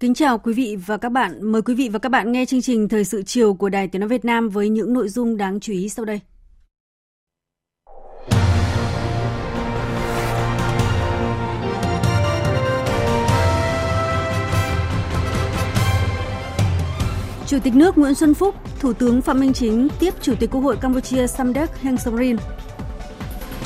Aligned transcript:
Kính 0.00 0.14
chào 0.14 0.38
quý 0.38 0.52
vị 0.52 0.76
và 0.86 0.96
các 0.96 1.08
bạn. 1.08 1.52
Mời 1.52 1.62
quý 1.62 1.74
vị 1.74 1.88
và 1.88 1.98
các 1.98 2.08
bạn 2.08 2.32
nghe 2.32 2.46
chương 2.46 2.62
trình 2.62 2.88
Thời 2.88 3.04
sự 3.04 3.22
chiều 3.22 3.54
của 3.54 3.68
Đài 3.68 3.88
Tiếng 3.88 4.00
Nói 4.00 4.08
Việt 4.08 4.24
Nam 4.24 4.48
với 4.48 4.68
những 4.68 4.92
nội 4.92 5.08
dung 5.08 5.36
đáng 5.36 5.60
chú 5.60 5.72
ý 5.72 5.88
sau 5.88 6.04
đây. 6.04 6.20
Chủ 17.46 17.58
tịch 17.64 17.74
nước 17.74 17.98
Nguyễn 17.98 18.14
Xuân 18.14 18.34
Phúc, 18.34 18.54
Thủ 18.80 18.92
tướng 18.92 19.22
Phạm 19.22 19.40
Minh 19.40 19.52
Chính 19.52 19.88
tiếp 20.00 20.14
Chủ 20.20 20.34
tịch 20.40 20.50
Quốc 20.50 20.60
hội 20.60 20.76
Campuchia 20.80 21.26
Samdech 21.26 21.82
Heng 21.82 21.96
Somrin 21.96 22.36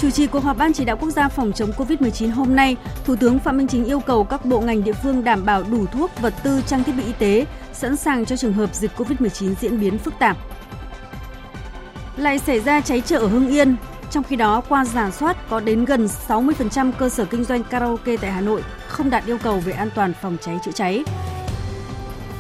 Chủ 0.03 0.11
trì 0.11 0.27
cuộc 0.27 0.45
họp 0.45 0.57
Ban 0.59 0.73
chỉ 0.73 0.85
đạo 0.85 0.97
quốc 0.97 1.11
gia 1.11 1.29
phòng 1.29 1.53
chống 1.53 1.71
COVID-19 1.77 2.33
hôm 2.33 2.57
nay, 2.57 2.77
Thủ 3.05 3.17
tướng 3.17 3.39
Phạm 3.39 3.57
Minh 3.57 3.69
Chính 3.69 3.85
yêu 3.85 4.01
cầu 4.01 4.25
các 4.25 4.45
bộ 4.45 4.61
ngành 4.61 4.85
địa 4.85 4.93
phương 4.93 5.25
đảm 5.25 5.45
bảo 5.45 5.63
đủ 5.63 5.87
thuốc, 5.87 6.11
vật 6.21 6.35
tư, 6.43 6.63
trang 6.67 6.85
thiết 6.85 6.93
bị 6.93 7.05
y 7.05 7.13
tế, 7.13 7.47
sẵn 7.73 7.97
sàng 7.97 8.25
cho 8.25 8.37
trường 8.37 8.53
hợp 8.53 8.75
dịch 8.75 8.91
COVID-19 8.97 9.55
diễn 9.61 9.81
biến 9.81 9.99
phức 9.99 10.15
tạp. 10.19 10.37
Lại 12.17 12.39
xảy 12.39 12.61
ra 12.61 12.81
cháy 12.81 13.01
chợ 13.01 13.19
ở 13.19 13.27
Hưng 13.27 13.49
Yên, 13.49 13.77
trong 14.11 14.25
khi 14.25 14.37
đó 14.37 14.63
qua 14.69 14.85
giả 14.85 15.11
soát 15.11 15.37
có 15.49 15.61
đến 15.61 15.85
gần 15.85 16.09
60% 16.29 16.93
cơ 16.93 17.09
sở 17.09 17.25
kinh 17.25 17.45
doanh 17.45 17.65
karaoke 17.65 18.17
tại 18.17 18.33
Hà 18.33 18.41
Nội 18.41 18.63
không 18.89 19.11
đạt 19.11 19.27
yêu 19.27 19.39
cầu 19.43 19.61
về 19.61 19.73
an 19.73 19.91
toàn 19.95 20.13
phòng 20.23 20.37
cháy 20.41 20.59
chữa 20.65 20.73
cháy. 20.73 21.05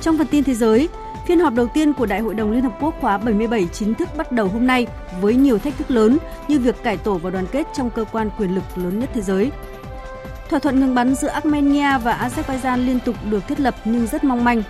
Trong 0.00 0.18
phần 0.18 0.26
tin 0.26 0.44
thế 0.44 0.54
giới, 0.54 0.88
Phiên 1.26 1.40
họp 1.40 1.54
đầu 1.54 1.66
tiên 1.66 1.92
của 1.92 2.06
Đại 2.06 2.20
hội 2.20 2.34
đồng 2.34 2.50
Liên 2.50 2.62
Hợp 2.62 2.78
Quốc 2.80 2.94
khóa 3.00 3.18
77 3.18 3.68
chính 3.72 3.94
thức 3.94 4.08
bắt 4.16 4.32
đầu 4.32 4.48
hôm 4.48 4.66
nay 4.66 4.86
với 5.20 5.34
nhiều 5.34 5.58
thách 5.58 5.78
thức 5.78 5.90
lớn 5.90 6.18
như 6.48 6.58
việc 6.58 6.82
cải 6.82 6.96
tổ 6.96 7.18
và 7.18 7.30
đoàn 7.30 7.46
kết 7.52 7.66
trong 7.76 7.90
cơ 7.90 8.04
quan 8.12 8.30
quyền 8.38 8.54
lực 8.54 8.64
lớn 8.76 9.00
nhất 9.00 9.10
thế 9.14 9.20
giới. 9.20 9.50
Thỏa 10.50 10.58
thuận 10.58 10.80
ngừng 10.80 10.94
bắn 10.94 11.14
giữa 11.14 11.28
Armenia 11.28 11.98
và 11.98 12.28
Azerbaijan 12.28 12.86
liên 12.86 12.98
tục 13.04 13.16
được 13.30 13.46
thiết 13.48 13.60
lập 13.60 13.74
nhưng 13.84 14.06
rất 14.06 14.24
mong 14.24 14.44
manh. 14.44 14.62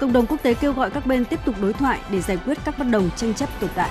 Cộng 0.00 0.12
đồng 0.12 0.26
quốc 0.26 0.42
tế 0.42 0.54
kêu 0.54 0.72
gọi 0.72 0.90
các 0.90 1.06
bên 1.06 1.24
tiếp 1.24 1.40
tục 1.44 1.54
đối 1.62 1.72
thoại 1.72 2.00
để 2.10 2.20
giải 2.20 2.38
quyết 2.44 2.58
các 2.64 2.78
bất 2.78 2.86
đồng 2.90 3.10
tranh 3.16 3.34
chấp 3.34 3.48
tồn 3.60 3.70
tại. 3.74 3.90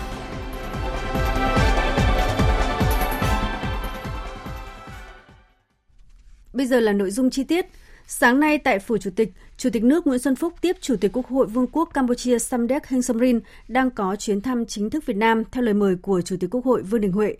Bây 6.54 6.66
giờ 6.66 6.80
là 6.80 6.92
nội 6.92 7.12
dung 7.12 7.30
chi 7.30 7.44
tiết. 7.44 7.66
Sáng 8.12 8.40
nay 8.40 8.58
tại 8.58 8.80
Phủ 8.80 8.98
Chủ 8.98 9.10
tịch, 9.16 9.32
Chủ 9.58 9.70
tịch 9.74 9.84
nước 9.84 10.08
Nguyễn 10.08 10.20
Xuân 10.20 10.36
Phúc 10.36 10.54
tiếp 10.62 10.76
Chủ 10.82 10.96
tịch 11.02 11.12
Quốc 11.14 11.28
hội 11.28 11.48
Vương 11.48 11.68
quốc 11.68 11.90
Campuchia 11.94 12.40
Samdech 12.40 12.88
Heng 12.88 13.02
Somrin 13.02 13.40
đang 13.68 13.92
có 13.92 14.16
chuyến 14.16 14.42
thăm 14.42 14.66
chính 14.66 14.90
thức 14.90 15.06
Việt 15.06 15.16
Nam 15.16 15.44
theo 15.52 15.64
lời 15.64 15.74
mời 15.74 15.96
của 16.02 16.22
Chủ 16.22 16.36
tịch 16.40 16.50
Quốc 16.54 16.66
hội 16.66 16.82
Vương 16.82 17.02
Đình 17.02 17.12
Huệ. 17.12 17.38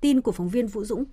Tin 0.00 0.20
của 0.20 0.32
phóng 0.32 0.48
viên 0.48 0.66
Vũ 0.66 0.84
Dũng. 0.84 1.04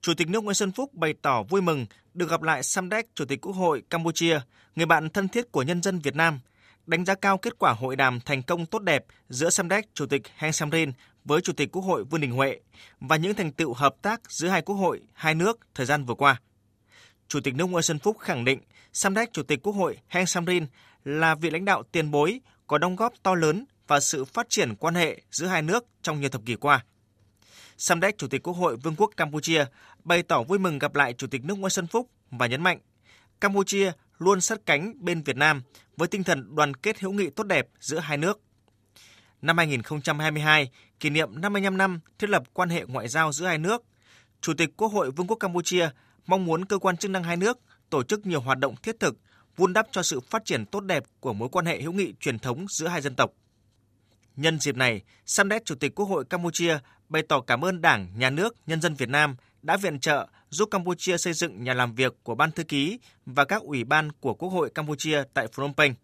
Chủ 0.00 0.12
tịch 0.16 0.28
nước 0.28 0.44
Nguyễn 0.44 0.54
Xuân 0.54 0.72
Phúc 0.72 0.94
bày 0.94 1.14
tỏ 1.22 1.42
vui 1.42 1.62
mừng 1.62 1.86
được 2.14 2.30
gặp 2.30 2.42
lại 2.42 2.62
Samdech 2.62 3.14
Chủ 3.14 3.24
tịch 3.24 3.40
Quốc 3.40 3.52
hội 3.52 3.82
Campuchia, 3.90 4.40
người 4.76 4.86
bạn 4.86 5.10
thân 5.10 5.28
thiết 5.28 5.52
của 5.52 5.62
nhân 5.62 5.82
dân 5.82 5.98
Việt 5.98 6.16
Nam, 6.16 6.40
đánh 6.86 7.04
giá 7.04 7.14
cao 7.14 7.38
kết 7.38 7.58
quả 7.58 7.72
hội 7.72 7.96
đàm 7.96 8.20
thành 8.20 8.42
công 8.42 8.66
tốt 8.66 8.82
đẹp 8.82 9.04
giữa 9.28 9.50
Samdech 9.50 9.94
Chủ 9.94 10.06
tịch 10.06 10.22
Heng 10.36 10.52
Samrin 10.52 10.92
với 11.24 11.40
Chủ 11.40 11.52
tịch 11.52 11.72
Quốc 11.72 11.82
hội 11.82 12.04
Vương 12.04 12.20
Đình 12.20 12.32
Huệ 12.32 12.60
và 13.00 13.16
những 13.16 13.34
thành 13.34 13.52
tựu 13.52 13.74
hợp 13.74 13.94
tác 14.02 14.20
giữa 14.30 14.48
hai 14.48 14.62
quốc 14.62 14.76
hội, 14.76 15.00
hai 15.12 15.34
nước 15.34 15.58
thời 15.74 15.86
gian 15.86 16.04
vừa 16.04 16.14
qua. 16.14 16.40
Chủ 17.28 17.40
tịch 17.40 17.54
nước 17.54 17.64
Nguyễn 17.64 17.82
Xuân 17.82 17.98
Phúc 17.98 18.18
khẳng 18.18 18.44
định 18.44 18.60
Samdech 18.92 19.32
Chủ 19.32 19.42
tịch 19.42 19.62
Quốc 19.62 19.72
hội 19.72 19.98
Heng 20.08 20.26
Samrin 20.26 20.66
là 21.04 21.34
vị 21.34 21.50
lãnh 21.50 21.64
đạo 21.64 21.82
tiền 21.92 22.10
bối 22.10 22.40
có 22.66 22.78
đóng 22.78 22.96
góp 22.96 23.12
to 23.22 23.34
lớn 23.34 23.64
và 23.86 24.00
sự 24.00 24.24
phát 24.24 24.46
triển 24.48 24.74
quan 24.74 24.94
hệ 24.94 25.20
giữa 25.30 25.46
hai 25.46 25.62
nước 25.62 25.86
trong 26.02 26.20
nhiều 26.20 26.30
thập 26.30 26.44
kỷ 26.46 26.56
qua. 26.56 26.84
Samdech 27.78 28.18
Chủ 28.18 28.26
tịch 28.28 28.42
Quốc 28.42 28.54
hội 28.54 28.76
Vương 28.76 28.96
quốc 28.96 29.10
Campuchia 29.16 29.64
bày 30.04 30.22
tỏ 30.22 30.42
vui 30.42 30.58
mừng 30.58 30.78
gặp 30.78 30.94
lại 30.94 31.12
Chủ 31.12 31.26
tịch 31.26 31.44
nước 31.44 31.54
Nguyễn 31.58 31.70
Xuân 31.70 31.86
Phúc 31.86 32.10
và 32.30 32.46
nhấn 32.46 32.62
mạnh 32.62 32.78
Campuchia 33.40 33.92
luôn 34.18 34.40
sát 34.40 34.58
cánh 34.66 34.94
bên 35.04 35.22
Việt 35.22 35.36
Nam 35.36 35.62
với 35.96 36.08
tinh 36.08 36.24
thần 36.24 36.54
đoàn 36.54 36.74
kết 36.74 37.00
hữu 37.00 37.12
nghị 37.12 37.30
tốt 37.30 37.44
đẹp 37.44 37.68
giữa 37.80 37.98
hai 37.98 38.16
nước. 38.16 38.40
Năm 39.42 39.58
2022, 39.58 40.70
kỷ 41.00 41.10
niệm 41.10 41.40
55 41.40 41.76
năm 41.76 42.00
thiết 42.18 42.30
lập 42.30 42.42
quan 42.52 42.68
hệ 42.68 42.84
ngoại 42.88 43.08
giao 43.08 43.32
giữa 43.32 43.46
hai 43.46 43.58
nước, 43.58 43.82
Chủ 44.40 44.54
tịch 44.54 44.76
Quốc 44.76 44.88
hội 44.88 45.10
Vương 45.10 45.26
quốc 45.26 45.36
Campuchia 45.36 45.88
mong 46.26 46.44
muốn 46.44 46.64
cơ 46.64 46.78
quan 46.78 46.96
chức 46.96 47.10
năng 47.10 47.24
hai 47.24 47.36
nước 47.36 47.58
tổ 47.90 48.02
chức 48.02 48.26
nhiều 48.26 48.40
hoạt 48.40 48.58
động 48.58 48.74
thiết 48.82 49.00
thực, 49.00 49.16
vun 49.56 49.72
đắp 49.72 49.86
cho 49.90 50.02
sự 50.02 50.20
phát 50.20 50.44
triển 50.44 50.66
tốt 50.66 50.80
đẹp 50.80 51.04
của 51.20 51.32
mối 51.32 51.48
quan 51.48 51.66
hệ 51.66 51.82
hữu 51.82 51.92
nghị 51.92 52.12
truyền 52.20 52.38
thống 52.38 52.66
giữa 52.68 52.88
hai 52.88 53.00
dân 53.00 53.14
tộc. 53.14 53.30
Nhân 54.36 54.60
dịp 54.60 54.76
này, 54.76 55.02
Samdech 55.26 55.64
Chủ 55.64 55.74
tịch 55.74 55.94
Quốc 55.94 56.06
hội 56.06 56.24
Campuchia 56.24 56.78
bày 57.08 57.22
tỏ 57.22 57.40
cảm 57.40 57.64
ơn 57.64 57.80
Đảng, 57.80 58.08
Nhà 58.16 58.30
nước, 58.30 58.56
nhân 58.66 58.80
dân 58.80 58.94
Việt 58.94 59.08
Nam 59.08 59.36
đã 59.62 59.76
viện 59.76 60.00
trợ 60.00 60.26
giúp 60.50 60.68
Campuchia 60.70 61.18
xây 61.18 61.32
dựng 61.32 61.64
nhà 61.64 61.74
làm 61.74 61.94
việc 61.94 62.14
của 62.22 62.34
Ban 62.34 62.52
Thư 62.52 62.64
ký 62.64 62.98
và 63.26 63.44
các 63.44 63.62
ủy 63.62 63.84
ban 63.84 64.12
của 64.12 64.34
Quốc 64.34 64.48
hội 64.48 64.70
Campuchia 64.70 65.22
tại 65.34 65.46
Phnom 65.52 65.74
Penh, 65.74 65.94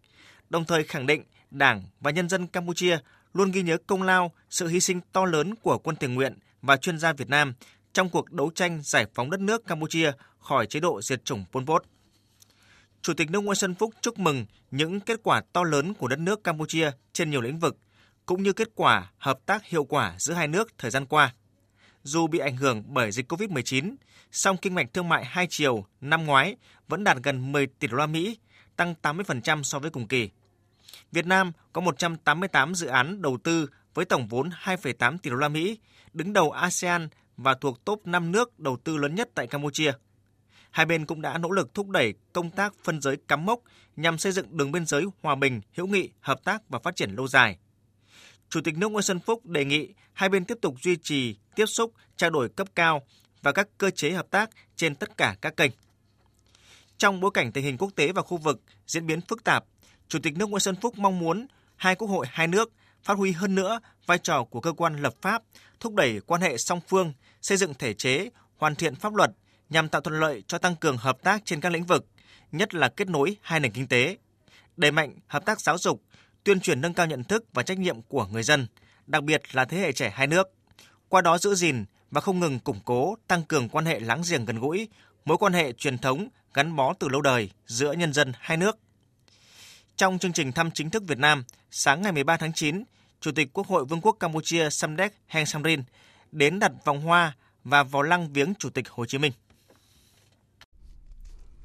đồng 0.51 0.65
thời 0.65 0.85
khẳng 0.85 1.07
định 1.07 1.23
Đảng 1.51 1.85
và 2.01 2.11
nhân 2.11 2.29
dân 2.29 2.47
Campuchia 2.47 2.99
luôn 3.35 3.51
ghi 3.51 3.63
nhớ 3.63 3.77
công 3.87 4.03
lao, 4.03 4.33
sự 4.51 4.67
hy 4.67 4.81
sinh 4.81 5.01
to 5.13 5.25
lớn 5.25 5.55
của 5.63 5.79
quân 5.79 5.97
tình 5.97 6.15
nguyện 6.15 6.39
và 6.63 6.77
chuyên 6.77 6.99
gia 6.99 7.13
Việt 7.13 7.29
Nam 7.29 7.55
trong 7.93 8.09
cuộc 8.09 8.33
đấu 8.33 8.51
tranh 8.55 8.81
giải 8.83 9.07
phóng 9.15 9.31
đất 9.31 9.41
nước 9.41 9.67
Campuchia 9.67 10.13
khỏi 10.39 10.67
chế 10.67 10.81
độ 10.81 11.03
diệt 11.03 11.25
chủng 11.25 11.45
Pol 11.53 11.65
Pot. 11.65 11.85
Chủ 13.03 13.15
tịch 13.15 13.31
nước 13.31 13.41
Nguyễn 13.41 13.55
Xuân 13.55 13.75
Phúc 13.75 13.95
chúc 14.01 14.19
mừng 14.19 14.47
những 14.71 15.01
kết 15.01 15.21
quả 15.23 15.43
to 15.53 15.65
lớn 15.65 15.95
của 15.95 16.09
đất 16.09 16.19
nước 16.19 16.45
Campuchia 16.45 16.91
trên 17.13 17.31
nhiều 17.31 17.41
lĩnh 17.41 17.59
vực, 17.59 17.79
cũng 18.27 18.43
như 18.43 18.53
kết 18.53 18.69
quả 18.75 19.11
hợp 19.19 19.39
tác 19.47 19.65
hiệu 19.65 19.85
quả 19.85 20.15
giữa 20.19 20.35
hai 20.35 20.49
nước 20.49 20.79
thời 20.79 20.91
gian 20.91 21.07
qua. 21.07 21.35
Dù 22.03 22.27
bị 22.27 22.39
ảnh 22.39 22.57
hưởng 22.57 22.83
bởi 22.87 23.13
dịch 23.13 23.33
COVID-19, 23.33 23.95
song 24.33 24.57
kinh 24.57 24.75
mạch 24.75 24.93
thương 24.93 25.09
mại 25.09 25.25
hai 25.25 25.47
chiều 25.51 25.85
năm 26.01 26.27
ngoái 26.27 26.57
vẫn 26.89 27.05
đạt 27.05 27.17
gần 27.23 27.53
10 27.53 27.67
tỷ 27.67 27.89
đô 27.89 27.97
la 27.97 28.07
Mỹ, 28.07 28.39
tăng 28.77 28.95
80% 29.03 29.63
so 29.63 29.79
với 29.79 29.91
cùng 29.91 30.09
kỳ. 30.09 30.31
Việt 31.13 31.27
Nam 31.27 31.53
có 31.73 31.81
188 31.81 32.75
dự 32.75 32.87
án 32.87 33.23
đầu 33.23 33.39
tư 33.45 33.69
với 33.95 34.05
tổng 34.05 34.29
vốn 34.29 34.51
2,8 34.63 35.19
tỷ 35.19 35.31
đô 35.31 35.37
la 35.37 35.49
Mỹ, 35.49 35.79
đứng 36.13 36.33
đầu 36.33 36.51
ASEAN 36.51 37.09
và 37.37 37.55
thuộc 37.55 37.85
top 37.85 38.07
5 38.07 38.33
nước 38.33 38.59
đầu 38.59 38.77
tư 38.85 38.97
lớn 38.97 39.15
nhất 39.15 39.31
tại 39.35 39.47
Campuchia. 39.47 39.93
Hai 40.71 40.87
bên 40.87 41.07
cũng 41.07 41.23
đã 41.23 41.39
nỗ 41.39 41.51
lực 41.51 41.75
thúc 41.75 41.89
đẩy 41.89 42.15
công 42.33 42.51
tác 42.51 42.75
phân 42.85 43.01
giới 43.01 43.17
cắm 43.29 43.45
mốc 43.45 43.61
nhằm 43.97 44.19
xây 44.19 44.33
dựng 44.33 44.57
đường 44.57 44.73
biên 44.73 44.87
giới 44.87 45.05
hòa 45.23 45.35
bình, 45.35 45.61
hữu 45.75 45.87
nghị, 45.87 46.11
hợp 46.21 46.45
tác 46.45 46.69
và 46.69 46.79
phát 46.79 46.97
triển 46.97 47.11
lâu 47.11 47.29
dài. 47.29 47.59
Chủ 48.49 48.61
tịch 48.65 48.79
nước 48.79 48.89
Nguyễn 48.89 49.03
Xuân 49.03 49.21
Phúc 49.21 49.47
đề 49.47 49.65
nghị 49.65 49.95
hai 50.13 50.29
bên 50.29 50.45
tiếp 50.45 50.59
tục 50.61 50.75
duy 50.83 50.97
trì 50.97 51.37
tiếp 51.57 51.67
xúc, 51.67 51.93
trao 52.17 52.31
đổi 52.31 52.49
cấp 52.49 52.69
cao 52.75 53.03
và 53.43 53.53
các 53.53 53.69
cơ 53.79 53.91
chế 53.91 54.11
hợp 54.11 54.31
tác 54.31 54.51
trên 54.77 54.95
tất 54.95 55.17
cả 55.17 55.37
các 55.41 55.57
kênh. 55.57 55.71
Trong 56.99 57.21
bối 57.21 57.31
cảnh 57.35 57.53
tình 57.53 57.65
hình 57.65 57.79
quốc 57.79 57.91
tế 57.97 58.13
và 58.13 58.23
khu 58.23 58.37
vực 58.37 58.61
diễn 58.87 59.07
biến 59.07 59.21
phức 59.21 59.45
tạp, 59.45 59.65
Chủ 60.09 60.19
tịch 60.23 60.37
nước 60.37 60.47
Nguyễn 60.49 60.61
Xuân 60.61 60.77
Phúc 60.77 60.99
mong 60.99 61.19
muốn 61.19 61.47
hai 61.77 61.95
quốc 61.95 62.09
hội 62.09 62.27
hai 62.31 62.47
nước 62.47 62.73
phát 63.03 63.19
huy 63.19 63.33
hơn 63.33 63.55
nữa 63.55 63.81
vai 64.07 64.19
trò 64.19 64.45
của 64.45 64.61
cơ 64.61 64.73
quan 64.73 64.97
lập 64.97 65.15
pháp, 65.23 65.43
thúc 65.81 65.95
đẩy 65.95 66.21
quan 66.27 66.41
hệ 66.41 66.57
song 66.59 66.81
phương, 66.89 67.13
xây 67.43 67.59
dựng 67.59 67.75
thể 67.75 67.95
chế, 67.95 68.29
hoàn 68.57 68.75
thiện 68.75 68.95
pháp 68.95 69.15
luật 69.15 69.31
nhằm 69.71 69.89
tạo 69.89 70.01
thuận 70.01 70.21
lợi 70.21 70.43
cho 70.47 70.59
tăng 70.59 70.77
cường 70.77 70.97
hợp 70.97 71.23
tác 71.23 71.43
trên 71.45 71.61
các 71.61 71.73
lĩnh 71.73 71.85
vực, 71.85 72.07
nhất 72.53 72.75
là 72.75 72.89
kết 72.89 73.09
nối 73.09 73.37
hai 73.43 73.61
nền 73.61 73.73
kinh 73.73 73.87
tế, 73.87 74.17
đẩy 74.77 74.91
mạnh 74.91 75.15
hợp 75.27 75.45
tác 75.45 75.61
giáo 75.61 75.79
dục, 75.79 76.03
tuyên 76.45 76.61
truyền 76.61 76.81
nâng 76.81 76.95
cao 76.95 77.07
nhận 77.07 77.25
thức 77.25 77.45
và 77.53 77.63
trách 77.63 77.79
nhiệm 77.79 78.03
của 78.03 78.27
người 78.27 78.43
dân, 78.43 78.67
đặc 79.07 79.25
biệt 79.25 79.55
là 79.55 79.65
thế 79.65 79.79
hệ 79.79 79.93
trẻ 79.93 80.11
hai 80.15 80.27
nước. 80.27 80.49
Qua 81.09 81.21
đó 81.21 81.39
giữ 81.39 81.55
gìn 81.55 81.85
và 82.11 82.21
không 82.21 82.41
ngừng 82.41 82.59
củng 82.59 82.81
cố, 82.85 83.17
tăng 83.29 83.43
cường 83.43 83.69
quan 83.69 83.85
hệ 83.85 84.01
láng 84.01 84.23
giềng 84.31 84.45
gần 84.45 84.59
gũi, 84.59 84.89
mối 85.25 85.39
quan 85.39 85.53
hệ 85.53 85.73
truyền 85.73 85.99
thống 85.99 86.29
gắn 86.55 86.77
bó 86.77 86.95
từ 86.99 87.09
lâu 87.09 87.21
đời 87.21 87.51
giữa 87.67 87.93
nhân 87.93 88.13
dân 88.13 88.33
hai 88.39 88.57
nước. 88.57 88.79
Trong 89.97 90.19
chương 90.19 90.33
trình 90.33 90.53
thăm 90.53 90.71
chính 90.71 90.91
thức 90.91 91.03
Việt 91.07 91.19
Nam, 91.19 91.45
sáng 91.71 92.03
ngày 92.03 92.13
13 92.13 92.37
tháng 92.37 92.53
9, 92.53 92.83
Chủ 93.21 93.31
tịch 93.33 93.49
Quốc 93.53 93.67
hội 93.67 93.85
Vương 93.85 94.01
quốc 94.01 94.17
Campuchia 94.21 94.71
Samdech 94.71 95.13
Heng 95.27 95.47
Samrin 95.47 95.83
đến 96.33 96.59
đặt 96.59 96.73
vòng 96.85 97.01
hoa 97.01 97.37
và 97.65 97.83
vào 97.83 98.03
lăng 98.03 98.33
viếng 98.33 98.55
Chủ 98.55 98.71
tịch 98.71 98.89
Hồ 98.89 99.07
Chí 99.07 99.19
Minh. 99.19 99.33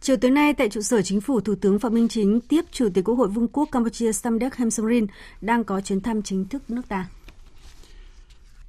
Chiều 0.02 0.18
tối 0.18 0.32
nay 0.32 0.54
tại 0.54 0.70
trụ 0.70 0.82
sở 0.82 1.02
chính 1.02 1.22
phủ, 1.22 1.42
Thủ 1.42 1.56
tướng 1.62 1.80
Phạm 1.80 1.94
Minh 1.94 2.08
Chính 2.08 2.42
tiếp 2.42 2.62
Chủ 2.72 2.90
tịch 2.94 3.06
Quốc 3.06 3.16
hội 3.16 3.28
Vương 3.28 3.48
quốc 3.48 3.70
Campuchia 3.72 4.14
Samdech 4.14 4.56
Heng 4.56 4.72
Samrin 4.72 5.08
đang 5.42 5.64
có 5.64 5.82
chuyến 5.82 6.02
thăm 6.02 6.22
chính 6.22 6.48
thức 6.48 6.70
nước 6.70 6.82
ta. 6.88 7.08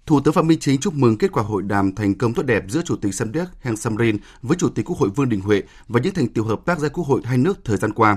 Thủ 0.06 0.20
tướng 0.20 0.34
Phạm 0.34 0.46
Minh 0.46 0.58
Chính 0.58 0.80
chúc 0.80 0.94
mừng 0.94 1.18
kết 1.18 1.32
quả 1.32 1.42
hội 1.42 1.62
đàm 1.62 1.94
thành 1.94 2.14
công 2.14 2.34
tốt 2.34 2.42
đẹp 2.42 2.64
giữa 2.68 2.82
Chủ 2.84 2.96
tịch 2.96 3.14
Samdech 3.14 3.48
Heng 3.60 3.76
Samrin 3.76 4.18
với 4.42 4.56
Chủ 4.56 4.68
tịch 4.68 4.84
Quốc 4.84 4.98
hội 4.98 5.08
Vương 5.16 5.28
Đình 5.28 5.40
Huệ 5.40 5.62
và 5.88 6.00
những 6.00 6.14
thành 6.14 6.28
tiệu 6.28 6.44
hợp 6.44 6.60
tác 6.64 6.78
giữa 6.78 6.88
Quốc 6.88 7.06
hội 7.06 7.20
hai 7.24 7.38
nước 7.38 7.64
thời 7.64 7.76
gian 7.76 7.92
qua. 7.92 8.16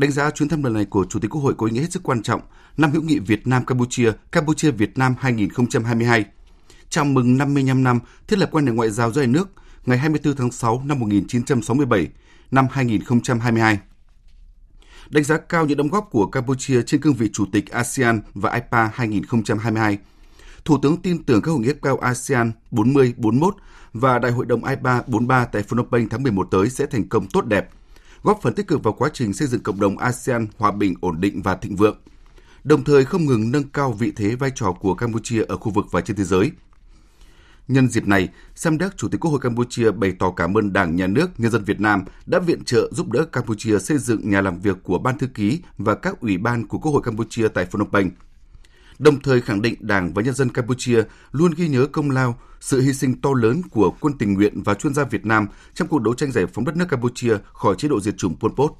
Đánh 0.00 0.10
giá 0.10 0.30
chuyến 0.30 0.48
thăm 0.48 0.62
lần 0.62 0.72
này 0.72 0.84
của 0.84 1.04
Chủ 1.04 1.18
tịch 1.20 1.30
Quốc 1.30 1.40
hội 1.40 1.54
có 1.54 1.66
ý 1.66 1.72
nghĩa 1.72 1.80
hết 1.80 1.92
sức 1.92 2.02
quan 2.02 2.22
trọng, 2.22 2.40
năm 2.76 2.90
hữu 2.90 3.02
nghị 3.02 3.18
Việt 3.18 3.46
Nam 3.46 3.64
Campuchia, 3.64 4.12
Campuchia 4.32 4.70
Việt 4.70 4.98
Nam 4.98 5.14
2022. 5.20 6.24
Chào 6.88 7.04
mừng 7.04 7.38
55 7.38 7.84
năm 7.84 8.00
thiết 8.28 8.38
lập 8.38 8.48
quan 8.52 8.66
hệ 8.66 8.72
ngoại 8.72 8.90
giao 8.90 9.12
giữa 9.12 9.20
hai 9.20 9.26
nước 9.26 9.48
ngày 9.86 9.98
24 9.98 10.36
tháng 10.36 10.52
6 10.52 10.82
năm 10.84 10.98
1967, 10.98 12.08
năm 12.50 12.66
2022. 12.70 13.78
Đánh 15.10 15.24
giá 15.24 15.38
cao 15.38 15.66
những 15.66 15.78
đóng 15.78 15.88
góp 15.88 16.08
của 16.10 16.26
Campuchia 16.26 16.82
trên 16.82 17.00
cương 17.00 17.14
vị 17.14 17.28
Chủ 17.32 17.44
tịch 17.52 17.70
ASEAN 17.70 18.20
và 18.34 18.54
IPA 18.54 18.90
2022. 18.94 19.98
Thủ 20.64 20.78
tướng 20.82 21.02
tin 21.02 21.24
tưởng 21.24 21.42
các 21.42 21.50
hội 21.50 21.60
nghị 21.60 21.72
cao 21.82 21.98
ASEAN 21.98 22.52
40-41 22.70 23.50
và 23.92 24.18
Đại 24.18 24.32
hội 24.32 24.46
đồng 24.46 24.64
IPA 24.64 25.02
43 25.06 25.44
tại 25.44 25.62
Phnom 25.62 25.90
Penh 25.90 26.08
tháng 26.08 26.22
11 26.22 26.48
tới 26.50 26.70
sẽ 26.70 26.86
thành 26.86 27.08
công 27.08 27.26
tốt 27.26 27.46
đẹp, 27.46 27.70
góp 28.22 28.38
phần 28.42 28.54
tích 28.54 28.66
cực 28.68 28.82
vào 28.82 28.92
quá 28.92 29.10
trình 29.12 29.32
xây 29.32 29.48
dựng 29.48 29.62
cộng 29.62 29.80
đồng 29.80 29.98
ASEAN 29.98 30.46
hòa 30.58 30.72
bình, 30.72 30.94
ổn 31.00 31.20
định 31.20 31.42
và 31.42 31.56
thịnh 31.56 31.76
vượng, 31.76 31.96
đồng 32.64 32.84
thời 32.84 33.04
không 33.04 33.26
ngừng 33.26 33.52
nâng 33.52 33.68
cao 33.68 33.92
vị 33.92 34.12
thế 34.16 34.34
vai 34.34 34.50
trò 34.54 34.72
của 34.72 34.94
Campuchia 34.94 35.44
ở 35.44 35.56
khu 35.56 35.72
vực 35.72 35.86
và 35.90 36.00
trên 36.00 36.16
thế 36.16 36.24
giới. 36.24 36.50
Nhân 37.68 37.88
dịp 37.88 38.06
này, 38.06 38.28
Samdech, 38.54 38.96
Chủ 38.96 39.08
tịch 39.08 39.20
Quốc 39.20 39.30
hội 39.30 39.40
Campuchia 39.40 39.90
bày 39.90 40.12
tỏ 40.18 40.30
cảm 40.30 40.54
ơn 40.54 40.72
Đảng, 40.72 40.96
Nhà 40.96 41.06
nước, 41.06 41.30
nhân 41.38 41.50
dân 41.50 41.64
Việt 41.64 41.80
Nam 41.80 42.04
đã 42.26 42.38
viện 42.38 42.64
trợ 42.64 42.90
giúp 42.92 43.10
đỡ 43.10 43.24
Campuchia 43.24 43.78
xây 43.78 43.98
dựng 43.98 44.30
nhà 44.30 44.40
làm 44.40 44.60
việc 44.60 44.76
của 44.82 44.98
Ban 44.98 45.18
Thư 45.18 45.26
ký 45.26 45.60
và 45.78 45.94
các 45.94 46.20
ủy 46.20 46.38
ban 46.38 46.66
của 46.66 46.78
Quốc 46.78 46.92
hội 46.92 47.02
Campuchia 47.02 47.48
tại 47.48 47.66
Phnom 47.66 47.90
Penh. 47.90 48.10
Đồng 49.00 49.20
thời 49.20 49.40
khẳng 49.40 49.62
định 49.62 49.74
Đảng 49.80 50.14
và 50.14 50.22
nhân 50.22 50.34
dân 50.34 50.48
Campuchia 50.48 51.02
luôn 51.32 51.52
ghi 51.56 51.68
nhớ 51.68 51.86
công 51.86 52.10
lao, 52.10 52.38
sự 52.60 52.80
hy 52.80 52.92
sinh 52.92 53.20
to 53.20 53.30
lớn 53.36 53.62
của 53.70 53.92
quân 54.00 54.18
tình 54.18 54.34
nguyện 54.34 54.62
và 54.62 54.74
chuyên 54.74 54.94
gia 54.94 55.04
Việt 55.04 55.26
Nam 55.26 55.46
trong 55.74 55.88
cuộc 55.88 55.98
đấu 56.02 56.14
tranh 56.14 56.32
giải 56.32 56.46
phóng 56.46 56.64
đất 56.64 56.76
nước 56.76 56.84
Campuchia 56.88 57.36
khỏi 57.52 57.74
chế 57.78 57.88
độ 57.88 58.00
diệt 58.00 58.14
chủng 58.18 58.36
Pol 58.40 58.50
Pot. 58.56 58.72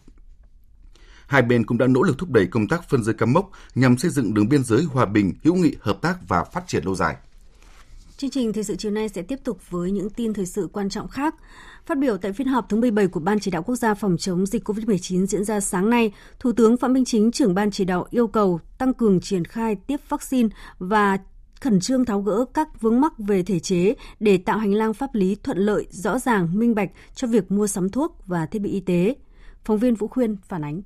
Hai 1.27 1.43
bên 1.43 1.67
cũng 1.67 1.79
đã 1.79 1.87
nỗ 1.87 2.03
lực 2.03 2.19
thúc 2.19 2.31
đẩy 2.31 2.47
công 2.47 2.69
tác 2.69 2.89
phân 2.89 3.05
giới 3.05 3.15
cắm 3.15 3.33
mốc 3.33 3.51
nhằm 3.75 3.99
xây 3.99 4.11
dựng 4.11 4.35
đường 4.35 4.49
biên 4.49 4.65
giới 4.65 4.83
hòa 4.83 5.07
bình, 5.07 5.35
hữu 5.45 5.55
nghị, 5.55 5.77
hợp 5.81 5.99
tác 6.03 6.29
và 6.29 6.45
phát 6.45 6.67
triển 6.67 6.85
lâu 6.85 6.95
dài. 6.95 7.17
Chương 8.21 8.31
trình 8.31 8.53
thời 8.53 8.65
sự 8.65 8.77
chiều 8.77 8.93
nay 8.93 9.09
sẽ 9.09 9.23
tiếp 9.23 9.39
tục 9.45 9.71
với 9.71 9.91
những 9.91 10.11
tin 10.11 10.35
thời 10.35 10.47
sự 10.47 10.69
quan 10.73 10.89
trọng 10.89 11.09
khác. 11.09 11.35
Phát 11.87 11.99
biểu 11.99 12.17
tại 12.17 12.33
phiên 12.33 12.47
họp 12.47 12.69
thứ 12.69 12.77
17 12.77 13.07
của 13.07 13.21
Ban 13.21 13.41
Chỉ 13.41 13.51
đạo 13.51 13.63
Quốc 13.63 13.77
gia 13.77 13.95
phòng 13.95 14.17
chống 14.17 14.47
dịch 14.47 14.69
COVID-19 14.69 15.27
diễn 15.27 15.45
ra 15.45 15.61
sáng 15.61 15.91
nay, 15.91 16.13
Thủ 16.39 16.53
tướng 16.53 16.77
Phạm 16.77 16.93
Minh 16.93 17.05
Chính, 17.05 17.31
trưởng 17.33 17.55
Ban 17.55 17.71
Chỉ 17.71 17.85
đạo 17.85 18.07
yêu 18.11 18.27
cầu 18.27 18.61
tăng 18.79 18.95
cường 18.95 19.21
triển 19.21 19.45
khai 19.45 19.77
tiếp 19.87 20.01
vaccine 20.09 20.49
và 20.79 21.19
khẩn 21.61 21.81
trương 21.81 22.05
tháo 22.05 22.21
gỡ 22.21 22.45
các 22.55 22.81
vướng 22.81 23.01
mắc 23.01 23.13
về 23.19 23.43
thể 23.43 23.59
chế 23.59 23.95
để 24.21 24.39
tạo 24.39 24.59
hành 24.59 24.75
lang 24.75 24.95
pháp 24.95 25.15
lý 25.15 25.35
thuận 25.35 25.59
lợi, 25.59 25.87
rõ 25.91 26.19
ràng, 26.19 26.49
minh 26.59 26.75
bạch 26.75 26.91
cho 27.15 27.29
việc 27.29 27.51
mua 27.53 27.67
sắm 27.67 27.89
thuốc 27.89 28.19
và 28.27 28.47
thiết 28.47 28.59
bị 28.59 28.71
y 28.71 28.81
tế. 28.81 29.15
Phóng 29.65 29.79
viên 29.79 29.95
Vũ 29.95 30.09
Khuyên 30.09 30.37
phản 30.49 30.65
ánh. 30.65 30.83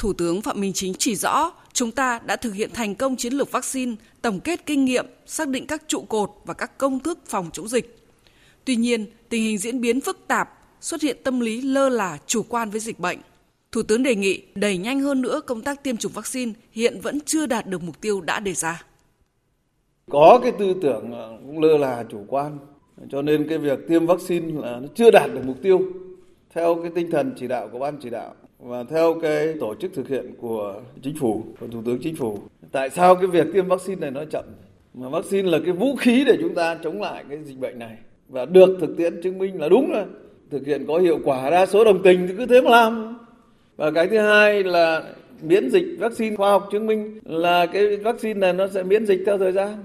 Thủ 0.00 0.12
tướng 0.12 0.42
Phạm 0.42 0.60
Minh 0.60 0.72
Chính 0.74 0.94
chỉ 0.98 1.14
rõ 1.14 1.52
chúng 1.72 1.90
ta 1.90 2.20
đã 2.26 2.36
thực 2.36 2.54
hiện 2.54 2.70
thành 2.74 2.94
công 2.94 3.16
chiến 3.16 3.32
lược 3.32 3.52
vaccine, 3.52 3.94
tổng 4.22 4.40
kết 4.40 4.66
kinh 4.66 4.84
nghiệm, 4.84 5.06
xác 5.26 5.48
định 5.48 5.66
các 5.66 5.82
trụ 5.86 6.00
cột 6.08 6.30
và 6.44 6.54
các 6.54 6.78
công 6.78 7.00
thức 7.00 7.18
phòng 7.26 7.50
chống 7.52 7.68
dịch. 7.68 7.98
Tuy 8.64 8.76
nhiên, 8.76 9.06
tình 9.28 9.42
hình 9.42 9.58
diễn 9.58 9.80
biến 9.80 10.00
phức 10.00 10.18
tạp, 10.28 10.48
xuất 10.80 11.02
hiện 11.02 11.16
tâm 11.24 11.40
lý 11.40 11.62
lơ 11.62 11.88
là 11.88 12.18
chủ 12.26 12.42
quan 12.48 12.70
với 12.70 12.80
dịch 12.80 12.98
bệnh. 12.98 13.18
Thủ 13.72 13.82
tướng 13.82 14.02
đề 14.02 14.14
nghị 14.14 14.42
đẩy 14.54 14.78
nhanh 14.78 15.00
hơn 15.00 15.22
nữa 15.22 15.40
công 15.46 15.62
tác 15.62 15.82
tiêm 15.82 15.96
chủng 15.96 16.12
vaccine 16.12 16.52
hiện 16.72 17.00
vẫn 17.00 17.20
chưa 17.20 17.46
đạt 17.46 17.66
được 17.66 17.82
mục 17.82 18.00
tiêu 18.00 18.20
đã 18.20 18.40
đề 18.40 18.54
ra. 18.54 18.82
Có 20.10 20.40
cái 20.42 20.52
tư 20.58 20.74
tưởng 20.82 21.12
ờ, 21.12 21.38
cũng 21.46 21.60
lơ 21.60 21.76
là 21.78 22.04
chủ 22.10 22.24
quan, 22.28 22.58
cho 23.10 23.22
nên 23.22 23.48
cái 23.48 23.58
việc 23.58 23.78
tiêm 23.88 24.06
vaccine 24.06 24.62
là 24.62 24.80
nó 24.80 24.88
chưa 24.94 25.10
đạt 25.10 25.30
được 25.34 25.44
mục 25.44 25.56
tiêu 25.62 25.80
theo 26.54 26.74
cái 26.82 26.92
tinh 26.94 27.10
thần 27.10 27.34
chỉ 27.38 27.48
đạo 27.48 27.68
của 27.72 27.78
ban 27.78 27.98
chỉ 28.02 28.10
đạo 28.10 28.34
và 28.62 28.84
theo 28.90 29.18
cái 29.22 29.54
tổ 29.60 29.74
chức 29.74 29.94
thực 29.94 30.08
hiện 30.08 30.34
của 30.40 30.80
chính 31.02 31.14
phủ, 31.14 31.44
của 31.60 31.66
thủ 31.72 31.82
tướng 31.86 31.98
chính 32.02 32.16
phủ, 32.16 32.38
tại 32.72 32.90
sao 32.90 33.14
cái 33.14 33.26
việc 33.26 33.46
tiêm 33.52 33.68
vaccine 33.68 34.00
này 34.00 34.10
nó 34.10 34.24
chậm? 34.24 34.44
Mà 34.94 35.08
vaccine 35.08 35.50
là 35.50 35.58
cái 35.64 35.72
vũ 35.72 35.96
khí 35.96 36.24
để 36.26 36.36
chúng 36.40 36.54
ta 36.54 36.78
chống 36.84 37.00
lại 37.00 37.24
cái 37.28 37.38
dịch 37.44 37.58
bệnh 37.58 37.78
này. 37.78 37.96
Và 38.28 38.44
được 38.44 38.78
thực 38.80 38.96
tiễn 38.96 39.22
chứng 39.22 39.38
minh 39.38 39.60
là 39.60 39.68
đúng 39.68 39.92
là 39.92 40.06
thực 40.50 40.66
hiện 40.66 40.84
có 40.88 40.98
hiệu 40.98 41.18
quả 41.24 41.50
đa 41.50 41.66
số 41.66 41.84
đồng 41.84 42.02
tình 42.02 42.26
thì 42.28 42.34
cứ 42.38 42.46
thế 42.46 42.60
mà 42.60 42.70
làm. 42.70 43.18
Và 43.76 43.90
cái 43.90 44.08
thứ 44.08 44.18
hai 44.18 44.64
là 44.64 45.02
miễn 45.42 45.70
dịch 45.70 45.86
vaccine 45.98 46.36
khoa 46.36 46.50
học 46.50 46.68
chứng 46.72 46.86
minh 46.86 47.18
là 47.24 47.66
cái 47.66 47.96
vaccine 47.96 48.40
này 48.40 48.52
nó 48.52 48.68
sẽ 48.68 48.82
miễn 48.82 49.06
dịch 49.06 49.22
theo 49.26 49.38
thời 49.38 49.52
gian. 49.52 49.76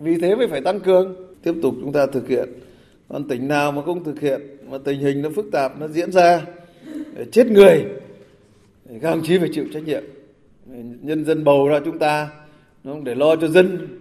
Vì 0.00 0.20
thế 0.20 0.34
mới 0.34 0.48
phải 0.48 0.60
tăng 0.60 0.80
cường. 0.80 1.16
Tiếp 1.42 1.54
tục 1.62 1.74
chúng 1.80 1.92
ta 1.92 2.06
thực 2.06 2.28
hiện. 2.28 2.48
Còn 3.08 3.28
tỉnh 3.28 3.48
nào 3.48 3.72
mà 3.72 3.82
không 3.82 4.04
thực 4.04 4.20
hiện, 4.20 4.40
mà 4.70 4.78
tình 4.84 5.00
hình 5.00 5.22
nó 5.22 5.30
phức 5.30 5.46
tạp, 5.52 5.80
nó 5.80 5.88
diễn 5.88 6.12
ra, 6.12 6.42
chết 7.32 7.46
người 7.46 7.84
các 9.02 9.10
đồng 9.10 9.22
chí 9.24 9.38
phải 9.38 9.50
chịu 9.54 9.64
trách 9.72 9.82
nhiệm 9.86 10.02
nhân 11.02 11.24
dân 11.24 11.44
bầu 11.44 11.68
ra 11.68 11.80
chúng 11.84 11.98
ta 11.98 12.30
để 13.02 13.14
lo 13.14 13.36
cho 13.36 13.48
dân 13.48 13.98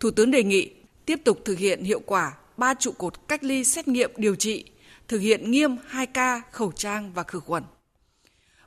Thủ 0.00 0.10
tướng 0.10 0.30
đề 0.30 0.42
nghị 0.42 0.70
tiếp 1.06 1.20
tục 1.24 1.38
thực 1.44 1.58
hiện 1.58 1.84
hiệu 1.84 2.00
quả 2.06 2.32
ba 2.56 2.74
trụ 2.74 2.92
cột 2.92 3.28
cách 3.28 3.44
ly 3.44 3.64
xét 3.64 3.88
nghiệm 3.88 4.10
điều 4.16 4.34
trị, 4.34 4.64
thực 5.08 5.18
hiện 5.18 5.50
nghiêm 5.50 5.76
2K 5.90 6.40
khẩu 6.52 6.72
trang 6.72 7.12
và 7.14 7.22
khử 7.22 7.40
khuẩn. 7.40 7.62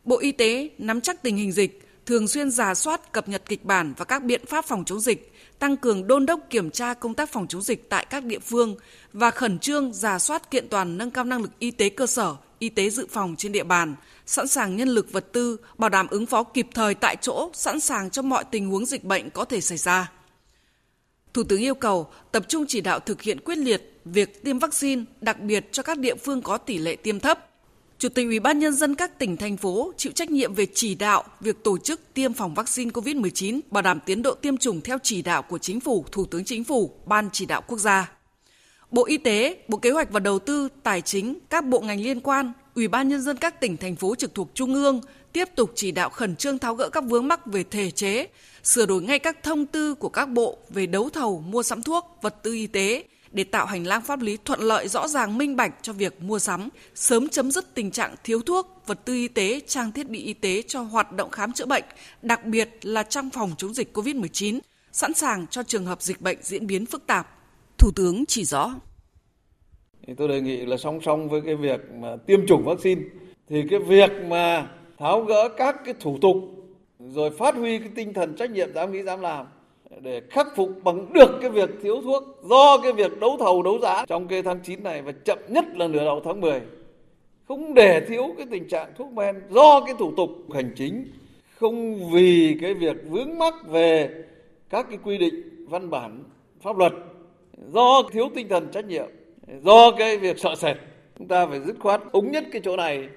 Bộ 0.04 0.20
Y 0.20 0.32
tế 0.32 0.70
nắm 0.78 1.02
chắc 1.02 1.22
tình 1.22 1.38
hình 1.38 1.52
dịch, 1.52 1.88
thường 2.06 2.28
xuyên 2.28 2.52
giả 2.52 2.76
soát 2.76 3.12
cập 3.12 3.30
nhật 3.30 3.42
kịch 3.46 3.66
bản 3.66 3.94
và 3.98 4.06
các 4.06 4.24
biện 4.24 4.46
pháp 4.46 4.66
phòng 4.66 4.86
chống 4.86 5.00
dịch, 5.00 5.34
tăng 5.60 5.78
cường 5.78 6.08
đôn 6.08 6.26
đốc 6.26 6.40
kiểm 6.50 6.72
tra 6.72 6.94
công 6.94 7.14
tác 7.14 7.30
phòng 7.30 7.48
chống 7.48 7.62
dịch 7.62 7.90
tại 7.90 8.06
các 8.10 8.24
địa 8.24 8.40
phương 8.40 8.76
và 9.14 9.32
khẩn 9.32 9.60
trương 9.60 9.94
giả 9.94 10.20
soát 10.20 10.52
kiện 10.52 10.70
toàn 10.70 10.98
nâng 10.98 11.12
cao 11.12 11.24
năng 11.24 11.42
lực 11.42 11.52
y 11.60 11.72
tế 11.72 11.90
cơ 11.90 12.08
sở, 12.08 12.36
y 12.60 12.70
tế 12.70 12.90
dự 12.90 13.08
phòng 13.10 13.36
trên 13.38 13.52
địa 13.52 13.64
bàn, 13.64 13.96
sẵn 14.28 14.48
sàng 14.48 14.76
nhân 14.76 14.90
lực 14.90 15.12
vật 15.12 15.34
tư, 15.34 15.58
bảo 15.78 15.90
đảm 15.90 16.08
ứng 16.10 16.26
phó 16.26 16.44
kịp 16.44 16.68
thời 16.74 16.96
tại 16.96 17.16
chỗ, 17.22 17.50
sẵn 17.54 17.80
sàng 17.80 18.10
cho 18.10 18.22
mọi 18.22 18.44
tình 18.52 18.70
huống 18.70 18.86
dịch 18.86 19.04
bệnh 19.04 19.30
có 19.30 19.46
thể 19.46 19.62
xảy 19.62 19.78
ra. 19.78 20.12
Thủ 21.34 21.44
tướng 21.44 21.62
yêu 21.62 21.76
cầu 21.76 22.08
tập 22.32 22.46
trung 22.48 22.66
chỉ 22.68 22.82
đạo 22.82 23.00
thực 23.00 23.22
hiện 23.22 23.40
quyết 23.40 23.58
liệt 23.58 24.02
việc 24.06 24.44
tiêm 24.44 24.60
vaccine, 24.60 25.04
đặc 25.22 25.40
biệt 25.40 25.70
cho 25.72 25.84
các 25.84 26.00
địa 26.00 26.16
phương 26.16 26.42
có 26.42 26.58
tỷ 26.58 26.78
lệ 26.78 26.96
tiêm 26.96 27.20
thấp. 27.20 27.50
Chủ 28.00 28.10
tịch 28.10 28.26
Ủy 28.26 28.40
ban 28.40 28.60
nhân 28.60 28.74
dân 28.74 28.96
các 28.96 29.20
tỉnh 29.20 29.38
thành 29.38 29.58
phố 29.58 29.92
chịu 29.98 30.12
trách 30.12 30.32
nhiệm 30.32 30.54
về 30.54 30.66
chỉ 30.74 30.96
đạo 30.96 31.24
việc 31.40 31.64
tổ 31.64 31.78
chức 31.78 32.02
tiêm 32.14 32.34
phòng 32.34 32.54
vaccine 32.54 32.92
COVID-19, 32.92 33.60
bảo 33.72 33.82
đảm 33.82 34.00
tiến 34.06 34.22
độ 34.22 34.34
tiêm 34.34 34.58
chủng 34.58 34.82
theo 34.82 34.98
chỉ 35.04 35.22
đạo 35.22 35.42
của 35.42 35.58
Chính 35.58 35.80
phủ, 35.80 36.06
Thủ 36.12 36.26
tướng 36.26 36.46
Chính 36.46 36.64
phủ, 36.64 36.92
Ban 37.06 37.30
chỉ 37.34 37.46
đạo 37.46 37.62
quốc 37.68 37.78
gia. 37.78 38.12
Bộ 38.92 39.06
Y 39.06 39.18
tế, 39.18 39.58
Bộ 39.68 39.78
Kế 39.78 39.92
hoạch 39.92 40.12
và 40.12 40.20
Đầu 40.20 40.40
tư, 40.40 40.68
Tài 40.84 41.02
chính, 41.02 41.40
các 41.50 41.66
bộ 41.66 41.80
ngành 41.80 42.02
liên 42.02 42.20
quan, 42.20 42.54
Ủy 42.78 42.88
ban 42.88 43.10
nhân 43.10 43.22
dân 43.22 43.38
các 43.38 43.62
tỉnh 43.62 43.78
thành 43.78 43.96
phố 43.96 44.16
trực 44.16 44.36
thuộc 44.36 44.50
trung 44.54 44.74
ương 44.74 45.02
tiếp 45.34 45.50
tục 45.56 45.72
chỉ 45.76 45.92
đạo 45.92 46.10
khẩn 46.10 46.36
trương 46.36 46.60
tháo 46.60 46.76
gỡ 46.76 46.90
các 46.90 47.04
vướng 47.04 47.28
mắc 47.28 47.46
về 47.46 47.64
thể 47.64 47.92
chế, 47.92 48.28
sửa 48.64 48.86
đổi 48.86 49.02
ngay 49.02 49.20
các 49.20 49.44
thông 49.44 49.66
tư 49.66 49.96
của 49.96 50.10
các 50.10 50.30
bộ 50.30 50.58
về 50.70 50.86
đấu 50.86 51.10
thầu 51.10 51.40
mua 51.48 51.64
sắm 51.64 51.84
thuốc, 51.84 52.18
vật 52.22 52.44
tư 52.44 52.54
y 52.54 52.68
tế 52.68 53.04
để 53.32 53.44
tạo 53.44 53.66
hành 53.66 53.88
lang 53.88 54.02
pháp 54.02 54.22
lý 54.22 54.38
thuận 54.46 54.60
lợi 54.60 54.88
rõ 54.88 55.08
ràng 55.08 55.38
minh 55.38 55.56
bạch 55.56 55.74
cho 55.82 55.94
việc 55.94 56.22
mua 56.22 56.40
sắm, 56.40 56.70
sớm 56.96 57.30
chấm 57.30 57.52
dứt 57.52 57.74
tình 57.74 57.92
trạng 57.92 58.16
thiếu 58.24 58.42
thuốc, 58.42 58.82
vật 58.86 59.00
tư 59.06 59.14
y 59.14 59.28
tế, 59.28 59.62
trang 59.68 59.92
thiết 59.92 60.10
bị 60.10 60.20
y 60.20 60.34
tế 60.34 60.62
cho 60.68 60.82
hoạt 60.82 61.12
động 61.12 61.32
khám 61.32 61.54
chữa 61.54 61.66
bệnh, 61.66 61.84
đặc 62.22 62.46
biệt 62.46 62.70
là 62.82 63.04
trong 63.04 63.30
phòng 63.30 63.52
chống 63.58 63.74
dịch 63.74 63.98
COVID-19, 63.98 64.60
sẵn 64.92 65.14
sàng 65.14 65.48
cho 65.48 65.64
trường 65.64 65.86
hợp 65.86 66.02
dịch 66.02 66.22
bệnh 66.22 66.38
diễn 66.42 66.68
biến 66.68 66.86
phức 66.86 67.08
tạp. 67.08 67.38
Thủ 67.78 67.92
tướng 67.96 68.26
chỉ 68.26 68.46
rõ. 68.46 68.74
Thì 70.08 70.14
tôi 70.14 70.28
đề 70.28 70.42
nghị 70.42 70.66
là 70.66 70.78
song 70.78 71.02
song 71.02 71.30
với 71.30 71.42
cái 71.42 71.56
việc 71.56 71.82
mà 72.02 72.16
tiêm 72.16 72.48
chủng 72.48 72.64
vaccine, 72.64 73.02
thì 73.50 73.64
cái 73.70 73.80
việc 73.80 74.12
mà 74.28 74.70
tháo 74.98 75.22
gỡ 75.22 75.50
các 75.58 75.76
cái 75.86 75.94
thủ 76.00 76.18
tục, 76.22 76.38
rồi 77.00 77.30
phát 77.30 77.56
huy 77.56 77.80
cái 77.80 77.90
tinh 77.96 78.14
thần 78.14 78.36
trách 78.36 78.52
nhiệm 78.52 78.74
dám 78.74 78.92
nghĩ 78.92 79.04
dám 79.04 79.22
làm 79.22 79.46
để 80.02 80.22
khắc 80.30 80.48
phục 80.56 80.70
bằng 80.84 81.14
được 81.14 81.40
cái 81.42 81.50
việc 81.50 81.70
thiếu 81.84 82.02
thuốc 82.02 82.24
do 82.44 82.78
cái 82.84 82.94
việc 82.94 83.20
đấu 83.20 83.38
thầu 83.40 83.64
đấu 83.64 83.80
giá 83.82 84.06
trong 84.06 84.28
cái 84.28 84.42
tháng 84.44 84.60
9 84.64 84.84
này 84.84 85.02
và 85.02 85.12
chậm 85.12 85.38
nhất 85.48 85.66
là 85.76 85.88
nửa 85.88 86.06
đầu 86.06 86.22
tháng 86.26 86.42
10 86.42 86.62
không 87.48 87.74
để 87.74 88.06
thiếu 88.08 88.24
cái 88.38 88.46
tình 88.52 88.68
trạng 88.68 88.92
thuốc 88.98 89.12
men 89.12 89.36
do 89.50 89.82
cái 89.86 89.96
thủ 90.00 90.12
tục 90.18 90.30
hành 90.54 90.74
chính, 90.76 91.08
không 91.56 92.10
vì 92.12 92.58
cái 92.62 92.74
việc 92.74 92.96
vướng 93.10 93.38
mắc 93.38 93.54
về 93.68 94.10
các 94.70 94.86
cái 94.90 95.00
quy 95.04 95.18
định 95.18 95.66
văn 95.70 95.90
bản 95.90 96.24
pháp 96.62 96.78
luật 96.78 96.94
do 97.74 98.04
thiếu 98.12 98.30
tinh 98.36 98.48
thần 98.48 98.68
trách 98.72 98.86
nhiệm 98.86 99.08
do 99.64 99.92
cái 99.98 100.18
việc 100.18 100.40
sợ 100.40 100.56
sệt 100.56 100.78
chúng 101.18 101.28
ta 101.28 101.48
phải 101.48 101.60
dứt 101.60 101.76
khoát 101.80 102.02
úng 102.12 102.32
nhất 102.32 102.44
cái 102.52 102.62
chỗ 102.66 102.76
này 102.76 103.10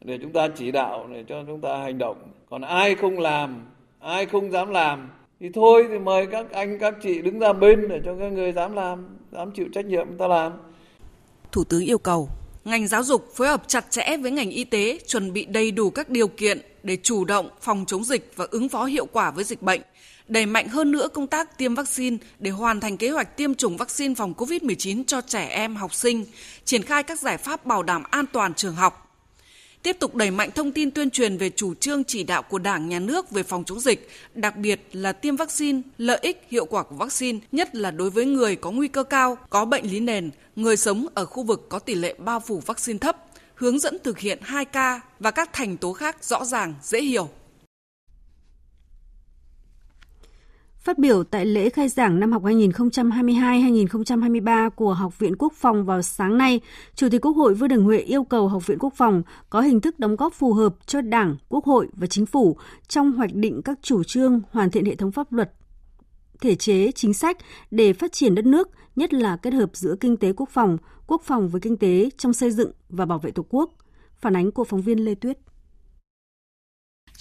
để 0.00 0.18
chúng 0.22 0.32
ta 0.32 0.48
chỉ 0.48 0.70
đạo 0.70 1.08
để 1.12 1.24
cho 1.28 1.44
chúng 1.46 1.60
ta 1.60 1.76
hành 1.76 1.98
động 1.98 2.16
còn 2.50 2.62
ai 2.62 2.94
không 2.94 3.18
làm 3.18 3.66
ai 4.00 4.26
không 4.26 4.50
dám 4.50 4.70
làm 4.70 5.10
thì 5.40 5.50
thôi 5.54 5.86
thì 5.88 5.98
mời 5.98 6.26
các 6.26 6.52
anh 6.52 6.78
các 6.78 6.94
chị 7.02 7.22
đứng 7.22 7.38
ra 7.38 7.52
bên 7.52 7.88
để 7.88 8.00
cho 8.04 8.16
các 8.18 8.32
người 8.32 8.52
dám 8.52 8.72
làm 8.72 9.16
dám 9.32 9.50
chịu 9.50 9.66
trách 9.74 9.84
nhiệm 9.84 10.08
người 10.08 10.18
ta 10.18 10.26
làm. 10.26 10.52
Thủ 11.52 11.64
tướng 11.64 11.84
yêu 11.84 11.98
cầu 11.98 12.28
ngành 12.64 12.86
giáo 12.86 13.02
dục 13.02 13.28
phối 13.34 13.48
hợp 13.48 13.62
chặt 13.66 13.90
chẽ 13.90 14.16
với 14.16 14.30
ngành 14.30 14.50
y 14.50 14.64
tế 14.64 14.98
chuẩn 15.06 15.32
bị 15.32 15.44
đầy 15.44 15.70
đủ 15.70 15.90
các 15.90 16.08
điều 16.08 16.28
kiện 16.28 16.60
để 16.82 16.96
chủ 17.02 17.24
động 17.24 17.48
phòng 17.60 17.84
chống 17.86 18.04
dịch 18.04 18.32
và 18.36 18.46
ứng 18.50 18.68
phó 18.68 18.84
hiệu 18.84 19.06
quả 19.12 19.30
với 19.30 19.44
dịch 19.44 19.62
bệnh, 19.62 19.80
đẩy 20.28 20.46
mạnh 20.46 20.68
hơn 20.68 20.90
nữa 20.90 21.08
công 21.08 21.26
tác 21.26 21.58
tiêm 21.58 21.74
vaccine 21.74 22.16
để 22.38 22.50
hoàn 22.50 22.80
thành 22.80 22.96
kế 22.96 23.10
hoạch 23.10 23.36
tiêm 23.36 23.54
chủng 23.54 23.76
vaccine 23.76 24.14
phòng 24.14 24.34
COVID-19 24.36 25.04
cho 25.06 25.20
trẻ 25.20 25.46
em 25.46 25.76
học 25.76 25.94
sinh, 25.94 26.24
triển 26.64 26.82
khai 26.82 27.02
các 27.02 27.20
giải 27.20 27.38
pháp 27.38 27.66
bảo 27.66 27.82
đảm 27.82 28.02
an 28.10 28.24
toàn 28.32 28.54
trường 28.54 28.74
học, 28.74 29.06
tiếp 29.82 29.96
tục 30.00 30.14
đẩy 30.14 30.30
mạnh 30.30 30.50
thông 30.54 30.72
tin 30.72 30.90
tuyên 30.90 31.10
truyền 31.10 31.36
về 31.36 31.50
chủ 31.50 31.74
trương 31.74 32.04
chỉ 32.04 32.22
đạo 32.22 32.42
của 32.42 32.58
Đảng, 32.58 32.88
Nhà 32.88 32.98
nước 32.98 33.30
về 33.30 33.42
phòng 33.42 33.64
chống 33.64 33.80
dịch, 33.80 34.10
đặc 34.34 34.56
biệt 34.56 34.80
là 34.92 35.12
tiêm 35.12 35.36
vaccine, 35.36 35.82
lợi 35.98 36.18
ích, 36.22 36.46
hiệu 36.50 36.64
quả 36.64 36.82
của 36.82 36.96
vaccine, 36.96 37.38
nhất 37.52 37.74
là 37.74 37.90
đối 37.90 38.10
với 38.10 38.24
người 38.26 38.56
có 38.56 38.70
nguy 38.70 38.88
cơ 38.88 39.02
cao, 39.02 39.38
có 39.50 39.64
bệnh 39.64 39.90
lý 39.90 40.00
nền, 40.00 40.30
người 40.56 40.76
sống 40.76 41.06
ở 41.14 41.26
khu 41.26 41.42
vực 41.42 41.66
có 41.68 41.78
tỷ 41.78 41.94
lệ 41.94 42.14
bao 42.18 42.40
phủ 42.40 42.62
vaccine 42.66 42.98
thấp, 42.98 43.16
hướng 43.54 43.78
dẫn 43.78 43.98
thực 44.04 44.18
hiện 44.18 44.38
2K 44.44 45.00
và 45.20 45.30
các 45.30 45.52
thành 45.52 45.76
tố 45.76 45.92
khác 45.92 46.24
rõ 46.24 46.44
ràng, 46.44 46.74
dễ 46.82 47.00
hiểu. 47.00 47.28
Phát 50.86 50.98
biểu 50.98 51.24
tại 51.24 51.46
lễ 51.46 51.70
khai 51.70 51.88
giảng 51.88 52.20
năm 52.20 52.32
học 52.32 52.42
2022-2023 52.42 54.70
của 54.70 54.94
Học 54.94 55.18
viện 55.18 55.34
Quốc 55.38 55.52
phòng 55.56 55.84
vào 55.84 56.02
sáng 56.02 56.38
nay, 56.38 56.60
Chủ 56.94 57.08
tịch 57.10 57.20
Quốc 57.20 57.32
hội 57.32 57.54
Vương 57.54 57.68
Đình 57.68 57.82
Huệ 57.82 57.98
yêu 57.98 58.24
cầu 58.24 58.48
Học 58.48 58.66
viện 58.66 58.78
Quốc 58.80 58.94
phòng 58.96 59.22
có 59.50 59.60
hình 59.60 59.80
thức 59.80 59.98
đóng 59.98 60.16
góp 60.16 60.34
phù 60.34 60.52
hợp 60.52 60.74
cho 60.86 61.00
Đảng, 61.00 61.36
Quốc 61.48 61.64
hội 61.64 61.88
và 61.92 62.06
Chính 62.06 62.26
phủ 62.26 62.56
trong 62.88 63.12
hoạch 63.12 63.34
định 63.34 63.62
các 63.62 63.78
chủ 63.82 64.04
trương 64.04 64.40
hoàn 64.50 64.70
thiện 64.70 64.84
hệ 64.84 64.94
thống 64.94 65.12
pháp 65.12 65.32
luật, 65.32 65.52
thể 66.40 66.54
chế, 66.54 66.92
chính 66.92 67.14
sách 67.14 67.36
để 67.70 67.92
phát 67.92 68.12
triển 68.12 68.34
đất 68.34 68.46
nước, 68.46 68.70
nhất 68.96 69.14
là 69.14 69.36
kết 69.36 69.54
hợp 69.54 69.70
giữa 69.72 69.96
kinh 70.00 70.16
tế 70.16 70.32
quốc 70.32 70.48
phòng, 70.52 70.78
quốc 71.06 71.22
phòng 71.24 71.48
với 71.48 71.60
kinh 71.60 71.76
tế 71.76 72.10
trong 72.18 72.32
xây 72.32 72.50
dựng 72.50 72.70
và 72.88 73.06
bảo 73.06 73.18
vệ 73.18 73.30
Tổ 73.30 73.44
quốc. 73.48 73.72
Phản 74.16 74.36
ánh 74.36 74.50
của 74.50 74.64
phóng 74.64 74.82
viên 74.82 75.04
Lê 75.04 75.14
Tuyết. 75.14 75.38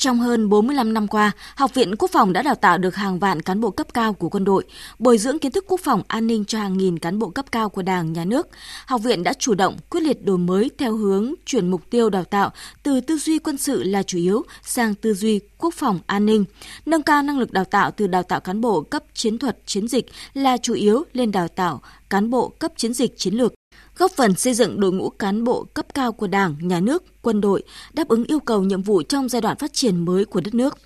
Trong 0.05 0.19
hơn 0.19 0.49
45 0.49 0.93
năm 0.93 1.07
qua, 1.07 1.31
Học 1.55 1.73
viện 1.73 1.95
Quốc 1.95 2.11
phòng 2.11 2.33
đã 2.33 2.41
đào 2.41 2.55
tạo 2.55 2.77
được 2.77 2.95
hàng 2.95 3.19
vạn 3.19 3.41
cán 3.41 3.61
bộ 3.61 3.71
cấp 3.71 3.87
cao 3.93 4.13
của 4.13 4.29
quân 4.29 4.43
đội, 4.43 4.63
bồi 4.99 5.17
dưỡng 5.17 5.39
kiến 5.39 5.51
thức 5.51 5.65
quốc 5.67 5.79
phòng 5.83 6.01
an 6.07 6.27
ninh 6.27 6.45
cho 6.45 6.59
hàng 6.59 6.77
nghìn 6.77 6.99
cán 6.99 7.19
bộ 7.19 7.29
cấp 7.29 7.45
cao 7.51 7.69
của 7.69 7.81
Đảng, 7.81 8.13
Nhà 8.13 8.25
nước. 8.25 8.47
Học 8.85 9.01
viện 9.03 9.23
đã 9.23 9.33
chủ 9.33 9.53
động, 9.53 9.77
quyết 9.89 10.01
liệt 10.01 10.25
đổi 10.25 10.37
mới 10.37 10.71
theo 10.77 10.95
hướng 10.95 11.33
chuyển 11.45 11.71
mục 11.71 11.89
tiêu 11.89 12.09
đào 12.09 12.23
tạo 12.23 12.51
từ 12.83 13.01
tư 13.01 13.17
duy 13.17 13.39
quân 13.39 13.57
sự 13.57 13.83
là 13.83 14.03
chủ 14.03 14.17
yếu 14.17 14.43
sang 14.63 14.95
tư 14.95 15.13
duy 15.13 15.39
quốc 15.57 15.73
phòng 15.73 15.99
an 16.07 16.25
ninh, 16.25 16.45
nâng 16.85 17.03
cao 17.03 17.23
năng 17.23 17.39
lực 17.39 17.51
đào 17.51 17.65
tạo 17.65 17.91
từ 17.91 18.07
đào 18.07 18.23
tạo 18.23 18.39
cán 18.39 18.61
bộ 18.61 18.81
cấp 18.81 19.03
chiến 19.13 19.37
thuật 19.37 19.57
chiến 19.65 19.87
dịch 19.87 20.05
là 20.33 20.57
chủ 20.57 20.73
yếu 20.73 21.03
lên 21.13 21.31
đào 21.31 21.47
tạo 21.47 21.81
cán 22.09 22.29
bộ 22.29 22.49
cấp 22.49 22.71
chiến 22.77 22.93
dịch 22.93 23.17
chiến 23.17 23.33
lược 23.33 23.53
góp 23.97 24.11
phần 24.11 24.35
xây 24.35 24.53
dựng 24.53 24.79
đội 24.79 24.91
ngũ 24.91 25.09
cán 25.09 25.43
bộ 25.43 25.63
cấp 25.73 25.85
cao 25.93 26.11
của 26.11 26.27
Đảng, 26.27 26.55
Nhà 26.59 26.79
nước, 26.79 27.03
quân 27.21 27.41
đội 27.41 27.63
đáp 27.93 28.07
ứng 28.07 28.23
yêu 28.23 28.39
cầu 28.39 28.63
nhiệm 28.63 28.81
vụ 28.81 29.01
trong 29.03 29.29
giai 29.29 29.41
đoạn 29.41 29.57
phát 29.57 29.73
triển 29.73 30.05
mới 30.05 30.25
của 30.25 30.41
đất 30.41 30.53
nước. 30.53 30.77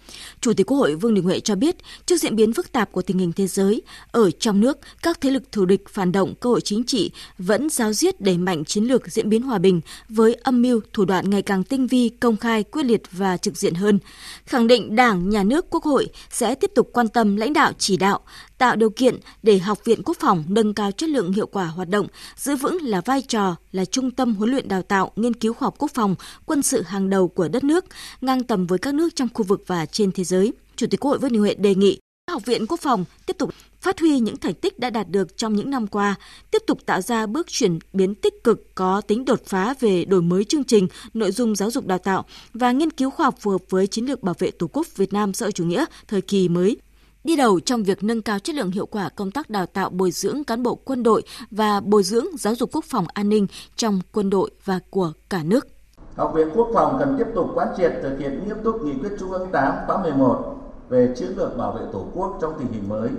Chủ 0.41 0.53
tịch 0.53 0.67
Quốc 0.67 0.77
hội 0.77 0.95
Vương 0.95 1.13
Đình 1.13 1.23
Huệ 1.23 1.39
cho 1.39 1.55
biết, 1.55 1.75
trước 2.05 2.17
diễn 2.17 2.35
biến 2.35 2.53
phức 2.53 2.71
tạp 2.71 2.91
của 2.91 3.01
tình 3.01 3.17
hình 3.17 3.31
thế 3.33 3.47
giới, 3.47 3.81
ở 4.11 4.31
trong 4.31 4.59
nước, 4.59 4.77
các 5.03 5.21
thế 5.21 5.31
lực 5.31 5.51
thù 5.51 5.65
địch 5.65 5.83
phản 5.89 6.11
động 6.11 6.33
cơ 6.39 6.49
hội 6.49 6.61
chính 6.61 6.83
trị 6.83 7.11
vẫn 7.37 7.69
giáo 7.69 7.93
diết 7.93 8.21
đẩy 8.21 8.37
mạnh 8.37 8.65
chiến 8.65 8.83
lược 8.83 9.11
diễn 9.11 9.29
biến 9.29 9.41
hòa 9.41 9.57
bình 9.57 9.81
với 10.09 10.33
âm 10.33 10.61
mưu 10.61 10.81
thủ 10.93 11.05
đoạn 11.05 11.29
ngày 11.29 11.41
càng 11.41 11.63
tinh 11.63 11.87
vi, 11.87 12.09
công 12.09 12.37
khai, 12.37 12.63
quyết 12.63 12.85
liệt 12.85 13.01
và 13.11 13.37
trực 13.37 13.57
diện 13.57 13.73
hơn. 13.73 13.99
Khẳng 14.45 14.67
định 14.67 14.95
Đảng, 14.95 15.29
Nhà 15.29 15.43
nước, 15.43 15.65
Quốc 15.69 15.83
hội 15.83 16.07
sẽ 16.31 16.55
tiếp 16.55 16.71
tục 16.75 16.89
quan 16.93 17.07
tâm 17.07 17.35
lãnh 17.35 17.53
đạo 17.53 17.71
chỉ 17.77 17.97
đạo, 17.97 18.19
tạo 18.59 18.75
điều 18.75 18.89
kiện 18.89 19.15
để 19.43 19.59
Học 19.59 19.85
viện 19.85 20.01
Quốc 20.05 20.17
phòng 20.19 20.43
nâng 20.47 20.73
cao 20.73 20.91
chất 20.91 21.09
lượng 21.09 21.33
hiệu 21.33 21.47
quả 21.47 21.65
hoạt 21.65 21.89
động, 21.89 22.07
giữ 22.35 22.55
vững 22.55 22.77
là 22.81 23.01
vai 23.01 23.21
trò 23.21 23.55
là 23.71 23.85
trung 23.85 24.11
tâm 24.11 24.35
huấn 24.35 24.49
luyện 24.51 24.67
đào 24.67 24.81
tạo, 24.81 25.11
nghiên 25.15 25.33
cứu 25.33 25.53
khoa 25.53 25.65
học 25.65 25.75
quốc 25.77 25.91
phòng, 25.93 26.15
quân 26.45 26.61
sự 26.61 26.81
hàng 26.81 27.09
đầu 27.09 27.27
của 27.27 27.47
đất 27.47 27.63
nước, 27.63 27.85
ngang 28.21 28.43
tầm 28.43 28.67
với 28.67 28.79
các 28.79 28.93
nước 28.93 29.15
trong 29.15 29.27
khu 29.33 29.43
vực 29.43 29.63
và 29.67 29.85
trên 29.85 30.11
thế 30.11 30.23
giới. 30.23 30.53
Chủ 30.75 30.87
tịch 30.87 30.99
Quốc 30.99 31.09
hội 31.09 31.19
Vương 31.19 31.31
Đình 31.31 31.41
Huệ 31.41 31.53
đề 31.53 31.75
nghị 31.75 31.99
Học 32.31 32.45
viện 32.45 32.67
Quốc 32.67 32.79
phòng 32.79 33.05
tiếp 33.25 33.37
tục 33.37 33.53
phát 33.81 33.99
huy 33.99 34.19
những 34.19 34.37
thành 34.37 34.53
tích 34.53 34.79
đã 34.79 34.89
đạt 34.89 35.09
được 35.09 35.37
trong 35.37 35.55
những 35.55 35.69
năm 35.69 35.87
qua, 35.87 36.15
tiếp 36.51 36.63
tục 36.67 36.85
tạo 36.85 37.01
ra 37.01 37.25
bước 37.25 37.47
chuyển 37.49 37.79
biến 37.93 38.15
tích 38.15 38.43
cực 38.43 38.75
có 38.75 39.01
tính 39.01 39.25
đột 39.25 39.41
phá 39.45 39.73
về 39.79 40.05
đổi 40.05 40.21
mới 40.21 40.43
chương 40.43 40.63
trình, 40.63 40.87
nội 41.13 41.31
dung 41.31 41.55
giáo 41.55 41.71
dục 41.71 41.85
đào 41.85 41.97
tạo 41.97 42.25
và 42.53 42.71
nghiên 42.71 42.91
cứu 42.91 43.09
khoa 43.09 43.25
học 43.25 43.35
phù 43.39 43.51
hợp 43.51 43.61
với 43.69 43.87
chiến 43.87 44.05
lược 44.05 44.23
bảo 44.23 44.35
vệ 44.39 44.51
Tổ 44.51 44.67
quốc 44.67 44.87
Việt 44.95 45.13
Nam 45.13 45.33
xã 45.33 45.45
hội 45.45 45.51
chủ 45.51 45.65
nghĩa 45.65 45.85
thời 46.07 46.21
kỳ 46.21 46.49
mới 46.49 46.77
đi 47.23 47.35
đầu 47.35 47.59
trong 47.59 47.83
việc 47.83 48.03
nâng 48.03 48.21
cao 48.21 48.39
chất 48.39 48.55
lượng 48.55 48.71
hiệu 48.71 48.85
quả 48.85 49.09
công 49.09 49.31
tác 49.31 49.49
đào 49.49 49.65
tạo 49.65 49.89
bồi 49.89 50.11
dưỡng 50.11 50.43
cán 50.43 50.63
bộ 50.63 50.75
quân 50.75 51.03
đội 51.03 51.21
và 51.51 51.79
bồi 51.79 52.03
dưỡng 52.03 52.25
giáo 52.37 52.55
dục 52.55 52.69
quốc 52.73 52.85
phòng 52.85 53.05
an 53.13 53.29
ninh 53.29 53.47
trong 53.75 53.99
quân 54.11 54.29
đội 54.29 54.51
và 54.65 54.79
của 54.89 55.11
cả 55.29 55.43
nước. 55.43 55.67
Học 56.15 56.31
viện 56.35 56.49
Quốc 56.55 56.69
phòng 56.73 56.95
cần 56.99 57.15
tiếp 57.17 57.27
tục 57.35 57.49
quán 57.55 57.67
triệt 57.77 57.93
thực 58.03 58.19
hiện 58.19 58.47
nghiêm 58.47 58.57
túc 58.63 58.81
nghị 58.81 58.93
quyết 58.93 59.09
Trung 59.19 59.31
ương 59.31 59.49
8 59.51 59.73
khóa 59.87 60.01
11 60.03 60.55
về 60.89 61.13
chiến 61.17 61.27
lược 61.37 61.57
bảo 61.57 61.71
vệ 61.71 61.81
Tổ 61.93 62.05
quốc 62.13 62.37
trong 62.41 62.53
tình 62.59 62.67
hình 62.71 62.89
mới, 62.89 63.09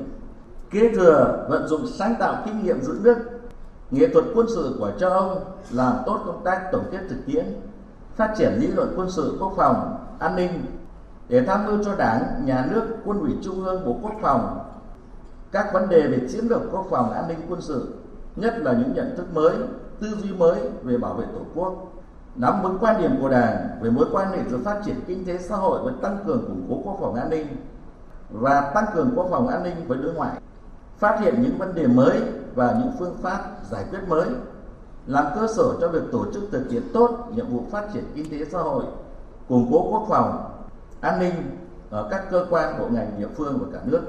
kế 0.70 0.92
thừa 0.94 1.46
vận 1.50 1.68
dụng 1.68 1.86
sáng 1.98 2.14
tạo 2.20 2.42
kinh 2.46 2.64
nghiệm 2.64 2.82
giữ 2.82 2.98
nước, 3.02 3.16
nghệ 3.90 4.08
thuật 4.08 4.24
quân 4.34 4.46
sự 4.54 4.76
của 4.78 4.92
châu 5.00 5.10
Âu 5.10 5.40
làm 5.70 5.94
tốt 6.06 6.22
công 6.26 6.44
tác 6.44 6.62
tổng 6.72 6.84
kết 6.92 7.00
thực 7.10 7.26
tiễn, 7.26 7.44
phát 8.16 8.34
triển 8.38 8.52
lý 8.60 8.66
luận 8.66 8.94
quân 8.96 9.10
sự 9.10 9.36
quốc 9.40 9.52
phòng, 9.56 9.96
an 10.18 10.36
ninh 10.36 10.50
để 11.30 11.44
tham 11.46 11.66
mưu 11.66 11.84
cho 11.84 11.94
Đảng, 11.96 12.44
Nhà 12.44 12.66
nước, 12.70 12.82
Quân 13.04 13.20
ủy 13.20 13.30
Trung 13.42 13.64
ương, 13.64 13.84
Bộ 13.86 13.96
Quốc 14.02 14.12
phòng. 14.22 14.58
Các 15.52 15.72
vấn 15.72 15.88
đề 15.88 16.06
về 16.08 16.28
chiến 16.28 16.44
lược 16.48 16.60
quốc 16.72 16.86
phòng 16.90 17.12
an 17.12 17.28
ninh 17.28 17.38
quân 17.48 17.60
sự, 17.60 17.94
nhất 18.36 18.54
là 18.58 18.72
những 18.72 18.92
nhận 18.94 19.16
thức 19.16 19.34
mới, 19.34 19.56
tư 20.00 20.08
duy 20.22 20.32
mới 20.32 20.60
về 20.82 20.98
bảo 20.98 21.14
vệ 21.14 21.24
Tổ 21.24 21.40
quốc, 21.54 21.92
nắm 22.34 22.62
vững 22.62 22.78
quan 22.80 23.02
điểm 23.02 23.10
của 23.20 23.28
Đảng 23.28 23.68
về 23.80 23.90
mối 23.90 24.06
quan 24.12 24.30
hệ 24.30 24.38
giữa 24.50 24.58
phát 24.64 24.80
triển 24.84 24.94
kinh 25.06 25.24
tế 25.24 25.38
xã 25.38 25.56
hội 25.56 25.80
và 25.84 25.92
tăng 26.02 26.18
cường 26.26 26.44
củng 26.46 26.66
cố 26.68 26.80
quốc 26.84 26.98
phòng 27.00 27.14
an 27.14 27.30
ninh 27.30 27.46
và 28.30 28.70
tăng 28.74 28.84
cường 28.94 29.12
quốc 29.16 29.26
phòng 29.30 29.48
an 29.48 29.62
ninh 29.62 29.74
với 29.86 29.98
đối 29.98 30.14
ngoại, 30.14 30.40
phát 30.98 31.20
hiện 31.20 31.42
những 31.42 31.58
vấn 31.58 31.74
đề 31.74 31.86
mới 31.86 32.20
và 32.54 32.76
những 32.78 32.92
phương 32.98 33.16
pháp 33.22 33.40
giải 33.70 33.84
quyết 33.90 34.00
mới, 34.08 34.28
làm 35.06 35.24
cơ 35.34 35.46
sở 35.56 35.64
cho 35.80 35.88
việc 35.88 36.02
tổ 36.12 36.24
chức 36.34 36.42
thực 36.52 36.70
hiện 36.70 36.82
tốt 36.92 37.28
nhiệm 37.34 37.48
vụ 37.48 37.62
phát 37.70 37.86
triển 37.94 38.04
kinh 38.14 38.30
tế 38.30 38.44
xã 38.52 38.58
hội, 38.58 38.84
củng 39.48 39.68
cố 39.72 39.88
quốc 39.90 40.06
phòng, 40.08 40.59
an 41.00 41.18
ninh 41.18 41.50
ở 41.90 42.08
các 42.10 42.30
cơ 42.30 42.46
quan 42.50 42.78
bộ 42.78 42.88
ngành 42.88 43.18
địa 43.18 43.28
phương 43.36 43.58
và 43.58 43.78
cả 43.78 43.84
nước. 43.86 44.02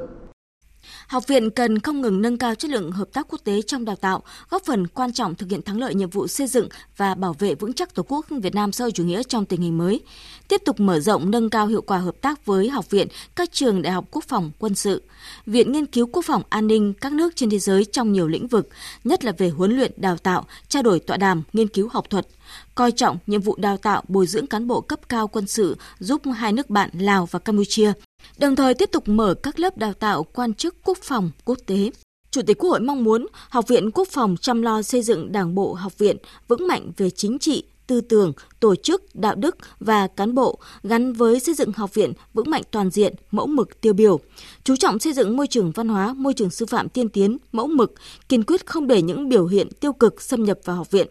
Học 1.07 1.27
viện 1.27 1.49
cần 1.49 1.79
không 1.79 2.01
ngừng 2.01 2.21
nâng 2.21 2.37
cao 2.37 2.55
chất 2.55 2.71
lượng 2.71 2.91
hợp 2.91 3.09
tác 3.13 3.27
quốc 3.29 3.39
tế 3.43 3.61
trong 3.61 3.85
đào 3.85 3.95
tạo, 3.95 4.23
góp 4.49 4.65
phần 4.65 4.87
quan 4.87 5.13
trọng 5.13 5.35
thực 5.35 5.49
hiện 5.49 5.61
thắng 5.61 5.79
lợi 5.79 5.95
nhiệm 5.95 6.09
vụ 6.09 6.27
xây 6.27 6.47
dựng 6.47 6.67
và 6.97 7.15
bảo 7.15 7.33
vệ 7.33 7.55
vững 7.55 7.73
chắc 7.73 7.95
Tổ 7.95 8.03
quốc 8.07 8.25
Việt 8.29 8.55
Nam 8.55 8.71
xã 8.71 8.85
chủ 8.93 9.03
nghĩa 9.03 9.23
trong 9.23 9.45
tình 9.45 9.61
hình 9.61 9.77
mới. 9.77 10.01
Tiếp 10.47 10.61
tục 10.65 10.79
mở 10.79 10.99
rộng 10.99 11.31
nâng 11.31 11.49
cao 11.49 11.67
hiệu 11.67 11.81
quả 11.81 11.97
hợp 11.97 12.15
tác 12.21 12.45
với 12.45 12.69
học 12.69 12.89
viện, 12.89 13.07
các 13.35 13.51
trường 13.51 13.81
đại 13.81 13.93
học 13.93 14.05
quốc 14.11 14.23
phòng 14.27 14.51
quân 14.59 14.75
sự, 14.75 15.03
Viện 15.45 15.71
Nghiên 15.71 15.85
cứu 15.85 16.07
Quốc 16.11 16.25
phòng 16.25 16.43
An 16.49 16.67
ninh 16.67 16.93
các 16.93 17.13
nước 17.13 17.35
trên 17.35 17.49
thế 17.49 17.59
giới 17.59 17.85
trong 17.85 18.13
nhiều 18.13 18.27
lĩnh 18.27 18.47
vực, 18.47 18.69
nhất 19.03 19.25
là 19.25 19.31
về 19.37 19.49
huấn 19.49 19.75
luyện 19.75 19.91
đào 19.97 20.17
tạo, 20.17 20.45
trao 20.67 20.83
đổi 20.83 20.99
tọa 20.99 21.17
đàm, 21.17 21.43
nghiên 21.53 21.67
cứu 21.67 21.89
học 21.91 22.09
thuật, 22.09 22.27
coi 22.75 22.91
trọng 22.91 23.17
nhiệm 23.27 23.41
vụ 23.41 23.55
đào 23.55 23.77
tạo 23.77 24.03
bồi 24.07 24.27
dưỡng 24.27 24.47
cán 24.47 24.67
bộ 24.67 24.81
cấp 24.81 24.99
cao 25.09 25.27
quân 25.27 25.47
sự 25.47 25.77
giúp 25.99 26.21
hai 26.35 26.53
nước 26.53 26.69
bạn 26.69 26.89
Lào 26.93 27.25
và 27.25 27.39
Campuchia, 27.39 27.93
đồng 28.37 28.55
thời 28.55 28.73
tiếp 28.73 28.89
tục 28.91 29.03
mở 29.09 29.33
các 29.33 29.59
lớp 29.59 29.77
đào 29.77 29.93
tạo 29.93 30.23
quan 30.23 30.53
chức 30.53 30.75
quốc 30.83 30.97
phòng 31.01 31.31
quốc 31.45 31.57
tế. 31.65 31.91
Chủ 32.31 32.41
tịch 32.41 32.57
Quốc 32.57 32.69
hội 32.69 32.79
mong 32.79 33.03
muốn 33.03 33.27
Học 33.49 33.67
viện 33.67 33.91
Quốc 33.91 34.07
phòng 34.07 34.35
chăm 34.41 34.61
lo 34.61 34.81
xây 34.81 35.01
dựng 35.01 35.31
Đảng 35.31 35.55
bộ 35.55 35.73
học 35.73 35.97
viện 35.97 36.17
vững 36.47 36.67
mạnh 36.67 36.91
về 36.97 37.09
chính 37.09 37.39
trị, 37.39 37.63
tư 37.87 38.01
tưởng, 38.01 38.33
tổ 38.59 38.75
chức, 38.75 39.03
đạo 39.13 39.35
đức 39.35 39.57
và 39.79 40.07
cán 40.07 40.35
bộ 40.35 40.59
gắn 40.83 41.13
với 41.13 41.39
xây 41.39 41.55
dựng 41.55 41.71
học 41.75 41.93
viện 41.93 42.13
vững 42.33 42.49
mạnh 42.49 42.61
toàn 42.71 42.89
diện, 42.89 43.13
mẫu 43.31 43.47
mực 43.47 43.81
tiêu 43.81 43.93
biểu. 43.93 44.19
Chú 44.63 44.75
trọng 44.75 44.99
xây 44.99 45.13
dựng 45.13 45.37
môi 45.37 45.47
trường 45.47 45.71
văn 45.71 45.89
hóa, 45.89 46.13
môi 46.13 46.33
trường 46.33 46.49
sư 46.49 46.65
phạm 46.65 46.89
tiên 46.89 47.09
tiến, 47.09 47.37
mẫu 47.51 47.67
mực, 47.67 47.93
kiên 48.29 48.43
quyết 48.43 48.65
không 48.65 48.87
để 48.87 49.01
những 49.01 49.29
biểu 49.29 49.47
hiện 49.47 49.67
tiêu 49.79 49.93
cực 49.93 50.21
xâm 50.21 50.43
nhập 50.43 50.59
vào 50.65 50.75
học 50.75 50.91
viện. 50.91 51.07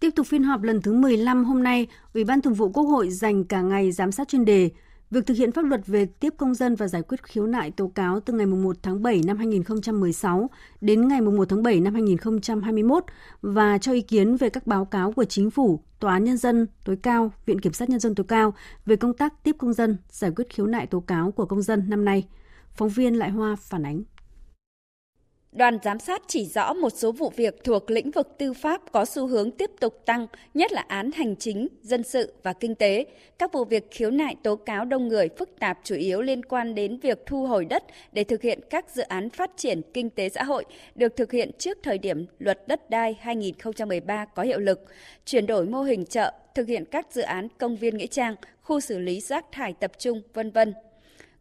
Tiếp 0.00 0.10
tục 0.16 0.26
phiên 0.26 0.42
họp 0.42 0.62
lần 0.62 0.82
thứ 0.82 0.92
15 0.92 1.44
hôm 1.44 1.62
nay, 1.62 1.86
Ủy 2.14 2.24
ban 2.24 2.42
Thường 2.42 2.54
vụ 2.54 2.68
Quốc 2.68 2.84
hội 2.84 3.10
dành 3.10 3.44
cả 3.44 3.60
ngày 3.60 3.92
giám 3.92 4.12
sát 4.12 4.28
chuyên 4.28 4.44
đề 4.44 4.70
Việc 5.14 5.26
thực 5.26 5.36
hiện 5.36 5.52
pháp 5.52 5.64
luật 5.64 5.86
về 5.86 6.06
tiếp 6.06 6.34
công 6.36 6.54
dân 6.54 6.74
và 6.74 6.88
giải 6.88 7.02
quyết 7.02 7.22
khiếu 7.22 7.46
nại 7.46 7.70
tố 7.70 7.88
cáo 7.88 8.20
từ 8.20 8.32
ngày 8.32 8.46
1 8.46 8.76
tháng 8.82 9.02
7 9.02 9.20
năm 9.26 9.36
2016 9.36 10.50
đến 10.80 11.08
ngày 11.08 11.20
1 11.20 11.48
tháng 11.48 11.62
7 11.62 11.80
năm 11.80 11.94
2021 11.94 13.04
và 13.42 13.78
cho 13.78 13.92
ý 13.92 14.00
kiến 14.00 14.36
về 14.36 14.48
các 14.48 14.66
báo 14.66 14.84
cáo 14.84 15.12
của 15.12 15.24
Chính 15.24 15.50
phủ, 15.50 15.80
Tòa 16.00 16.12
án 16.12 16.24
Nhân 16.24 16.36
dân 16.36 16.66
tối 16.84 16.96
cao, 17.02 17.32
Viện 17.46 17.60
Kiểm 17.60 17.72
sát 17.72 17.88
Nhân 17.88 18.00
dân 18.00 18.14
tối 18.14 18.26
cao 18.28 18.54
về 18.86 18.96
công 18.96 19.14
tác 19.14 19.42
tiếp 19.42 19.56
công 19.58 19.72
dân, 19.72 19.96
giải 20.10 20.30
quyết 20.36 20.48
khiếu 20.50 20.66
nại 20.66 20.86
tố 20.86 21.00
cáo 21.00 21.30
của 21.30 21.46
công 21.46 21.62
dân 21.62 21.84
năm 21.88 22.04
nay. 22.04 22.28
Phóng 22.70 22.88
viên 22.88 23.14
Lại 23.14 23.30
Hoa 23.30 23.56
phản 23.56 23.86
ánh. 23.86 24.02
Đoàn 25.54 25.78
giám 25.82 25.98
sát 25.98 26.22
chỉ 26.26 26.46
rõ 26.46 26.72
một 26.72 26.90
số 26.90 27.12
vụ 27.12 27.32
việc 27.36 27.64
thuộc 27.64 27.90
lĩnh 27.90 28.10
vực 28.10 28.38
tư 28.38 28.52
pháp 28.52 28.92
có 28.92 29.04
xu 29.04 29.26
hướng 29.26 29.50
tiếp 29.50 29.70
tục 29.80 30.02
tăng, 30.06 30.26
nhất 30.54 30.72
là 30.72 30.84
án 30.88 31.10
hành 31.12 31.36
chính, 31.36 31.68
dân 31.82 32.02
sự 32.02 32.32
và 32.42 32.52
kinh 32.52 32.74
tế. 32.74 33.06
Các 33.38 33.52
vụ 33.52 33.64
việc 33.64 33.90
khiếu 33.90 34.10
nại 34.10 34.36
tố 34.42 34.56
cáo 34.56 34.84
đông 34.84 35.08
người 35.08 35.28
phức 35.38 35.58
tạp 35.58 35.78
chủ 35.84 35.94
yếu 35.94 36.20
liên 36.22 36.44
quan 36.44 36.74
đến 36.74 36.98
việc 36.98 37.18
thu 37.26 37.46
hồi 37.46 37.64
đất 37.64 37.84
để 38.12 38.24
thực 38.24 38.42
hiện 38.42 38.60
các 38.70 38.90
dự 38.90 39.02
án 39.02 39.30
phát 39.30 39.50
triển 39.56 39.82
kinh 39.94 40.10
tế 40.10 40.28
xã 40.28 40.42
hội 40.42 40.64
được 40.94 41.16
thực 41.16 41.32
hiện 41.32 41.50
trước 41.58 41.78
thời 41.82 41.98
điểm 41.98 42.26
luật 42.38 42.68
đất 42.68 42.90
đai 42.90 43.16
2013 43.20 44.24
có 44.24 44.42
hiệu 44.42 44.58
lực, 44.58 44.84
chuyển 45.24 45.46
đổi 45.46 45.66
mô 45.66 45.82
hình 45.82 46.04
chợ, 46.04 46.32
thực 46.54 46.68
hiện 46.68 46.84
các 46.84 47.06
dự 47.12 47.22
án 47.22 47.48
công 47.58 47.76
viên 47.76 47.96
nghĩa 47.96 48.06
trang, 48.06 48.34
khu 48.62 48.80
xử 48.80 48.98
lý 48.98 49.20
rác 49.20 49.52
thải 49.52 49.72
tập 49.72 49.92
trung, 49.98 50.22
vân 50.34 50.50
vân. 50.50 50.74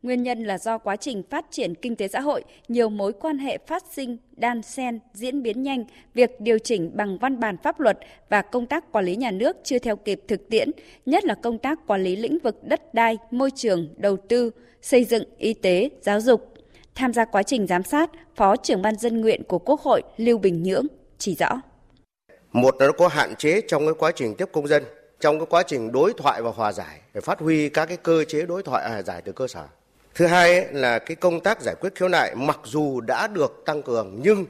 Nguyên 0.04 0.24
nhân 0.24 0.44
là 0.44 0.58
do 0.58 0.78
quá 0.78 0.96
trình 0.96 1.24
phát 1.30 1.46
triển 1.52 1.76
kinh 1.76 1.96
tế 1.96 2.08
xã 2.08 2.20
hội, 2.20 2.44
nhiều 2.68 2.90
mối 2.90 3.14
quan 3.14 3.38
hệ 3.38 3.58
phát 3.68 3.84
sinh, 3.92 4.18
đan 4.32 4.62
xen, 4.62 5.00
diễn 5.14 5.44
biến 5.44 5.64
nhanh, 5.64 5.84
việc 6.14 6.42
điều 6.42 6.58
chỉnh 6.60 6.92
bằng 6.94 7.18
văn 7.18 7.40
bản 7.40 7.58
pháp 7.64 7.80
luật 7.80 7.98
và 8.30 8.42
công 8.42 8.66
tác 8.66 8.92
quản 8.92 9.06
lý 9.06 9.16
nhà 9.16 9.32
nước 9.32 9.58
chưa 9.64 9.80
theo 9.80 9.96
kịp 9.96 10.22
thực 10.28 10.50
tiễn, 10.50 10.72
nhất 11.06 11.26
là 11.26 11.36
công 11.36 11.58
tác 11.58 11.88
quản 11.88 12.04
lý 12.04 12.16
lĩnh 12.16 12.40
vực 12.40 12.64
đất 12.64 12.94
đai, 12.94 13.18
môi 13.32 13.52
trường, 13.52 13.88
đầu 13.98 14.18
tư, 14.18 14.52
xây 14.82 15.04
dựng, 15.04 15.24
y 15.38 15.54
tế, 15.54 15.90
giáo 16.02 16.22
dục. 16.22 16.54
Tham 16.96 17.14
gia 17.14 17.26
quá 17.26 17.44
trình 17.44 17.68
giám 17.68 17.84
sát, 17.84 18.12
Phó 18.36 18.56
trưởng 18.56 18.82
ban 18.82 18.96
dân 18.96 19.22
nguyện 19.22 19.44
của 19.44 19.60
Quốc 19.60 19.82
hội 19.82 20.02
Lưu 20.18 20.38
Bình 20.38 20.64
Nhưỡng 20.64 20.88
chỉ 21.18 21.36
rõ. 21.36 21.62
Một 22.52 22.76
là 22.80 22.86
nó 22.86 22.94
có 22.98 23.08
hạn 23.08 23.36
chế 23.36 23.62
trong 23.68 23.86
cái 23.86 23.94
quá 24.00 24.12
trình 24.16 24.36
tiếp 24.36 24.50
công 24.52 24.68
dân, 24.68 24.84
trong 25.20 25.40
cái 25.40 25.46
quá 25.50 25.64
trình 25.68 25.92
đối 25.92 26.14
thoại 26.18 26.42
và 26.42 26.52
hòa 26.52 26.72
giải 26.72 27.00
để 27.14 27.22
phát 27.22 27.40
huy 27.40 27.70
các 27.70 27.86
cái 27.86 27.98
cơ 27.98 28.24
chế 28.28 28.46
đối 28.46 28.64
thoại 28.64 28.90
hòa 28.90 29.02
giải 29.02 29.22
từ 29.22 29.32
cơ 29.32 29.48
sở 29.48 29.66
Thứ 30.16 30.26
hai 30.26 30.68
là 30.72 31.00
cái 31.00 31.16
công 31.16 31.40
tác 31.40 31.62
giải 31.62 31.76
quyết 31.80 31.96
khiếu 31.96 32.08
nại 32.08 32.36
mặc 32.36 32.60
dù 32.64 33.02
đã 33.02 33.28
được 33.28 33.64
tăng 33.66 33.84
cường 33.84 34.20
nhưng 34.24 34.46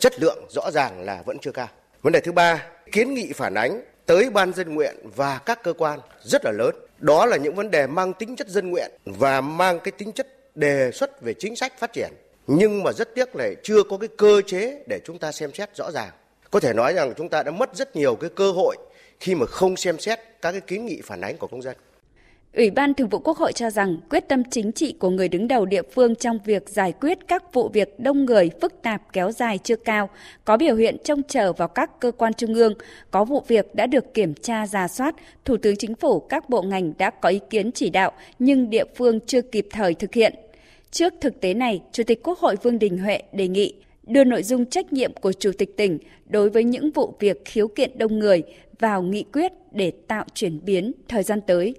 chất 0.00 0.20
lượng 0.20 0.46
rõ 0.50 0.70
ràng 0.70 1.04
là 1.04 1.22
vẫn 1.26 1.38
chưa 1.38 1.52
cao. 1.52 1.68
Vấn 2.02 2.12
đề 2.12 2.20
thứ 2.20 2.32
ba, 2.32 2.66
kiến 2.92 3.14
nghị 3.14 3.32
phản 3.32 3.54
ánh 3.54 3.82
tới 4.06 4.30
ban 4.30 4.52
dân 4.52 4.74
nguyện 4.74 4.96
và 5.16 5.38
các 5.38 5.62
cơ 5.62 5.72
quan 5.72 6.00
rất 6.22 6.44
là 6.44 6.52
lớn. 6.52 6.74
Đó 6.98 7.26
là 7.26 7.36
những 7.36 7.54
vấn 7.54 7.70
đề 7.70 7.86
mang 7.86 8.12
tính 8.12 8.36
chất 8.36 8.48
dân 8.48 8.70
nguyện 8.70 8.90
và 9.04 9.40
mang 9.40 9.80
cái 9.80 9.92
tính 9.92 10.12
chất 10.12 10.56
đề 10.56 10.90
xuất 10.90 11.22
về 11.22 11.34
chính 11.34 11.56
sách 11.56 11.72
phát 11.78 11.92
triển. 11.92 12.12
Nhưng 12.46 12.82
mà 12.82 12.92
rất 12.92 13.14
tiếc 13.14 13.36
là 13.36 13.48
chưa 13.62 13.82
có 13.82 13.98
cái 13.98 14.08
cơ 14.16 14.42
chế 14.46 14.82
để 14.86 15.00
chúng 15.04 15.18
ta 15.18 15.32
xem 15.32 15.54
xét 15.54 15.76
rõ 15.76 15.90
ràng. 15.90 16.10
Có 16.50 16.60
thể 16.60 16.72
nói 16.72 16.92
rằng 16.92 17.12
chúng 17.16 17.28
ta 17.28 17.42
đã 17.42 17.50
mất 17.50 17.76
rất 17.76 17.96
nhiều 17.96 18.16
cái 18.16 18.30
cơ 18.30 18.52
hội 18.52 18.76
khi 19.20 19.34
mà 19.34 19.46
không 19.46 19.76
xem 19.76 19.98
xét 19.98 20.20
các 20.42 20.52
cái 20.52 20.60
kiến 20.60 20.86
nghị 20.86 21.00
phản 21.04 21.20
ánh 21.20 21.36
của 21.36 21.46
công 21.46 21.62
dân. 21.62 21.76
Ủy 22.56 22.70
ban 22.70 22.94
Thường 22.94 23.08
vụ 23.08 23.18
Quốc 23.18 23.36
hội 23.36 23.52
cho 23.52 23.70
rằng 23.70 23.96
quyết 24.10 24.28
tâm 24.28 24.42
chính 24.50 24.72
trị 24.72 24.94
của 24.98 25.10
người 25.10 25.28
đứng 25.28 25.48
đầu 25.48 25.66
địa 25.66 25.82
phương 25.82 26.14
trong 26.14 26.38
việc 26.44 26.68
giải 26.68 26.92
quyết 27.00 27.18
các 27.28 27.52
vụ 27.52 27.68
việc 27.68 28.00
đông 28.00 28.24
người 28.24 28.50
phức 28.60 28.82
tạp 28.82 29.02
kéo 29.12 29.32
dài 29.32 29.58
chưa 29.58 29.76
cao, 29.76 30.08
có 30.44 30.56
biểu 30.56 30.76
hiện 30.76 30.96
trông 31.04 31.22
chờ 31.22 31.52
vào 31.52 31.68
các 31.68 32.00
cơ 32.00 32.12
quan 32.12 32.34
trung 32.34 32.54
ương, 32.54 32.74
có 33.10 33.24
vụ 33.24 33.42
việc 33.48 33.74
đã 33.74 33.86
được 33.86 34.14
kiểm 34.14 34.34
tra 34.34 34.66
giả 34.66 34.88
soát, 34.88 35.14
Thủ 35.44 35.56
tướng 35.56 35.76
Chính 35.76 35.94
phủ 35.94 36.20
các 36.20 36.48
bộ 36.48 36.62
ngành 36.62 36.92
đã 36.98 37.10
có 37.10 37.28
ý 37.28 37.40
kiến 37.50 37.72
chỉ 37.72 37.90
đạo 37.90 38.12
nhưng 38.38 38.70
địa 38.70 38.84
phương 38.96 39.20
chưa 39.26 39.42
kịp 39.42 39.66
thời 39.70 39.94
thực 39.94 40.14
hiện. 40.14 40.34
Trước 40.90 41.14
thực 41.20 41.40
tế 41.40 41.54
này, 41.54 41.82
Chủ 41.92 42.02
tịch 42.02 42.22
Quốc 42.22 42.38
hội 42.38 42.56
Vương 42.62 42.78
Đình 42.78 42.98
Huệ 42.98 43.22
đề 43.32 43.48
nghị 43.48 43.74
đưa 44.06 44.24
nội 44.24 44.42
dung 44.42 44.66
trách 44.66 44.92
nhiệm 44.92 45.12
của 45.12 45.32
Chủ 45.32 45.50
tịch 45.58 45.76
tỉnh 45.76 45.98
đối 46.26 46.50
với 46.50 46.64
những 46.64 46.90
vụ 46.90 47.14
việc 47.20 47.42
khiếu 47.44 47.68
kiện 47.68 47.98
đông 47.98 48.18
người 48.18 48.42
vào 48.78 49.02
nghị 49.02 49.24
quyết 49.32 49.52
để 49.72 49.92
tạo 50.08 50.24
chuyển 50.34 50.64
biến 50.64 50.92
thời 51.08 51.22
gian 51.22 51.40
tới 51.40 51.74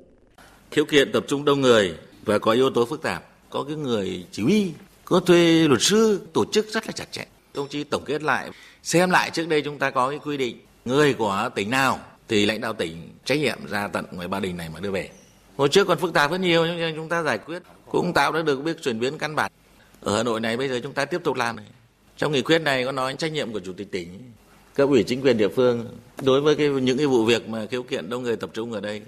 khiếu 0.71 0.85
kiện 0.85 1.11
tập 1.11 1.25
trung 1.27 1.45
đông 1.45 1.61
người 1.61 1.93
và 2.25 2.39
có 2.39 2.51
yếu 2.51 2.69
tố 2.69 2.85
phức 2.85 3.01
tạp. 3.01 3.23
Có 3.49 3.63
cái 3.63 3.75
người 3.75 4.25
chỉ 4.31 4.43
huy, 4.43 4.71
có 5.05 5.19
thuê 5.19 5.67
luật 5.67 5.81
sư, 5.81 6.21
tổ 6.33 6.45
chức 6.51 6.67
rất 6.67 6.85
là 6.85 6.91
chặt 6.91 7.11
chẽ. 7.11 7.25
Công 7.53 7.67
chí, 7.67 7.83
tổng 7.83 8.03
kết 8.05 8.23
lại, 8.23 8.49
xem 8.83 9.09
lại 9.09 9.29
trước 9.33 9.47
đây 9.47 9.61
chúng 9.61 9.77
ta 9.79 9.89
có 9.89 10.09
cái 10.09 10.19
quy 10.19 10.37
định, 10.37 10.59
người 10.85 11.13
của 11.13 11.49
tỉnh 11.55 11.69
nào 11.69 11.99
thì 12.27 12.45
lãnh 12.45 12.61
đạo 12.61 12.73
tỉnh 12.73 13.09
trách 13.25 13.39
nhiệm 13.39 13.57
ra 13.69 13.87
tận 13.87 14.05
ngoài 14.11 14.27
ba 14.27 14.39
đình 14.39 14.57
này 14.57 14.69
mà 14.73 14.79
đưa 14.79 14.91
về. 14.91 15.09
Hồi 15.57 15.69
trước 15.69 15.87
còn 15.87 15.97
phức 15.99 16.13
tạp 16.13 16.31
rất 16.31 16.41
nhiều, 16.41 16.65
nhưng 16.65 16.95
chúng 16.95 17.09
ta 17.09 17.23
giải 17.23 17.37
quyết. 17.37 17.61
Cũng 17.91 18.13
tạo 18.13 18.31
ra 18.31 18.41
được 18.41 18.63
biết 18.63 18.81
chuyển 18.81 18.99
biến 18.99 19.17
căn 19.17 19.35
bản. 19.35 19.51
Ở 20.01 20.17
hà 20.17 20.23
nội 20.23 20.39
này 20.39 20.57
bây 20.57 20.69
giờ 20.69 20.79
chúng 20.83 20.93
ta 20.93 21.05
tiếp 21.05 21.21
tục 21.23 21.35
làm 21.35 21.55
này. 21.55 21.65
Trong 22.17 22.31
nghị 22.31 22.41
quyết 22.41 22.59
này 22.59 22.85
có 22.85 22.91
nói 22.91 23.15
trách 23.17 23.31
nhiệm 23.31 23.53
của 23.53 23.59
chủ 23.59 23.73
tịch 23.73 23.91
tỉnh, 23.91 24.31
cấp 24.75 24.89
ủy 24.89 25.03
chính 25.03 25.21
quyền 25.21 25.37
địa 25.37 25.47
phương. 25.47 25.87
Đối 26.21 26.41
với 26.41 26.55
cái, 26.55 26.69
những 26.69 26.97
cái 26.97 27.07
vụ 27.07 27.25
việc 27.25 27.49
mà 27.49 27.65
khiếu 27.71 27.83
kiện 27.83 28.09
đông 28.09 28.23
người 28.23 28.35
tập 28.35 28.49
trung 28.53 28.73
ở 28.73 28.79
đây 28.81 29.01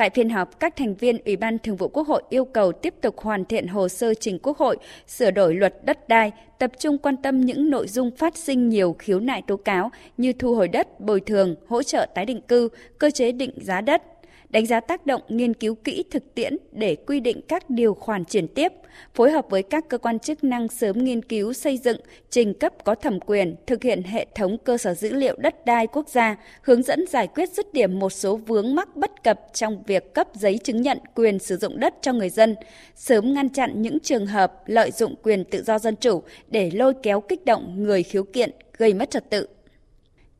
Tại 0.00 0.10
phiên 0.10 0.30
họp, 0.30 0.60
các 0.60 0.76
thành 0.76 0.94
viên 0.94 1.18
Ủy 1.24 1.36
ban 1.36 1.58
Thường 1.58 1.76
vụ 1.76 1.88
Quốc 1.88 2.08
hội 2.08 2.22
yêu 2.28 2.44
cầu 2.44 2.72
tiếp 2.72 2.94
tục 3.00 3.18
hoàn 3.18 3.44
thiện 3.44 3.66
hồ 3.66 3.88
sơ 3.88 4.14
trình 4.14 4.38
Quốc 4.42 4.58
hội, 4.58 4.76
sửa 5.06 5.30
đổi 5.30 5.54
luật 5.54 5.74
đất 5.84 6.08
đai, 6.08 6.32
tập 6.58 6.70
trung 6.78 6.98
quan 6.98 7.16
tâm 7.16 7.40
những 7.40 7.70
nội 7.70 7.88
dung 7.88 8.10
phát 8.16 8.36
sinh 8.36 8.68
nhiều 8.68 8.96
khiếu 8.98 9.20
nại 9.20 9.42
tố 9.46 9.56
cáo 9.56 9.90
như 10.16 10.32
thu 10.32 10.54
hồi 10.54 10.68
đất, 10.68 11.00
bồi 11.00 11.20
thường, 11.20 11.54
hỗ 11.68 11.82
trợ 11.82 12.06
tái 12.14 12.26
định 12.26 12.40
cư, 12.40 12.68
cơ 12.98 13.10
chế 13.10 13.32
định 13.32 13.50
giá 13.56 13.80
đất, 13.80 14.02
đánh 14.50 14.66
giá 14.66 14.80
tác 14.80 15.06
động 15.06 15.22
nghiên 15.28 15.54
cứu 15.54 15.74
kỹ 15.74 16.04
thực 16.10 16.34
tiễn 16.34 16.56
để 16.72 16.96
quy 17.06 17.20
định 17.20 17.40
các 17.48 17.70
điều 17.70 17.94
khoản 17.94 18.24
chuyển 18.24 18.48
tiếp, 18.48 18.72
phối 19.14 19.30
hợp 19.30 19.46
với 19.50 19.62
các 19.62 19.88
cơ 19.88 19.98
quan 19.98 20.18
chức 20.18 20.44
năng 20.44 20.68
sớm 20.68 21.04
nghiên 21.04 21.22
cứu 21.22 21.52
xây 21.52 21.78
dựng, 21.78 22.00
trình 22.30 22.54
cấp 22.54 22.84
có 22.84 22.94
thẩm 22.94 23.20
quyền, 23.20 23.56
thực 23.66 23.82
hiện 23.82 24.02
hệ 24.02 24.26
thống 24.34 24.58
cơ 24.64 24.78
sở 24.78 24.94
dữ 24.94 25.12
liệu 25.12 25.36
đất 25.38 25.66
đai 25.66 25.86
quốc 25.86 26.08
gia, 26.08 26.36
hướng 26.62 26.82
dẫn 26.82 27.04
giải 27.08 27.26
quyết 27.26 27.52
dứt 27.52 27.72
điểm 27.74 27.98
một 27.98 28.10
số 28.10 28.36
vướng 28.36 28.74
mắc 28.74 28.96
bất 28.96 29.22
cập 29.24 29.40
trong 29.52 29.82
việc 29.86 30.14
cấp 30.14 30.28
giấy 30.34 30.58
chứng 30.64 30.82
nhận 30.82 30.98
quyền 31.14 31.38
sử 31.38 31.56
dụng 31.56 31.80
đất 31.80 31.94
cho 32.02 32.12
người 32.12 32.30
dân, 32.30 32.56
sớm 32.94 33.34
ngăn 33.34 33.48
chặn 33.48 33.82
những 33.82 34.00
trường 34.00 34.26
hợp 34.26 34.52
lợi 34.66 34.90
dụng 34.90 35.14
quyền 35.22 35.44
tự 35.44 35.62
do 35.62 35.78
dân 35.78 35.96
chủ 35.96 36.22
để 36.48 36.70
lôi 36.74 36.94
kéo 37.02 37.20
kích 37.20 37.44
động 37.44 37.84
người 37.84 38.02
khiếu 38.02 38.24
kiện 38.24 38.50
gây 38.78 38.94
mất 38.94 39.10
trật 39.10 39.30
tự 39.30 39.46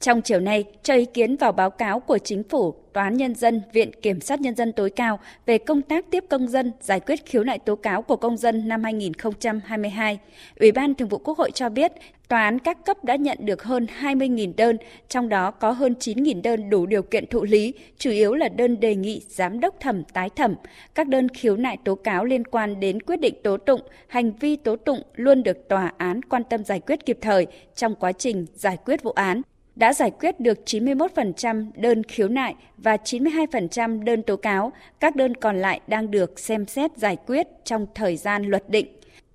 trong 0.00 0.22
chiều 0.22 0.40
nay, 0.40 0.64
cho 0.82 0.94
ý 0.94 1.04
kiến 1.04 1.36
vào 1.36 1.52
báo 1.52 1.70
cáo 1.70 2.00
của 2.00 2.18
Chính 2.18 2.42
phủ, 2.42 2.74
Tòa 2.92 3.04
án 3.04 3.16
Nhân 3.16 3.34
dân, 3.34 3.62
Viện 3.72 3.90
Kiểm 4.02 4.20
sát 4.20 4.40
Nhân 4.40 4.54
dân 4.54 4.72
tối 4.72 4.90
cao 4.90 5.18
về 5.46 5.58
công 5.58 5.82
tác 5.82 6.10
tiếp 6.10 6.24
công 6.30 6.48
dân 6.48 6.72
giải 6.80 7.00
quyết 7.00 7.26
khiếu 7.26 7.44
nại 7.44 7.58
tố 7.58 7.76
cáo 7.76 8.02
của 8.02 8.16
công 8.16 8.36
dân 8.36 8.68
năm 8.68 8.84
2022, 8.84 10.18
Ủy 10.60 10.72
ban 10.72 10.94
Thường 10.94 11.08
vụ 11.08 11.18
Quốc 11.18 11.38
hội 11.38 11.50
cho 11.50 11.68
biết, 11.68 11.92
Tòa 12.28 12.42
án 12.42 12.58
các 12.58 12.84
cấp 12.84 13.04
đã 13.04 13.16
nhận 13.16 13.38
được 13.40 13.62
hơn 13.62 13.86
20.000 14.00 14.52
đơn, 14.56 14.76
trong 15.08 15.28
đó 15.28 15.50
có 15.50 15.70
hơn 15.70 15.94
9.000 16.00 16.42
đơn 16.42 16.70
đủ 16.70 16.86
điều 16.86 17.02
kiện 17.02 17.26
thụ 17.26 17.44
lý, 17.44 17.74
chủ 17.98 18.10
yếu 18.10 18.34
là 18.34 18.48
đơn 18.48 18.80
đề 18.80 18.94
nghị 18.94 19.22
giám 19.28 19.60
đốc 19.60 19.80
thẩm 19.80 20.04
tái 20.04 20.28
thẩm. 20.36 20.54
Các 20.94 21.08
đơn 21.08 21.28
khiếu 21.28 21.56
nại 21.56 21.76
tố 21.84 21.94
cáo 21.94 22.24
liên 22.24 22.44
quan 22.44 22.80
đến 22.80 23.02
quyết 23.02 23.20
định 23.20 23.34
tố 23.42 23.56
tụng, 23.56 23.80
hành 24.08 24.32
vi 24.32 24.56
tố 24.56 24.76
tụng 24.76 25.02
luôn 25.14 25.42
được 25.42 25.68
tòa 25.68 25.92
án 25.96 26.22
quan 26.22 26.44
tâm 26.44 26.64
giải 26.64 26.80
quyết 26.80 27.06
kịp 27.06 27.18
thời 27.20 27.46
trong 27.74 27.94
quá 27.94 28.12
trình 28.12 28.46
giải 28.54 28.76
quyết 28.84 29.02
vụ 29.02 29.10
án 29.10 29.42
đã 29.81 29.93
giải 29.93 30.11
quyết 30.11 30.40
được 30.40 30.59
91% 30.66 31.71
đơn 31.75 32.03
khiếu 32.03 32.29
nại 32.29 32.55
và 32.77 32.97
92% 32.97 34.05
đơn 34.05 34.23
tố 34.23 34.37
cáo, 34.37 34.73
các 35.01 35.16
đơn 35.16 35.35
còn 35.35 35.61
lại 35.61 35.81
đang 35.87 36.11
được 36.11 36.38
xem 36.38 36.66
xét 36.66 36.97
giải 36.97 37.16
quyết 37.27 37.47
trong 37.64 37.87
thời 37.95 38.16
gian 38.16 38.45
luật 38.45 38.71
định. 38.71 38.87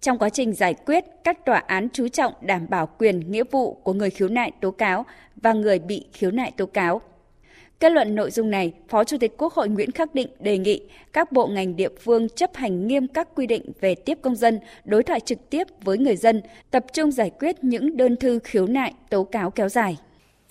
Trong 0.01 0.17
quá 0.17 0.29
trình 0.29 0.53
giải 0.53 0.73
quyết, 0.73 1.05
các 1.23 1.45
tòa 1.45 1.57
án 1.57 1.87
chú 1.93 2.07
trọng 2.07 2.33
đảm 2.41 2.65
bảo 2.69 2.87
quyền 2.97 3.31
nghĩa 3.31 3.43
vụ 3.51 3.73
của 3.73 3.93
người 3.93 4.09
khiếu 4.09 4.27
nại 4.27 4.51
tố 4.61 4.71
cáo 4.71 5.05
và 5.35 5.53
người 5.53 5.79
bị 5.79 6.05
khiếu 6.13 6.31
nại 6.31 6.51
tố 6.51 6.65
cáo. 6.65 7.01
Kết 7.79 7.91
luận 7.91 8.15
nội 8.15 8.31
dung 8.31 8.51
này, 8.51 8.73
Phó 8.87 9.03
Chủ 9.03 9.17
tịch 9.17 9.37
Quốc 9.37 9.53
hội 9.53 9.69
Nguyễn 9.69 9.91
Khắc 9.91 10.15
Định 10.15 10.27
đề 10.39 10.57
nghị 10.57 10.81
các 11.13 11.31
bộ 11.31 11.47
ngành 11.47 11.75
địa 11.75 11.89
phương 11.99 12.29
chấp 12.29 12.55
hành 12.55 12.87
nghiêm 12.87 13.07
các 13.07 13.27
quy 13.35 13.47
định 13.47 13.71
về 13.81 13.95
tiếp 13.95 14.19
công 14.21 14.35
dân, 14.35 14.59
đối 14.83 15.03
thoại 15.03 15.19
trực 15.19 15.49
tiếp 15.49 15.67
với 15.83 15.97
người 15.97 16.15
dân, 16.15 16.41
tập 16.71 16.85
trung 16.93 17.11
giải 17.11 17.31
quyết 17.39 17.63
những 17.63 17.97
đơn 17.97 18.15
thư 18.15 18.39
khiếu 18.43 18.67
nại, 18.67 18.93
tố 19.09 19.23
cáo 19.23 19.51
kéo 19.51 19.69
dài 19.69 19.97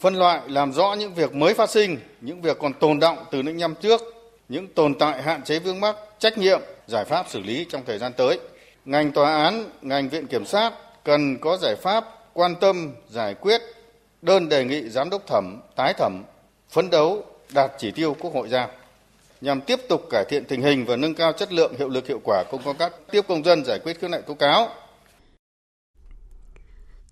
phân 0.05 0.15
loại 0.15 0.41
làm 0.49 0.73
rõ 0.73 0.95
những 0.99 1.15
việc 1.15 1.35
mới 1.35 1.55
phát 1.55 1.71
sinh, 1.71 1.99
những 2.21 2.43
việc 2.43 2.59
còn 2.59 2.73
tồn 2.73 3.01
động 3.01 3.19
từ 3.31 3.43
những 3.43 3.59
năm 3.59 3.75
trước, 3.81 4.01
những 4.49 4.67
tồn 4.67 4.95
tại 4.95 5.23
hạn 5.23 5.43
chế 5.43 5.59
vướng 5.59 5.81
mắc, 5.81 5.97
trách 6.19 6.39
nhiệm, 6.39 6.61
giải 6.87 7.05
pháp 7.05 7.27
xử 7.29 7.41
lý 7.41 7.67
trong 7.69 7.83
thời 7.87 7.99
gian 7.99 8.13
tới. 8.13 8.39
Ngành 8.85 9.13
tòa 9.13 9.43
án, 9.43 9.71
ngành 9.83 10.09
viện 10.09 10.27
kiểm 10.27 10.47
sát 10.47 10.73
cần 11.05 11.39
có 11.41 11.57
giải 11.57 11.77
pháp 11.77 12.05
quan 12.33 12.55
tâm 12.61 12.93
giải 13.11 13.35
quyết 13.35 13.61
đơn 14.23 14.49
đề 14.49 14.65
nghị 14.65 14.89
giám 14.89 15.11
đốc 15.11 15.27
thẩm, 15.27 15.61
tái 15.77 15.95
thẩm, 15.99 16.23
phấn 16.71 16.91
đấu 16.91 17.25
đạt 17.55 17.73
chỉ 17.79 17.91
tiêu 17.91 18.17
Quốc 18.21 18.35
hội 18.35 18.49
giao 18.49 18.69
nhằm 19.41 19.61
tiếp 19.61 19.81
tục 19.89 20.07
cải 20.11 20.25
thiện 20.29 20.45
tình 20.45 20.63
hình 20.63 20.85
và 20.85 20.97
nâng 20.97 21.15
cao 21.15 21.33
chất 21.33 21.53
lượng 21.53 21.75
hiệu 21.79 21.89
lực 21.89 22.07
hiệu 22.07 22.21
quả 22.25 22.45
công 22.51 22.77
tác 22.79 22.93
tiếp 23.11 23.25
công 23.29 23.45
dân 23.45 23.65
giải 23.65 23.79
quyết 23.85 24.01
khiếu 24.01 24.11
nại 24.11 24.23
tố 24.23 24.35
cáo 24.35 24.69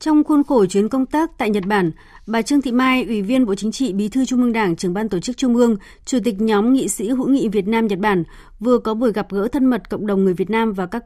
trong 0.02 0.24
khuôn 0.24 0.44
khổ 0.44 0.66
chuyến 0.66 0.88
công 0.88 1.06
tác 1.06 1.30
tại 1.38 1.50
Nhật 1.50 1.64
Bản, 1.66 1.92
bà 2.26 2.42
Trương 2.42 2.62
Thị 2.62 2.72
Mai, 2.72 3.04
Ủy 3.04 3.22
viên 3.22 3.46
Bộ 3.46 3.54
Chính 3.54 3.72
trị, 3.72 3.92
Bí 3.92 4.08
thư 4.08 4.24
Trung 4.24 4.42
ương 4.42 4.52
Đảng, 4.52 4.76
trưởng 4.76 4.94
ban 4.94 5.08
tổ 5.08 5.20
chức 5.20 5.36
Trung 5.36 5.56
ương, 5.56 5.76
Chủ 6.04 6.18
tịch 6.24 6.40
nhóm 6.40 6.72
nghị 6.72 6.88
sĩ 6.88 7.08
hữu 7.08 7.28
nghị 7.28 7.48
Việt 7.48 7.66
Nam 7.66 7.86
Nhật 7.86 7.98
Bản 7.98 8.24
vừa 8.60 8.78
có 8.78 8.94
buổi 8.94 9.12
gặp 9.12 9.26
gỡ 9.30 9.48
thân 9.48 9.66
mật 9.66 9.90
cộng 9.90 10.06
đồng 10.06 10.24
người 10.24 10.34
Việt 10.34 10.50
Nam 10.50 10.72
và 10.72 10.86
các 10.86 11.04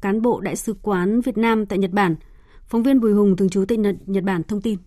cán 0.00 0.22
bộ 0.22 0.40
đại 0.40 0.56
sứ 0.56 0.74
quán 0.82 1.20
Việt 1.20 1.38
Nam 1.38 1.66
tại 1.66 1.78
Nhật 1.78 1.90
Bản. 1.90 2.16
Phóng 2.66 2.82
viên 2.82 3.00
Bùi 3.00 3.12
Hùng 3.12 3.36
thường 3.36 3.48
trú 3.48 3.64
tại 3.68 3.78
Nhật 4.06 4.24
Bản 4.24 4.42
thông 4.42 4.60
tin. 4.60 4.78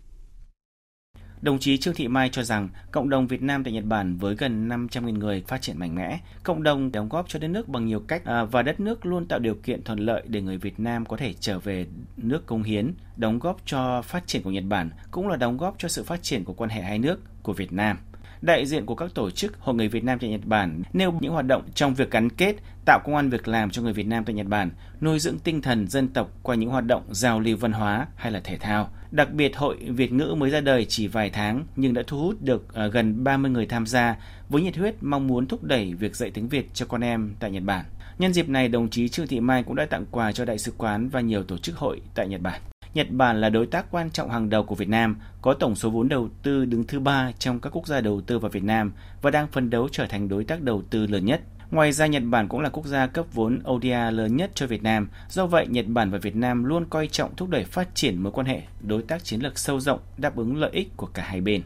Đồng 1.42 1.60
chí 1.60 1.78
Trương 1.78 1.94
Thị 1.94 2.08
Mai 2.08 2.30
cho 2.30 2.44
rằng 2.44 2.70
cộng 2.92 3.10
đồng 3.10 3.28
Việt 3.28 3.42
Nam 3.42 3.64
tại 3.64 3.74
Nhật 3.74 3.86
Bản 3.86 4.18
với 4.18 4.36
gần 4.36 4.70
500.000 4.70 5.18
người 5.18 5.44
phát 5.48 5.62
triển 5.62 5.80
mạnh 5.80 5.96
mẽ, 5.96 6.20
cộng 6.44 6.64
đồng 6.64 6.92
đóng 6.92 7.10
góp 7.10 7.30
cho 7.30 7.40
đất 7.40 7.48
nước 7.48 7.68
bằng 7.68 7.86
nhiều 7.86 8.00
cách 8.00 8.26
à, 8.26 8.44
và 8.44 8.62
đất 8.62 8.80
nước 8.80 9.06
luôn 9.06 9.26
tạo 9.26 9.40
điều 9.40 9.56
kiện 9.56 9.84
thuận 9.84 10.00
lợi 10.00 10.24
để 10.28 10.42
người 10.42 10.58
Việt 10.58 10.80
Nam 10.80 11.06
có 11.06 11.18
thể 11.18 11.34
trở 11.40 11.60
về 11.60 11.86
nước 12.18 12.46
công 12.46 12.64
hiến, 12.64 12.94
đóng 13.18 13.40
góp 13.40 13.62
cho 13.66 14.02
phát 14.02 14.28
triển 14.28 14.42
của 14.42 14.52
Nhật 14.52 14.64
Bản 14.68 14.90
cũng 15.12 15.28
là 15.28 15.36
đóng 15.36 15.58
góp 15.58 15.76
cho 15.78 15.88
sự 15.88 16.04
phát 16.04 16.24
triển 16.24 16.44
của 16.44 16.54
quan 16.54 16.70
hệ 16.70 16.82
hai 16.82 17.00
nước 17.00 17.20
của 17.44 17.54
Việt 17.54 17.74
Nam 17.74 17.98
đại 18.42 18.66
diện 18.66 18.86
của 18.86 18.96
các 18.96 19.14
tổ 19.14 19.32
chức 19.32 19.60
Hội 19.60 19.76
người 19.76 19.88
Việt 19.88 20.04
Nam 20.04 20.20
tại 20.20 20.30
Nhật 20.30 20.46
Bản 20.46 20.84
nêu 20.94 21.14
những 21.22 21.34
hoạt 21.34 21.46
động 21.46 21.64
trong 21.76 21.94
việc 21.94 22.12
gắn 22.12 22.30
kết, 22.30 22.56
tạo 22.86 23.00
công 23.06 23.16
an 23.16 23.30
việc 23.30 23.48
làm 23.48 23.70
cho 23.70 23.82
người 23.82 23.94
Việt 23.94 24.08
Nam 24.08 24.26
tại 24.26 24.36
Nhật 24.36 24.48
Bản, 24.48 24.70
nuôi 25.02 25.20
dưỡng 25.20 25.40
tinh 25.40 25.62
thần 25.62 25.88
dân 25.88 26.08
tộc 26.08 26.32
qua 26.44 26.56
những 26.56 26.70
hoạt 26.70 26.86
động 26.86 27.04
giao 27.12 27.40
lưu 27.40 27.58
văn 27.58 27.72
hóa 27.72 28.08
hay 28.16 28.32
là 28.32 28.40
thể 28.40 28.58
thao. 28.58 28.90
Đặc 29.12 29.34
biệt 29.34 29.58
Hội 29.58 29.78
Việt 29.78 30.12
ngữ 30.12 30.36
mới 30.38 30.50
ra 30.50 30.62
đời 30.62 30.86
chỉ 30.86 31.08
vài 31.08 31.30
tháng 31.30 31.66
nhưng 31.76 31.94
đã 31.94 32.04
thu 32.08 32.20
hút 32.20 32.42
được 32.42 32.74
ờ, 32.74 32.88
gần 32.88 33.24
30 33.24 33.52
người 33.52 33.66
tham 33.66 33.86
gia 33.86 34.16
với 34.50 34.62
nhiệt 34.62 34.78
huyết 34.78 34.96
mong 35.02 35.28
muốn 35.28 35.48
thúc 35.48 35.64
đẩy 35.64 35.94
việc 35.94 36.16
dạy 36.16 36.32
tiếng 36.32 36.50
Việt 36.50 36.70
cho 36.74 36.86
con 36.86 37.02
em 37.02 37.34
tại 37.40 37.52
Nhật 37.52 37.64
Bản. 37.64 37.86
Nhân 38.20 38.34
dịp 38.34 38.50
này, 38.50 38.68
đồng 38.68 38.90
chí 38.90 39.10
Trương 39.10 39.28
Thị 39.28 39.40
Mai 39.40 39.64
cũng 39.64 39.76
đã 39.76 39.86
tặng 39.86 40.06
quà 40.12 40.32
cho 40.32 40.46
đại 40.46 40.58
sứ 40.58 40.74
quán 40.78 41.10
và 41.10 41.22
nhiều 41.22 41.44
tổ 41.44 41.58
chức 41.58 41.78
hội 41.78 42.02
tại 42.16 42.28
Nhật 42.28 42.42
Bản. 42.42 42.62
Nhật 42.94 43.12
Bản 43.12 43.42
là 43.42 43.50
đối 43.50 43.68
tác 43.68 43.92
quan 43.92 44.10
trọng 44.10 44.30
hàng 44.30 44.50
đầu 44.50 44.64
của 44.64 44.76
Việt 44.76 44.90
Nam, 44.90 45.18
có 45.42 45.54
tổng 45.54 45.76
số 45.76 45.90
vốn 45.90 46.10
đầu 46.10 46.30
tư 46.44 46.66
đứng 46.66 46.88
thứ 46.88 47.00
ba 47.00 47.32
trong 47.40 47.60
các 47.60 47.70
quốc 47.76 47.88
gia 47.88 48.02
đầu 48.02 48.22
tư 48.22 48.40
vào 48.40 48.52
Việt 48.52 48.64
Nam 48.64 48.92
và 49.22 49.32
đang 49.32 49.48
phấn 49.48 49.70
đấu 49.70 49.90
trở 49.92 50.06
thành 50.06 50.30
đối 50.30 50.44
tác 50.44 50.62
đầu 50.62 50.84
tư 50.90 51.08
lớn 51.08 51.26
nhất. 51.26 51.42
Ngoài 51.72 51.92
ra, 51.92 52.08
Nhật 52.08 52.24
Bản 52.26 52.48
cũng 52.48 52.60
là 52.60 52.70
quốc 52.70 52.86
gia 52.86 53.08
cấp 53.08 53.26
vốn 53.34 53.60
ODA 53.70 54.12
lớn 54.12 54.36
nhất 54.38 54.52
cho 54.56 54.68
Việt 54.68 54.84
Nam. 54.84 55.10
Do 55.30 55.46
vậy, 55.46 55.68
Nhật 55.70 55.86
Bản 55.88 56.12
và 56.12 56.18
Việt 56.18 56.36
Nam 56.36 56.64
luôn 56.64 56.86
coi 56.90 57.08
trọng 57.08 57.36
thúc 57.36 57.50
đẩy 57.50 57.64
phát 57.64 57.96
triển 57.96 58.24
mối 58.24 58.32
quan 58.32 58.48
hệ 58.48 58.62
đối 58.82 59.02
tác 59.02 59.24
chiến 59.24 59.40
lược 59.40 59.60
sâu 59.60 59.80
rộng, 59.80 60.00
đáp 60.18 60.36
ứng 60.36 60.58
lợi 60.58 60.70
ích 60.74 60.88
của 60.98 61.08
cả 61.14 61.24
hai 61.24 61.42
bên. 61.42 61.62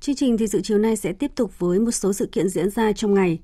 Chương 0.00 0.16
trình 0.16 0.38
thì 0.38 0.46
dự 0.46 0.60
chiều 0.64 0.78
nay 0.78 0.96
sẽ 0.96 1.12
tiếp 1.12 1.30
tục 1.34 1.58
với 1.58 1.78
một 1.78 1.90
số 1.90 2.12
sự 2.12 2.26
kiện 2.32 2.48
diễn 2.48 2.70
ra 2.70 2.92
trong 2.92 3.14
ngày. 3.14 3.38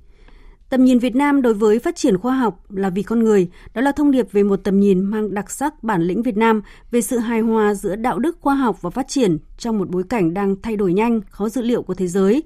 Tầm 0.71 0.85
nhìn 0.85 0.99
Việt 0.99 1.16
Nam 1.16 1.42
đối 1.42 1.55
với 1.55 1.79
phát 1.79 1.97
triển 1.97 2.18
khoa 2.18 2.37
học 2.37 2.64
là 2.71 2.90
vì 2.90 3.03
con 3.03 3.25
người, 3.25 3.49
đó 3.75 3.81
là 3.81 3.92
thông 3.92 4.11
điệp 4.11 4.33
về 4.33 4.42
một 4.42 4.57
tầm 4.64 4.81
nhìn 4.81 5.01
mang 5.01 5.35
đặc 5.35 5.51
sắc 5.51 5.83
bản 5.83 6.03
lĩnh 6.03 6.23
Việt 6.23 6.37
Nam 6.37 6.62
về 6.90 7.01
sự 7.01 7.18
hài 7.18 7.40
hòa 7.40 7.75
giữa 7.75 7.97
đạo 7.97 8.18
đức 8.18 8.38
khoa 8.40 8.55
học 8.55 8.83
và 8.83 8.90
phát 8.90 9.09
triển 9.09 9.38
trong 9.59 9.79
một 9.79 9.90
bối 9.90 10.03
cảnh 10.09 10.35
đang 10.35 10.57
thay 10.62 10.77
đổi 10.77 10.92
nhanh, 10.92 11.21
khó 11.31 11.49
dự 11.49 11.62
liệu 11.62 11.83
của 11.83 11.94
thế 11.94 12.07
giới. 12.07 12.42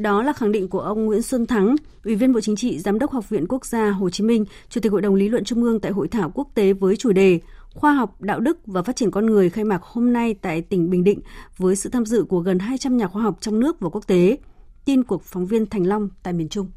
Đó 0.00 0.22
là 0.22 0.32
khẳng 0.32 0.52
định 0.52 0.68
của 0.68 0.80
ông 0.80 1.06
Nguyễn 1.06 1.22
Xuân 1.22 1.46
Thắng, 1.46 1.76
Ủy 2.04 2.14
viên 2.14 2.32
Bộ 2.32 2.40
Chính 2.40 2.56
trị, 2.56 2.78
Giám 2.78 2.98
đốc 2.98 3.10
Học 3.10 3.28
viện 3.28 3.46
Quốc 3.48 3.66
gia 3.66 3.90
Hồ 3.90 4.10
Chí 4.10 4.24
Minh, 4.24 4.44
Chủ 4.68 4.80
tịch 4.80 4.92
Hội 4.92 5.02
đồng 5.02 5.14
Lý 5.14 5.28
luận 5.28 5.44
Trung 5.44 5.62
ương 5.62 5.80
tại 5.80 5.92
Hội 5.92 6.08
thảo 6.08 6.30
quốc 6.34 6.48
tế 6.54 6.72
với 6.72 6.96
chủ 6.96 7.12
đề 7.12 7.40
Khoa 7.74 7.92
học, 7.92 8.20
đạo 8.20 8.40
đức 8.40 8.58
và 8.66 8.82
phát 8.82 8.96
triển 8.96 9.10
con 9.10 9.26
người 9.26 9.50
khai 9.50 9.64
mạc 9.64 9.82
hôm 9.82 10.12
nay 10.12 10.34
tại 10.34 10.62
tỉnh 10.62 10.90
Bình 10.90 11.04
Định 11.04 11.20
với 11.56 11.76
sự 11.76 11.90
tham 11.90 12.06
dự 12.06 12.24
của 12.24 12.40
gần 12.40 12.58
200 12.58 12.96
nhà 12.96 13.08
khoa 13.08 13.22
học 13.22 13.38
trong 13.40 13.60
nước 13.60 13.80
và 13.80 13.88
quốc 13.88 14.06
tế. 14.06 14.38
Tin 14.84 15.04
của 15.04 15.18
phóng 15.18 15.46
viên 15.46 15.66
Thành 15.66 15.86
Long 15.86 16.08
tại 16.22 16.32
miền 16.32 16.48
Trung 16.48 16.70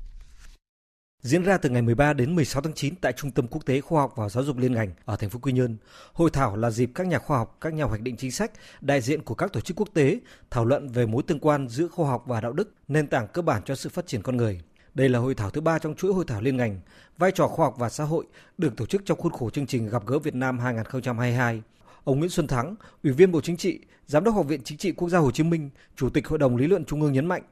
diễn 1.24 1.44
ra 1.44 1.58
từ 1.58 1.70
ngày 1.70 1.82
13 1.82 2.14
đến 2.14 2.36
16 2.36 2.62
tháng 2.62 2.74
9 2.74 2.96
tại 2.96 3.14
Trung 3.14 3.32
tâm 3.32 3.48
Quốc 3.48 3.66
tế 3.66 3.82
Khoa 3.82 4.02
học 4.02 4.14
và 4.16 4.30
Giáo 4.30 4.44
dục 4.44 4.58
liên 4.58 4.74
ngành 4.74 4.92
ở 5.06 5.16
thành 5.16 5.30
phố 5.30 5.40
Quy 5.40 5.54
Nhơn. 5.54 5.78
Hội 6.14 6.30
thảo 6.34 6.56
là 6.56 6.72
dịp 6.72 6.92
các 6.96 7.08
nhà 7.08 7.20
khoa 7.20 7.38
học, 7.38 7.58
các 7.62 7.74
nhà 7.74 7.84
hoạch 7.84 8.02
định 8.02 8.18
chính 8.18 8.32
sách, 8.32 8.52
đại 8.82 9.02
diện 9.02 9.22
của 9.22 9.36
các 9.36 9.54
tổ 9.54 9.62
chức 9.62 9.78
quốc 9.78 9.90
tế 9.94 10.20
thảo 10.52 10.66
luận 10.66 10.88
về 10.88 11.06
mối 11.06 11.24
tương 11.24 11.40
quan 11.40 11.68
giữa 11.68 11.88
khoa 11.88 12.10
học 12.10 12.24
và 12.28 12.42
đạo 12.42 12.54
đức, 12.54 12.74
nền 12.88 13.08
tảng 13.08 13.28
cơ 13.28 13.42
bản 13.42 13.62
cho 13.66 13.76
sự 13.76 13.90
phát 13.90 14.08
triển 14.08 14.22
con 14.22 14.38
người. 14.38 14.62
Đây 14.94 15.10
là 15.10 15.20
hội 15.20 15.36
thảo 15.36 15.50
thứ 15.50 15.62
ba 15.62 15.80
trong 15.80 15.96
chuỗi 15.96 16.14
hội 16.14 16.26
thảo 16.28 16.42
liên 16.42 16.58
ngành, 16.58 16.80
vai 17.18 17.32
trò 17.32 17.48
khoa 17.48 17.66
học 17.66 17.76
và 17.78 17.90
xã 17.90 18.04
hội 18.04 18.26
được 18.58 18.78
tổ 18.78 18.86
chức 18.86 19.02
trong 19.06 19.18
khuôn 19.18 19.32
khổ 19.32 19.50
chương 19.50 19.68
trình 19.68 19.90
gặp 19.90 20.06
gỡ 20.06 20.20
Việt 20.20 20.36
Nam 20.36 20.60
2022. 20.60 21.62
Ông 22.04 22.20
Nguyễn 22.20 22.30
Xuân 22.30 22.48
Thắng, 22.48 22.76
Ủy 23.04 23.14
viên 23.14 23.32
Bộ 23.32 23.42
Chính 23.42 23.58
trị, 23.58 23.80
Giám 24.06 24.24
đốc 24.24 24.36
Học 24.36 24.48
viện 24.48 24.62
Chính 24.64 24.78
trị 24.78 24.92
Quốc 24.92 25.10
gia 25.10 25.20
Hồ 25.20 25.32
Chí 25.32 25.44
Minh, 25.44 25.70
Chủ 25.96 26.10
tịch 26.10 26.28
Hội 26.28 26.40
đồng 26.40 26.58
Lý 26.58 26.68
luận 26.68 26.86
Trung 26.86 27.02
ương 27.02 27.14
nhấn 27.14 27.26
mạnh, 27.26 27.44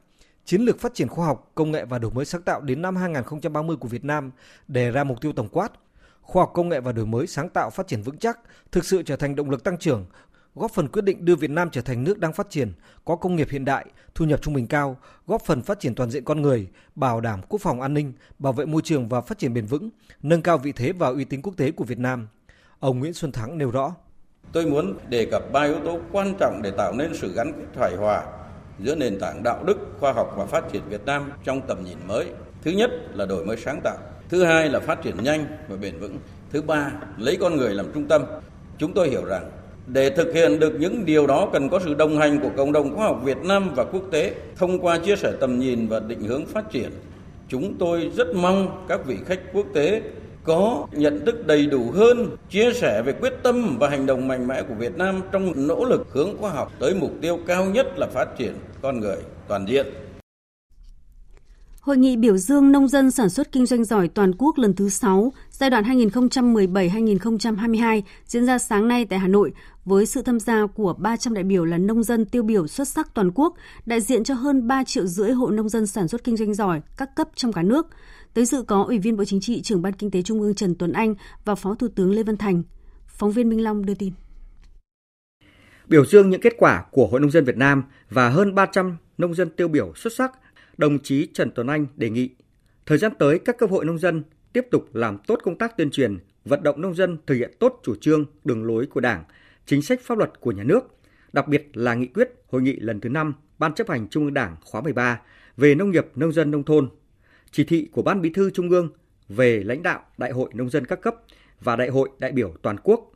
Chiến 0.46 0.62
lược 0.62 0.80
phát 0.80 0.94
triển 0.94 1.08
khoa 1.08 1.26
học, 1.26 1.52
công 1.56 1.72
nghệ 1.72 1.86
và 1.86 2.00
đổi 2.00 2.12
mới 2.12 2.26
sáng 2.26 2.42
tạo 2.42 2.62
đến 2.62 2.82
năm 2.82 2.96
2030 2.96 3.76
của 3.76 3.88
Việt 3.88 4.06
Nam 4.06 4.32
đề 4.68 4.92
ra 4.92 5.04
mục 5.04 5.22
tiêu 5.22 5.34
tổng 5.34 5.50
quát. 5.50 5.72
Khoa 6.22 6.44
học 6.44 6.52
công 6.54 6.70
nghệ 6.70 6.80
và 6.80 6.92
đổi 6.92 7.06
mới 7.06 7.28
sáng 7.28 7.50
tạo 7.50 7.70
phát 7.70 7.88
triển 7.88 8.02
vững 8.02 8.18
chắc, 8.18 8.40
thực 8.72 8.86
sự 8.86 9.04
trở 9.04 9.16
thành 9.16 9.36
động 9.36 9.50
lực 9.50 9.64
tăng 9.64 9.78
trưởng, 9.78 10.06
góp 10.56 10.72
phần 10.72 10.88
quyết 10.88 11.02
định 11.02 11.26
đưa 11.26 11.36
Việt 11.36 11.50
Nam 11.50 11.70
trở 11.72 11.82
thành 11.82 12.04
nước 12.04 12.20
đang 12.20 12.34
phát 12.34 12.50
triển, 12.50 12.74
có 13.06 13.16
công 13.16 13.36
nghiệp 13.36 13.48
hiện 13.50 13.66
đại, 13.66 13.86
thu 14.16 14.26
nhập 14.26 14.42
trung 14.42 14.54
bình 14.54 14.68
cao, 14.68 14.98
góp 15.28 15.42
phần 15.46 15.62
phát 15.62 15.80
triển 15.80 15.96
toàn 15.96 16.12
diện 16.12 16.24
con 16.24 16.42
người, 16.42 16.68
bảo 16.96 17.22
đảm 17.22 17.42
quốc 17.50 17.62
phòng 17.62 17.82
an 17.82 17.94
ninh, 17.94 18.14
bảo 18.40 18.54
vệ 18.54 18.66
môi 18.66 18.82
trường 18.82 19.10
và 19.10 19.22
phát 19.22 19.38
triển 19.38 19.54
bền 19.54 19.66
vững, 19.66 19.90
nâng 20.22 20.42
cao 20.42 20.58
vị 20.58 20.72
thế 20.72 20.92
và 20.92 21.08
uy 21.08 21.26
tín 21.26 21.42
quốc 21.42 21.54
tế 21.58 21.72
của 21.72 21.84
Việt 21.84 22.00
Nam. 22.00 22.28
Ông 22.80 23.00
Nguyễn 23.00 23.14
Xuân 23.14 23.32
Thắng 23.32 23.58
nêu 23.58 23.72
rõ. 23.72 23.96
Tôi 24.52 24.66
muốn 24.66 24.98
đề 25.10 25.26
cập 25.32 25.52
ba 25.52 25.64
yếu 25.64 25.80
tố 25.86 26.00
quan 26.12 26.34
trọng 26.40 26.62
để 26.62 26.72
tạo 26.78 26.94
nên 26.94 27.12
sự 27.14 27.34
gắn 27.36 27.52
kết 27.54 27.80
hài 27.80 27.96
hòa 27.96 28.41
giữa 28.84 28.96
nền 28.96 29.20
tảng 29.20 29.44
đạo 29.44 29.64
đức, 29.66 29.78
khoa 30.00 30.12
học 30.12 30.34
và 30.38 30.46
phát 30.46 30.64
triển 30.72 30.82
Việt 30.90 31.06
Nam 31.06 31.32
trong 31.44 31.62
tầm 31.68 31.78
nhìn 31.86 31.98
mới. 32.08 32.26
Thứ 32.64 32.72
nhất 32.72 32.92
là 33.14 33.26
đổi 33.26 33.46
mới 33.46 33.58
sáng 33.58 33.82
tạo, 33.84 33.98
thứ 34.30 34.44
hai 34.44 34.70
là 34.70 34.80
phát 34.80 35.02
triển 35.02 35.16
nhanh 35.24 35.46
và 35.68 35.76
bền 35.76 36.00
vững, 36.00 36.18
thứ 36.52 36.62
ba 36.62 36.92
lấy 37.18 37.38
con 37.42 37.58
người 37.58 37.74
làm 37.74 37.86
trung 37.94 38.08
tâm. 38.08 38.26
Chúng 38.78 38.94
tôi 38.94 39.10
hiểu 39.10 39.26
rằng 39.26 39.52
để 39.88 40.10
thực 40.10 40.34
hiện 40.34 40.60
được 40.60 40.74
những 40.80 41.06
điều 41.06 41.28
đó 41.28 41.50
cần 41.54 41.70
có 41.70 41.80
sự 41.80 41.94
đồng 41.94 42.18
hành 42.18 42.40
của 42.40 42.50
cộng 42.58 42.72
đồng 42.72 42.96
khoa 42.96 43.06
học 43.06 43.22
Việt 43.24 43.38
Nam 43.38 43.74
và 43.76 43.84
quốc 43.84 44.04
tế 44.12 44.36
thông 44.56 44.80
qua 44.80 44.98
chia 44.98 45.16
sẻ 45.16 45.32
tầm 45.40 45.60
nhìn 45.60 45.88
và 45.88 46.00
định 46.00 46.24
hướng 46.24 46.46
phát 46.46 46.72
triển. 46.72 46.90
Chúng 47.48 47.78
tôi 47.78 48.12
rất 48.16 48.28
mong 48.36 48.86
các 48.88 49.06
vị 49.06 49.18
khách 49.26 49.40
quốc 49.54 49.66
tế 49.74 50.02
có 50.44 50.88
nhận 50.92 51.26
thức 51.26 51.48
đầy 51.48 51.66
đủ 51.66 51.92
hơn, 51.94 52.38
chia 52.50 52.74
sẻ 52.74 53.02
về 53.06 53.14
quyết 53.14 53.34
tâm 53.44 53.78
và 53.80 53.90
hành 53.90 54.06
động 54.06 54.28
mạnh 54.28 54.48
mẽ 54.48 54.64
của 54.64 54.74
Việt 54.74 54.98
Nam 54.98 55.22
trong 55.32 55.68
nỗ 55.68 55.86
lực 55.86 56.08
hướng 56.12 56.38
khoa 56.38 56.52
học 56.52 56.72
tới 56.80 56.96
mục 56.96 57.12
tiêu 57.22 57.40
cao 57.48 57.66
nhất 57.66 57.88
là 57.96 58.08
phát 58.08 58.28
triển 58.38 58.54
con 58.82 59.00
người 59.00 59.18
toàn 59.48 59.66
diện. 59.68 59.86
Hội 61.82 61.98
nghị 61.98 62.16
biểu 62.16 62.38
dương 62.38 62.72
nông 62.72 62.88
dân 62.88 63.12
sản 63.12 63.30
xuất 63.30 63.52
kinh 63.52 63.66
doanh 63.66 63.84
giỏi 63.84 64.08
toàn 64.08 64.32
quốc 64.38 64.58
lần 64.58 64.76
thứ 64.76 64.90
6, 64.90 65.34
giai 65.52 65.70
đoạn 65.70 65.84
2017-2022 65.84 68.02
diễn 68.26 68.46
ra 68.46 68.58
sáng 68.58 68.88
nay 68.88 69.06
tại 69.06 69.20
Hà 69.20 69.28
Nội 69.28 69.52
với 69.86 70.06
sự 70.06 70.22
tham 70.22 70.40
gia 70.40 70.66
của 70.66 70.94
300 70.94 71.34
đại 71.34 71.44
biểu 71.44 71.66
là 71.66 71.78
nông 71.78 72.04
dân 72.04 72.26
tiêu 72.26 72.44
biểu 72.44 72.68
xuất 72.68 72.88
sắc 72.88 73.14
toàn 73.14 73.32
quốc, 73.36 73.54
đại 73.86 74.02
diện 74.02 74.24
cho 74.24 74.34
hơn 74.34 74.68
3 74.68 74.84
triệu 74.84 75.08
rưỡi 75.08 75.32
hộ 75.32 75.50
nông 75.50 75.70
dân 75.70 75.88
sản 75.88 76.08
xuất 76.08 76.24
kinh 76.24 76.38
doanh 76.38 76.54
giỏi 76.54 76.82
các 76.98 77.16
cấp 77.16 77.28
trong 77.36 77.54
cả 77.54 77.64
nước. 77.64 77.88
Tới 78.34 78.46
dự 78.46 78.64
có 78.64 78.84
Ủy 78.84 79.00
viên 79.00 79.18
Bộ 79.18 79.26
Chính 79.26 79.40
trị, 79.42 79.62
trưởng 79.62 79.82
Ban 79.82 79.94
Kinh 79.94 80.12
tế 80.12 80.22
Trung 80.22 80.42
ương 80.42 80.56
Trần 80.56 80.76
Tuấn 80.76 80.92
Anh 80.92 81.16
và 81.46 81.56
Phó 81.56 81.76
Thủ 81.76 81.88
tướng 81.96 82.12
Lê 82.12 82.24
Văn 82.24 82.38
Thành. 82.38 82.64
Phóng 83.08 83.32
viên 83.32 83.50
Minh 83.50 83.64
Long 83.64 83.86
đưa 83.86 83.94
tin. 83.94 84.14
Biểu 85.88 86.06
dương 86.06 86.30
những 86.30 86.42
kết 86.42 86.54
quả 86.58 86.86
của 86.92 87.08
Hội 87.08 87.20
Nông 87.20 87.32
dân 87.32 87.46
Việt 87.46 87.58
Nam 87.58 87.84
và 88.10 88.30
hơn 88.30 88.56
300 88.56 88.98
nông 89.18 89.34
dân 89.34 89.50
tiêu 89.50 89.68
biểu 89.68 89.94
xuất 89.96 90.14
sắc, 90.14 90.32
đồng 90.78 91.00
chí 91.00 91.28
Trần 91.34 91.52
Tuấn 91.56 91.68
Anh 91.68 91.88
đề 91.96 92.10
nghị 92.10 92.30
thời 92.86 92.98
gian 92.98 93.12
tới 93.20 93.40
các 93.40 93.58
cấp 93.58 93.70
hội 93.70 93.86
nông 93.86 94.00
dân 94.00 94.24
tiếp 94.54 94.68
tục 94.72 94.96
làm 94.96 95.18
tốt 95.28 95.40
công 95.44 95.58
tác 95.58 95.78
tuyên 95.78 95.92
truyền, 95.92 96.18
vận 96.46 96.64
động 96.64 96.82
nông 96.82 96.96
dân 96.96 97.18
thực 97.28 97.36
hiện 97.36 97.52
tốt 97.60 97.80
chủ 97.84 97.96
trương, 97.96 98.26
đường 98.44 98.64
lối 98.64 98.86
của 98.86 99.00
Đảng, 99.00 99.24
chính 99.66 99.82
sách 99.82 100.02
pháp 100.04 100.18
luật 100.18 100.40
của 100.40 100.52
nhà 100.52 100.64
nước, 100.64 100.84
đặc 101.34 101.48
biệt 101.48 101.70
là 101.74 101.96
nghị 101.96 102.08
quyết 102.08 102.30
hội 102.50 102.62
nghị 102.62 102.76
lần 102.76 103.02
thứ 103.02 103.10
5 103.10 103.34
Ban 103.58 103.74
chấp 103.74 103.90
hành 103.90 104.08
Trung 104.10 104.26
ương 104.26 104.34
Đảng 104.34 104.56
khóa 104.66 104.82
13 104.82 105.22
về 105.58 105.76
nông 105.76 105.92
nghiệp 105.92 106.06
nông 106.16 106.32
dân 106.32 106.52
nông 106.52 106.64
thôn 106.64 106.90
chỉ 107.52 107.64
thị 107.64 107.90
của 107.92 108.02
Ban 108.02 108.22
Bí 108.22 108.30
thư 108.30 108.50
Trung 108.50 108.70
ương 108.70 108.90
về 109.30 109.64
lãnh 109.64 109.84
đạo 109.84 110.06
Đại 110.18 110.32
hội 110.32 110.50
Nông 110.54 110.70
dân 110.70 110.86
các 110.86 111.02
cấp 111.02 111.16
và 111.62 111.76
Đại 111.76 111.90
hội 111.90 112.10
đại 112.20 112.32
biểu 112.32 112.54
toàn 112.62 112.78
quốc, 112.84 113.12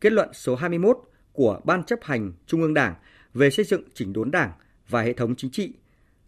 kết 0.00 0.12
luận 0.12 0.28
số 0.32 0.54
21 0.54 0.98
của 1.32 1.60
Ban 1.64 1.84
chấp 1.84 1.98
hành 2.02 2.32
Trung 2.46 2.62
ương 2.62 2.74
Đảng 2.74 2.94
về 3.34 3.50
xây 3.50 3.64
dựng 3.64 3.82
chỉnh 3.94 4.12
đốn 4.12 4.30
Đảng 4.30 4.50
và 4.88 5.02
hệ 5.02 5.12
thống 5.12 5.34
chính 5.36 5.50
trị 5.50 5.72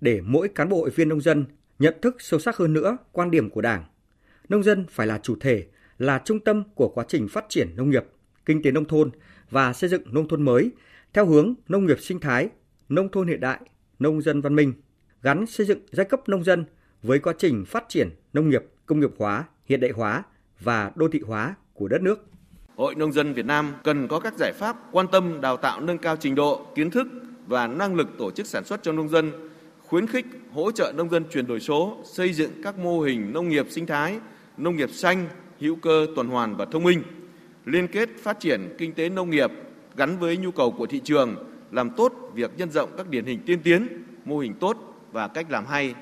để 0.00 0.20
mỗi 0.20 0.48
cán 0.48 0.68
bộ 0.68 0.76
hội 0.76 0.90
viên 0.90 1.08
nông 1.08 1.20
dân 1.20 1.44
nhận 1.78 1.94
thức 2.02 2.16
sâu 2.18 2.40
sắc 2.40 2.56
hơn 2.56 2.72
nữa 2.72 2.96
quan 3.12 3.30
điểm 3.30 3.50
của 3.50 3.60
Đảng. 3.60 3.84
Nông 4.48 4.62
dân 4.62 4.86
phải 4.90 5.06
là 5.06 5.18
chủ 5.22 5.36
thể, 5.40 5.66
là 5.98 6.22
trung 6.24 6.40
tâm 6.40 6.62
của 6.74 6.88
quá 6.88 7.04
trình 7.08 7.28
phát 7.28 7.44
triển 7.48 7.76
nông 7.76 7.90
nghiệp, 7.90 8.04
kinh 8.46 8.62
tế 8.62 8.70
nông 8.70 8.84
thôn 8.84 9.10
và 9.50 9.72
xây 9.72 9.90
dựng 9.90 10.02
nông 10.14 10.28
thôn 10.28 10.42
mới 10.42 10.70
theo 11.12 11.26
hướng 11.26 11.54
nông 11.68 11.86
nghiệp 11.86 12.00
sinh 12.00 12.20
thái, 12.20 12.48
nông 12.88 13.08
thôn 13.08 13.28
hiện 13.28 13.40
đại, 13.40 13.60
nông 13.98 14.22
dân 14.22 14.40
văn 14.40 14.54
minh, 14.54 14.72
gắn 15.22 15.46
xây 15.46 15.66
dựng 15.66 15.80
giai 15.92 16.06
cấp 16.06 16.28
nông 16.28 16.44
dân 16.44 16.64
với 17.02 17.18
quá 17.18 17.32
trình 17.38 17.64
phát 17.64 17.84
triển 17.88 18.10
nông 18.32 18.48
nghiệp, 18.48 18.62
công 18.86 19.00
nghiệp 19.00 19.10
hóa, 19.18 19.44
hiện 19.66 19.80
đại 19.80 19.90
hóa 19.90 20.22
và 20.60 20.90
đô 20.94 21.08
thị 21.08 21.20
hóa 21.26 21.54
của 21.74 21.88
đất 21.88 22.02
nước. 22.02 22.26
Hội 22.76 22.94
Nông 22.94 23.12
dân 23.12 23.32
Việt 23.32 23.46
Nam 23.46 23.72
cần 23.84 24.08
có 24.08 24.20
các 24.20 24.34
giải 24.38 24.52
pháp 24.52 24.76
quan 24.92 25.06
tâm 25.12 25.40
đào 25.40 25.56
tạo 25.56 25.80
nâng 25.80 25.98
cao 25.98 26.16
trình 26.16 26.34
độ, 26.34 26.66
kiến 26.74 26.90
thức 26.90 27.08
và 27.46 27.66
năng 27.66 27.94
lực 27.94 28.08
tổ 28.18 28.30
chức 28.30 28.46
sản 28.46 28.64
xuất 28.64 28.82
cho 28.82 28.92
nông 28.92 29.08
dân, 29.08 29.32
khuyến 29.86 30.06
khích 30.06 30.26
hỗ 30.52 30.70
trợ 30.70 30.92
nông 30.96 31.10
dân 31.10 31.24
chuyển 31.30 31.46
đổi 31.46 31.60
số, 31.60 31.98
xây 32.04 32.32
dựng 32.32 32.50
các 32.62 32.78
mô 32.78 33.00
hình 33.00 33.32
nông 33.32 33.48
nghiệp 33.48 33.66
sinh 33.70 33.86
thái, 33.86 34.18
nông 34.56 34.76
nghiệp 34.76 34.90
xanh, 34.90 35.28
hữu 35.60 35.76
cơ, 35.76 36.06
tuần 36.16 36.28
hoàn 36.28 36.56
và 36.56 36.64
thông 36.64 36.84
minh, 36.84 37.02
liên 37.64 37.86
kết 37.88 38.08
phát 38.22 38.40
triển 38.40 38.74
kinh 38.78 38.92
tế 38.92 39.08
nông 39.08 39.30
nghiệp 39.30 39.50
gắn 39.96 40.18
với 40.18 40.36
nhu 40.36 40.50
cầu 40.50 40.70
của 40.70 40.86
thị 40.86 41.00
trường, 41.04 41.36
làm 41.70 41.90
tốt 41.90 42.12
việc 42.34 42.50
nhân 42.56 42.70
rộng 42.70 42.90
các 42.96 43.08
điển 43.08 43.24
hình 43.24 43.40
tiên 43.46 43.58
tiến, 43.62 43.88
mô 44.24 44.38
hình 44.38 44.54
tốt 44.54 44.76
và 45.12 45.28
cách 45.28 45.46
làm 45.50 45.66
hay 45.66 45.94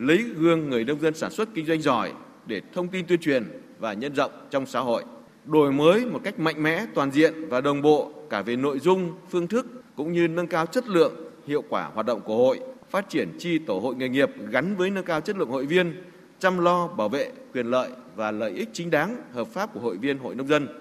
lấy 0.00 0.24
gương 0.36 0.70
người 0.70 0.84
nông 0.84 1.00
dân 1.00 1.14
sản 1.14 1.30
xuất 1.30 1.48
kinh 1.54 1.66
doanh 1.66 1.82
giỏi 1.82 2.12
để 2.46 2.60
thông 2.72 2.88
tin 2.88 3.06
tuyên 3.06 3.20
truyền 3.20 3.44
và 3.78 3.92
nhân 3.92 4.14
rộng 4.14 4.30
trong 4.50 4.66
xã 4.66 4.80
hội, 4.80 5.04
đổi 5.44 5.72
mới 5.72 6.06
một 6.06 6.20
cách 6.24 6.38
mạnh 6.38 6.62
mẽ, 6.62 6.86
toàn 6.94 7.10
diện 7.10 7.48
và 7.48 7.60
đồng 7.60 7.82
bộ 7.82 8.12
cả 8.30 8.42
về 8.42 8.56
nội 8.56 8.78
dung, 8.78 9.12
phương 9.30 9.46
thức 9.46 9.66
cũng 9.96 10.12
như 10.12 10.28
nâng 10.28 10.46
cao 10.46 10.66
chất 10.66 10.88
lượng, 10.88 11.12
hiệu 11.46 11.64
quả 11.68 11.90
hoạt 11.94 12.06
động 12.06 12.20
của 12.20 12.36
hội, 12.36 12.60
phát 12.90 13.08
triển 13.08 13.28
chi 13.38 13.58
tổ 13.58 13.78
hội 13.78 13.94
nghề 13.94 14.08
nghiệp 14.08 14.30
gắn 14.50 14.76
với 14.76 14.90
nâng 14.90 15.04
cao 15.04 15.20
chất 15.20 15.36
lượng 15.36 15.50
hội 15.50 15.66
viên, 15.66 16.02
chăm 16.38 16.58
lo 16.58 16.86
bảo 16.86 17.08
vệ 17.08 17.32
quyền 17.54 17.66
lợi 17.66 17.88
và 18.16 18.30
lợi 18.30 18.50
ích 18.50 18.68
chính 18.72 18.90
đáng 18.90 19.16
hợp 19.32 19.46
pháp 19.46 19.74
của 19.74 19.80
hội 19.80 19.96
viên 19.96 20.18
hội 20.18 20.34
nông 20.34 20.48
dân. 20.48 20.79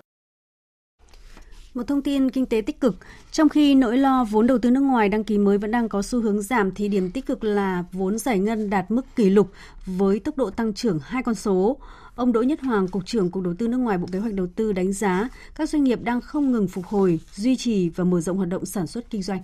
Một 1.73 1.83
thông 1.87 2.01
tin 2.01 2.29
kinh 2.29 2.45
tế 2.45 2.61
tích 2.61 2.81
cực, 2.81 2.95
trong 3.31 3.49
khi 3.49 3.75
nỗi 3.75 3.97
lo 3.97 4.23
vốn 4.23 4.47
đầu 4.47 4.57
tư 4.57 4.71
nước 4.71 4.81
ngoài 4.81 5.09
đăng 5.09 5.23
ký 5.23 5.37
mới 5.37 5.57
vẫn 5.57 5.71
đang 5.71 5.89
có 5.89 6.01
xu 6.01 6.21
hướng 6.21 6.41
giảm 6.41 6.71
thì 6.71 6.87
điểm 6.87 7.11
tích 7.11 7.25
cực 7.25 7.43
là 7.43 7.83
vốn 7.91 8.17
giải 8.17 8.39
ngân 8.39 8.69
đạt 8.69 8.91
mức 8.91 9.01
kỷ 9.15 9.29
lục 9.29 9.51
với 9.85 10.19
tốc 10.19 10.37
độ 10.37 10.49
tăng 10.49 10.73
trưởng 10.73 10.99
hai 11.03 11.23
con 11.23 11.35
số. 11.35 11.77
Ông 12.15 12.31
Đỗ 12.31 12.41
Nhất 12.41 12.61
Hoàng, 12.61 12.87
Cục 12.87 13.05
trưởng 13.05 13.31
Cục 13.31 13.43
Đầu 13.43 13.53
tư 13.59 13.67
nước 13.67 13.77
ngoài 13.77 13.97
Bộ 13.97 14.07
Kế 14.11 14.19
hoạch 14.19 14.33
Đầu 14.33 14.47
tư 14.55 14.71
đánh 14.71 14.93
giá 14.93 15.29
các 15.55 15.69
doanh 15.69 15.83
nghiệp 15.83 15.99
đang 16.03 16.21
không 16.21 16.51
ngừng 16.51 16.67
phục 16.67 16.85
hồi, 16.85 17.19
duy 17.35 17.55
trì 17.55 17.89
và 17.89 18.03
mở 18.03 18.21
rộng 18.21 18.37
hoạt 18.37 18.49
động 18.49 18.65
sản 18.65 18.87
xuất 18.87 19.09
kinh 19.09 19.21
doanh. 19.21 19.39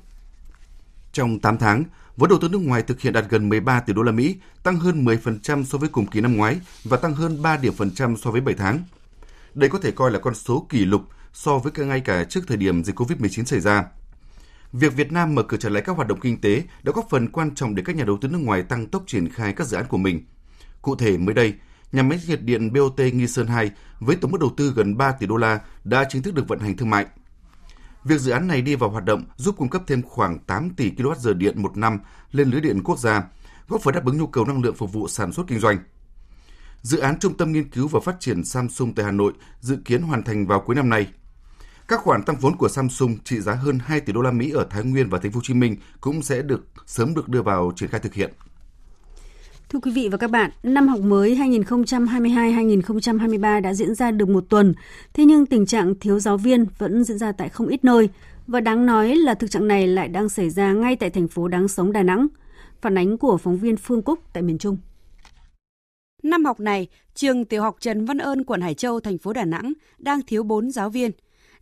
Trong 1.14 1.40
8 1.40 1.58
tháng, 1.58 1.84
vốn 2.18 2.30
đầu 2.30 2.40
tư 2.42 2.50
nước 2.50 2.62
ngoài 2.62 2.82
thực 2.82 3.02
hiện 3.02 3.14
đạt 3.14 3.26
gần 3.30 3.50
13 3.50 3.80
tỷ 3.80 3.94
đô 3.94 4.02
la 4.02 4.12
Mỹ, 4.12 4.36
tăng 4.64 4.80
hơn 4.80 5.06
10% 5.06 5.64
so 5.64 5.78
với 5.78 5.90
cùng 5.90 6.08
kỳ 6.08 6.22
năm 6.22 6.38
ngoái 6.38 6.60
và 6.84 6.98
tăng 6.98 7.14
hơn 7.14 7.42
3 7.42 7.58
điểm 7.58 7.74
phần 7.74 7.92
trăm 7.92 8.18
so 8.18 8.32
với 8.32 8.42
7 8.42 8.56
tháng. 8.56 8.80
Đây 9.54 9.70
có 9.70 9.80
thể 9.80 9.92
coi 9.92 10.12
là 10.12 10.20
con 10.20 10.36
số 10.36 10.66
kỷ 10.70 10.86
lục 10.86 11.02
so 11.36 11.58
với 11.58 11.86
ngay 11.88 12.02
cả 12.02 12.24
trước 12.24 12.42
thời 12.48 12.58
điểm 12.58 12.84
dịch 12.84 12.96
COVID-19 12.96 13.44
xảy 13.44 13.60
ra. 13.60 13.86
Việc 14.74 14.94
Việt 14.96 15.12
Nam 15.12 15.36
mở 15.36 15.44
cửa 15.44 15.58
trở 15.58 15.70
lại 15.70 15.84
các 15.86 15.96
hoạt 15.96 16.08
động 16.08 16.20
kinh 16.20 16.42
tế 16.42 16.64
đã 16.84 16.92
góp 16.96 17.08
phần 17.10 17.32
quan 17.32 17.56
trọng 17.56 17.76
để 17.76 17.84
các 17.86 17.96
nhà 17.96 18.04
đầu 18.04 18.18
tư 18.22 18.28
nước 18.28 18.38
ngoài 18.38 18.64
tăng 18.64 18.88
tốc 18.88 19.04
triển 19.08 19.30
khai 19.30 19.54
các 19.54 19.68
dự 19.68 19.78
án 19.78 19.86
của 19.88 19.98
mình. 19.98 20.26
Cụ 20.82 20.96
thể 20.96 21.18
mới 21.18 21.36
đây, 21.36 21.54
nhà 21.92 22.04
máy 22.04 22.20
nhiệt 22.28 22.42
điện 22.42 22.74
BOT 22.74 23.00
Nghi 23.00 23.28
Sơn 23.28 23.48
2 23.48 23.72
với 24.00 24.16
tổng 24.16 24.32
mức 24.32 24.38
đầu 24.42 24.54
tư 24.58 24.74
gần 24.76 24.98
3 24.98 25.12
tỷ 25.12 25.28
đô 25.28 25.38
la 25.38 25.60
đã 25.84 26.06
chính 26.10 26.22
thức 26.22 26.34
được 26.34 26.48
vận 26.48 26.60
hành 26.60 26.78
thương 26.78 26.90
mại. 26.90 27.06
Việc 28.04 28.20
dự 28.20 28.32
án 28.32 28.48
này 28.48 28.62
đi 28.62 28.76
vào 28.76 28.90
hoạt 28.90 29.06
động 29.06 29.26
giúp 29.36 29.56
cung 29.58 29.70
cấp 29.70 29.82
thêm 29.88 30.02
khoảng 30.02 30.40
8 30.40 30.70
tỷ 30.70 30.92
kWh 30.92 31.34
điện 31.34 31.62
một 31.62 31.78
năm 31.78 32.00
lên 32.32 32.50
lưới 32.50 32.62
điện 32.62 32.84
quốc 32.84 33.00
gia, 33.00 33.24
góp 33.68 33.82
phần 33.82 33.94
đáp 33.94 34.06
ứng 34.06 34.18
nhu 34.18 34.28
cầu 34.28 34.46
năng 34.46 34.62
lượng 34.62 34.76
phục 34.76 34.94
vụ 34.94 35.08
sản 35.08 35.34
xuất 35.34 35.48
kinh 35.48 35.60
doanh. 35.60 35.78
Dự 36.82 37.00
án 37.00 37.20
Trung 37.20 37.38
tâm 37.38 37.52
Nghiên 37.52 37.70
cứu 37.70 37.88
và 37.88 38.00
Phát 38.00 38.16
triển 38.20 38.44
Samsung 38.44 38.96
tại 38.96 39.06
Hà 39.06 39.12
Nội 39.12 39.34
dự 39.60 39.78
kiến 39.86 40.02
hoàn 40.02 40.24
thành 40.24 40.48
vào 40.48 40.62
cuối 40.62 40.76
năm 40.76 40.90
nay. 40.90 41.08
Các 41.88 42.00
khoản 42.00 42.24
tăng 42.24 42.36
vốn 42.42 42.56
của 42.56 42.70
Samsung 42.70 43.18
trị 43.24 43.40
giá 43.40 43.54
hơn 43.54 43.80
2 43.80 44.00
tỷ 44.00 44.14
đô 44.14 44.22
la 44.22 44.32
Mỹ 44.32 44.52
ở 44.52 44.68
Thái 44.70 44.84
Nguyên 44.84 45.10
và 45.10 45.20
Thành 45.20 45.32
phố 45.32 45.38
Hồ 45.38 45.42
Chí 45.44 45.54
Minh 45.54 45.76
cũng 46.02 46.22
sẽ 46.22 46.42
được 46.42 46.66
sớm 46.86 47.16
được 47.16 47.30
đưa 47.30 47.42
vào 47.42 47.72
triển 47.76 47.90
khai 47.90 48.00
thực 48.00 48.14
hiện. 48.14 48.32
Thưa 49.70 49.80
quý 49.80 49.92
vị 49.92 50.10
và 50.12 50.18
các 50.18 50.32
bạn, 50.32 50.52
năm 50.64 50.88
học 50.88 51.00
mới 51.00 51.36
2022-2023 51.36 53.62
đã 53.62 53.74
diễn 53.74 53.96
ra 53.96 54.12
được 54.12 54.30
một 54.30 54.46
tuần, 54.50 54.74
thế 55.14 55.26
nhưng 55.26 55.46
tình 55.46 55.66
trạng 55.66 56.00
thiếu 56.00 56.20
giáo 56.20 56.38
viên 56.38 56.66
vẫn 56.78 57.04
diễn 57.04 57.18
ra 57.18 57.32
tại 57.32 57.50
không 57.50 57.68
ít 57.68 57.86
nơi. 57.86 58.10
Và 58.48 58.60
đáng 58.60 58.86
nói 58.86 59.16
là 59.16 59.34
thực 59.34 59.52
trạng 59.52 59.68
này 59.68 59.88
lại 59.88 60.08
đang 60.08 60.30
xảy 60.30 60.50
ra 60.50 60.74
ngay 60.74 60.96
tại 60.96 61.10
thành 61.10 61.28
phố 61.28 61.48
đáng 61.48 61.68
sống 61.68 61.92
Đà 61.92 62.04
Nẵng. 62.04 62.28
Phản 62.82 62.98
ánh 62.98 63.18
của 63.18 63.38
phóng 63.38 63.58
viên 63.58 63.78
Phương 63.78 64.02
Cúc 64.02 64.20
tại 64.34 64.44
miền 64.44 64.58
Trung. 64.58 64.78
Năm 66.24 66.46
học 66.46 66.60
này, 66.60 66.88
trường 67.16 67.46
tiểu 67.46 67.62
học 67.62 67.76
Trần 67.80 68.06
Văn 68.06 68.18
Ơn, 68.18 68.44
quận 68.44 68.62
Hải 68.62 68.74
Châu, 68.74 69.00
thành 69.00 69.18
phố 69.18 69.34
Đà 69.34 69.46
Nẵng 69.46 69.74
đang 69.98 70.22
thiếu 70.28 70.44
4 70.44 70.72
giáo 70.72 70.90
viên. 70.90 71.12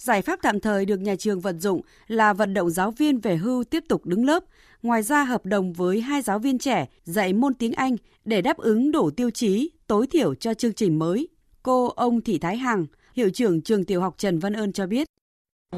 Giải 0.03 0.21
pháp 0.21 0.39
tạm 0.41 0.59
thời 0.59 0.85
được 0.85 0.99
nhà 0.99 1.15
trường 1.15 1.39
vận 1.39 1.59
dụng 1.59 1.81
là 2.07 2.33
vận 2.33 2.53
động 2.53 2.69
giáo 2.69 2.91
viên 2.91 3.19
về 3.19 3.35
hưu 3.35 3.63
tiếp 3.63 3.83
tục 3.89 4.05
đứng 4.05 4.25
lớp, 4.25 4.43
ngoài 4.81 5.03
ra 5.03 5.23
hợp 5.23 5.45
đồng 5.45 5.73
với 5.73 6.01
hai 6.01 6.21
giáo 6.21 6.39
viên 6.39 6.59
trẻ 6.59 6.85
dạy 7.03 7.33
môn 7.33 7.53
tiếng 7.53 7.73
Anh 7.73 7.95
để 8.25 8.41
đáp 8.41 8.57
ứng 8.57 8.91
đủ 8.91 9.09
tiêu 9.09 9.29
chí 9.29 9.71
tối 9.87 10.07
thiểu 10.07 10.35
cho 10.35 10.53
chương 10.53 10.73
trình 10.73 10.99
mới. 10.99 11.27
Cô 11.63 11.87
ông 11.87 12.21
Thị 12.21 12.37
Thái 12.37 12.57
Hằng, 12.57 12.85
hiệu 13.15 13.29
trưởng 13.29 13.61
trường 13.61 13.85
tiểu 13.85 14.01
học 14.01 14.15
Trần 14.17 14.39
Văn 14.39 14.53
Ơn 14.53 14.73
cho 14.73 14.87
biết. 14.87 15.07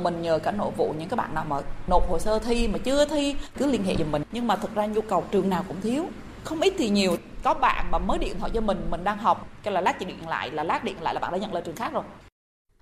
Mình 0.03 0.21
nhờ 0.21 0.39
cả 0.39 0.51
nội 0.51 0.71
vụ 0.77 0.93
những 0.99 1.09
các 1.09 1.15
bạn 1.15 1.33
nào 1.33 1.45
mà 1.49 1.61
nộp 1.87 2.09
hồ 2.09 2.19
sơ 2.19 2.39
thi 2.39 2.67
mà 2.67 2.77
chưa 2.77 3.05
thi 3.05 3.35
cứ 3.57 3.71
liên 3.71 3.83
hệ 3.83 3.95
giùm 3.99 4.11
mình. 4.11 4.23
Nhưng 4.31 4.47
mà 4.47 4.55
thực 4.55 4.75
ra 4.75 4.85
nhu 4.85 5.01
cầu 5.01 5.23
trường 5.31 5.49
nào 5.49 5.65
cũng 5.67 5.81
thiếu. 5.81 6.05
Không 6.43 6.61
ít 6.61 6.73
thì 6.77 6.89
nhiều. 6.89 7.17
Có 7.43 7.53
bạn 7.53 7.91
mà 7.91 7.97
mới 7.97 8.17
điện 8.17 8.35
thoại 8.39 8.51
cho 8.53 8.61
mình, 8.61 8.77
mình 8.89 9.03
đang 9.03 9.17
học, 9.17 9.47
cái 9.63 9.73
là 9.73 9.81
lát 9.81 9.99
chị 9.99 10.05
điện 10.05 10.27
lại, 10.27 10.51
là 10.51 10.63
lát 10.63 10.83
điện 10.83 10.95
lại 11.01 11.13
là 11.13 11.19
bạn 11.19 11.31
đã 11.31 11.37
nhận 11.37 11.53
lời 11.53 11.63
trường 11.65 11.75
khác 11.75 11.93
rồi. 11.93 12.03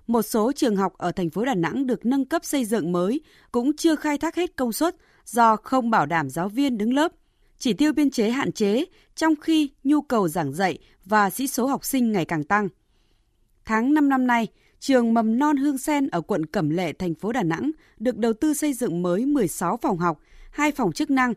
Một 0.06 0.22
số 0.22 0.52
trường 0.52 0.76
học 0.76 0.92
ở 0.98 1.12
thành 1.12 1.30
phố 1.30 1.44
Đà 1.44 1.54
Nẵng 1.54 1.86
được 1.86 2.06
nâng 2.06 2.24
cấp 2.24 2.44
xây 2.44 2.64
dựng 2.64 2.92
mới 2.92 3.20
cũng 3.52 3.76
chưa 3.76 3.96
khai 3.96 4.18
thác 4.18 4.36
hết 4.36 4.56
công 4.56 4.72
suất 4.72 4.96
do 5.24 5.56
không 5.56 5.90
bảo 5.90 6.06
đảm 6.06 6.30
giáo 6.30 6.48
viên 6.48 6.78
đứng 6.78 6.94
lớp. 6.94 7.12
Chỉ 7.58 7.72
tiêu 7.72 7.92
biên 7.92 8.10
chế 8.10 8.30
hạn 8.30 8.52
chế 8.52 8.84
trong 9.14 9.34
khi 9.36 9.70
nhu 9.84 10.02
cầu 10.02 10.28
giảng 10.28 10.52
dạy 10.52 10.78
và 11.04 11.30
sĩ 11.30 11.46
số 11.46 11.66
học 11.66 11.84
sinh 11.84 12.12
ngày 12.12 12.24
càng 12.24 12.44
tăng. 12.44 12.68
Tháng 13.64 13.94
5 13.94 14.08
năm 14.08 14.26
nay, 14.26 14.48
trường 14.80 15.14
mầm 15.14 15.38
non 15.38 15.56
Hương 15.56 15.78
Sen 15.78 16.08
ở 16.08 16.20
quận 16.20 16.46
Cẩm 16.46 16.70
Lệ, 16.70 16.92
thành 16.92 17.14
phố 17.14 17.32
Đà 17.32 17.42
Nẵng 17.42 17.70
được 17.98 18.16
đầu 18.16 18.32
tư 18.32 18.54
xây 18.54 18.72
dựng 18.72 19.02
mới 19.02 19.26
16 19.26 19.78
phòng 19.82 19.98
học, 19.98 20.20
2 20.50 20.72
phòng 20.72 20.92
chức 20.92 21.10
năng, 21.10 21.34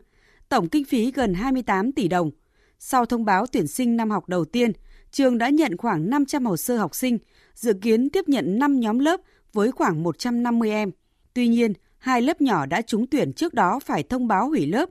tổng 0.48 0.68
kinh 0.68 0.84
phí 0.84 1.12
gần 1.12 1.34
28 1.34 1.92
tỷ 1.92 2.08
đồng. 2.08 2.30
Sau 2.78 3.06
thông 3.06 3.24
báo 3.24 3.46
tuyển 3.46 3.66
sinh 3.66 3.96
năm 3.96 4.10
học 4.10 4.28
đầu 4.28 4.44
tiên, 4.44 4.72
trường 5.10 5.38
đã 5.38 5.48
nhận 5.48 5.76
khoảng 5.76 6.10
500 6.10 6.46
hồ 6.46 6.56
sơ 6.56 6.76
học 6.76 6.94
sinh, 6.94 7.18
dự 7.58 7.72
kiến 7.72 8.10
tiếp 8.10 8.28
nhận 8.28 8.58
5 8.58 8.80
nhóm 8.80 8.98
lớp 8.98 9.20
với 9.52 9.72
khoảng 9.72 10.02
150 10.02 10.70
em. 10.70 10.90
Tuy 11.34 11.48
nhiên, 11.48 11.72
hai 11.98 12.22
lớp 12.22 12.40
nhỏ 12.40 12.66
đã 12.66 12.82
trúng 12.82 13.06
tuyển 13.06 13.32
trước 13.32 13.54
đó 13.54 13.78
phải 13.84 14.02
thông 14.02 14.28
báo 14.28 14.48
hủy 14.48 14.66
lớp. 14.66 14.88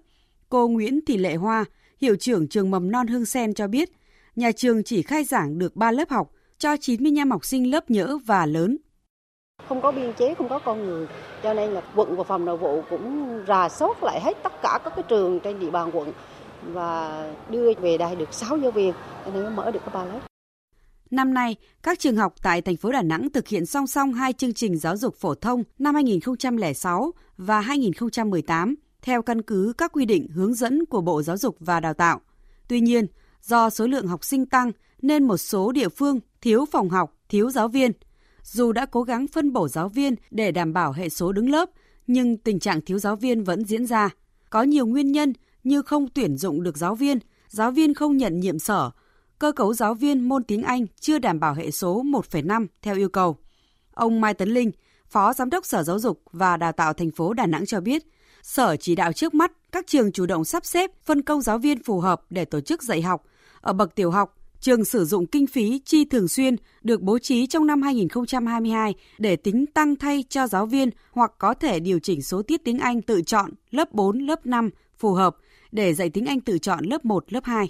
Cô 0.50 0.68
Nguyễn 0.68 1.00
Thị 1.06 1.18
Lệ 1.18 1.36
Hoa, 1.36 1.66
hiệu 2.02 2.16
trưởng 2.16 2.48
trường 2.48 2.72
mầm 2.72 2.92
non 2.92 3.08
Hương 3.08 3.26
Sen 3.26 3.54
cho 3.54 3.68
biết, 3.68 3.90
nhà 4.36 4.52
trường 4.52 4.84
chỉ 4.84 5.02
khai 5.02 5.24
giảng 5.24 5.60
được 5.60 5.76
3 5.76 5.92
lớp 5.92 6.10
học 6.10 6.32
cho 6.58 6.78
95 6.78 7.32
học 7.32 7.46
sinh 7.46 7.72
lớp 7.72 7.92
nhỡ 7.92 8.18
và 8.26 8.46
lớn. 8.46 8.78
Không 9.68 9.82
có 9.82 9.92
biên 9.92 10.14
chế, 10.14 10.34
không 10.34 10.50
có 10.50 10.60
con 10.60 10.86
người, 10.86 11.08
cho 11.44 11.54
nên 11.54 11.72
là 11.72 11.82
quận 11.96 12.16
và 12.16 12.24
phòng 12.24 12.46
nội 12.46 12.58
vụ 12.58 12.82
cũng 12.90 13.28
rà 13.48 13.70
soát 13.70 14.04
lại 14.04 14.22
hết 14.22 14.38
tất 14.44 14.62
cả 14.64 14.80
các 14.84 14.94
cái 14.96 15.04
trường 15.08 15.40
trên 15.40 15.60
địa 15.60 15.70
bàn 15.70 15.90
quận 15.94 16.14
và 16.64 17.24
đưa 17.50 17.74
về 17.82 17.98
đây 17.98 18.16
được 18.16 18.34
6 18.34 18.58
giáo 18.58 18.72
viên, 18.72 18.94
Nên 19.26 19.44
mới 19.44 19.52
mở 19.52 19.72
được 19.72 19.80
có 19.86 19.92
3 19.94 20.06
lớp. 20.06 20.20
Năm 21.12 21.34
nay, 21.34 21.56
các 21.84 22.00
trường 22.00 22.16
học 22.16 22.36
tại 22.42 22.62
thành 22.62 22.78
phố 22.78 22.92
Đà 22.92 23.02
Nẵng 23.02 23.30
thực 23.30 23.48
hiện 23.48 23.66
song 23.66 23.88
song 23.88 24.14
hai 24.14 24.34
chương 24.34 24.54
trình 24.54 24.78
giáo 24.78 24.98
dục 24.98 25.16
phổ 25.16 25.36
thông 25.36 25.64
năm 25.80 25.96
2006 25.96 27.12
và 27.38 27.62
2018 27.62 28.76
theo 29.02 29.22
căn 29.22 29.42
cứ 29.42 29.74
các 29.78 29.92
quy 29.92 30.06
định 30.06 30.28
hướng 30.28 30.54
dẫn 30.54 30.86
của 30.86 31.02
Bộ 31.02 31.22
Giáo 31.22 31.38
dục 31.38 31.56
và 31.60 31.80
Đào 31.80 31.94
tạo. 31.94 32.22
Tuy 32.68 32.82
nhiên, 32.82 33.08
do 33.42 33.70
số 33.70 33.88
lượng 33.88 34.08
học 34.08 34.24
sinh 34.24 34.46
tăng 34.46 34.72
nên 35.02 35.24
một 35.24 35.38
số 35.38 35.72
địa 35.72 35.90
phương 35.90 36.20
thiếu 36.42 36.66
phòng 36.72 36.90
học, 36.90 37.18
thiếu 37.30 37.52
giáo 37.52 37.68
viên. 37.68 37.92
Dù 38.44 38.72
đã 38.72 38.86
cố 38.86 39.04
gắng 39.04 39.28
phân 39.28 39.54
bổ 39.54 39.68
giáo 39.68 39.90
viên 39.90 40.16
để 40.32 40.52
đảm 40.52 40.74
bảo 40.74 40.92
hệ 40.92 41.10
số 41.10 41.32
đứng 41.32 41.50
lớp, 41.50 41.70
nhưng 42.08 42.38
tình 42.38 42.60
trạng 42.60 42.82
thiếu 42.82 43.00
giáo 43.00 43.16
viên 43.16 43.44
vẫn 43.44 43.66
diễn 43.66 43.86
ra. 43.86 44.10
Có 44.50 44.64
nhiều 44.64 44.86
nguyên 44.86 45.12
nhân 45.12 45.34
như 45.64 45.82
không 45.82 46.08
tuyển 46.10 46.38
dụng 46.38 46.64
được 46.64 46.78
giáo 46.78 46.96
viên, 46.96 47.20
giáo 47.48 47.72
viên 47.72 47.94
không 47.94 48.18
nhận 48.18 48.40
nhiệm 48.40 48.60
sở, 48.60 48.92
cơ 49.40 49.52
cấu 49.52 49.74
giáo 49.74 49.94
viên 49.94 50.30
môn 50.30 50.44
tiếng 50.44 50.64
Anh 50.64 50.86
chưa 51.00 51.20
đảm 51.20 51.40
bảo 51.40 51.54
hệ 51.54 51.72
số 51.72 52.04
1,5 52.04 52.68
theo 52.82 52.96
yêu 52.96 53.10
cầu. 53.10 53.38
Ông 53.94 54.22
Mai 54.22 54.34
Tấn 54.34 54.50
Linh, 54.50 54.72
Phó 55.10 55.34
Giám 55.34 55.50
đốc 55.50 55.66
Sở 55.66 55.84
Giáo 55.84 56.00
dục 56.00 56.22
và 56.32 56.58
Đào 56.58 56.72
tạo 56.72 56.94
thành 56.94 57.12
phố 57.12 57.34
Đà 57.34 57.46
Nẵng 57.46 57.66
cho 57.66 57.82
biết, 57.82 58.04
Sở 58.44 58.76
chỉ 58.76 58.96
đạo 58.96 59.14
trước 59.14 59.34
mắt 59.34 59.52
các 59.72 59.88
trường 59.88 60.12
chủ 60.12 60.26
động 60.26 60.46
sắp 60.46 60.66
xếp 60.66 60.92
phân 61.06 61.22
công 61.22 61.42
giáo 61.42 61.58
viên 61.58 61.84
phù 61.84 62.00
hợp 62.00 62.22
để 62.30 62.46
tổ 62.46 62.62
chức 62.62 62.84
dạy 62.84 63.02
học. 63.02 63.24
Ở 63.62 63.74
bậc 63.74 63.96
tiểu 63.96 64.12
học, 64.12 64.38
trường 64.60 64.86
sử 64.86 65.06
dụng 65.06 65.26
kinh 65.26 65.48
phí 65.48 65.82
chi 65.86 66.06
thường 66.06 66.28
xuyên 66.28 66.56
được 66.84 67.02
bố 67.02 67.20
trí 67.20 67.48
trong 67.48 67.68
năm 67.68 67.82
2022 67.82 68.94
để 69.18 69.36
tính 69.36 69.66
tăng 69.66 69.96
thay 69.96 70.24
cho 70.30 70.48
giáo 70.48 70.66
viên 70.66 70.90
hoặc 71.12 71.32
có 71.38 71.54
thể 71.54 71.80
điều 71.80 72.00
chỉnh 72.00 72.22
số 72.22 72.42
tiết 72.42 72.64
tiếng 72.64 72.80
Anh 72.80 73.02
tự 73.02 73.22
chọn 73.22 73.52
lớp 73.72 73.94
4, 73.94 74.20
lớp 74.20 74.46
5 74.46 74.70
phù 74.98 75.14
hợp 75.14 75.36
để 75.72 75.94
dạy 75.94 76.10
tiếng 76.10 76.26
Anh 76.26 76.42
tự 76.42 76.58
chọn 76.58 76.86
lớp 76.86 77.06
1, 77.06 77.34
lớp 77.34 77.44
2. 77.44 77.68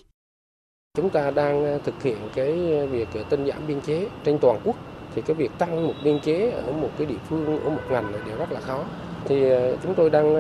Chúng 0.98 1.10
ta 1.10 1.32
đang 1.32 1.66
ờ, 1.66 1.80
thực 1.84 2.04
hiện 2.04 2.18
cái 2.36 2.78
ờ, 2.80 2.86
việc 2.86 3.08
ờ, 3.14 3.22
tinh 3.30 3.46
giảm 3.48 3.68
biên 3.68 3.82
chế 3.82 4.08
trên 4.24 4.38
toàn 4.42 4.58
quốc 4.64 4.76
thì 5.16 5.22
cái 5.22 5.36
việc 5.36 5.52
tăng 5.58 5.88
một 5.88 5.94
biên 6.04 6.20
chế 6.20 6.52
ở 6.52 6.72
một 6.72 6.90
cái 6.98 7.08
địa 7.08 7.20
phương, 7.30 7.46
ở 7.64 7.70
một 7.70 7.82
ngành 7.92 8.14
là 8.14 8.20
điều 8.26 8.38
rất 8.38 8.52
là 8.52 8.60
khó. 8.60 8.84
Thì 9.26 9.44
chúng 9.84 9.94
tôi 9.96 10.10
đang 10.10 10.34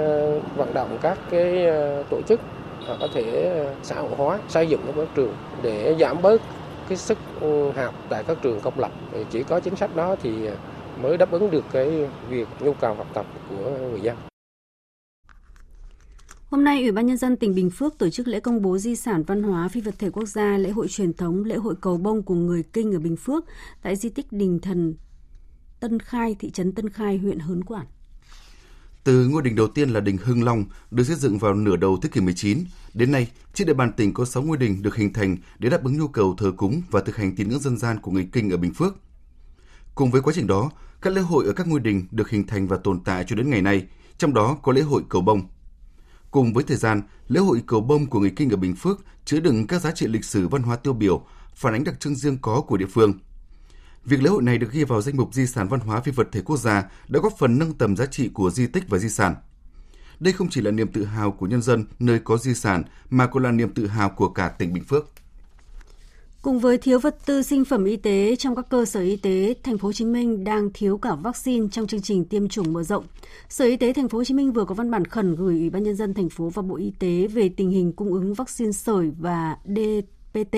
vận 0.57 0.73
động 0.73 0.97
các 1.01 1.17
cái 1.31 1.67
tổ 2.09 2.21
chức 2.27 2.39
có 2.99 3.07
thể 3.13 3.51
xã 3.83 3.95
hội 3.95 4.11
hóa, 4.17 4.39
xây 4.47 4.67
dựng 4.69 4.81
các 4.95 5.07
trường 5.15 5.31
để 5.63 5.95
giảm 5.99 6.21
bớt 6.21 6.41
cái 6.89 6.97
sức 6.97 7.17
ừ, 7.41 7.71
học 7.75 7.93
tại 8.09 8.23
các 8.27 8.37
trường 8.41 8.59
công 8.59 8.79
lập. 8.79 8.91
Chỉ 9.31 9.43
có 9.43 9.59
chính 9.59 9.75
sách 9.75 9.95
đó 9.95 10.15
thì 10.23 10.49
mới 11.01 11.17
đáp 11.17 11.31
ứng 11.31 11.51
được 11.51 11.63
cái 11.73 11.85
việc 12.29 12.47
nhu 12.59 12.73
cầu 12.73 12.93
học 12.93 13.07
tập 13.13 13.25
của 13.49 13.69
người 13.91 14.01
dân. 14.01 14.15
Hôm 16.49 16.63
nay, 16.63 16.81
Ủy 16.81 16.91
ban 16.91 17.05
Nhân 17.05 17.17
dân 17.17 17.37
tỉnh 17.37 17.55
Bình 17.55 17.69
Phước 17.69 17.97
tổ 17.97 18.09
chức 18.09 18.27
lễ 18.27 18.39
công 18.39 18.61
bố 18.61 18.77
di 18.77 18.95
sản 18.95 19.23
văn 19.23 19.43
hóa 19.43 19.67
phi 19.67 19.81
vật 19.81 19.95
thể 19.99 20.09
quốc 20.09 20.25
gia 20.25 20.57
lễ 20.57 20.69
hội 20.69 20.87
truyền 20.87 21.13
thống 21.13 21.43
lễ 21.43 21.55
hội 21.55 21.75
cầu 21.81 21.97
bông 21.97 22.23
của 22.23 22.35
người 22.35 22.63
Kinh 22.63 22.93
ở 22.93 22.99
Bình 22.99 23.15
Phước 23.15 23.45
tại 23.81 23.95
di 23.95 24.09
tích 24.09 24.31
Đình 24.31 24.59
Thần 24.59 24.95
Tân 25.79 25.99
Khai, 25.99 26.35
thị 26.39 26.51
trấn 26.51 26.71
Tân 26.71 26.89
Khai, 26.89 27.17
huyện 27.17 27.39
Hớn 27.39 27.63
Quản. 27.63 27.85
Từ 29.03 29.27
ngôi 29.27 29.41
đình 29.41 29.55
đầu 29.55 29.67
tiên 29.67 29.89
là 29.89 29.99
đình 29.99 30.17
Hưng 30.17 30.43
Long 30.43 30.65
được 30.91 31.03
xây 31.03 31.15
dựng 31.15 31.37
vào 31.37 31.53
nửa 31.53 31.75
đầu 31.75 31.97
thế 32.01 32.09
kỷ 32.09 32.21
19, 32.21 32.59
đến 32.93 33.11
nay, 33.11 33.31
trên 33.53 33.67
địa 33.67 33.73
bàn 33.73 33.91
tỉnh 33.97 34.13
có 34.13 34.25
6 34.25 34.43
ngôi 34.43 34.57
đình 34.57 34.81
được 34.81 34.95
hình 34.95 35.13
thành 35.13 35.37
để 35.59 35.69
đáp 35.69 35.83
ứng 35.83 35.97
nhu 35.97 36.07
cầu 36.07 36.35
thờ 36.37 36.51
cúng 36.57 36.81
và 36.91 37.01
thực 37.01 37.15
hành 37.15 37.35
tín 37.35 37.49
ngưỡng 37.49 37.59
dân 37.59 37.77
gian 37.77 37.99
của 37.99 38.11
người 38.11 38.29
Kinh 38.31 38.49
ở 38.49 38.57
Bình 38.57 38.73
Phước. 38.73 38.95
Cùng 39.95 40.11
với 40.11 40.21
quá 40.21 40.33
trình 40.35 40.47
đó, 40.47 40.71
các 41.01 41.13
lễ 41.13 41.21
hội 41.21 41.45
ở 41.45 41.53
các 41.53 41.67
ngôi 41.67 41.79
đình 41.79 42.07
được 42.11 42.29
hình 42.29 42.47
thành 42.47 42.67
và 42.67 42.77
tồn 42.77 42.99
tại 43.03 43.23
cho 43.27 43.35
đến 43.35 43.49
ngày 43.49 43.61
nay, 43.61 43.87
trong 44.17 44.33
đó 44.33 44.57
có 44.61 44.71
lễ 44.71 44.81
hội 44.81 45.03
cầu 45.09 45.21
bông. 45.21 45.41
Cùng 46.37 46.53
với 46.53 46.63
thời 46.63 46.77
gian, 46.77 47.01
lễ 47.27 47.39
hội 47.39 47.63
cầu 47.67 47.81
bông 47.81 48.05
của 48.05 48.19
người 48.19 48.33
Kinh 48.35 48.49
ở 48.49 48.55
Bình 48.57 48.75
Phước 48.75 49.05
chứa 49.25 49.39
đựng 49.39 49.67
các 49.67 49.81
giá 49.81 49.91
trị 49.91 50.07
lịch 50.07 50.25
sử 50.25 50.47
văn 50.47 50.63
hóa 50.63 50.75
tiêu 50.75 50.93
biểu, 50.93 51.25
phản 51.55 51.73
ánh 51.73 51.83
đặc 51.83 51.99
trưng 51.99 52.15
riêng 52.15 52.37
có 52.41 52.61
của 52.61 52.77
địa 52.77 52.85
phương. 52.85 53.13
Việc 54.05 54.23
lễ 54.23 54.29
hội 54.29 54.43
này 54.43 54.57
được 54.57 54.71
ghi 54.71 54.83
vào 54.83 55.01
danh 55.01 55.17
mục 55.17 55.33
di 55.33 55.47
sản 55.47 55.67
văn 55.67 55.79
hóa 55.79 56.01
phi 56.01 56.11
vật 56.11 56.27
thể 56.31 56.41
quốc 56.41 56.57
gia 56.57 56.83
đã 57.07 57.19
góp 57.19 57.33
phần 57.37 57.59
nâng 57.59 57.73
tầm 57.73 57.95
giá 57.95 58.05
trị 58.05 58.29
của 58.33 58.49
di 58.49 58.67
tích 58.67 58.83
và 58.89 58.97
di 58.97 59.09
sản. 59.09 59.35
Đây 60.19 60.33
không 60.33 60.49
chỉ 60.49 60.61
là 60.61 60.71
niềm 60.71 60.91
tự 60.91 61.05
hào 61.05 61.31
của 61.31 61.45
nhân 61.47 61.61
dân 61.61 61.85
nơi 61.99 62.19
có 62.19 62.37
di 62.37 62.53
sản 62.53 62.83
mà 63.09 63.27
còn 63.27 63.43
là 63.43 63.51
niềm 63.51 63.73
tự 63.73 63.87
hào 63.87 64.09
của 64.09 64.29
cả 64.29 64.49
tỉnh 64.49 64.73
Bình 64.73 64.83
Phước. 64.83 65.05
Cùng 66.47 66.59
với 66.59 66.77
thiếu 66.77 66.99
vật 66.99 67.25
tư 67.25 67.41
sinh 67.41 67.65
phẩm 67.65 67.85
y 67.85 67.95
tế 67.95 68.35
trong 68.35 68.55
các 68.55 68.69
cơ 68.69 68.85
sở 68.85 69.01
y 69.01 69.15
tế, 69.15 69.53
thành 69.63 69.77
phố 69.77 69.87
Hồ 69.87 69.93
Chí 69.93 70.05
Minh 70.05 70.43
đang 70.43 70.69
thiếu 70.73 70.97
cả 70.97 71.15
vaccine 71.15 71.67
trong 71.71 71.87
chương 71.87 72.01
trình 72.01 72.25
tiêm 72.25 72.47
chủng 72.47 72.73
mở 72.73 72.83
rộng. 72.83 73.05
Sở 73.49 73.65
Y 73.65 73.77
tế 73.77 73.93
thành 73.93 74.09
phố 74.09 74.17
Hồ 74.17 74.23
Chí 74.23 74.33
Minh 74.33 74.53
vừa 74.53 74.65
có 74.65 74.75
văn 74.75 74.91
bản 74.91 75.05
khẩn 75.05 75.35
gửi 75.35 75.59
Ủy 75.59 75.69
ban 75.69 75.83
nhân 75.83 75.95
dân 75.95 76.13
thành 76.13 76.29
phố 76.29 76.49
và 76.49 76.61
Bộ 76.61 76.75
Y 76.75 76.91
tế 76.99 77.27
về 77.27 77.49
tình 77.49 77.69
hình 77.69 77.93
cung 77.93 78.13
ứng 78.13 78.33
vaccine 78.33 78.71
sởi 78.71 79.11
và 79.19 79.57
DPT 79.65 80.57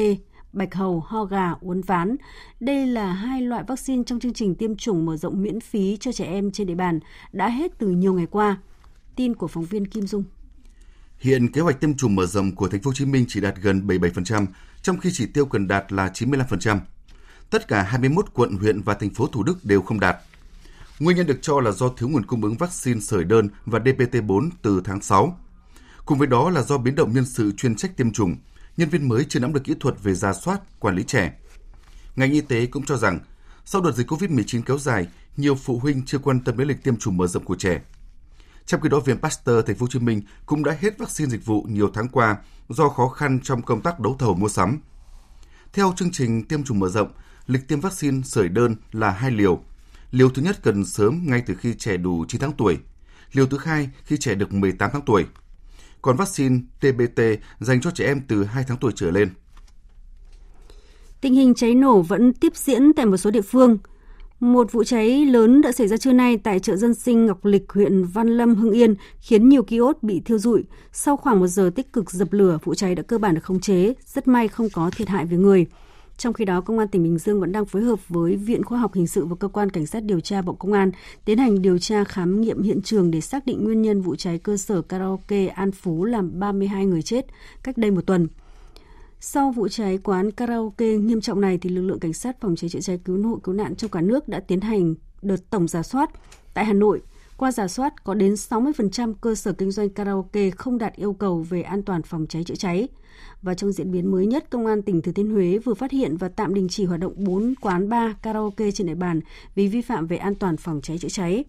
bạch 0.54 0.74
hầu, 0.74 1.00
ho 1.00 1.26
gà, 1.26 1.52
uốn 1.62 1.82
ván. 1.82 2.16
Đây 2.60 2.88
là 2.88 3.14
hai 3.14 3.42
loại 3.42 3.64
vaccine 3.68 4.04
trong 4.06 4.20
chương 4.20 4.34
trình 4.34 4.56
tiêm 4.56 4.76
chủng 4.76 5.06
mở 5.06 5.18
rộng 5.18 5.42
miễn 5.42 5.60
phí 5.60 5.98
cho 5.98 6.12
trẻ 6.12 6.26
em 6.26 6.52
trên 6.52 6.68
địa 6.68 6.76
bàn 6.76 7.00
đã 7.32 7.50
hết 7.50 7.72
từ 7.80 7.88
nhiều 7.88 8.14
ngày 8.14 8.28
qua. 8.32 8.58
Tin 9.16 9.36
của 9.36 9.48
phóng 9.48 9.66
viên 9.66 9.88
Kim 9.88 10.08
Dung. 10.08 10.24
Hiện 11.20 11.52
kế 11.52 11.62
hoạch 11.62 11.82
tiêm 11.82 11.94
chủng 11.94 12.16
mở 12.16 12.26
rộng 12.26 12.56
của 12.56 12.68
thành 12.68 12.82
phố 12.82 12.90
Hồ 12.90 12.94
Chí 12.94 13.06
Minh 13.06 13.26
chỉ 13.28 13.42
đạt 13.42 13.56
gần 13.62 13.88
77%, 13.88 14.46
trong 14.82 15.00
khi 15.00 15.10
chỉ 15.14 15.26
tiêu 15.26 15.46
cần 15.46 15.68
đạt 15.68 15.94
là 15.94 16.08
95%. 16.14 16.80
Tất 17.50 17.68
cả 17.68 17.84
21 17.84 18.26
quận, 18.34 18.56
huyện 18.56 18.82
và 18.82 18.94
thành 18.94 19.10
phố 19.10 19.28
Thủ 19.28 19.44
Đức 19.44 19.66
đều 19.66 19.82
không 19.82 20.00
đạt. 20.00 20.18
Nguyên 21.00 21.18
nhân 21.18 21.28
được 21.28 21.40
cho 21.42 21.60
là 21.60 21.72
do 21.72 21.90
thiếu 21.90 22.10
nguồn 22.10 22.26
cung 22.26 22.44
ứng 22.44 22.58
vaccine 22.58 23.00
sởi 23.00 23.24
đơn 23.24 23.50
và 23.66 23.80
DPT4 23.80 24.50
từ 24.62 24.82
tháng 24.84 25.02
6. 25.02 25.40
Cùng 26.06 26.18
với 26.18 26.28
đó 26.28 26.50
là 26.50 26.62
do 26.62 26.78
biến 26.78 26.96
động 26.96 27.14
nhân 27.14 27.26
sự 27.26 27.52
chuyên 27.58 27.76
trách 27.76 27.98
tiêm 27.98 28.12
chủng, 28.12 28.36
nhân 28.78 28.90
viên 28.90 29.08
mới 29.08 29.26
chưa 29.30 29.40
nắm 29.40 29.54
được 29.54 29.64
kỹ 29.64 29.76
thuật 29.80 30.04
về 30.04 30.14
ra 30.14 30.34
soát, 30.34 30.80
quản 30.80 30.96
lý 30.96 31.04
trẻ. 31.04 31.34
Ngành 32.16 32.32
y 32.32 32.42
tế 32.42 32.66
cũng 32.66 32.86
cho 32.86 32.98
rằng, 32.98 33.20
sau 33.66 33.82
đợt 33.82 33.92
dịch 33.92 34.12
COVID-19 34.12 34.62
kéo 34.62 34.78
dài, 34.78 35.08
nhiều 35.38 35.56
phụ 35.56 35.80
huynh 35.80 36.06
chưa 36.06 36.18
quan 36.18 36.40
tâm 36.40 36.58
đến 36.58 36.68
lịch 36.68 36.84
tiêm 36.84 36.98
chủng 36.98 37.18
mở 37.18 37.28
rộng 37.28 37.44
của 37.44 37.56
trẻ. 37.56 37.82
Trong 38.70 38.82
khi 38.82 38.90
đó, 38.90 39.00
Viện 39.00 39.18
Pasteur 39.18 39.66
Thành 39.66 39.76
phố 39.76 39.84
Hồ 39.84 39.88
Chí 39.90 40.00
Minh 40.00 40.22
cũng 40.46 40.64
đã 40.64 40.78
hết 40.80 40.98
vaccine 40.98 41.30
dịch 41.30 41.46
vụ 41.46 41.66
nhiều 41.70 41.92
tháng 41.94 42.08
qua 42.08 42.38
do 42.70 42.90
khó 42.90 43.08
khăn 43.08 43.40
trong 43.44 43.62
công 43.62 43.82
tác 43.82 44.00
đấu 44.00 44.16
thầu 44.20 44.36
mua 44.36 44.48
sắm. 44.48 44.80
Theo 45.74 45.94
chương 45.96 46.12
trình 46.12 46.44
tiêm 46.44 46.64
chủng 46.64 46.80
mở 46.80 46.90
rộng, 46.90 47.12
lịch 47.48 47.68
tiêm 47.68 47.80
vaccine 47.80 48.22
sởi 48.24 48.50
đơn 48.50 48.76
là 48.92 49.12
hai 49.12 49.32
liều. 49.32 49.64
Liều 50.12 50.30
thứ 50.30 50.42
nhất 50.42 50.60
cần 50.64 50.86
sớm 50.86 51.22
ngay 51.26 51.44
từ 51.46 51.56
khi 51.56 51.74
trẻ 51.74 51.98
đủ 51.98 52.26
9 52.28 52.42
tháng 52.42 52.52
tuổi. 52.52 52.78
Liều 53.34 53.48
thứ 53.48 53.58
hai 53.64 53.90
khi 54.04 54.18
trẻ 54.18 54.36
được 54.36 54.54
18 54.54 54.90
tháng 54.94 55.06
tuổi. 55.06 55.26
Còn 56.02 56.18
vaccine 56.18 56.60
TBT 56.80 57.22
dành 57.60 57.82
cho 57.82 57.92
trẻ 57.92 58.06
em 58.06 58.22
từ 58.28 58.44
2 58.44 58.64
tháng 58.68 58.78
tuổi 58.78 58.92
trở 58.96 59.12
lên. 59.12 59.30
Tình 61.22 61.34
hình 61.34 61.54
cháy 61.54 61.76
nổ 61.76 62.02
vẫn 62.02 62.34
tiếp 62.34 62.56
diễn 62.56 62.94
tại 62.94 63.06
một 63.06 63.18
số 63.18 63.32
địa 63.32 63.42
phương. 63.42 63.78
Một 64.40 64.72
vụ 64.72 64.84
cháy 64.84 65.26
lớn 65.26 65.62
đã 65.62 65.72
xảy 65.72 65.88
ra 65.88 65.98
trưa 65.98 66.14
nay 66.14 66.38
tại 66.38 66.60
chợ 66.60 66.76
dân 66.76 66.94
sinh 66.94 67.26
Ngọc 67.26 67.46
Lịch, 67.46 67.72
huyện 67.72 68.04
Văn 68.04 68.28
Lâm, 68.28 68.56
Hưng 68.56 68.72
Yên, 68.72 68.96
khiến 69.20 69.50
nhiều 69.50 69.64
kiosk 69.64 70.04
bị 70.04 70.20
thiêu 70.20 70.40
rụi. 70.40 70.64
Sau 70.92 71.18
khoảng 71.18 71.40
một 71.40 71.48
giờ 71.48 71.72
tích 71.76 71.94
cực 71.94 72.12
dập 72.12 72.34
lửa, 72.34 72.58
vụ 72.64 72.76
cháy 72.76 72.96
đã 72.96 73.04
cơ 73.04 73.18
bản 73.18 73.36
được 73.36 73.44
khống 73.44 73.60
chế. 73.60 73.94
Rất 74.06 74.28
may 74.28 74.48
không 74.48 74.68
có 74.74 74.92
thiệt 74.96 75.08
hại 75.08 75.26
về 75.26 75.38
người. 75.38 75.66
Trong 76.18 76.34
khi 76.34 76.46
đó, 76.46 76.62
Công 76.62 76.80
an 76.80 76.88
tỉnh 76.88 77.04
Bình 77.04 77.18
Dương 77.18 77.40
vẫn 77.40 77.52
đang 77.52 77.66
phối 77.66 77.82
hợp 77.82 78.10
với 78.10 78.36
Viện 78.36 78.64
Khoa 78.64 78.80
học 78.80 78.94
Hình 78.94 79.08
sự 79.08 79.26
và 79.26 79.36
Cơ 79.36 79.48
quan 79.48 79.70
Cảnh 79.70 79.86
sát 79.86 80.04
điều 80.04 80.20
tra 80.20 80.42
Bộ 80.42 80.54
Công 80.54 80.74
an 80.74 80.92
tiến 81.26 81.38
hành 81.38 81.62
điều 81.62 81.78
tra 81.78 82.04
khám 82.04 82.42
nghiệm 82.42 82.62
hiện 82.62 82.82
trường 82.82 83.12
để 83.12 83.22
xác 83.22 83.46
định 83.46 83.64
nguyên 83.64 83.82
nhân 83.82 84.02
vụ 84.02 84.16
cháy 84.16 84.38
cơ 84.38 84.58
sở 84.58 84.82
karaoke 84.82 85.48
An 85.48 85.72
Phú 85.72 86.06
làm 86.06 86.40
32 86.40 86.86
người 86.86 87.02
chết 87.02 87.26
cách 87.64 87.78
đây 87.78 87.92
một 87.92 88.06
tuần. 88.06 88.28
Sau 89.22 89.52
vụ 89.52 89.68
cháy 89.68 89.98
quán 90.04 90.32
karaoke 90.32 90.98
nghiêm 90.98 91.22
trọng 91.22 91.42
này, 91.42 91.58
thì 91.58 91.70
lực 91.70 91.82
lượng 91.82 92.00
cảnh 92.00 92.14
sát 92.14 92.42
phòng 92.42 92.56
cháy 92.56 92.70
chữa 92.70 92.80
cháy 92.80 93.00
cứu 93.06 93.28
hộ 93.28 93.40
cứu 93.44 93.56
nạn 93.56 93.76
trong 93.76 93.92
cả 93.92 94.02
nước 94.02 94.28
đã 94.28 94.40
tiến 94.40 94.62
hành 94.62 94.96
đợt 95.22 95.50
tổng 95.50 95.68
giả 95.68 95.84
soát. 95.84 96.10
Tại 96.54 96.66
Hà 96.66 96.74
Nội, 96.74 97.02
qua 97.38 97.52
giả 97.52 97.68
soát 97.68 98.04
có 98.04 98.14
đến 98.14 98.34
60% 98.34 99.14
cơ 99.22 99.36
sở 99.36 99.54
kinh 99.54 99.72
doanh 99.72 99.90
karaoke 99.90 100.50
không 100.50 100.78
đạt 100.78 100.96
yêu 100.96 101.14
cầu 101.14 101.46
về 101.50 101.62
an 101.62 101.84
toàn 101.84 102.02
phòng 102.02 102.26
cháy 102.30 102.44
chữa 102.44 102.56
cháy. 102.56 102.88
Và 103.42 103.54
trong 103.54 103.72
diễn 103.72 103.92
biến 103.92 104.12
mới 104.12 104.26
nhất, 104.26 104.50
Công 104.50 104.66
an 104.66 104.82
tỉnh 104.82 105.02
Thừa 105.02 105.12
Thiên 105.12 105.32
Huế 105.32 105.58
vừa 105.58 105.74
phát 105.74 105.92
hiện 105.92 106.18
và 106.18 106.30
tạm 106.30 106.54
đình 106.54 106.68
chỉ 106.70 106.86
hoạt 106.86 107.00
động 107.00 107.14
4 107.18 107.54
quán 107.62 107.90
bar 107.90 108.12
karaoke 108.22 108.72
trên 108.72 108.88
địa 108.88 108.96
bàn 108.96 109.20
vì 109.56 109.68
vi 109.68 109.82
phạm 109.82 110.08
về 110.08 110.18
an 110.18 110.36
toàn 110.36 110.58
phòng 110.58 110.80
cháy 110.84 110.98
chữa 110.98 111.10
cháy. 111.10 111.44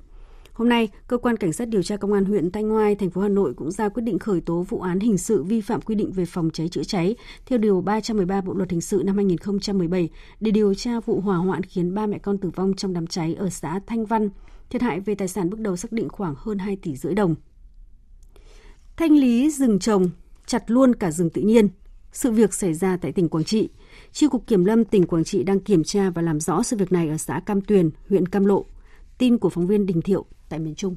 Hôm 0.60 0.68
nay, 0.68 0.88
cơ 1.06 1.18
quan 1.18 1.36
cảnh 1.36 1.52
sát 1.52 1.68
điều 1.68 1.82
tra 1.82 1.96
công 1.96 2.12
an 2.12 2.24
huyện 2.24 2.50
Thanh 2.50 2.72
Oai, 2.72 2.94
thành 2.94 3.10
phố 3.10 3.20
Hà 3.20 3.28
Nội 3.28 3.54
cũng 3.54 3.70
ra 3.70 3.88
quyết 3.88 4.02
định 4.02 4.18
khởi 4.18 4.40
tố 4.40 4.62
vụ 4.62 4.80
án 4.80 5.00
hình 5.00 5.18
sự 5.18 5.42
vi 5.42 5.60
phạm 5.60 5.80
quy 5.80 5.94
định 5.94 6.12
về 6.12 6.24
phòng 6.24 6.50
cháy 6.52 6.68
chữa 6.68 6.82
cháy 6.82 7.16
theo 7.46 7.58
điều 7.58 7.80
313 7.80 8.40
Bộ 8.40 8.54
luật 8.54 8.70
hình 8.70 8.80
sự 8.80 9.02
năm 9.04 9.16
2017 9.16 10.08
để 10.40 10.50
điều 10.50 10.74
tra 10.74 11.00
vụ 11.00 11.20
hỏa 11.20 11.36
hoạn 11.36 11.62
khiến 11.62 11.94
ba 11.94 12.06
mẹ 12.06 12.18
con 12.18 12.38
tử 12.38 12.50
vong 12.50 12.74
trong 12.74 12.92
đám 12.92 13.06
cháy 13.06 13.34
ở 13.34 13.50
xã 13.50 13.80
Thanh 13.86 14.04
Văn. 14.04 14.28
Thiệt 14.70 14.82
hại 14.82 15.00
về 15.00 15.14
tài 15.14 15.28
sản 15.28 15.50
bước 15.50 15.60
đầu 15.60 15.76
xác 15.76 15.92
định 15.92 16.08
khoảng 16.08 16.34
hơn 16.38 16.58
2 16.58 16.76
tỷ 16.76 16.96
rưỡi 16.96 17.14
đồng. 17.14 17.34
Thanh 18.96 19.12
lý 19.12 19.50
rừng 19.50 19.78
trồng, 19.78 20.10
chặt 20.46 20.70
luôn 20.70 20.94
cả 20.94 21.10
rừng 21.10 21.30
tự 21.30 21.42
nhiên. 21.42 21.68
Sự 22.12 22.30
việc 22.30 22.54
xảy 22.54 22.74
ra 22.74 22.96
tại 22.96 23.12
tỉnh 23.12 23.28
Quảng 23.28 23.44
Trị. 23.44 23.68
Chi 24.12 24.26
cục 24.30 24.46
Kiểm 24.46 24.64
lâm 24.64 24.84
tỉnh 24.84 25.06
Quảng 25.06 25.24
Trị 25.24 25.42
đang 25.42 25.60
kiểm 25.60 25.84
tra 25.84 26.10
và 26.10 26.22
làm 26.22 26.40
rõ 26.40 26.62
sự 26.62 26.76
việc 26.76 26.92
này 26.92 27.08
ở 27.08 27.16
xã 27.16 27.40
Cam 27.46 27.60
Tuyền, 27.60 27.90
huyện 28.08 28.28
Cam 28.28 28.44
Lộ. 28.44 28.66
Tin 29.20 29.38
của 29.38 29.50
phóng 29.50 29.66
viên 29.66 29.86
Đình 29.86 30.02
Thiệu 30.02 30.24
tại 30.48 30.58
miền 30.58 30.74
Trung. 30.74 30.96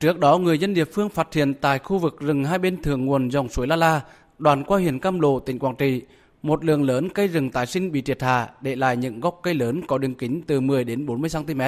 Trước 0.00 0.18
đó, 0.18 0.38
người 0.38 0.58
dân 0.58 0.74
địa 0.74 0.84
phương 0.84 1.08
phát 1.08 1.34
hiện 1.34 1.54
tại 1.54 1.78
khu 1.78 1.98
vực 1.98 2.20
rừng 2.20 2.44
hai 2.44 2.58
bên 2.58 2.82
thượng 2.82 3.06
nguồn 3.06 3.30
dòng 3.30 3.48
suối 3.48 3.66
La 3.66 3.76
La, 3.76 4.00
đoạn 4.38 4.64
qua 4.64 4.78
huyện 4.78 4.98
Cam 4.98 5.20
Lộ, 5.20 5.40
tỉnh 5.40 5.58
Quảng 5.58 5.74
Trị, 5.76 6.02
một 6.42 6.64
lượng 6.64 6.82
lớn 6.82 7.08
cây 7.14 7.28
rừng 7.28 7.50
tái 7.50 7.66
sinh 7.66 7.92
bị 7.92 8.02
triệt 8.02 8.22
hạ, 8.22 8.50
để 8.60 8.76
lại 8.76 8.96
những 8.96 9.20
gốc 9.20 9.40
cây 9.42 9.54
lớn 9.54 9.80
có 9.86 9.98
đường 9.98 10.14
kính 10.14 10.42
từ 10.46 10.60
10 10.60 10.84
đến 10.84 11.06
40 11.06 11.30
cm. 11.32 11.60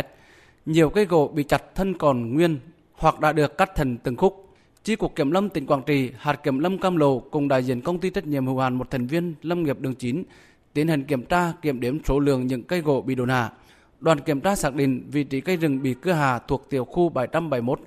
Nhiều 0.66 0.90
cây 0.90 1.04
gỗ 1.04 1.28
bị 1.34 1.42
chặt 1.42 1.74
thân 1.74 1.94
còn 1.94 2.34
nguyên 2.34 2.58
hoặc 2.92 3.20
đã 3.20 3.32
được 3.32 3.58
cắt 3.58 3.70
thành 3.76 3.96
từng 3.96 4.16
khúc. 4.16 4.48
Chi 4.84 4.96
cục 4.96 5.14
Kiểm 5.14 5.30
lâm 5.30 5.48
tỉnh 5.48 5.66
Quảng 5.66 5.82
Trị, 5.86 6.10
hạt 6.18 6.34
Kiểm 6.42 6.58
lâm 6.58 6.78
Cam 6.78 6.96
Lộ 6.96 7.18
cùng 7.18 7.48
đại 7.48 7.62
diện 7.62 7.80
công 7.80 7.98
ty 7.98 8.10
trách 8.10 8.26
nhiệm 8.26 8.46
hữu 8.46 8.58
hạn 8.58 8.74
một 8.74 8.90
thành 8.90 9.06
viên 9.06 9.34
lâm 9.42 9.62
nghiệp 9.62 9.80
đường 9.80 9.94
9 9.94 10.24
tiến 10.72 10.88
hành 10.88 11.04
kiểm 11.04 11.24
tra 11.24 11.52
kiểm 11.62 11.80
đếm 11.80 11.98
số 12.04 12.18
lượng 12.18 12.46
những 12.46 12.62
cây 12.62 12.80
gỗ 12.80 13.00
bị 13.00 13.14
đốn 13.14 13.28
hạ. 13.28 13.50
Đoàn 14.00 14.20
kiểm 14.20 14.40
tra 14.40 14.56
xác 14.56 14.74
định 14.74 15.04
vị 15.10 15.24
trí 15.24 15.40
cây 15.40 15.56
rừng 15.56 15.82
bị 15.82 15.94
cưa 15.94 16.12
hạ 16.12 16.38
thuộc 16.38 16.70
tiểu 16.70 16.84
khu 16.84 17.08
771 17.08 17.80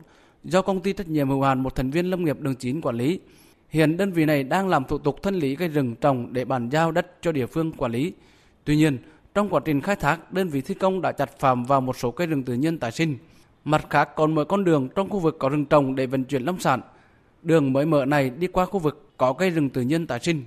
do 0.44 0.62
công 0.62 0.80
ty 0.80 0.94
trách 0.94 1.08
nhiệm 1.08 1.30
hữu 1.30 1.42
hạn 1.42 1.64
một 1.64 1.76
thành 1.76 1.92
viên 1.92 2.06
lâm 2.06 2.26
nghiệp 2.26 2.40
đường 2.40 2.56
9 2.56 2.82
quản 2.82 2.96
lý. 2.96 3.20
Hiện 3.70 3.98
đơn 3.98 4.12
vị 4.12 4.26
này 4.26 4.44
đang 4.44 4.70
làm 4.70 4.84
thủ 4.84 4.98
tục 4.98 5.24
thân 5.24 5.36
lý 5.36 5.56
cây 5.56 5.68
rừng 5.68 5.96
trồng 5.96 6.34
để 6.34 6.46
bàn 6.46 6.70
giao 6.70 6.92
đất 6.92 7.22
cho 7.22 7.32
địa 7.32 7.46
phương 7.46 7.72
quản 7.72 7.92
lý. 7.92 8.14
Tuy 8.64 8.76
nhiên, 8.76 8.98
trong 9.34 9.50
quá 9.50 9.62
trình 9.66 9.82
khai 9.82 9.96
thác, 9.96 10.34
đơn 10.34 10.48
vị 10.48 10.62
thi 10.62 10.74
công 10.74 11.02
đã 11.02 11.12
chặt 11.12 11.40
phạm 11.40 11.66
vào 11.66 11.82
một 11.82 11.98
số 11.98 12.12
cây 12.12 12.28
rừng 12.28 12.44
tự 12.44 12.54
nhiên 12.54 12.80
tái 12.80 12.92
sinh. 12.92 13.18
Mặt 13.66 13.86
khác 13.90 14.10
còn 14.16 14.36
mở 14.36 14.44
con 14.44 14.64
đường 14.64 14.90
trong 14.96 15.10
khu 15.10 15.20
vực 15.20 15.36
có 15.40 15.50
rừng 15.50 15.66
trồng 15.66 15.96
để 15.96 16.06
vận 16.06 16.24
chuyển 16.24 16.44
lâm 16.44 16.60
sản. 16.60 16.82
Đường 17.42 17.74
mới 17.74 17.86
mở 17.86 18.06
này 18.06 18.30
đi 18.30 18.48
qua 18.48 18.66
khu 18.66 18.80
vực 18.80 19.12
có 19.18 19.34
cây 19.34 19.50
rừng 19.50 19.70
tự 19.70 19.82
nhiên 19.82 20.08
tái 20.08 20.20
sinh. 20.20 20.44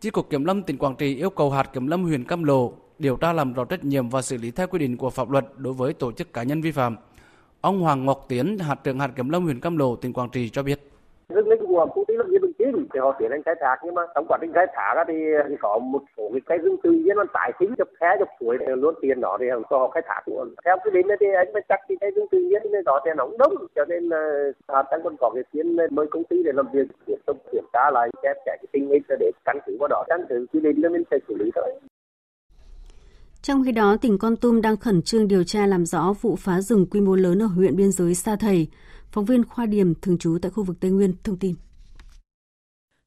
Chi 0.00 0.10
cục 0.10 0.30
Kiểm 0.30 0.44
lâm 0.44 0.62
tỉnh 0.62 0.78
Quảng 0.78 0.96
Trị 0.96 1.16
yêu 1.16 1.30
cầu 1.30 1.50
hạt 1.50 1.72
Kiểm 1.72 1.86
lâm 1.86 2.04
huyện 2.04 2.24
Cam 2.24 2.44
Lộ 2.44 2.74
điều 3.02 3.16
tra 3.16 3.32
làm 3.32 3.52
rõ 3.52 3.64
trách 3.64 3.84
nhiệm 3.84 4.08
và 4.08 4.22
xử 4.22 4.36
lý 4.42 4.50
theo 4.50 4.66
quy 4.66 4.78
định 4.78 4.96
của 4.96 5.10
pháp 5.10 5.30
luật 5.30 5.44
đối 5.56 5.72
với 5.72 5.92
tổ 5.92 6.12
chức 6.12 6.32
cá 6.32 6.42
nhân 6.42 6.60
vi 6.60 6.72
phạm. 6.72 6.96
Ông 7.60 7.80
Hoàng 7.80 8.06
Ngọc 8.06 8.24
Tiến, 8.28 8.58
hạt 8.58 8.78
trưởng 8.84 8.98
hạt 9.00 9.10
Kiểm 9.16 9.28
lâm 9.30 9.44
huyện 9.44 9.60
Cam 9.60 9.78
Lộ, 9.78 9.96
tỉnh 9.96 10.12
Quảng 10.12 10.28
Trị 10.32 10.48
cho 10.48 10.62
biết. 10.62 10.78
Rừng 11.28 11.48
lấy 11.48 11.58
của 11.68 11.86
công 11.94 12.04
ty 12.04 12.14
lâm 12.14 12.30
nghiệp 12.30 12.38
bình 12.42 12.52
chín 12.58 12.86
thì 12.94 13.00
họ 13.00 13.16
tiến 13.18 13.30
hành 13.30 13.42
khai 13.42 13.54
thác 13.60 13.76
nhưng 13.84 13.94
mà 13.94 14.02
trong 14.14 14.26
quá 14.28 14.38
trình 14.40 14.52
khai 14.54 14.66
thác 14.74 15.04
thì, 15.08 15.14
thì 15.48 15.54
có 15.60 15.78
một 15.78 16.02
số 16.16 16.30
cái 16.32 16.40
cây 16.46 16.58
rừng 16.58 16.76
tự 16.82 16.90
nhiên 16.90 17.16
nó 17.16 17.24
tái 17.32 17.52
sinh 17.60 17.74
chập 17.78 17.88
khe 18.00 18.16
chập 18.18 18.28
suối 18.40 18.56
thì 18.60 18.66
luôn 18.68 18.94
tiền 19.02 19.20
đó 19.20 19.36
thì 19.40 19.46
cho 19.70 19.78
họ 19.78 19.90
khai 19.90 20.02
thác 20.06 20.22
luôn. 20.26 20.54
Theo 20.64 20.76
cái 20.84 20.90
định 20.94 21.06
thì 21.20 21.26
anh 21.36 21.48
phải 21.52 21.62
chắc 21.68 21.80
cái 21.88 21.96
cây 22.00 22.10
rừng 22.10 22.26
tự 22.30 22.38
nhiên 22.38 22.62
nên 22.72 22.84
đó 22.84 23.00
thì 23.04 23.10
nó 23.16 23.26
cũng 23.26 23.38
đúng 23.38 23.66
cho 23.74 23.84
nên 23.84 24.08
là 24.08 24.52
đang 24.68 25.00
còn 25.04 25.16
có 25.20 25.30
cái 25.34 25.42
tiến 25.52 25.76
mời 25.90 26.06
công 26.10 26.24
ty 26.24 26.42
để 26.44 26.52
làm 26.54 26.66
việc 26.72 26.86
tiếp 27.06 27.16
tục 27.26 27.36
kiểm 27.52 27.64
tra 27.72 27.90
lại 27.90 28.10
xem 28.22 28.36
cái 28.46 28.58
tình 28.72 28.88
hình 28.88 29.02
để 29.20 29.30
căn 29.44 29.58
cứ 29.66 29.76
vào 29.80 29.88
đó. 29.88 30.04
Căn 30.08 30.20
cứ 30.28 30.46
quy 30.52 30.60
định 30.60 30.82
là 30.82 30.88
mình 30.88 31.02
sẽ 31.10 31.18
xử 31.28 31.34
lý 31.36 31.50
thôi 31.54 31.72
trong 33.42 33.64
khi 33.64 33.72
đó, 33.72 33.96
tỉnh 33.96 34.18
Con 34.18 34.36
Tum 34.36 34.60
đang 34.60 34.76
khẩn 34.76 35.02
trương 35.02 35.28
điều 35.28 35.44
tra 35.44 35.66
làm 35.66 35.86
rõ 35.86 36.12
vụ 36.20 36.36
phá 36.36 36.60
rừng 36.60 36.86
quy 36.90 37.00
mô 37.00 37.16
lớn 37.16 37.42
ở 37.42 37.46
huyện 37.46 37.76
biên 37.76 37.92
giới 37.92 38.14
Sa 38.14 38.36
Thầy. 38.36 38.66
Phóng 39.12 39.24
viên 39.24 39.44
Khoa 39.44 39.66
Điểm 39.66 39.94
thường 39.94 40.18
trú 40.18 40.38
tại 40.42 40.50
khu 40.50 40.64
vực 40.64 40.76
Tây 40.80 40.90
Nguyên 40.90 41.14
thông 41.24 41.38
tin. 41.38 41.54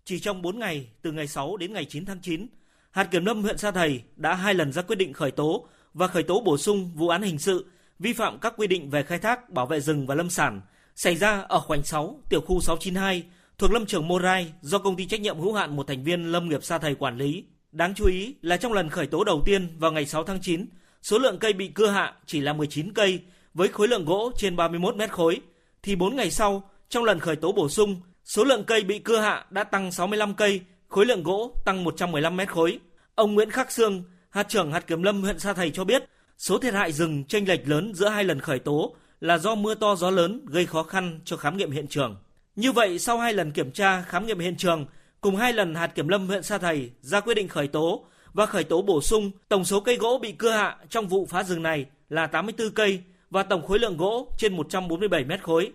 Chỉ 0.05 0.19
trong 0.19 0.41
4 0.41 0.59
ngày, 0.59 0.87
từ 1.01 1.11
ngày 1.11 1.27
6 1.27 1.57
đến 1.57 1.73
ngày 1.73 1.85
9 1.85 2.05
tháng 2.05 2.19
9, 2.21 2.47
hạt 2.91 3.03
kiểm 3.03 3.25
lâm 3.25 3.41
huyện 3.41 3.57
Sa 3.57 3.71
Thầy 3.71 4.01
đã 4.15 4.33
hai 4.33 4.53
lần 4.53 4.71
ra 4.71 4.81
quyết 4.81 4.95
định 4.95 5.13
khởi 5.13 5.31
tố 5.31 5.67
và 5.93 6.07
khởi 6.07 6.23
tố 6.23 6.41
bổ 6.45 6.57
sung 6.57 6.91
vụ 6.95 7.07
án 7.07 7.21
hình 7.21 7.39
sự 7.39 7.65
vi 7.99 8.13
phạm 8.13 8.39
các 8.39 8.53
quy 8.57 8.67
định 8.67 8.89
về 8.89 9.03
khai 9.03 9.19
thác, 9.19 9.49
bảo 9.49 9.65
vệ 9.65 9.79
rừng 9.79 10.07
và 10.07 10.15
lâm 10.15 10.29
sản 10.29 10.61
xảy 10.95 11.15
ra 11.15 11.41
ở 11.41 11.59
khoảnh 11.59 11.83
6, 11.83 12.19
tiểu 12.29 12.41
khu 12.41 12.61
692 12.61 13.23
thuộc 13.57 13.71
lâm 13.71 13.85
trường 13.85 14.07
Morai 14.07 14.53
do 14.61 14.79
công 14.79 14.95
ty 14.95 15.05
trách 15.05 15.21
nhiệm 15.21 15.39
hữu 15.39 15.53
hạn 15.53 15.75
một 15.75 15.87
thành 15.87 16.03
viên 16.03 16.31
lâm 16.31 16.49
nghiệp 16.49 16.63
Sa 16.63 16.77
Thầy 16.77 16.95
quản 16.95 17.17
lý. 17.17 17.43
Đáng 17.75 17.93
chú 17.95 18.05
ý 18.05 18.35
là 18.41 18.57
trong 18.57 18.73
lần 18.73 18.89
khởi 18.89 19.07
tố 19.07 19.23
đầu 19.23 19.41
tiên 19.45 19.67
vào 19.77 19.91
ngày 19.91 20.05
6 20.05 20.23
tháng 20.23 20.39
9, 20.41 20.65
số 21.01 21.19
lượng 21.19 21.37
cây 21.39 21.53
bị 21.53 21.67
cưa 21.67 21.89
hạ 21.89 22.13
chỉ 22.25 22.41
là 22.41 22.53
19 22.53 22.93
cây 22.93 23.19
với 23.53 23.67
khối 23.67 23.87
lượng 23.87 24.05
gỗ 24.05 24.31
trên 24.37 24.55
31 24.55 24.95
mét 24.95 25.11
khối, 25.11 25.41
thì 25.83 25.95
4 25.95 26.15
ngày 26.15 26.31
sau, 26.31 26.69
trong 26.89 27.03
lần 27.03 27.19
khởi 27.19 27.35
tố 27.35 27.51
bổ 27.51 27.69
sung, 27.69 28.01
số 28.25 28.43
lượng 28.43 28.63
cây 28.63 28.83
bị 28.83 28.99
cưa 28.99 29.19
hạ 29.19 29.45
đã 29.49 29.63
tăng 29.63 29.91
65 29.91 30.33
cây, 30.33 30.61
khối 30.87 31.05
lượng 31.05 31.23
gỗ 31.23 31.53
tăng 31.65 31.83
115 31.83 32.37
mét 32.37 32.49
khối. 32.49 32.79
Ông 33.15 33.33
Nguyễn 33.33 33.51
Khắc 33.51 33.71
Sương, 33.71 34.03
hạt 34.29 34.49
trưởng 34.49 34.71
hạt 34.71 34.87
kiểm 34.87 35.03
lâm 35.03 35.21
huyện 35.21 35.39
Sa 35.39 35.53
Thầy 35.53 35.71
cho 35.71 35.83
biết, 35.83 36.03
số 36.37 36.57
thiệt 36.57 36.73
hại 36.73 36.91
rừng 36.91 37.23
chênh 37.23 37.47
lệch 37.47 37.67
lớn 37.67 37.91
giữa 37.95 38.09
hai 38.09 38.23
lần 38.23 38.39
khởi 38.39 38.59
tố 38.59 38.95
là 39.19 39.37
do 39.37 39.55
mưa 39.55 39.75
to 39.75 39.95
gió 39.95 40.09
lớn 40.09 40.45
gây 40.45 40.65
khó 40.65 40.83
khăn 40.83 41.19
cho 41.25 41.37
khám 41.37 41.57
nghiệm 41.57 41.71
hiện 41.71 41.87
trường. 41.87 42.15
Như 42.55 42.71
vậy, 42.71 42.99
sau 42.99 43.17
hai 43.17 43.33
lần 43.33 43.51
kiểm 43.51 43.71
tra 43.71 44.01
khám 44.01 44.27
nghiệm 44.27 44.39
hiện 44.39 44.55
trường, 44.57 44.85
cùng 45.25 45.35
hai 45.35 45.53
lần 45.53 45.75
hạt 45.75 45.87
kiểm 45.87 46.07
lâm 46.07 46.27
huyện 46.27 46.43
Sa 46.43 46.57
Thầy 46.57 46.91
ra 47.01 47.19
quyết 47.19 47.33
định 47.33 47.47
khởi 47.47 47.67
tố 47.67 48.05
và 48.33 48.45
khởi 48.45 48.63
tố 48.63 48.81
bổ 48.81 49.01
sung 49.01 49.31
tổng 49.49 49.65
số 49.65 49.79
cây 49.79 49.97
gỗ 49.97 50.19
bị 50.21 50.31
cưa 50.31 50.51
hạ 50.51 50.77
trong 50.89 51.07
vụ 51.07 51.25
phá 51.25 51.43
rừng 51.43 51.63
này 51.63 51.85
là 52.09 52.27
84 52.27 52.71
cây 52.71 53.01
và 53.29 53.43
tổng 53.43 53.65
khối 53.67 53.79
lượng 53.79 53.97
gỗ 53.97 54.27
trên 54.37 54.55
147 54.55 55.23
mét 55.23 55.43
khối. 55.43 55.71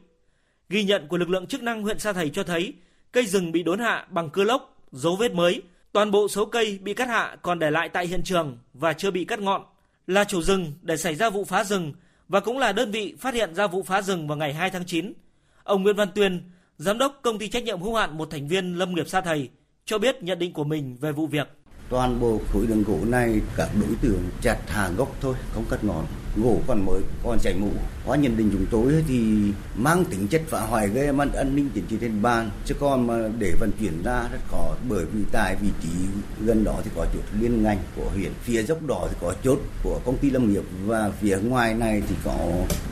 Ghi 0.68 0.84
nhận 0.84 1.08
của 1.08 1.16
lực 1.16 1.28
lượng 1.30 1.46
chức 1.46 1.62
năng 1.62 1.82
huyện 1.82 1.98
Sa 1.98 2.12
Thầy 2.12 2.30
cho 2.30 2.42
thấy 2.42 2.74
cây 3.12 3.26
rừng 3.26 3.52
bị 3.52 3.62
đốn 3.62 3.78
hạ 3.78 4.06
bằng 4.10 4.30
cưa 4.30 4.44
lốc, 4.44 4.76
dấu 4.92 5.16
vết 5.16 5.32
mới. 5.32 5.62
Toàn 5.92 6.10
bộ 6.10 6.28
số 6.28 6.46
cây 6.46 6.78
bị 6.82 6.94
cắt 6.94 7.08
hạ 7.08 7.36
còn 7.42 7.58
để 7.58 7.70
lại 7.70 7.88
tại 7.88 8.06
hiện 8.06 8.22
trường 8.22 8.58
và 8.74 8.92
chưa 8.92 9.10
bị 9.10 9.24
cắt 9.24 9.40
ngọn. 9.40 9.62
Là 10.06 10.24
chủ 10.24 10.42
rừng 10.42 10.72
để 10.82 10.96
xảy 10.96 11.14
ra 11.14 11.30
vụ 11.30 11.44
phá 11.44 11.64
rừng 11.64 11.92
và 12.28 12.40
cũng 12.40 12.58
là 12.58 12.72
đơn 12.72 12.90
vị 12.90 13.14
phát 13.20 13.34
hiện 13.34 13.54
ra 13.54 13.66
vụ 13.66 13.82
phá 13.82 14.02
rừng 14.02 14.28
vào 14.28 14.38
ngày 14.38 14.54
2 14.54 14.70
tháng 14.70 14.86
9. 14.86 15.12
Ông 15.64 15.82
Nguyễn 15.82 15.96
Văn 15.96 16.08
Tuyên, 16.14 16.42
giám 16.80 16.98
đốc 16.98 17.20
công 17.22 17.38
ty 17.38 17.48
trách 17.48 17.64
nhiệm 17.64 17.80
hữu 17.80 17.94
hạn 17.94 18.18
một 18.18 18.30
thành 18.30 18.48
viên 18.48 18.74
lâm 18.78 18.94
nghiệp 18.94 19.08
Sa 19.08 19.20
Thầy, 19.20 19.48
cho 19.84 19.98
biết 19.98 20.22
nhận 20.22 20.38
định 20.38 20.52
của 20.52 20.64
mình 20.64 20.96
về 21.00 21.12
vụ 21.12 21.26
việc. 21.26 21.48
Toàn 21.90 22.20
bộ 22.20 22.40
khối 22.52 22.66
lượng 22.66 22.84
gỗ 22.84 22.98
này 23.06 23.40
các 23.56 23.68
đối 23.80 23.94
tượng 24.00 24.22
chặt 24.42 24.58
hạ 24.66 24.90
gốc 24.96 25.16
thôi, 25.20 25.34
không 25.54 25.64
cắt 25.70 25.84
ngọn. 25.84 26.06
Gỗ 26.36 26.60
còn 26.66 26.86
mới 26.86 27.00
còn 27.24 27.38
chảy 27.42 27.54
mũ. 27.54 27.70
Qua 28.06 28.16
nhận 28.16 28.36
định 28.36 28.50
chúng 28.52 28.66
tôi 28.70 29.04
thì 29.08 29.20
mang 29.76 30.04
tính 30.04 30.28
chất 30.28 30.42
phá 30.46 30.60
hoại 30.60 30.88
gây 30.88 31.12
mất 31.12 31.32
an 31.34 31.56
ninh 31.56 31.70
chính 31.74 31.84
trị 31.86 31.96
trên 32.00 32.22
bàn. 32.22 32.50
Chứ 32.64 32.74
còn 32.80 33.06
mà 33.06 33.14
để 33.38 33.52
vận 33.60 33.70
chuyển 33.80 34.02
ra 34.04 34.28
rất 34.32 34.38
khó 34.50 34.74
bởi 34.88 35.04
vì 35.04 35.20
tại 35.32 35.56
vị 35.62 35.68
trí 35.82 35.88
gần 36.46 36.64
đó 36.64 36.80
thì 36.84 36.90
có 36.96 37.06
chốt 37.14 37.22
liên 37.40 37.62
ngành 37.62 37.78
của 37.96 38.10
huyện. 38.14 38.32
Phía 38.42 38.62
dốc 38.62 38.86
đỏ 38.86 39.06
thì 39.10 39.16
có 39.20 39.34
chốt 39.44 39.58
của 39.84 40.00
công 40.04 40.16
ty 40.16 40.30
lâm 40.30 40.52
nghiệp 40.52 40.64
và 40.84 41.10
phía 41.20 41.38
ngoài 41.38 41.74
này 41.74 42.02
thì 42.08 42.14
có 42.24 42.36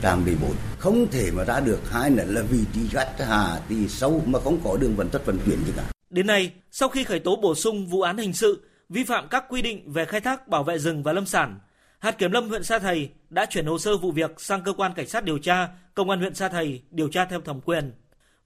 trạm 0.02 0.24
bể 0.24 0.32
bột 0.42 0.56
không 0.78 1.06
thể 1.10 1.30
mà 1.30 1.44
ra 1.44 1.60
được 1.60 1.90
hai 1.90 2.10
nữa 2.10 2.24
là 2.26 2.42
vị 2.42 2.60
trí 2.74 2.80
gắt 2.92 3.08
hà 3.18 3.60
thì 3.68 3.88
sâu 3.88 4.22
mà 4.26 4.40
không 4.40 4.58
có 4.64 4.76
đường 4.76 4.96
vận 4.96 5.08
tốc 5.08 5.22
vận 5.26 5.38
chuyển 5.46 5.58
gì 5.66 5.72
cả. 5.76 5.82
Đến 6.10 6.26
nay, 6.26 6.52
sau 6.70 6.88
khi 6.88 7.04
khởi 7.04 7.18
tố 7.18 7.36
bổ 7.36 7.54
sung 7.54 7.86
vụ 7.86 8.00
án 8.00 8.18
hình 8.18 8.32
sự 8.32 8.62
vi 8.88 9.04
phạm 9.04 9.28
các 9.28 9.44
quy 9.48 9.62
định 9.62 9.92
về 9.92 10.04
khai 10.04 10.20
thác 10.20 10.48
bảo 10.48 10.64
vệ 10.64 10.78
rừng 10.78 11.02
và 11.02 11.12
lâm 11.12 11.26
sản, 11.26 11.60
hạt 11.98 12.18
kiểm 12.18 12.32
lâm 12.32 12.48
huyện 12.48 12.64
Sa 12.64 12.78
Thầy 12.78 13.10
đã 13.30 13.46
chuyển 13.46 13.66
hồ 13.66 13.78
sơ 13.78 13.96
vụ 13.96 14.12
việc 14.12 14.40
sang 14.40 14.62
cơ 14.62 14.72
quan 14.72 14.94
cảnh 14.94 15.06
sát 15.06 15.24
điều 15.24 15.38
tra 15.38 15.68
công 15.94 16.10
an 16.10 16.18
huyện 16.18 16.34
Sa 16.34 16.48
Thầy 16.48 16.82
điều 16.90 17.08
tra 17.08 17.24
theo 17.24 17.40
thẩm 17.40 17.60
quyền. 17.60 17.92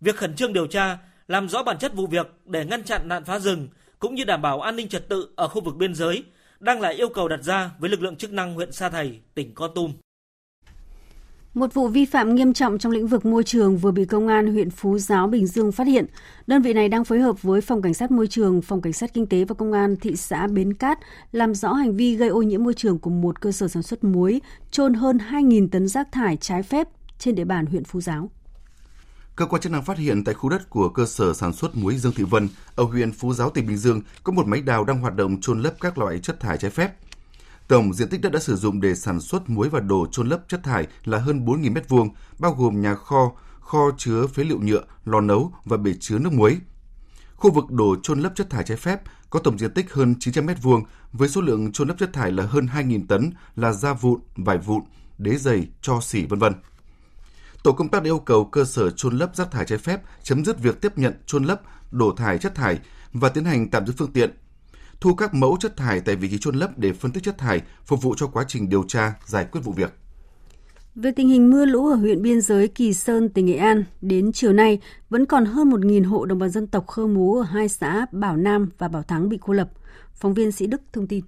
Việc 0.01 0.16
khẩn 0.16 0.36
trương 0.36 0.53
điều 0.53 0.66
tra, 0.66 0.99
làm 1.28 1.49
rõ 1.49 1.62
bản 1.62 1.78
chất 1.78 1.95
vụ 1.95 2.07
việc 2.07 2.26
để 2.45 2.64
ngăn 2.64 2.84
chặn 2.84 3.09
nạn 3.09 3.24
phá 3.24 3.38
rừng 3.38 3.68
cũng 3.99 4.14
như 4.14 4.24
đảm 4.24 4.43
bảo 4.43 4.61
an 4.61 4.76
ninh 4.76 4.88
trật 4.88 5.09
tự 5.09 5.28
ở 5.36 5.49
khu 5.49 5.61
vực 5.61 5.76
biên 5.76 5.95
giới 5.95 6.24
đang 6.61 6.80
là 6.80 6.88
yêu 6.88 7.09
cầu 7.09 7.28
đặt 7.28 7.43
ra 7.43 7.70
với 7.78 7.90
lực 7.90 8.03
lượng 8.03 8.16
chức 8.16 8.32
năng 8.32 8.55
huyện 8.55 8.72
Sa 8.72 8.88
Thầy, 8.88 9.20
tỉnh 9.34 9.55
Con 9.55 9.70
Tum. 9.74 9.93
Một 11.55 11.74
vụ 11.74 11.88
vi 11.88 12.05
phạm 12.05 12.34
nghiêm 12.34 12.53
trọng 12.53 12.78
trong 12.78 12.92
lĩnh 12.92 13.07
vực 13.07 13.26
môi 13.26 13.44
trường 13.44 13.76
vừa 13.76 13.90
bị 13.90 14.05
công 14.05 14.28
an 14.28 14.53
huyện 14.53 14.70
Phú 14.70 14.98
Giáo, 14.98 15.26
Bình 15.26 15.46
Dương 15.46 15.72
phát 15.72 15.86
hiện. 15.86 16.07
Đơn 16.46 16.62
vị 16.62 16.72
này 16.72 16.88
đang 16.88 17.05
phối 17.05 17.20
hợp 17.20 17.42
với 17.42 17.61
Phòng 17.61 17.82
Cảnh 17.82 17.94
sát 17.94 18.11
Môi 18.11 18.26
trường, 18.26 18.62
Phòng 18.62 18.82
Cảnh 18.82 18.92
sát 18.92 19.14
Kinh 19.14 19.26
tế 19.26 19.44
và 19.44 19.55
Công 19.55 19.72
an 19.72 19.96
thị 19.96 20.16
xã 20.16 20.46
Bến 20.46 20.74
Cát 20.74 20.98
làm 21.32 21.55
rõ 21.55 21.72
hành 21.72 21.96
vi 21.96 22.16
gây 22.16 22.28
ô 22.28 22.42
nhiễm 22.42 22.64
môi 22.64 22.74
trường 22.74 22.98
của 22.98 23.11
một 23.11 23.40
cơ 23.40 23.53
sở 23.53 23.68
sản 23.68 23.82
xuất 23.82 24.05
muối, 24.05 24.40
trôn 24.70 24.94
hơn 24.94 25.18
2.000 25.30 25.68
tấn 25.68 25.88
rác 25.88 26.12
thải 26.12 26.36
trái 26.36 26.62
phép 26.62 26.88
trên 27.18 27.34
địa 27.34 27.44
bàn 27.44 27.66
huyện 27.66 27.84
Phú 27.84 28.00
Giáo. 28.00 28.30
Cơ 29.36 29.46
quan 29.46 29.62
chức 29.62 29.72
năng 29.72 29.84
phát 29.84 29.98
hiện 29.98 30.24
tại 30.24 30.34
khu 30.34 30.48
đất 30.48 30.70
của 30.70 30.88
cơ 30.88 31.07
sở 31.07 31.34
sản 31.34 31.53
xuất 31.53 31.76
muối 31.76 31.96
Dương 31.96 32.12
Thị 32.16 32.24
Vân 32.24 32.48
ở 32.76 32.84
huyện 32.84 33.12
Phú 33.12 33.34
Giáo, 33.34 33.50
tỉnh 33.50 33.66
Bình 33.66 33.76
Dương 33.76 34.00
có 34.24 34.32
một 34.32 34.46
máy 34.46 34.61
đào 34.61 34.84
đang 34.84 35.00
hoạt 35.00 35.16
động 35.16 35.40
trôn 35.40 35.62
lấp 35.62 35.74
các 35.80 35.98
loại 35.98 36.18
chất 36.18 36.40
thải 36.40 36.59
trái 36.59 36.70
phép. 36.70 36.92
Tổng 37.68 37.94
diện 37.94 38.08
tích 38.08 38.20
đất 38.20 38.32
đã 38.32 38.40
sử 38.40 38.56
dụng 38.56 38.80
để 38.80 38.94
sản 38.94 39.20
xuất 39.20 39.50
muối 39.50 39.68
và 39.68 39.80
đồ 39.80 40.06
trôn 40.10 40.28
lấp 40.28 40.40
chất 40.48 40.62
thải 40.62 40.86
là 41.04 41.18
hơn 41.18 41.44
4.000 41.46 41.72
m2, 41.72 42.08
bao 42.38 42.52
gồm 42.52 42.80
nhà 42.80 42.94
kho, 42.94 43.32
kho 43.60 43.90
chứa 43.98 44.26
phế 44.26 44.44
liệu 44.44 44.58
nhựa, 44.60 44.82
lò 45.04 45.20
nấu 45.20 45.52
và 45.64 45.76
bể 45.76 45.92
chứa 46.00 46.18
nước 46.18 46.32
muối. 46.32 46.58
Khu 47.34 47.50
vực 47.50 47.70
đổ 47.70 47.96
trôn 48.02 48.20
lấp 48.20 48.32
chất 48.34 48.50
thải 48.50 48.64
trái 48.64 48.76
phép 48.76 49.00
có 49.30 49.40
tổng 49.40 49.58
diện 49.58 49.74
tích 49.74 49.92
hơn 49.92 50.14
900 50.20 50.46
m2 50.46 50.82
với 51.12 51.28
số 51.28 51.40
lượng 51.40 51.72
trôn 51.72 51.88
lấp 51.88 51.98
chất 51.98 52.12
thải 52.12 52.32
là 52.32 52.46
hơn 52.46 52.66
2.000 52.66 53.06
tấn 53.06 53.30
là 53.56 53.72
da 53.72 53.92
vụn, 53.92 54.20
vải 54.36 54.58
vụn, 54.58 54.82
đế 55.18 55.36
giày, 55.36 55.68
cho 55.82 56.00
xỉ 56.00 56.26
vân 56.26 56.38
vân. 56.38 56.52
Tổ 57.62 57.72
công 57.72 57.88
tác 57.88 58.02
đã 58.02 58.08
yêu 58.08 58.18
cầu 58.18 58.44
cơ 58.44 58.64
sở 58.64 58.90
trôn 58.90 59.18
lấp 59.18 59.36
rác 59.36 59.50
thải 59.50 59.64
trái 59.66 59.78
phép 59.78 60.00
chấm 60.22 60.44
dứt 60.44 60.60
việc 60.60 60.80
tiếp 60.80 60.98
nhận 60.98 61.14
trôn 61.26 61.44
lấp, 61.44 61.60
đổ 61.90 62.14
thải 62.16 62.38
chất 62.38 62.54
thải 62.54 62.78
và 63.12 63.28
tiến 63.28 63.44
hành 63.44 63.70
tạm 63.70 63.86
giữ 63.86 63.92
phương 63.98 64.12
tiện, 64.12 64.30
thu 65.03 65.14
các 65.14 65.34
mẫu 65.34 65.57
chất 65.61 65.76
thải 65.76 66.00
tại 66.00 66.16
vị 66.16 66.28
trí 66.30 66.38
chôn 66.40 66.55
lấp 66.55 66.70
để 66.76 66.92
phân 66.92 67.12
tích 67.12 67.22
chất 67.22 67.38
thải, 67.38 67.61
phục 67.84 68.03
vụ 68.03 68.14
cho 68.16 68.26
quá 68.26 68.44
trình 68.48 68.68
điều 68.68 68.84
tra, 68.88 69.12
giải 69.24 69.46
quyết 69.53 69.61
vụ 69.64 69.72
việc. 69.72 69.92
Về 70.94 71.11
tình 71.16 71.28
hình 71.28 71.50
mưa 71.50 71.64
lũ 71.64 71.88
ở 71.88 71.94
huyện 71.94 72.22
biên 72.22 72.40
giới 72.40 72.68
Kỳ 72.68 72.92
Sơn, 72.92 73.28
tỉnh 73.28 73.46
Nghệ 73.46 73.57
An, 73.57 73.84
đến 74.00 74.32
chiều 74.32 74.53
nay 74.53 74.78
vẫn 75.11 75.26
còn 75.26 75.44
hơn 75.44 75.70
1.000 75.70 76.09
hộ 76.09 76.24
đồng 76.24 76.38
bào 76.38 76.48
dân 76.48 76.66
tộc 76.66 76.86
Khơ 76.86 77.07
Mú 77.07 77.36
ở 77.36 77.42
hai 77.42 77.68
xã 77.68 78.07
Bảo 78.12 78.36
Nam 78.36 78.68
và 78.78 78.88
Bảo 78.88 79.03
Thắng 79.03 79.28
bị 79.28 79.38
cô 79.40 79.53
lập. 79.53 79.68
Phóng 80.14 80.34
viên 80.34 80.53
Sĩ 80.53 80.66
Đức 80.66 80.82
thông 80.92 81.07
tin. 81.07 81.24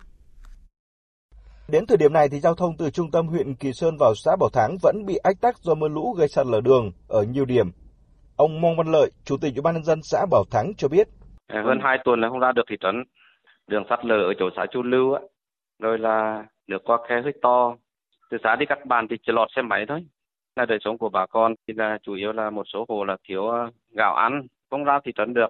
Đến 1.69 1.87
thời 1.87 1.97
điểm 1.97 2.13
này 2.13 2.29
thì 2.29 2.41
giao 2.41 2.55
thông 2.55 2.77
từ 2.77 2.91
trung 2.91 3.11
tâm 3.11 3.27
huyện 3.27 3.55
Kỳ 3.55 3.73
Sơn 3.73 3.97
vào 4.01 4.15
xã 4.25 4.37
Bảo 4.41 4.51
Thắng 4.53 4.77
vẫn 4.83 5.07
bị 5.07 5.17
ách 5.17 5.41
tắc 5.41 5.59
do 5.59 5.75
mưa 5.75 5.89
lũ 5.89 6.15
gây 6.19 6.29
sạt 6.29 6.47
lở 6.47 6.61
đường 6.61 6.93
ở 7.09 7.23
nhiều 7.23 7.45
điểm. 7.45 7.71
Ông 8.37 8.61
Mong 8.61 8.77
Văn 8.77 8.93
Lợi, 8.93 9.11
Chủ 9.25 9.37
tịch 9.37 9.55
Ủy 9.55 9.63
ban 9.63 9.75
nhân 9.75 9.85
dân 9.85 10.01
xã 10.03 10.27
Bảo 10.31 10.45
Thắng 10.51 10.73
cho 10.77 10.89
biết. 10.89 11.09
Hơn 11.49 11.79
2 11.83 11.99
tuần 12.05 12.21
là 12.21 12.29
không 12.29 12.41
ra 12.41 12.53
được 12.57 12.63
thị 12.71 12.77
trấn, 12.81 12.95
đường 13.67 13.85
sắt 13.91 14.05
lở 14.05 14.17
ở 14.17 14.35
chỗ 14.39 14.51
xã 14.57 14.67
Chu 14.71 14.83
Lưu 14.83 15.13
á, 15.13 15.21
rồi 15.79 15.99
là 15.99 16.47
nước 16.67 16.85
qua 16.85 16.99
khe 17.09 17.21
hơi 17.23 17.33
to, 17.43 17.77
từ 18.31 18.37
xã 18.45 18.57
đi 18.57 18.67
các 18.67 18.87
bàn 18.87 19.07
thì 19.11 19.17
chỉ 19.27 19.33
lọt 19.33 19.49
xe 19.57 19.63
máy 19.63 19.85
thôi. 19.89 20.07
Là 20.57 20.67
đời 20.67 20.79
sống 20.81 20.99
của 20.99 21.09
bà 21.09 21.27
con 21.27 21.55
thì 21.69 21.75
là 21.77 21.99
chủ 22.03 22.15
yếu 22.15 22.33
là 22.33 22.51
một 22.51 22.67
số 22.73 22.85
hộ 22.89 23.05
là 23.05 23.17
thiếu 23.29 23.49
ờ, 23.49 23.71
gạo 23.97 24.15
ăn, 24.15 24.47
không 24.71 24.85
ra 24.85 25.01
thị 25.05 25.13
trấn 25.17 25.35
được. 25.35 25.49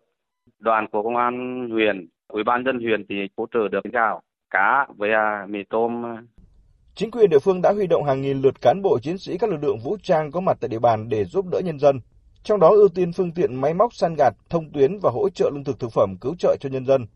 Đoàn 0.58 0.86
của 0.92 1.02
công 1.02 1.16
an 1.16 1.68
huyện, 1.70 2.06
ủy 2.28 2.44
ban 2.44 2.64
dân 2.64 2.80
huyện 2.80 3.06
thì 3.08 3.14
hỗ 3.36 3.46
trợ 3.54 3.68
được 3.68 3.84
gạo, 3.92 4.22
cá 4.50 4.86
với 4.96 5.12
à, 5.12 5.46
mì 5.48 5.58
tôm. 5.70 6.02
Ờ. 6.02 6.16
Chính 6.94 7.10
quyền 7.10 7.30
địa 7.30 7.38
phương 7.38 7.62
đã 7.62 7.72
huy 7.72 7.86
động 7.86 8.04
hàng 8.04 8.22
nghìn 8.22 8.40
lượt 8.40 8.60
cán 8.60 8.82
bộ 8.82 8.98
chiến 9.02 9.18
sĩ 9.18 9.38
các 9.38 9.50
lực 9.50 9.62
lượng 9.62 9.78
vũ 9.84 9.96
trang 10.02 10.30
có 10.30 10.40
mặt 10.40 10.56
tại 10.60 10.68
địa 10.68 10.78
bàn 10.78 11.08
để 11.08 11.24
giúp 11.24 11.44
đỡ 11.52 11.60
nhân 11.64 11.78
dân. 11.78 12.00
Trong 12.42 12.60
đó 12.60 12.68
ưu 12.68 12.88
tiên 12.88 13.12
phương 13.12 13.32
tiện 13.34 13.60
máy 13.60 13.74
móc 13.74 13.94
san 13.94 14.14
gạt, 14.18 14.34
thông 14.50 14.70
tuyến 14.70 14.98
và 15.02 15.10
hỗ 15.10 15.28
trợ 15.28 15.50
lương 15.54 15.64
thực 15.64 15.80
thực 15.80 15.92
phẩm 15.94 16.14
cứu 16.20 16.34
trợ 16.38 16.56
cho 16.60 16.68
nhân 16.68 16.84
dân. 16.86 17.06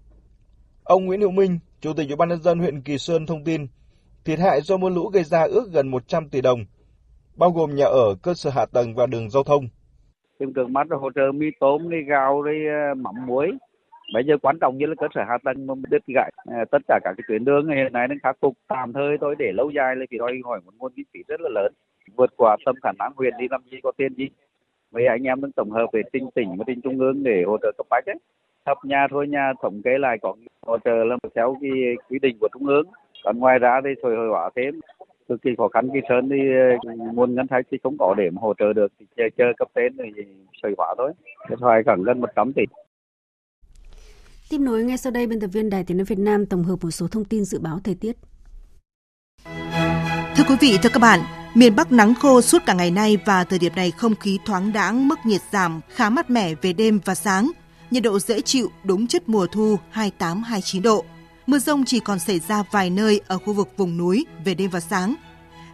Ông 0.88 1.04
Nguyễn 1.04 1.20
Hữu 1.20 1.30
Minh, 1.30 1.58
Chủ 1.80 1.92
tịch 1.96 2.08
Ủy 2.08 2.16
ban 2.16 2.28
nhân 2.28 2.42
dân 2.42 2.58
huyện 2.58 2.80
Kỳ 2.80 2.98
Sơn 2.98 3.26
thông 3.26 3.44
tin, 3.44 3.66
thiệt 4.24 4.38
hại 4.38 4.60
do 4.60 4.76
mưa 4.76 4.88
lũ 4.88 5.08
gây 5.08 5.24
ra 5.24 5.42
ước 5.42 5.64
gần 5.72 5.88
100 5.88 6.28
tỷ 6.28 6.40
đồng, 6.40 6.58
bao 7.36 7.50
gồm 7.50 7.74
nhà 7.74 7.84
ở, 7.84 8.14
cơ 8.22 8.34
sở 8.34 8.50
hạ 8.50 8.66
tầng 8.72 8.94
và 8.94 9.06
đường 9.06 9.30
giao 9.30 9.42
thông. 9.42 9.68
Tìm 10.38 10.54
cường 10.54 10.72
mắt 10.72 10.86
hỗ 11.00 11.10
trợ 11.14 11.32
mì 11.34 11.46
tôm, 11.60 11.90
đi 11.90 11.96
gạo, 12.08 12.42
đi 12.42 12.66
ờ, 12.66 12.94
mắm 12.94 13.14
muối. 13.26 13.50
Bây 14.14 14.22
giờ 14.26 14.34
quan 14.42 14.58
trọng 14.60 14.78
nhất 14.78 14.88
là 14.88 14.94
cơ 14.98 15.06
sở 15.14 15.20
hạ 15.28 15.38
tầng 15.44 15.66
mà 15.66 15.74
đứt 15.90 16.02
gãy 16.14 16.32
ờ, 16.46 16.64
tất 16.70 16.82
cả 16.88 16.98
các 17.04 17.14
cái 17.16 17.24
tuyến 17.28 17.44
đường 17.44 17.68
hiện 17.68 17.92
nay 17.92 18.08
đang 18.08 18.18
khắc 18.22 18.36
phục 18.40 18.54
tạm 18.68 18.92
thời 18.92 19.18
thôi 19.20 19.34
để 19.38 19.52
lâu 19.54 19.70
dài 19.70 19.96
là 19.96 20.06
thì 20.10 20.18
đòi 20.18 20.32
hỏi 20.44 20.60
một 20.64 20.72
nguồn 20.78 20.92
kinh 20.96 21.06
phí 21.14 21.20
rất 21.28 21.40
là 21.40 21.48
lớn 21.54 21.72
vượt 22.16 22.30
qua 22.36 22.56
tầm 22.66 22.74
khả 22.82 22.92
năng 22.98 23.12
huyện 23.16 23.34
đi 23.38 23.46
làm 23.50 23.62
gì 23.70 23.78
có 23.82 23.92
tiền 23.96 24.14
gì 24.14 24.28
vậy 24.90 25.06
anh 25.06 25.22
em 25.22 25.40
đang 25.40 25.52
tổng 25.52 25.70
hợp 25.70 25.86
về 25.92 26.02
tỉnh 26.12 26.28
tỉnh 26.34 26.56
và 26.58 26.64
tỉnh 26.66 26.80
trung 26.80 26.98
ương 26.98 27.22
để 27.22 27.42
hỗ 27.46 27.58
trợ 27.62 27.72
cấp 27.78 27.86
bách 27.90 28.06
ấy 28.06 28.18
thấp 28.68 28.78
nhà 28.84 29.06
thôi 29.10 29.28
nhà 29.28 29.52
thống 29.62 29.82
kê 29.84 29.90
lại 29.98 30.16
có 30.22 30.34
hỗ 30.66 30.78
trợ 30.84 31.04
là 31.04 31.16
theo 31.34 31.56
cái 31.60 31.70
quy 32.08 32.18
định 32.22 32.36
của 32.40 32.48
trung 32.52 32.66
ương. 32.66 32.86
Còn 33.24 33.38
ngoài 33.38 33.58
ra 33.58 33.80
thì 33.84 33.90
thời 34.02 34.16
hội 34.16 34.28
hóa 34.28 34.50
thêm. 34.56 34.80
Cực 35.28 35.42
kỳ 35.42 35.50
khó 35.58 35.68
khăn 35.68 35.88
kỳ 35.94 36.00
sơn 36.08 36.28
thì 36.30 36.36
ờ, 36.86 36.94
nguồn 37.12 37.34
ngân 37.34 37.46
sách 37.50 37.66
thì 37.70 37.78
không 37.82 37.96
có 37.98 38.14
để 38.18 38.30
mà 38.30 38.38
hỗ 38.40 38.54
trợ 38.58 38.72
được. 38.72 38.92
Thì 39.00 39.06
chờ, 39.16 39.24
chờ 39.38 39.44
cấp 39.58 39.68
trên 39.74 39.96
thì 39.98 40.22
sợi 40.62 40.72
hóa 40.78 40.94
thôi. 40.98 41.12
Thiệt 41.48 41.58
hại 41.62 41.82
khoảng 41.84 42.02
gần 42.02 42.20
100 42.20 42.52
tỷ. 42.52 42.62
Tiếp 44.50 44.58
nối 44.60 44.84
ngay 44.84 44.96
sau 44.96 45.12
đây, 45.12 45.26
biên 45.26 45.40
tập 45.40 45.46
viên 45.52 45.70
Đài 45.70 45.84
Tiếng 45.86 45.96
nói 45.96 46.04
Việt 46.04 46.18
Nam 46.18 46.46
tổng 46.46 46.64
hợp 46.64 46.76
một 46.82 46.90
số 46.90 47.06
thông 47.08 47.24
tin 47.24 47.44
dự 47.44 47.58
báo 47.60 47.78
thời 47.84 47.96
tiết. 48.00 48.16
Thưa 50.36 50.44
quý 50.48 50.54
vị, 50.60 50.78
thưa 50.82 50.90
các 50.92 51.00
bạn, 51.00 51.20
miền 51.54 51.76
Bắc 51.76 51.92
nắng 51.92 52.14
khô 52.14 52.40
suốt 52.40 52.62
cả 52.66 52.74
ngày 52.74 52.90
nay 52.90 53.18
và 53.26 53.44
thời 53.44 53.58
điểm 53.58 53.72
này 53.76 53.90
không 53.90 54.14
khí 54.14 54.38
thoáng 54.46 54.72
đãng, 54.72 55.08
mức 55.08 55.18
nhiệt 55.24 55.40
giảm, 55.52 55.80
khá 55.88 56.10
mát 56.10 56.30
mẻ 56.30 56.54
về 56.62 56.72
đêm 56.72 57.00
và 57.04 57.14
sáng. 57.14 57.50
Nhiệt 57.90 58.02
độ 58.02 58.18
dễ 58.18 58.40
chịu, 58.40 58.70
đúng 58.84 59.06
chất 59.06 59.28
mùa 59.28 59.46
thu 59.46 59.78
28-29 59.94 60.82
độ. 60.82 61.04
Mưa 61.46 61.58
rông 61.58 61.84
chỉ 61.84 62.00
còn 62.00 62.18
xảy 62.18 62.40
ra 62.48 62.62
vài 62.70 62.90
nơi 62.90 63.20
ở 63.26 63.38
khu 63.38 63.52
vực 63.52 63.68
vùng 63.76 63.96
núi 63.96 64.26
về 64.44 64.54
đêm 64.54 64.70
và 64.70 64.80
sáng. 64.80 65.14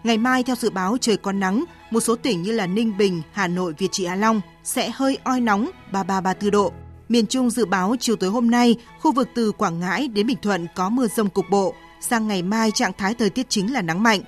Ngày 0.04 0.18
mai 0.18 0.42
theo 0.42 0.56
dự 0.56 0.70
báo 0.70 0.96
trời 1.00 1.16
có 1.16 1.32
nắng, 1.32 1.64
một 1.90 2.00
số 2.00 2.16
tỉnh 2.16 2.42
như 2.42 2.52
là 2.52 2.66
Ninh 2.66 2.96
Bình, 2.96 3.22
Hà 3.32 3.48
Nội, 3.48 3.74
Việt 3.78 3.88
Trị 3.92 4.06
Hạ 4.06 4.14
Long 4.14 4.40
sẽ 4.64 4.90
hơi 4.90 5.18
oi 5.24 5.40
nóng 5.40 5.70
33-34 5.92 6.50
độ. 6.50 6.72
Miền 7.08 7.26
Trung 7.26 7.50
dự 7.50 7.64
báo 7.64 7.96
chiều 8.00 8.16
tối 8.16 8.30
hôm 8.30 8.50
nay, 8.50 8.76
khu 9.00 9.12
vực 9.12 9.28
từ 9.34 9.52
Quảng 9.52 9.80
Ngãi 9.80 10.08
đến 10.08 10.26
Bình 10.26 10.38
Thuận 10.42 10.66
có 10.74 10.88
mưa 10.88 11.06
rông 11.16 11.30
cục 11.30 11.50
bộ. 11.50 11.74
Sang 12.00 12.28
ngày 12.28 12.42
mai 12.42 12.70
trạng 12.70 12.92
thái 12.98 13.14
thời 13.14 13.30
tiết 13.30 13.46
chính 13.48 13.72
là 13.72 13.82
nắng 13.82 14.02
mạnh. 14.02 14.20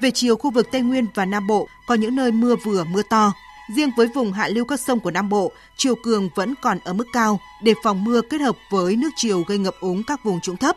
Về 0.00 0.10
chiều 0.10 0.36
khu 0.36 0.50
vực 0.50 0.68
Tây 0.72 0.82
Nguyên 0.82 1.06
và 1.14 1.24
Nam 1.24 1.46
Bộ 1.46 1.68
có 1.86 1.94
những 1.94 2.16
nơi 2.16 2.32
mưa 2.32 2.56
vừa 2.64 2.84
mưa 2.84 3.02
to. 3.10 3.32
Riêng 3.68 3.90
với 3.96 4.06
vùng 4.06 4.32
hạ 4.32 4.48
lưu 4.48 4.64
các 4.64 4.80
sông 4.80 5.00
của 5.00 5.10
Nam 5.10 5.28
Bộ, 5.28 5.52
chiều 5.76 5.94
cường 5.94 6.28
vẫn 6.34 6.54
còn 6.62 6.78
ở 6.84 6.92
mức 6.92 7.06
cao, 7.12 7.40
để 7.62 7.74
phòng 7.82 8.04
mưa 8.04 8.20
kết 8.30 8.40
hợp 8.40 8.56
với 8.70 8.96
nước 8.96 9.10
chiều 9.16 9.42
gây 9.42 9.58
ngập 9.58 9.74
úng 9.80 10.02
các 10.06 10.24
vùng 10.24 10.40
trũng 10.40 10.56
thấp. 10.56 10.76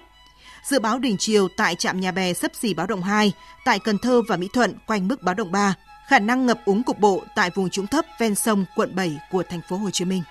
Dự 0.64 0.80
báo 0.80 1.00
đỉnh 1.00 1.18
chiều 1.18 1.48
tại 1.48 1.76
trạm 1.76 2.00
Nhà 2.00 2.12
Bè 2.12 2.34
sấp 2.34 2.56
xỉ 2.56 2.74
báo 2.74 2.88
động 2.88 3.04
2, 3.04 3.34
tại 3.66 3.80
Cần 3.80 3.98
Thơ 3.98 4.22
và 4.28 4.38
Mỹ 4.38 4.50
Thuận 4.54 4.74
quanh 4.88 5.08
mức 5.08 5.24
báo 5.24 5.36
động 5.36 5.52
3, 5.52 5.76
khả 6.08 6.20
năng 6.20 6.46
ngập 6.46 6.60
úng 6.66 6.84
cục 6.84 7.00
bộ 7.00 7.24
tại 7.36 7.50
vùng 7.56 7.70
trũng 7.70 7.88
thấp 7.88 8.06
ven 8.20 8.36
sông 8.36 8.66
quận 8.76 8.96
7 8.96 9.20
của 9.32 9.44
thành 9.44 9.62
phố 9.70 9.78
Hồ 9.78 9.90
Chí 9.90 10.06
Minh. 10.06 10.24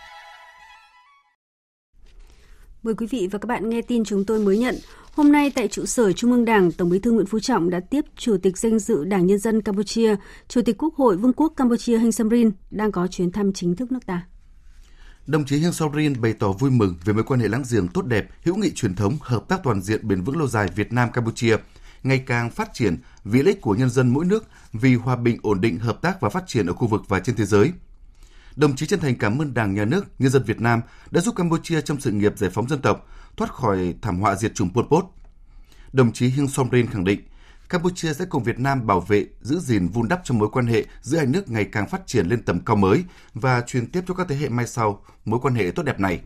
Mời 2.82 2.94
quý 2.94 3.07
vị 3.07 3.28
và 3.32 3.38
các 3.38 3.46
bạn 3.46 3.70
nghe 3.70 3.82
tin 3.82 4.04
chúng 4.04 4.24
tôi 4.24 4.40
mới 4.40 4.59
nhận. 4.59 4.78
Hôm 5.16 5.32
nay 5.32 5.50
tại 5.50 5.68
trụ 5.68 5.86
sở 5.86 6.12
Trung 6.12 6.32
ương 6.32 6.44
Đảng, 6.44 6.72
Tổng 6.72 6.90
Bí 6.90 6.98
thư 6.98 7.12
Nguyễn 7.12 7.26
Phú 7.26 7.40
Trọng 7.40 7.70
đã 7.70 7.80
tiếp 7.80 8.04
Chủ 8.16 8.36
tịch 8.42 8.58
danh 8.58 8.78
dự 8.78 9.04
Đảng 9.04 9.26
Nhân 9.26 9.38
dân 9.38 9.62
Campuchia, 9.62 10.16
Chủ 10.48 10.62
tịch 10.62 10.76
Quốc 10.78 10.94
hội 10.94 11.16
Vương 11.16 11.32
quốc 11.32 11.52
Campuchia 11.56 11.98
Heng 11.98 12.12
Samrin 12.12 12.50
đang 12.70 12.92
có 12.92 13.06
chuyến 13.06 13.32
thăm 13.32 13.52
chính 13.52 13.76
thức 13.76 13.92
nước 13.92 14.06
ta. 14.06 14.26
Đồng 15.26 15.44
chí 15.44 15.58
Heng 15.58 15.72
Samrin 15.72 16.20
bày 16.20 16.32
tỏ 16.32 16.52
vui 16.52 16.70
mừng 16.70 16.94
về 17.04 17.12
mối 17.12 17.24
quan 17.24 17.40
hệ 17.40 17.48
láng 17.48 17.62
giềng 17.70 17.88
tốt 17.88 18.06
đẹp, 18.06 18.28
hữu 18.44 18.56
nghị 18.56 18.72
truyền 18.74 18.94
thống, 18.94 19.16
hợp 19.20 19.48
tác 19.48 19.60
toàn 19.62 19.82
diện 19.82 20.08
bền 20.08 20.22
vững 20.22 20.36
lâu 20.36 20.48
dài 20.48 20.68
Việt 20.76 20.92
Nam 20.92 21.12
Campuchia 21.12 21.56
ngày 22.02 22.22
càng 22.26 22.50
phát 22.50 22.70
triển 22.74 22.96
vì 23.24 23.42
lợi 23.42 23.52
ích 23.54 23.60
của 23.60 23.74
nhân 23.74 23.90
dân 23.90 24.08
mỗi 24.08 24.24
nước, 24.24 24.44
vì 24.72 24.94
hòa 24.94 25.16
bình, 25.16 25.38
ổn 25.42 25.60
định, 25.60 25.78
hợp 25.78 26.02
tác 26.02 26.20
và 26.20 26.28
phát 26.28 26.44
triển 26.46 26.66
ở 26.66 26.72
khu 26.72 26.86
vực 26.86 27.02
và 27.08 27.20
trên 27.20 27.36
thế 27.36 27.44
giới– 27.44 27.72
Đồng 28.56 28.76
chí 28.76 28.86
chân 28.86 29.00
thành 29.00 29.14
cảm 29.14 29.42
ơn 29.42 29.54
Đảng, 29.54 29.74
Nhà 29.74 29.84
nước, 29.84 30.04
nhân 30.18 30.30
dân 30.30 30.42
Việt 30.42 30.60
Nam 30.60 30.80
đã 31.10 31.20
giúp 31.20 31.36
Campuchia 31.36 31.80
trong 31.80 32.00
sự 32.00 32.10
nghiệp 32.10 32.38
giải 32.38 32.50
phóng 32.50 32.68
dân 32.68 32.80
tộc, 32.82 33.08
thoát 33.37 33.53
khỏi 33.53 33.95
thảm 34.03 34.20
họa 34.20 34.34
diệt 34.34 34.55
chủng 34.55 34.72
Pol 34.74 34.84
Pot. 34.91 35.05
Đồng 35.93 36.12
chí 36.12 36.28
Heng 36.28 36.49
Somrin 36.49 36.87
khẳng 36.87 37.05
định, 37.05 37.20
Campuchia 37.68 38.14
sẽ 38.14 38.24
cùng 38.24 38.43
Việt 38.43 38.59
Nam 38.59 38.87
bảo 38.87 39.01
vệ, 39.01 39.26
giữ 39.41 39.59
gìn, 39.59 39.89
vun 39.89 40.09
đắp 40.09 40.20
cho 40.24 40.34
mối 40.34 40.49
quan 40.53 40.66
hệ 40.66 40.84
giữa 41.03 41.18
hai 41.18 41.26
nước 41.26 41.51
ngày 41.51 41.64
càng 41.64 41.89
phát 41.89 42.07
triển 42.07 42.26
lên 42.26 42.43
tầm 42.43 42.61
cao 42.61 42.76
mới 42.76 43.05
và 43.34 43.61
truyền 43.61 43.91
tiếp 43.91 44.05
cho 44.09 44.14
các 44.14 44.26
thế 44.28 44.37
hệ 44.37 44.49
mai 44.49 44.66
sau 44.66 45.05
mối 45.24 45.41
quan 45.43 45.55
hệ 45.55 45.70
tốt 45.70 45.82
đẹp 45.82 46.01
này. 46.01 46.20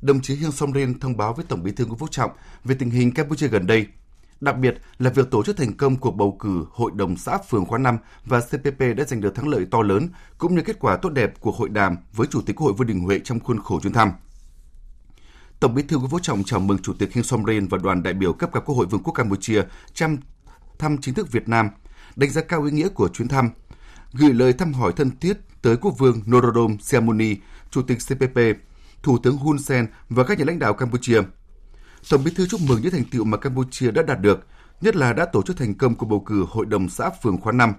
Đồng 0.00 0.20
chí 0.20 0.36
Heng 0.36 0.52
Somrin 0.52 0.98
thông 0.98 1.16
báo 1.16 1.34
với 1.34 1.44
Tổng 1.48 1.62
Bí 1.62 1.72
thư 1.72 1.86
Nguyễn 1.86 1.98
Phú 1.98 2.06
Trọng 2.10 2.30
về 2.64 2.74
tình 2.78 2.90
hình 2.90 3.14
Campuchia 3.14 3.48
gần 3.48 3.66
đây– 3.66 3.86
Đặc 4.42 4.58
biệt 4.58 4.74
là 4.98 5.10
việc 5.10 5.30
tổ 5.30 5.42
chức 5.42 5.56
thành 5.56 5.76
công 5.76 5.96
cuộc 5.96 6.10
bầu 6.10 6.36
cử 6.40 6.66
Hội 6.70 6.90
đồng 6.94 7.16
xã 7.16 7.38
phường 7.38 7.64
khóa 7.64 7.78
5 7.78 7.98
và 8.24 8.40
CPP 8.40 8.80
đã 8.96 9.04
giành 9.04 9.20
được 9.20 9.34
thắng 9.34 9.48
lợi 9.48 9.66
to 9.70 9.82
lớn, 9.82 10.08
cũng 10.38 10.54
như 10.54 10.62
kết 10.62 10.76
quả 10.80 10.96
tốt 10.96 11.08
đẹp 11.08 11.40
của 11.40 11.50
hội 11.50 11.68
đàm 11.68 11.96
với 12.12 12.26
Chủ 12.26 12.40
tịch 12.40 12.56
Quốc 12.56 12.64
hội 12.64 12.74
Vương 12.74 12.86
Đình 12.86 13.00
Huệ 13.00 13.18
trong 13.24 13.40
khuôn 13.40 13.58
khổ 13.62 13.80
chuyến 13.80 13.92
thăm. 13.92 14.12
Tổng 15.62 15.74
Bí 15.74 15.82
thư 15.82 15.98
Nguyễn 15.98 16.10
Phú 16.10 16.18
Trọng 16.18 16.44
chào 16.44 16.60
mừng 16.60 16.78
Chủ 16.78 16.92
tịch 16.92 17.14
Heng 17.14 17.24
Somrin 17.24 17.66
và 17.66 17.78
đoàn 17.78 18.02
đại 18.02 18.14
biểu 18.14 18.32
cấp 18.32 18.50
cao 18.52 18.62
Quốc 18.66 18.74
hội 18.74 18.86
Vương 18.86 19.02
quốc 19.02 19.12
Campuchia 19.12 19.62
chăm 19.94 20.16
thăm 20.78 20.96
chính 21.00 21.14
thức 21.14 21.32
Việt 21.32 21.48
Nam, 21.48 21.68
đánh 22.16 22.30
giá 22.30 22.42
cao 22.42 22.62
ý 22.62 22.70
nghĩa 22.70 22.88
của 22.88 23.08
chuyến 23.08 23.28
thăm, 23.28 23.50
gửi 24.12 24.32
lời 24.32 24.52
thăm 24.52 24.72
hỏi 24.72 24.92
thân 24.96 25.10
thiết 25.20 25.38
tới 25.62 25.76
Quốc 25.76 25.98
vương 25.98 26.20
Norodom 26.30 26.78
Sihamoni, 26.78 27.36
Chủ 27.70 27.82
tịch 27.82 27.98
CPP, 28.08 28.38
Thủ 29.02 29.18
tướng 29.18 29.36
Hun 29.36 29.58
Sen 29.58 29.86
và 30.08 30.24
các 30.24 30.38
nhà 30.38 30.44
lãnh 30.44 30.58
đạo 30.58 30.74
Campuchia– 30.74 31.22
Tổng 32.10 32.24
Bí 32.24 32.30
thư 32.36 32.46
chúc 32.46 32.60
mừng 32.68 32.82
những 32.82 32.92
thành 32.92 33.04
tiệu 33.04 33.24
mà 33.24 33.36
Campuchia 33.36 33.90
đã 33.90 34.02
đạt 34.02 34.20
được, 34.20 34.46
nhất 34.80 34.96
là 34.96 35.12
đã 35.12 35.26
tổ 35.26 35.42
chức 35.42 35.56
thành 35.56 35.74
công 35.74 35.94
cuộc 35.94 36.06
bầu 36.06 36.20
cử 36.20 36.46
Hội 36.48 36.66
đồng 36.66 36.88
xã 36.88 37.10
phường 37.22 37.40
khóa 37.40 37.52
5. 37.52 37.72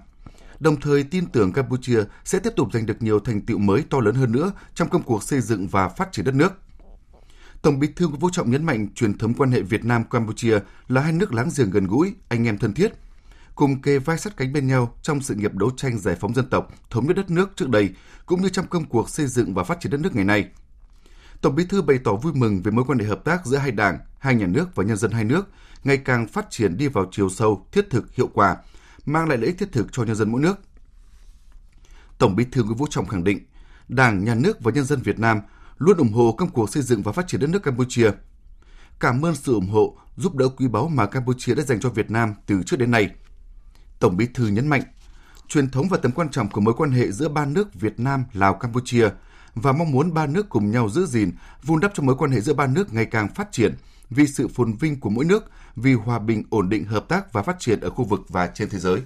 Đồng 0.60 0.80
thời 0.80 1.02
tin 1.02 1.26
tưởng 1.26 1.52
Campuchia 1.52 2.00
sẽ 2.24 2.38
tiếp 2.38 2.52
tục 2.56 2.68
giành 2.72 2.86
được 2.86 3.02
nhiều 3.02 3.20
thành 3.20 3.40
tiệu 3.40 3.58
mới 3.58 3.84
to 3.90 4.00
lớn 4.00 4.14
hơn 4.14 4.32
nữa 4.32 4.52
trong 4.74 4.88
công 4.88 5.02
cuộc 5.02 5.22
xây 5.22 5.40
dựng 5.40 5.68
và 5.68 5.88
phát 5.88 6.12
triển 6.12 6.24
đất 6.24 6.34
nước. 6.34 6.63
Tổng 7.64 7.78
Bí 7.78 7.88
thư 7.96 8.08
Nguyễn 8.08 8.20
Phú 8.20 8.30
Trọng 8.32 8.50
nhấn 8.50 8.64
mạnh 8.64 8.88
truyền 8.94 9.18
thống 9.18 9.34
quan 9.34 9.52
hệ 9.52 9.62
Việt 9.62 9.84
Nam 9.84 10.04
Campuchia 10.04 10.58
là 10.88 11.00
hai 11.00 11.12
nước 11.12 11.32
láng 11.34 11.48
giềng 11.56 11.70
gần 11.70 11.86
gũi, 11.86 12.14
anh 12.28 12.46
em 12.46 12.58
thân 12.58 12.74
thiết, 12.74 12.92
cùng 13.54 13.82
kề 13.82 13.98
vai 13.98 14.18
sát 14.18 14.36
cánh 14.36 14.52
bên 14.52 14.66
nhau 14.66 14.96
trong 15.02 15.20
sự 15.20 15.34
nghiệp 15.34 15.54
đấu 15.54 15.70
tranh 15.76 15.98
giải 15.98 16.16
phóng 16.20 16.34
dân 16.34 16.48
tộc, 16.50 16.68
thống 16.90 17.06
nhất 17.06 17.16
đất 17.16 17.30
nước 17.30 17.52
trước 17.56 17.68
đây, 17.68 17.90
cũng 18.26 18.42
như 18.42 18.48
trong 18.48 18.66
công 18.66 18.84
cuộc 18.84 19.10
xây 19.10 19.26
dựng 19.26 19.54
và 19.54 19.64
phát 19.64 19.80
triển 19.80 19.92
đất 19.92 20.00
nước 20.00 20.14
ngày 20.14 20.24
nay. 20.24 20.48
Tổng 21.40 21.54
Bí 21.54 21.64
thư 21.66 21.82
bày 21.82 21.98
tỏ 22.04 22.14
vui 22.14 22.32
mừng 22.32 22.62
về 22.62 22.70
mối 22.70 22.84
quan 22.84 22.98
hệ 22.98 23.06
hợp 23.06 23.24
tác 23.24 23.46
giữa 23.46 23.56
hai 23.56 23.70
đảng, 23.70 23.98
hai 24.18 24.34
nhà 24.34 24.46
nước 24.46 24.74
và 24.74 24.84
nhân 24.84 24.96
dân 24.96 25.10
hai 25.10 25.24
nước 25.24 25.48
ngày 25.84 25.96
càng 25.96 26.28
phát 26.28 26.46
triển 26.50 26.76
đi 26.76 26.88
vào 26.88 27.08
chiều 27.12 27.28
sâu, 27.30 27.66
thiết 27.72 27.90
thực, 27.90 28.14
hiệu 28.14 28.30
quả, 28.34 28.56
mang 29.06 29.28
lại 29.28 29.38
lợi 29.38 29.46
ích 29.46 29.58
thiết 29.58 29.72
thực 29.72 29.92
cho 29.92 30.04
nhân 30.04 30.16
dân 30.16 30.32
mỗi 30.32 30.40
nước. 30.40 30.58
Tổng 32.18 32.36
Bí 32.36 32.44
thư 32.44 32.64
Nguyễn 32.64 32.78
Phú 32.78 32.86
Trọng 32.90 33.06
khẳng 33.06 33.24
định, 33.24 33.40
Đảng, 33.88 34.24
Nhà 34.24 34.34
nước 34.34 34.60
và 34.60 34.72
nhân 34.72 34.84
dân 34.84 35.02
Việt 35.02 35.18
Nam 35.18 35.40
luôn 35.78 35.96
ủng 35.96 36.12
hộ 36.12 36.32
công 36.32 36.50
cuộc 36.50 36.70
xây 36.70 36.82
dựng 36.82 37.02
và 37.02 37.12
phát 37.12 37.28
triển 37.28 37.40
đất 37.40 37.50
nước 37.50 37.62
Campuchia. 37.62 38.10
Cảm 39.00 39.24
ơn 39.24 39.34
sự 39.34 39.54
ủng 39.54 39.68
hộ, 39.68 39.96
giúp 40.16 40.34
đỡ 40.34 40.48
quý 40.48 40.68
báu 40.68 40.88
mà 40.88 41.06
Campuchia 41.06 41.54
đã 41.54 41.62
dành 41.62 41.80
cho 41.80 41.88
Việt 41.88 42.10
Nam 42.10 42.34
từ 42.46 42.62
trước 42.66 42.76
đến 42.76 42.90
nay. 42.90 43.10
Tổng 43.98 44.16
Bí 44.16 44.26
thư 44.34 44.46
nhấn 44.46 44.68
mạnh, 44.68 44.82
truyền 45.48 45.70
thống 45.70 45.88
và 45.88 45.96
tầm 45.96 46.12
quan 46.12 46.28
trọng 46.28 46.50
của 46.50 46.60
mối 46.60 46.74
quan 46.76 46.90
hệ 46.90 47.12
giữa 47.12 47.28
ba 47.28 47.46
nước 47.46 47.74
Việt 47.74 48.00
Nam, 48.00 48.24
Lào, 48.32 48.54
Campuchia– 48.54 49.08
và 49.54 49.72
mong 49.72 49.90
muốn 49.90 50.14
ba 50.14 50.26
nước 50.26 50.48
cùng 50.48 50.70
nhau 50.70 50.88
giữ 50.88 51.06
gìn, 51.06 51.30
vun 51.62 51.80
đắp 51.80 51.92
cho 51.94 52.02
mối 52.02 52.16
quan 52.18 52.30
hệ 52.30 52.40
giữa 52.40 52.54
ba 52.54 52.66
nước 52.66 52.94
ngày 52.94 53.04
càng 53.04 53.28
phát 53.34 53.52
triển 53.52 53.74
vì 54.10 54.26
sự 54.26 54.48
phồn 54.48 54.72
vinh 54.72 55.00
của 55.00 55.10
mỗi 55.10 55.24
nước, 55.24 55.44
vì 55.76 55.94
hòa 55.94 56.18
bình, 56.18 56.42
ổn 56.50 56.68
định, 56.68 56.84
hợp 56.84 57.08
tác 57.08 57.32
và 57.32 57.42
phát 57.42 57.56
triển 57.58 57.80
ở 57.80 57.90
khu 57.90 58.04
vực 58.04 58.20
và 58.28 58.46
trên 58.46 58.68
thế 58.68 58.78
giới. 58.78 59.00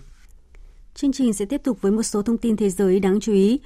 Chương 0.94 1.12
trình 1.12 1.32
sẽ 1.32 1.44
tiếp 1.44 1.60
tục 1.64 1.78
với 1.80 1.92
một 1.92 2.02
số 2.02 2.22
thông 2.22 2.38
tin 2.38 2.56
thế 2.56 2.70
giới 2.70 3.00
đáng 3.00 3.20
chú 3.20 3.32
ý. 3.32 3.60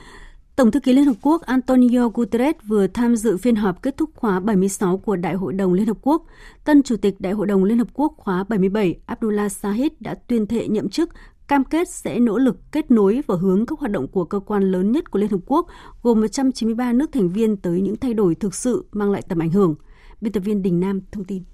Tổng 0.56 0.70
thư 0.70 0.80
ký 0.80 0.92
Liên 0.92 1.04
Hợp 1.04 1.16
Quốc 1.22 1.42
Antonio 1.42 2.08
Guterres 2.08 2.54
vừa 2.66 2.86
tham 2.86 3.16
dự 3.16 3.36
phiên 3.36 3.56
họp 3.56 3.82
kết 3.82 3.96
thúc 3.96 4.10
khóa 4.14 4.40
76 4.40 4.98
của 4.98 5.16
Đại 5.16 5.34
hội 5.34 5.52
đồng 5.52 5.72
Liên 5.72 5.86
Hợp 5.86 5.96
Quốc. 6.02 6.26
Tân 6.64 6.82
Chủ 6.82 6.96
tịch 6.96 7.14
Đại 7.18 7.32
hội 7.32 7.46
đồng 7.46 7.64
Liên 7.64 7.78
Hợp 7.78 7.88
Quốc 7.92 8.12
khóa 8.16 8.44
77 8.48 9.00
Abdullah 9.06 9.52
Sahid 9.52 9.92
đã 10.00 10.14
tuyên 10.14 10.46
thệ 10.46 10.68
nhậm 10.68 10.88
chức 10.88 11.10
cam 11.48 11.64
kết 11.64 11.88
sẽ 11.88 12.18
nỗ 12.18 12.38
lực 12.38 12.56
kết 12.72 12.90
nối 12.90 13.22
và 13.26 13.36
hướng 13.36 13.66
các 13.66 13.78
hoạt 13.78 13.92
động 13.92 14.08
của 14.08 14.24
cơ 14.24 14.40
quan 14.40 14.62
lớn 14.62 14.92
nhất 14.92 15.10
của 15.10 15.18
Liên 15.18 15.30
Hợp 15.30 15.40
Quốc 15.46 15.66
gồm 16.02 16.20
193 16.20 16.92
nước 16.92 17.12
thành 17.12 17.28
viên 17.28 17.56
tới 17.56 17.80
những 17.80 17.96
thay 17.96 18.14
đổi 18.14 18.34
thực 18.34 18.54
sự 18.54 18.84
mang 18.92 19.10
lại 19.10 19.22
tầm 19.28 19.38
ảnh 19.38 19.50
hưởng. 19.50 19.74
Biên 20.20 20.32
tập 20.32 20.40
viên 20.40 20.62
Đình 20.62 20.80
Nam 20.80 21.00
thông 21.12 21.24
tin. 21.24 21.44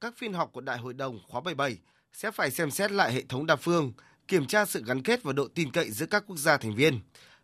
Các 0.00 0.14
phiên 0.16 0.32
họp 0.32 0.52
của 0.52 0.60
Đại 0.60 0.78
hội 0.78 0.94
đồng 0.94 1.18
khóa 1.28 1.40
77 1.40 1.78
sẽ 2.12 2.30
phải 2.30 2.50
xem 2.50 2.70
xét 2.70 2.92
lại 2.92 3.12
hệ 3.12 3.22
thống 3.28 3.46
đa 3.46 3.56
phương, 3.56 3.92
kiểm 4.28 4.46
tra 4.46 4.64
sự 4.64 4.82
gắn 4.86 5.02
kết 5.02 5.22
và 5.22 5.32
độ 5.32 5.48
tin 5.54 5.70
cậy 5.70 5.90
giữa 5.90 6.06
các 6.06 6.24
quốc 6.26 6.36
gia 6.36 6.56
thành 6.56 6.74
viên. 6.74 7.00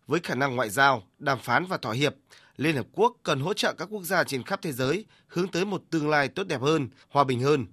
Với 0.07 0.21
khả 0.21 0.35
năng 0.35 0.57
ngoại 0.57 0.71
giao, 0.71 1.03
đàm 1.19 1.39
phán 1.39 1.67
và 1.67 1.77
thỏa 1.77 1.93
hiệp, 1.93 2.15
Liên 2.57 2.77
Hợp 2.77 2.87
Quốc 2.93 3.17
cần 3.23 3.41
hỗ 3.41 3.55
trợ 3.55 3.75
các 3.79 3.89
quốc 3.91 4.03
gia 4.03 4.25
trên 4.25 4.43
khắp 4.43 4.63
thế 4.63 4.73
giới 4.73 5.05
hướng 5.29 5.49
tới 5.49 5.65
một 5.65 5.83
tương 5.91 6.09
lai 6.09 6.29
tốt 6.29 6.47
đẹp 6.47 6.61
hơn, 6.61 6.89
hòa 7.09 7.25
bình 7.25 7.41
hơn. 7.41 7.67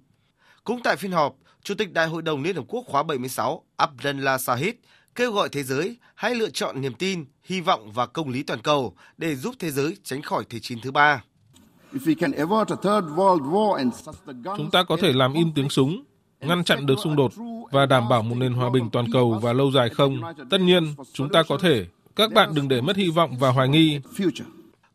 Cũng 0.64 0.80
tại 0.84 0.96
phiên 0.96 1.12
họp, 1.12 1.34
Chủ 1.62 1.74
tịch 1.74 1.92
Đại 1.92 2.06
hội 2.06 2.22
đồng 2.22 2.42
Liên 2.42 2.56
Hợp 2.56 2.64
Quốc 2.68 2.84
khóa 2.86 3.02
76 3.02 3.64
Abdullah 3.76 4.40
Sahid 4.40 4.74
kêu 5.14 5.32
gọi 5.32 5.48
thế 5.48 5.62
giới 5.62 5.96
hãy 6.14 6.34
lựa 6.34 6.50
chọn 6.50 6.80
niềm 6.80 6.94
tin, 6.94 7.24
hy 7.42 7.60
vọng 7.60 7.92
và 7.92 8.06
công 8.06 8.28
lý 8.28 8.42
toàn 8.42 8.60
cầu 8.60 8.94
để 9.16 9.36
giúp 9.36 9.54
thế 9.58 9.70
giới 9.70 9.96
tránh 10.04 10.22
khỏi 10.22 10.44
Thế 10.50 10.58
chiến 10.60 10.78
thứ 10.82 10.90
ba. 10.90 11.24
Chúng 14.56 14.70
ta 14.72 14.82
có 14.88 14.96
thể 15.00 15.12
làm 15.12 15.32
im 15.32 15.52
tiếng 15.54 15.68
súng, 15.68 16.04
ngăn 16.40 16.64
chặn 16.64 16.86
được 16.86 16.94
xung 17.04 17.16
đột 17.16 17.32
và 17.70 17.86
đảm 17.86 18.08
bảo 18.08 18.22
một 18.22 18.34
nền 18.34 18.52
hòa 18.52 18.70
bình 18.70 18.90
toàn 18.92 19.06
cầu 19.12 19.38
và 19.42 19.52
lâu 19.52 19.70
dài 19.70 19.88
không? 19.88 20.20
Tất 20.50 20.60
nhiên, 20.60 20.94
chúng 21.12 21.28
ta 21.28 21.42
có 21.48 21.58
thể. 21.58 21.86
Các 22.16 22.32
bạn 22.32 22.54
đừng 22.54 22.68
để 22.68 22.80
mất 22.80 22.96
hy 22.96 23.10
vọng 23.10 23.36
và 23.38 23.50
hoài 23.50 23.68
nghi. 23.68 24.00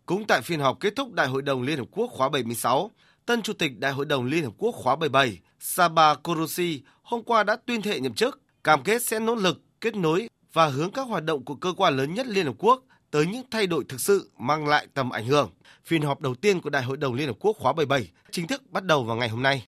Cũng 0.06 0.28
tại 0.28 0.42
phiên 0.42 0.60
họp 0.60 0.80
kết 0.80 0.96
thúc 0.96 1.14
Đại 1.14 1.28
hội 1.28 1.42
đồng 1.42 1.62
Liên 1.62 1.78
Hợp 1.78 1.88
Quốc 1.92 2.08
khóa 2.12 2.30
76, 2.30 2.92
tân 3.26 3.42
Chủ 3.42 3.54
tịch 3.54 3.80
Đại 3.80 3.92
hội 3.92 4.06
đồng 4.06 4.26
Liên 4.26 4.44
Hợp 4.44 4.54
Quốc 4.58 4.72
khóa 4.72 4.96
77 4.96 5.40
Saba 5.60 6.16
Korosi 6.16 6.82
hôm 7.02 7.24
qua 7.24 7.44
đã 7.44 7.58
tuyên 7.66 7.82
thệ 7.82 8.00
nhậm 8.00 8.14
chức, 8.14 8.42
cam 8.64 8.84
kết 8.84 9.02
sẽ 9.02 9.20
nỗ 9.20 9.36
lực 9.36 9.62
kết 9.82 9.96
nối 9.96 10.30
và 10.54 10.66
hướng 10.66 10.92
các 10.92 11.08
hoạt 11.08 11.24
động 11.24 11.46
của 11.46 11.56
cơ 11.56 11.74
quan 11.78 11.98
lớn 11.98 12.14
nhất 12.14 12.28
Liên 12.28 12.46
Hợp 12.46 12.56
Quốc 12.58 12.84
tới 13.12 13.26
những 13.26 13.46
thay 13.52 13.68
đổi 13.68 13.84
thực 13.90 14.02
sự 14.02 14.32
mang 14.38 14.68
lại 14.68 14.88
tầm 14.94 15.10
ảnh 15.10 15.26
hưởng. 15.26 15.50
Phiên 15.86 16.02
họp 16.02 16.22
đầu 16.22 16.36
tiên 16.36 16.62
của 16.62 16.70
Đại 16.70 16.84
hội 16.84 16.98
đồng 16.98 17.14
Liên 17.14 17.28
Hợp 17.28 17.38
Quốc 17.40 17.58
khóa 17.60 17.74
77 17.74 18.12
chính 18.32 18.48
thức 18.48 18.64
bắt 18.72 18.84
đầu 18.84 19.04
vào 19.04 19.18
ngày 19.18 19.30
hôm 19.30 19.44
nay. 19.44 19.66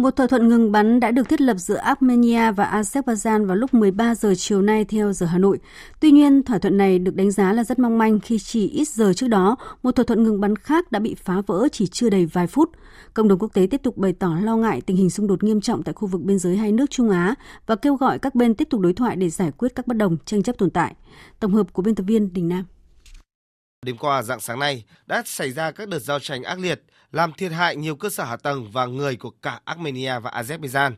Một 0.00 0.16
thỏa 0.16 0.26
thuận 0.26 0.48
ngừng 0.48 0.72
bắn 0.72 1.00
đã 1.00 1.10
được 1.10 1.28
thiết 1.28 1.40
lập 1.40 1.54
giữa 1.54 1.76
Armenia 1.76 2.52
và 2.52 2.64
Azerbaijan 2.64 3.46
vào 3.46 3.56
lúc 3.56 3.74
13 3.74 4.14
giờ 4.14 4.34
chiều 4.36 4.62
nay 4.62 4.84
theo 4.84 5.12
giờ 5.12 5.26
Hà 5.26 5.38
Nội. 5.38 5.58
Tuy 6.00 6.10
nhiên, 6.10 6.42
thỏa 6.42 6.58
thuận 6.58 6.76
này 6.76 6.98
được 6.98 7.14
đánh 7.14 7.30
giá 7.30 7.52
là 7.52 7.64
rất 7.64 7.78
mong 7.78 7.98
manh 7.98 8.20
khi 8.20 8.38
chỉ 8.38 8.68
ít 8.68 8.88
giờ 8.88 9.12
trước 9.12 9.28
đó, 9.28 9.56
một 9.82 9.96
thỏa 9.96 10.04
thuận 10.04 10.22
ngừng 10.22 10.40
bắn 10.40 10.56
khác 10.56 10.92
đã 10.92 10.98
bị 10.98 11.14
phá 11.14 11.34
vỡ 11.46 11.68
chỉ 11.72 11.86
chưa 11.86 12.10
đầy 12.10 12.26
vài 12.26 12.46
phút. 12.46 12.70
Cộng 13.14 13.28
đồng 13.28 13.38
quốc 13.38 13.54
tế 13.54 13.66
tiếp 13.70 13.80
tục 13.82 13.96
bày 13.96 14.12
tỏ 14.12 14.36
lo 14.42 14.56
ngại 14.56 14.80
tình 14.80 14.96
hình 14.96 15.10
xung 15.10 15.26
đột 15.26 15.42
nghiêm 15.42 15.60
trọng 15.60 15.82
tại 15.82 15.92
khu 15.92 16.08
vực 16.08 16.20
biên 16.20 16.38
giới 16.38 16.56
hai 16.56 16.72
nước 16.72 16.90
Trung 16.90 17.10
Á 17.10 17.34
và 17.66 17.76
kêu 17.76 17.94
gọi 17.94 18.18
các 18.18 18.34
bên 18.34 18.54
tiếp 18.54 18.68
tục 18.70 18.80
đối 18.80 18.92
thoại 18.92 19.16
để 19.16 19.30
giải 19.30 19.50
quyết 19.50 19.74
các 19.74 19.86
bất 19.86 19.96
đồng 19.96 20.16
tranh 20.24 20.42
chấp 20.42 20.58
tồn 20.58 20.70
tại. 20.70 20.94
Tổng 21.40 21.54
hợp 21.54 21.72
của 21.72 21.82
biên 21.82 21.94
tập 21.94 22.04
viên 22.06 22.32
Đình 22.32 22.48
Nam. 22.48 22.64
Đêm 23.86 23.96
qua 23.96 24.22
dạng 24.22 24.40
sáng 24.40 24.58
nay 24.58 24.84
đã 25.06 25.22
xảy 25.26 25.52
ra 25.52 25.70
các 25.70 25.88
đợt 25.88 25.98
giao 25.98 26.20
tranh 26.20 26.42
ác 26.42 26.58
liệt 26.58 26.82
làm 27.12 27.32
thiệt 27.32 27.52
hại 27.52 27.76
nhiều 27.76 27.96
cơ 27.96 28.10
sở 28.10 28.24
hạ 28.24 28.36
tầng 28.36 28.70
và 28.70 28.86
người 28.86 29.16
của 29.16 29.30
cả 29.30 29.60
Armenia 29.64 30.18
và 30.18 30.30
Azerbaijan. 30.30 30.92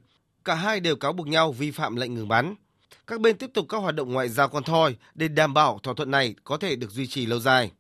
Cả 0.45 0.55
hai 0.55 0.81
đều 0.81 0.97
cáo 0.97 1.13
buộc 1.13 1.27
nhau 1.27 1.53
vi 1.53 1.71
phạm 1.71 1.97
lệnh 1.97 2.15
ngừng 2.15 2.29
bắn. 2.29 2.55
Các 3.07 3.21
bên 3.21 3.37
tiếp 3.37 3.51
tục 3.55 3.67
các 3.69 3.79
hoạt 3.79 3.95
động 3.95 4.13
ngoại 4.13 4.29
giao 4.29 4.49
con 4.49 4.65
thoi 4.65 4.97
để 5.15 5.29
đảm 5.29 5.55
bảo 5.55 5.79
thỏa 5.83 5.95
thuận 5.95 6.11
này 6.11 6.35
có 6.45 6.57
thể 6.57 6.77
được 6.77 6.91
duy 6.91 7.07
trì 7.07 7.27
lâu 7.27 7.39
dài. 7.39 7.71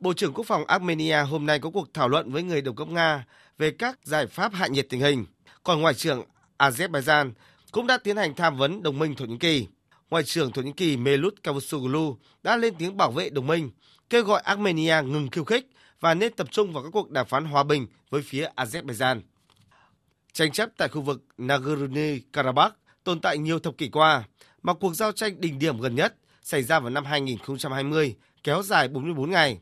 Bộ 0.00 0.12
trưởng 0.12 0.32
Quốc 0.32 0.46
phòng 0.46 0.64
Armenia 0.64 1.22
hôm 1.22 1.46
nay 1.46 1.58
có 1.58 1.70
cuộc 1.70 1.94
thảo 1.94 2.08
luận 2.08 2.32
với 2.32 2.42
người 2.42 2.62
đồng 2.62 2.76
cấp 2.76 2.88
Nga 2.88 3.24
về 3.58 3.70
các 3.70 3.98
giải 4.04 4.26
pháp 4.26 4.54
hạ 4.54 4.66
nhiệt 4.66 4.86
tình 4.88 5.00
hình. 5.00 5.26
Còn 5.62 5.80
Ngoại 5.80 5.94
trưởng 5.94 6.24
Azerbaijan 6.58 7.32
cũng 7.72 7.86
đã 7.86 7.98
tiến 7.98 8.16
hành 8.16 8.34
tham 8.34 8.56
vấn 8.56 8.82
đồng 8.82 8.98
minh 8.98 9.14
Thổ 9.14 9.24
Nhĩ 9.24 9.36
Kỳ. 9.38 9.66
Ngoại 10.10 10.24
trưởng 10.24 10.52
Thổ 10.52 10.62
Nhĩ 10.62 10.72
Kỳ 10.76 10.96
Mevlut 10.96 11.42
Cavusoglu 11.42 12.16
đã 12.42 12.56
lên 12.56 12.74
tiếng 12.78 12.96
bảo 12.96 13.10
vệ 13.10 13.30
đồng 13.30 13.46
minh, 13.46 13.70
kêu 14.10 14.24
gọi 14.24 14.40
Armenia 14.44 15.02
ngừng 15.02 15.28
khiêu 15.30 15.44
khích 15.44 15.70
và 16.00 16.14
nên 16.14 16.32
tập 16.32 16.46
trung 16.50 16.72
vào 16.72 16.82
các 16.82 16.90
cuộc 16.92 17.10
đàm 17.10 17.26
phán 17.26 17.44
hòa 17.44 17.62
bình 17.62 17.86
với 18.10 18.22
phía 18.22 18.48
Azerbaijan. 18.56 19.20
Tranh 20.32 20.52
chấp 20.52 20.70
tại 20.76 20.88
khu 20.88 21.00
vực 21.02 21.24
Nagorno-Karabakh 21.38 22.70
tồn 23.04 23.20
tại 23.20 23.38
nhiều 23.38 23.58
thập 23.58 23.78
kỷ 23.78 23.88
qua, 23.88 24.24
mà 24.62 24.74
cuộc 24.74 24.94
giao 24.94 25.12
tranh 25.12 25.40
đỉnh 25.40 25.58
điểm 25.58 25.80
gần 25.80 25.94
nhất 25.94 26.14
xảy 26.42 26.62
ra 26.62 26.80
vào 26.80 26.90
năm 26.90 27.04
2020, 27.04 28.16
kéo 28.44 28.62
dài 28.62 28.88
44 28.88 29.30
ngày. 29.30 29.60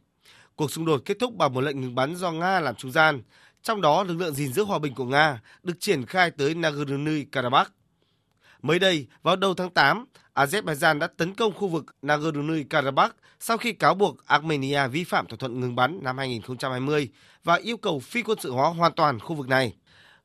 Cuộc 0.56 0.70
xung 0.70 0.84
đột 0.84 1.02
kết 1.04 1.16
thúc 1.20 1.34
bằng 1.34 1.54
một 1.54 1.60
lệnh 1.60 1.80
ngừng 1.80 1.94
bắn 1.94 2.16
do 2.16 2.32
Nga 2.32 2.60
làm 2.60 2.74
trung 2.74 2.92
gian, 2.92 3.22
trong 3.62 3.80
đó 3.80 4.02
lực 4.02 4.14
lượng 4.14 4.34
gìn 4.34 4.52
giữ 4.52 4.64
hòa 4.64 4.78
bình 4.78 4.94
của 4.94 5.04
Nga 5.04 5.40
được 5.62 5.80
triển 5.80 6.06
khai 6.06 6.30
tới 6.30 6.54
Nagorno-Karabakh. 6.54 7.64
Mới 8.62 8.78
đây, 8.78 9.06
vào 9.22 9.36
đầu 9.36 9.54
tháng 9.54 9.70
8, 9.70 10.04
Azerbaijan 10.34 10.98
đã 10.98 11.06
tấn 11.06 11.34
công 11.34 11.52
khu 11.52 11.68
vực 11.68 11.84
Nagorno-Karabakh 12.02 13.10
sau 13.40 13.56
khi 13.56 13.72
cáo 13.72 13.94
buộc 13.94 14.26
Armenia 14.26 14.88
vi 14.88 15.04
phạm 15.04 15.26
thỏa 15.26 15.36
thuận 15.36 15.60
ngừng 15.60 15.76
bắn 15.76 15.98
năm 16.02 16.18
2020 16.18 17.08
và 17.44 17.54
yêu 17.54 17.76
cầu 17.76 18.00
phi 18.00 18.22
quân 18.22 18.38
sự 18.40 18.52
hóa 18.52 18.68
hoàn 18.68 18.92
toàn 18.92 19.18
khu 19.20 19.34
vực 19.34 19.48
này. 19.48 19.74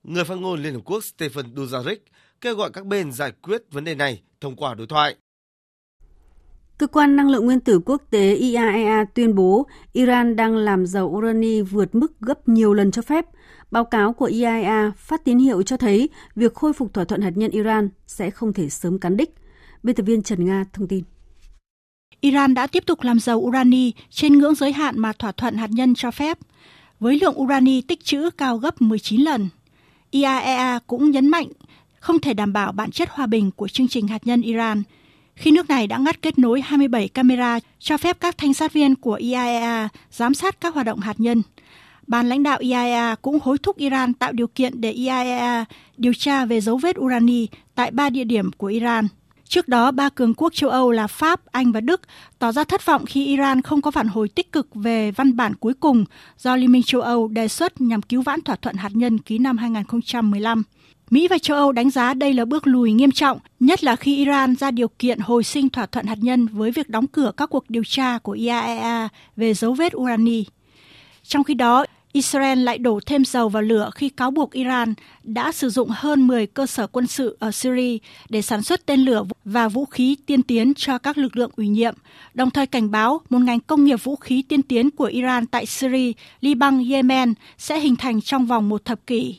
Người 0.04 0.24
phát 0.24 0.36
ngôn 0.36 0.64
Liên 0.64 0.74
Hợp 0.74 0.82
Quốc 0.86 1.04
Stephen 1.04 1.46
Dujarric 1.56 1.98
kêu 2.42 2.56
gọi 2.56 2.70
các 2.74 2.86
bên 2.86 3.12
giải 3.12 3.32
quyết 3.32 3.64
vấn 3.72 3.84
đề 3.84 3.96
này 3.96 4.22
thông 4.42 4.56
qua 4.56 4.74
đối 4.74 4.88
thoại. 4.88 5.16
Cơ 6.78 6.88
quan 6.88 7.16
năng 7.16 7.30
lượng 7.30 7.46
nguyên 7.46 7.60
tử 7.60 7.80
quốc 7.86 8.02
tế 8.10 8.36
IAEA 8.36 9.06
tuyên 9.06 9.36
bố 9.36 9.68
Iran 9.94 10.36
đang 10.36 10.56
làm 10.56 10.86
dầu 10.86 11.08
urani 11.08 11.62
vượt 11.62 11.96
mức 11.96 12.20
gấp 12.20 12.48
nhiều 12.48 12.74
lần 12.74 12.92
cho 12.92 13.02
phép. 13.02 13.26
Báo 13.72 13.86
cáo 13.86 14.14
của 14.14 14.26
IAEA 14.26 14.92
phát 14.98 15.26
tín 15.26 15.38
hiệu 15.38 15.64
cho 15.64 15.78
thấy 15.78 16.10
việc 16.36 16.54
khôi 16.54 16.74
phục 16.74 16.94
thỏa 16.94 17.04
thuận 17.04 17.22
hạt 17.22 17.32
nhân 17.36 17.52
Iran 17.52 17.90
sẽ 18.08 18.30
không 18.30 18.54
thể 18.54 18.70
sớm 18.70 19.00
cán 19.00 19.18
đích. 19.18 19.30
Biên 19.84 19.96
tập 19.96 20.04
viên 20.04 20.22
Trần 20.22 20.46
Nga 20.46 20.66
thông 20.74 20.88
tin. 20.88 21.04
Iran 22.24 22.54
đã 22.54 22.68
tiếp 22.68 22.84
tục 22.86 23.04
làm 23.04 23.20
dầu 23.20 23.40
urani 23.40 23.92
trên 24.10 24.34
ngưỡng 24.34 24.56
giới 24.56 24.74
hạn 24.74 25.00
mà 25.00 25.14
thỏa 25.14 25.32
thuận 25.32 25.58
hạt 25.58 25.70
nhân 25.72 25.96
cho 25.96 26.12
phép, 26.12 26.38
với 27.00 27.20
lượng 27.20 27.42
urani 27.42 27.82
tích 27.82 28.04
trữ 28.04 28.30
cao 28.30 28.58
gấp 28.58 28.82
19 28.82 29.22
lần. 29.22 29.50
IAEA 30.12 30.80
cũng 30.88 31.12
nhấn 31.12 31.28
mạnh 31.28 31.48
không 32.00 32.20
thể 32.20 32.34
đảm 32.34 32.54
bảo 32.54 32.72
bản 32.72 32.92
chất 32.92 33.10
hòa 33.10 33.26
bình 33.26 33.52
của 33.52 33.68
chương 33.68 33.88
trình 33.88 34.08
hạt 34.08 34.28
nhân 34.28 34.42
Iran 34.42 34.84
khi 35.36 35.52
nước 35.52 35.70
này 35.70 35.88
đã 35.88 35.98
ngắt 35.98 36.22
kết 36.22 36.40
nối 36.40 36.62
27 36.62 37.08
camera 37.08 37.60
cho 37.80 37.98
phép 37.98 38.18
các 38.20 38.38
thanh 38.38 38.54
sát 38.54 38.74
viên 38.74 38.96
của 38.96 39.14
IAEA 39.14 39.90
giám 40.12 40.34
sát 40.34 40.62
các 40.62 40.74
hoạt 40.74 40.86
động 40.86 41.00
hạt 41.00 41.20
nhân. 41.20 41.42
Ban 42.08 42.30
lãnh 42.30 42.44
đạo 42.44 42.58
IAEA 42.60 43.16
cũng 43.22 43.40
hối 43.44 43.58
thúc 43.58 43.78
Iran 43.78 44.14
tạo 44.14 44.32
điều 44.32 44.48
kiện 44.48 44.82
để 44.82 44.92
IAEA 44.92 45.66
điều 45.98 46.14
tra 46.14 46.46
về 46.46 46.62
dấu 46.62 46.78
vết 46.78 47.00
urani 47.00 47.48
tại 47.76 47.92
ba 47.92 48.10
địa 48.10 48.24
điểm 48.24 48.52
của 48.52 48.68
Iran. 48.68 49.08
Trước 49.48 49.68
đó, 49.68 49.92
ba 49.92 50.10
cường 50.10 50.34
quốc 50.34 50.54
châu 50.54 50.70
Âu 50.70 50.92
là 50.92 51.08
Pháp, 51.08 51.42
Anh 51.52 51.72
và 51.72 51.82
Đức 51.82 52.02
tỏ 52.40 52.52
ra 52.52 52.64
thất 52.64 52.86
vọng 52.86 53.06
khi 53.06 53.26
Iran 53.26 53.62
không 53.62 53.82
có 53.82 53.92
phản 53.92 54.08
hồi 54.08 54.30
tích 54.30 54.52
cực 54.52 54.68
về 54.76 55.12
văn 55.12 55.36
bản 55.36 55.56
cuối 55.56 55.74
cùng 55.74 56.06
do 56.38 56.56
Liên 56.56 56.72
minh 56.72 56.84
châu 56.86 57.02
Âu 57.02 57.28
đề 57.28 57.48
xuất 57.48 57.82
nhằm 57.82 58.02
cứu 58.02 58.22
vãn 58.22 58.42
thỏa 58.42 58.56
thuận 58.56 58.76
hạt 58.76 58.92
nhân 58.94 59.18
ký 59.20 59.38
năm 59.38 59.58
2015. 59.58 60.64
Mỹ 61.10 61.28
và 61.28 61.38
châu 61.38 61.58
Âu 61.58 61.72
đánh 61.72 61.90
giá 61.90 62.14
đây 62.14 62.34
là 62.34 62.46
bước 62.46 62.68
lùi 62.68 62.92
nghiêm 62.92 63.12
trọng, 63.12 63.40
nhất 63.60 63.84
là 63.84 63.96
khi 63.96 64.18
Iran 64.18 64.56
ra 64.56 64.72
điều 64.72 64.88
kiện 64.88 65.20
hồi 65.20 65.44
sinh 65.44 65.70
thỏa 65.70 65.86
thuận 65.86 66.06
hạt 66.06 66.18
nhân 66.22 66.48
với 66.48 66.72
việc 66.72 66.90
đóng 66.90 67.08
cửa 67.08 67.32
các 67.38 67.50
cuộc 67.50 67.70
điều 67.70 67.84
tra 67.84 68.18
của 68.18 68.32
IAEA 68.32 69.10
về 69.36 69.54
dấu 69.54 69.74
vết 69.74 69.96
urani. 69.96 70.46
Trong 71.24 71.44
khi 71.44 71.54
đó, 71.54 71.86
Israel 72.14 72.60
lại 72.60 72.78
đổ 72.78 73.00
thêm 73.06 73.26
dầu 73.26 73.50
vào 73.50 73.64
lửa 73.64 73.90
khi 73.96 74.10
cáo 74.10 74.32
buộc 74.32 74.52
Iran 74.52 74.94
đã 75.24 75.52
sử 75.52 75.70
dụng 75.70 75.90
hơn 75.92 76.28
10 76.28 76.48
cơ 76.48 76.66
sở 76.66 76.88
quân 76.88 77.08
sự 77.08 77.38
ở 77.40 77.52
Syria 77.52 77.98
để 78.30 78.42
sản 78.42 78.62
xuất 78.62 78.86
tên 78.86 79.00
lửa 79.00 79.24
và 79.46 79.68
vũ 79.68 79.86
khí 79.86 80.18
tiên 80.26 80.44
tiến 80.44 80.74
cho 80.74 80.98
các 80.98 81.18
lực 81.18 81.38
lượng 81.38 81.52
ủy 81.58 81.68
nhiệm, 81.68 81.96
đồng 82.34 82.52
thời 82.52 82.68
cảnh 82.68 82.92
báo 82.92 83.22
một 83.30 83.40
ngành 83.40 83.60
công 83.60 83.84
nghiệp 83.84 84.04
vũ 84.04 84.16
khí 84.16 84.42
tiên 84.42 84.62
tiến 84.62 84.92
của 84.92 85.06
Iran 85.06 85.46
tại 85.46 85.66
Syria, 85.66 86.12
Liban, 86.42 86.90
Yemen 86.90 87.34
sẽ 87.58 87.80
hình 87.80 87.96
thành 87.96 88.22
trong 88.22 88.46
vòng 88.46 88.70
một 88.70 88.86
thập 88.86 89.08
kỷ 89.08 89.36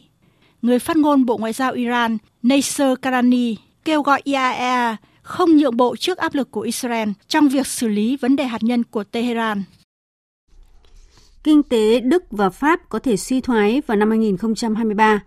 người 0.63 0.79
phát 0.79 0.97
ngôn 0.97 1.27
Bộ 1.27 1.37
Ngoại 1.37 1.53
giao 1.53 1.73
Iran 1.73 2.19
Nasser 2.43 2.99
Karani 3.03 3.57
kêu 3.85 4.03
gọi 4.03 4.21
IAEA 4.25 4.97
không 5.23 5.57
nhượng 5.57 5.77
bộ 5.77 5.97
trước 5.97 6.19
áp 6.19 6.35
lực 6.35 6.51
của 6.51 6.61
Israel 6.61 7.09
trong 7.29 7.49
việc 7.49 7.67
xử 7.67 7.89
lý 7.89 8.17
vấn 8.17 8.37
đề 8.37 8.45
hạt 8.45 8.63
nhân 8.63 8.85
của 8.85 9.05
Tehran. 9.05 9.63
Kinh 11.45 11.63
tế 11.63 12.01
Đức 12.01 12.25
và 12.31 12.51
Pháp 12.51 12.89
có 12.89 12.99
thể 12.99 13.17
suy 13.17 13.41
thoái 13.41 13.83
vào 13.87 13.97
năm 13.97 14.11
2023. 14.11 15.23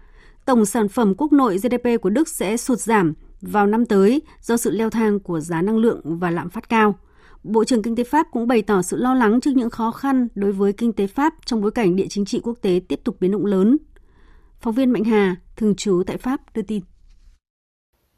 Tổng 0.46 0.66
sản 0.66 0.90
phẩm 0.90 1.14
quốc 1.18 1.32
nội 1.32 1.58
GDP 1.58 2.02
của 2.02 2.10
Đức 2.10 2.28
sẽ 2.28 2.58
sụt 2.58 2.80
giảm 2.80 3.14
vào 3.42 3.68
năm 3.68 3.86
tới 3.86 4.22
do 4.42 4.58
sự 4.58 4.72
leo 4.72 4.90
thang 4.90 5.20
của 5.20 5.40
giá 5.40 5.62
năng 5.62 5.78
lượng 5.78 6.02
và 6.04 6.32
lạm 6.32 6.50
phát 6.50 6.70
cao. 6.70 6.96
Bộ 7.44 7.64
trưởng 7.64 7.82
Kinh 7.82 7.96
tế 7.96 8.04
Pháp 8.04 8.28
cũng 8.32 8.48
bày 8.48 8.62
tỏ 8.62 8.82
sự 8.82 8.98
lo 8.98 9.14
lắng 9.14 9.42
trước 9.42 9.52
những 9.56 9.70
khó 9.70 9.92
khăn 9.92 10.28
đối 10.36 10.52
với 10.52 10.74
kinh 10.74 10.94
tế 10.94 11.08
Pháp 11.08 11.34
trong 11.46 11.62
bối 11.62 11.72
cảnh 11.72 11.96
địa 11.96 12.08
chính 12.10 12.26
trị 12.26 12.40
quốc 12.44 12.58
tế 12.62 12.82
tiếp 12.88 13.00
tục 13.04 13.18
biến 13.20 13.32
động 13.32 13.46
lớn 13.46 13.78
Phóng 14.62 14.74
viên 14.74 14.92
Mạnh 14.92 15.04
Hà, 15.04 15.36
thường 15.56 15.76
trú 15.76 16.04
tại 16.08 16.18
Pháp 16.18 16.42
đưa 16.54 16.62
tin. 16.62 16.84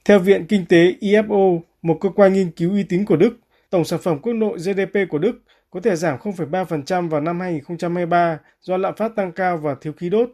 Theo 0.06 0.20
Viện 0.20 0.46
Kinh 0.50 0.66
tế 0.66 0.96
IFO, 1.02 1.60
một 1.82 1.98
cơ 2.02 2.10
quan 2.10 2.34
nghiên 2.34 2.52
cứu 2.52 2.72
uy 2.72 2.84
tín 2.84 3.06
của 3.06 3.16
Đức, 3.16 3.40
tổng 3.70 3.86
sản 3.86 4.00
phẩm 4.04 4.20
quốc 4.22 4.34
nội 4.34 4.58
GDP 4.58 5.10
của 5.10 5.18
Đức 5.18 5.42
có 5.70 5.80
thể 5.80 5.96
giảm 5.96 6.18
0,3% 6.20 7.10
vào 7.10 7.22
năm 7.22 7.40
2023 7.40 8.40
do 8.62 8.78
lạm 8.78 8.96
phát 8.96 9.16
tăng 9.16 9.32
cao 9.32 9.58
và 9.58 9.76
thiếu 9.82 9.94
khí 9.94 10.10
đốt. 10.10 10.30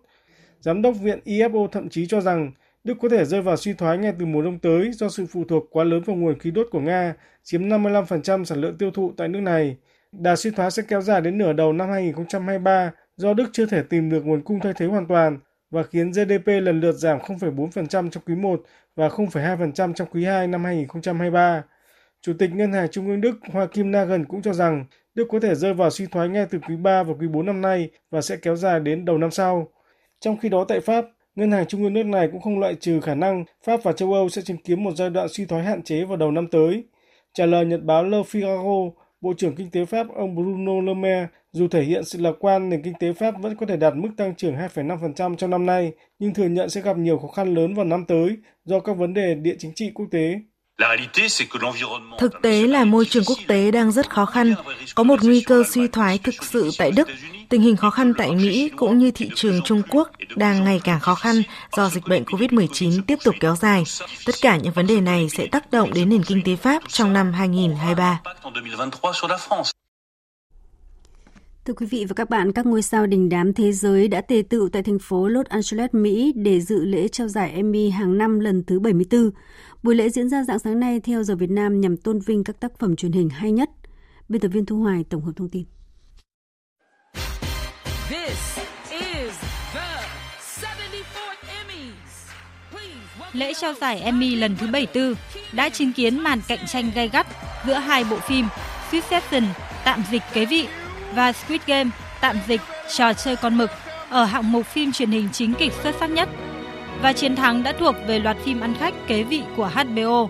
Giám 0.59 0.81
đốc 0.81 0.95
viện 1.01 1.19
IFO 1.25 1.67
thậm 1.67 1.89
chí 1.89 2.07
cho 2.07 2.21
rằng 2.21 2.51
Đức 2.83 2.97
có 3.01 3.09
thể 3.09 3.25
rơi 3.25 3.41
vào 3.41 3.57
suy 3.57 3.73
thoái 3.73 3.97
ngay 3.97 4.13
từ 4.19 4.25
mùa 4.25 4.41
đông 4.41 4.59
tới 4.59 4.91
do 4.93 5.09
sự 5.09 5.25
phụ 5.25 5.43
thuộc 5.49 5.67
quá 5.71 5.83
lớn 5.83 6.01
vào 6.05 6.15
nguồn 6.15 6.39
khí 6.39 6.51
đốt 6.51 6.67
của 6.71 6.79
Nga, 6.79 7.13
chiếm 7.43 7.69
55% 7.69 8.43
sản 8.43 8.61
lượng 8.61 8.77
tiêu 8.77 8.91
thụ 8.91 9.11
tại 9.17 9.27
nước 9.27 9.39
này. 9.39 9.77
Đà 10.11 10.35
suy 10.35 10.51
thoái 10.51 10.71
sẽ 10.71 10.83
kéo 10.87 11.01
dài 11.01 11.21
đến 11.21 11.37
nửa 11.37 11.53
đầu 11.53 11.73
năm 11.73 11.89
2023 11.89 12.91
do 13.17 13.33
Đức 13.33 13.49
chưa 13.53 13.65
thể 13.65 13.83
tìm 13.83 14.09
được 14.09 14.25
nguồn 14.25 14.41
cung 14.41 14.59
thay 14.59 14.73
thế 14.73 14.85
hoàn 14.85 15.07
toàn 15.07 15.39
và 15.71 15.83
khiến 15.83 16.11
GDP 16.11 16.47
lần 16.47 16.79
lượt 16.79 16.91
giảm 16.91 17.17
0,4% 17.19 18.09
trong 18.09 18.23
quý 18.25 18.35
1 18.35 18.61
và 18.95 19.07
0,2% 19.07 19.93
trong 19.93 20.07
quý 20.11 20.25
2 20.25 20.47
năm 20.47 20.63
2023. 20.63 21.63
Chủ 22.21 22.33
tịch 22.39 22.51
Ngân 22.53 22.73
hàng 22.73 22.87
Trung 22.91 23.07
ương 23.07 23.21
Đức 23.21 23.39
Hoa 23.51 23.67
Kim 23.67 23.91
Nagel 23.91 24.21
cũng 24.27 24.41
cho 24.41 24.53
rằng 24.53 24.85
Đức 25.15 25.27
có 25.29 25.39
thể 25.39 25.55
rơi 25.55 25.73
vào 25.73 25.89
suy 25.89 26.05
thoái 26.05 26.29
ngay 26.29 26.45
từ 26.49 26.59
quý 26.67 26.75
3 26.75 27.03
và 27.03 27.13
quý 27.19 27.27
4 27.27 27.45
năm 27.45 27.61
nay 27.61 27.89
và 28.11 28.21
sẽ 28.21 28.37
kéo 28.41 28.55
dài 28.55 28.79
đến 28.79 29.05
đầu 29.05 29.17
năm 29.17 29.31
sau. 29.31 29.67
Trong 30.19 30.37
khi 30.37 30.49
đó 30.49 30.65
tại 30.67 30.79
Pháp, 30.79 31.05
Ngân 31.35 31.51
hàng 31.51 31.65
Trung 31.67 31.83
ương 31.83 31.93
nước 31.93 32.05
này 32.05 32.29
cũng 32.31 32.41
không 32.41 32.59
loại 32.59 32.75
trừ 32.75 33.01
khả 33.01 33.15
năng 33.15 33.45
Pháp 33.65 33.83
và 33.83 33.91
châu 33.91 34.13
Âu 34.13 34.29
sẽ 34.29 34.41
chứng 34.41 34.57
kiến 34.57 34.83
một 34.83 34.91
giai 34.95 35.09
đoạn 35.09 35.27
suy 35.29 35.45
thoái 35.45 35.63
hạn 35.63 35.83
chế 35.83 36.05
vào 36.05 36.17
đầu 36.17 36.31
năm 36.31 36.47
tới. 36.47 36.83
Trả 37.33 37.45
lời 37.45 37.65
nhật 37.65 37.83
báo 37.83 38.03
Le 38.03 38.17
Figaro, 38.17 38.91
Bộ 39.21 39.33
trưởng 39.37 39.55
Kinh 39.55 39.69
tế 39.71 39.85
Pháp 39.85 40.07
ông 40.15 40.35
Bruno 40.35 40.81
Le 40.81 40.93
Maire 40.93 41.27
dù 41.51 41.67
thể 41.67 41.81
hiện 41.81 42.03
sự 42.03 42.19
lạc 42.21 42.33
quan, 42.39 42.69
nền 42.69 42.81
kinh 42.81 42.93
tế 42.99 43.13
Pháp 43.13 43.41
vẫn 43.41 43.55
có 43.55 43.65
thể 43.65 43.77
đạt 43.77 43.95
mức 43.95 44.09
tăng 44.17 44.35
trưởng 44.35 44.55
2,5% 44.55 45.35
trong 45.35 45.49
năm 45.49 45.65
nay, 45.65 45.91
nhưng 46.19 46.33
thừa 46.33 46.47
nhận 46.47 46.69
sẽ 46.69 46.81
gặp 46.81 46.97
nhiều 46.97 47.17
khó 47.17 47.27
khăn 47.27 47.53
lớn 47.53 47.73
vào 47.73 47.85
năm 47.85 48.05
tới 48.07 48.37
do 48.65 48.79
các 48.79 48.93
vấn 48.93 49.13
đề 49.13 49.35
địa 49.35 49.55
chính 49.59 49.73
trị 49.73 49.91
quốc 49.93 50.05
tế. 50.11 50.39
Thực 52.19 52.33
tế 52.41 52.67
là 52.67 52.85
môi 52.85 53.05
trường 53.05 53.23
quốc 53.25 53.37
tế 53.47 53.71
đang 53.71 53.91
rất 53.91 54.09
khó 54.09 54.25
khăn, 54.25 54.53
có 54.95 55.03
một 55.03 55.23
nguy 55.23 55.41
cơ 55.41 55.63
suy 55.69 55.87
thoái 55.87 56.17
thực 56.17 56.35
sự 56.43 56.71
tại 56.77 56.91
Đức. 56.91 57.07
Tình 57.49 57.61
hình 57.61 57.75
khó 57.75 57.89
khăn 57.89 58.13
tại 58.17 58.31
Mỹ 58.31 58.69
cũng 58.75 58.97
như 58.97 59.11
thị 59.11 59.29
trường 59.35 59.61
Trung 59.61 59.81
Quốc 59.89 60.11
đang 60.35 60.63
ngày 60.63 60.81
càng 60.83 60.99
khó 60.99 61.15
khăn 61.15 61.35
do 61.77 61.89
dịch 61.89 62.07
bệnh 62.07 62.23
COVID-19 62.23 63.01
tiếp 63.07 63.19
tục 63.23 63.35
kéo 63.39 63.55
dài. 63.55 63.83
Tất 64.25 64.35
cả 64.41 64.57
những 64.57 64.73
vấn 64.73 64.87
đề 64.87 65.01
này 65.01 65.29
sẽ 65.29 65.47
tác 65.47 65.71
động 65.71 65.93
đến 65.93 66.09
nền 66.09 66.23
kinh 66.23 66.41
tế 66.45 66.55
Pháp 66.55 66.83
trong 66.87 67.13
năm 67.13 67.33
2023. 67.33 68.21
Thưa 71.65 71.73
quý 71.73 71.85
vị 71.85 72.05
và 72.05 72.13
các 72.13 72.29
bạn, 72.29 72.51
các 72.51 72.65
ngôi 72.65 72.81
sao 72.81 73.05
đình 73.05 73.29
đám 73.29 73.53
thế 73.53 73.71
giới 73.71 74.07
đã 74.07 74.21
tề 74.21 74.43
tựu 74.49 74.69
tại 74.69 74.83
thành 74.83 74.99
phố 74.99 75.27
Los 75.27 75.45
Angeles, 75.45 75.89
Mỹ 75.93 76.33
để 76.35 76.61
dự 76.61 76.85
lễ 76.85 77.07
trao 77.07 77.27
giải 77.27 77.51
Emmy 77.51 77.89
hàng 77.89 78.17
năm 78.17 78.39
lần 78.39 78.63
thứ 78.67 78.79
74. 78.79 79.31
Buổi 79.85 79.95
lễ 79.95 80.09
diễn 80.09 80.29
ra 80.29 80.43
dạng 80.43 80.59
sáng 80.59 80.79
nay 80.79 80.99
theo 80.99 81.23
giờ 81.23 81.35
Việt 81.35 81.49
Nam 81.49 81.81
nhằm 81.81 81.97
tôn 81.97 82.19
vinh 82.19 82.43
các 82.43 82.59
tác 82.59 82.79
phẩm 82.79 82.95
truyền 82.95 83.11
hình 83.11 83.29
hay 83.29 83.51
nhất. 83.51 83.69
Biên 84.29 84.41
tập 84.41 84.47
viên 84.47 84.65
Thu 84.65 84.81
Hoài 84.81 85.03
tổng 85.09 85.21
hợp 85.21 85.31
thông 85.35 85.49
tin. 85.49 85.65
Lễ 93.33 93.53
trao 93.61 93.73
giải 93.73 93.99
Emmy 93.99 94.35
lần 94.35 94.55
thứ 94.57 94.67
74 94.67 95.13
đã 95.53 95.69
chứng 95.69 95.93
kiến 95.93 96.19
màn 96.19 96.41
cạnh 96.47 96.65
tranh 96.67 96.91
gay 96.95 97.09
gắt 97.09 97.27
giữa 97.67 97.73
hai 97.73 98.03
bộ 98.03 98.17
phim 98.19 98.45
Succession 98.91 99.43
tạm 99.83 100.03
dịch 100.11 100.23
kế 100.33 100.45
vị 100.45 100.67
và 101.15 101.31
Squid 101.31 101.61
Game 101.67 101.89
tạm 102.21 102.37
dịch 102.47 102.61
trò 102.95 103.13
chơi 103.13 103.35
con 103.35 103.57
mực 103.57 103.69
ở 104.09 104.23
hạng 104.23 104.51
mục 104.51 104.65
phim 104.65 104.91
truyền 104.91 105.11
hình 105.11 105.29
chính 105.31 105.53
kịch 105.59 105.71
xuất 105.83 105.95
sắc 105.99 106.09
nhất. 106.09 106.29
Và 107.01 107.13
chiến 107.13 107.35
thắng 107.35 107.63
đã 107.63 107.73
thuộc 107.79 107.95
về 108.07 108.19
loạt 108.19 108.37
phim 108.45 108.61
ăn 108.61 108.75
khách 108.79 108.93
kế 109.07 109.23
vị 109.23 109.41
của 109.55 109.67
HBO. 109.67 110.29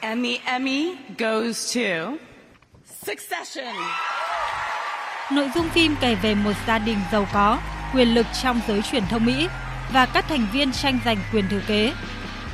Emmy 0.00 0.38
Emmy 0.44 0.94
goes 1.18 1.76
to 1.76 2.12
Succession. 3.06 3.74
Nội 5.32 5.50
dung 5.54 5.68
phim 5.68 5.94
kể 6.00 6.14
về 6.14 6.34
một 6.34 6.52
gia 6.66 6.78
đình 6.78 6.98
giàu 7.12 7.26
có, 7.32 7.58
quyền 7.94 8.08
lực 8.08 8.26
trong 8.42 8.60
giới 8.68 8.82
truyền 8.82 9.06
thông 9.10 9.24
Mỹ 9.24 9.48
và 9.92 10.06
các 10.06 10.24
thành 10.28 10.46
viên 10.52 10.72
tranh 10.72 10.98
giành 11.04 11.16
quyền 11.32 11.48
thừa 11.48 11.60
kế. 11.66 11.92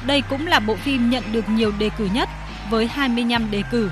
Đây 0.07 0.23
cũng 0.31 0.47
là 0.47 0.61
bộ 0.61 0.77
phim 0.77 1.11
nhận 1.11 1.23
được 1.33 1.49
nhiều 1.49 1.73
đề 1.79 1.91
cử 1.99 2.09
nhất 2.15 2.29
với 2.71 2.87
25 2.87 3.51
đề 3.51 3.63
cử. 3.71 3.91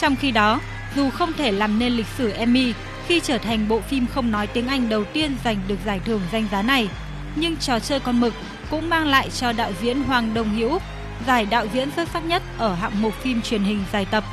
Trong 0.00 0.16
khi 0.16 0.30
đó, 0.30 0.60
dù 0.96 1.10
không 1.10 1.32
thể 1.32 1.52
làm 1.52 1.78
nên 1.78 1.92
lịch 1.92 2.06
sử 2.18 2.30
Emmy 2.30 2.72
khi 3.06 3.20
trở 3.20 3.38
thành 3.38 3.68
bộ 3.68 3.80
phim 3.80 4.06
không 4.06 4.30
nói 4.30 4.46
tiếng 4.46 4.68
Anh 4.68 4.88
đầu 4.88 5.04
tiên 5.04 5.36
giành 5.44 5.56
được 5.68 5.78
giải 5.86 6.00
thưởng 6.04 6.20
danh 6.32 6.46
giá 6.52 6.62
này, 6.62 6.88
nhưng 7.34 7.56
trò 7.56 7.78
chơi 7.78 8.00
con 8.00 8.20
mực 8.20 8.34
cũng 8.70 8.88
mang 8.88 9.06
lại 9.06 9.30
cho 9.30 9.52
đạo 9.52 9.72
diễn 9.80 10.02
Hoàng 10.02 10.34
Đông 10.34 10.50
Hiếu 10.50 10.78
giải 11.26 11.46
đạo 11.46 11.66
diễn 11.72 11.90
xuất 11.90 12.08
sắc 12.08 12.24
nhất 12.24 12.42
ở 12.58 12.74
hạng 12.74 13.02
mục 13.02 13.14
phim 13.14 13.42
truyền 13.42 13.62
hình 13.62 13.84
dài 13.92 14.06
tập. 14.10 14.24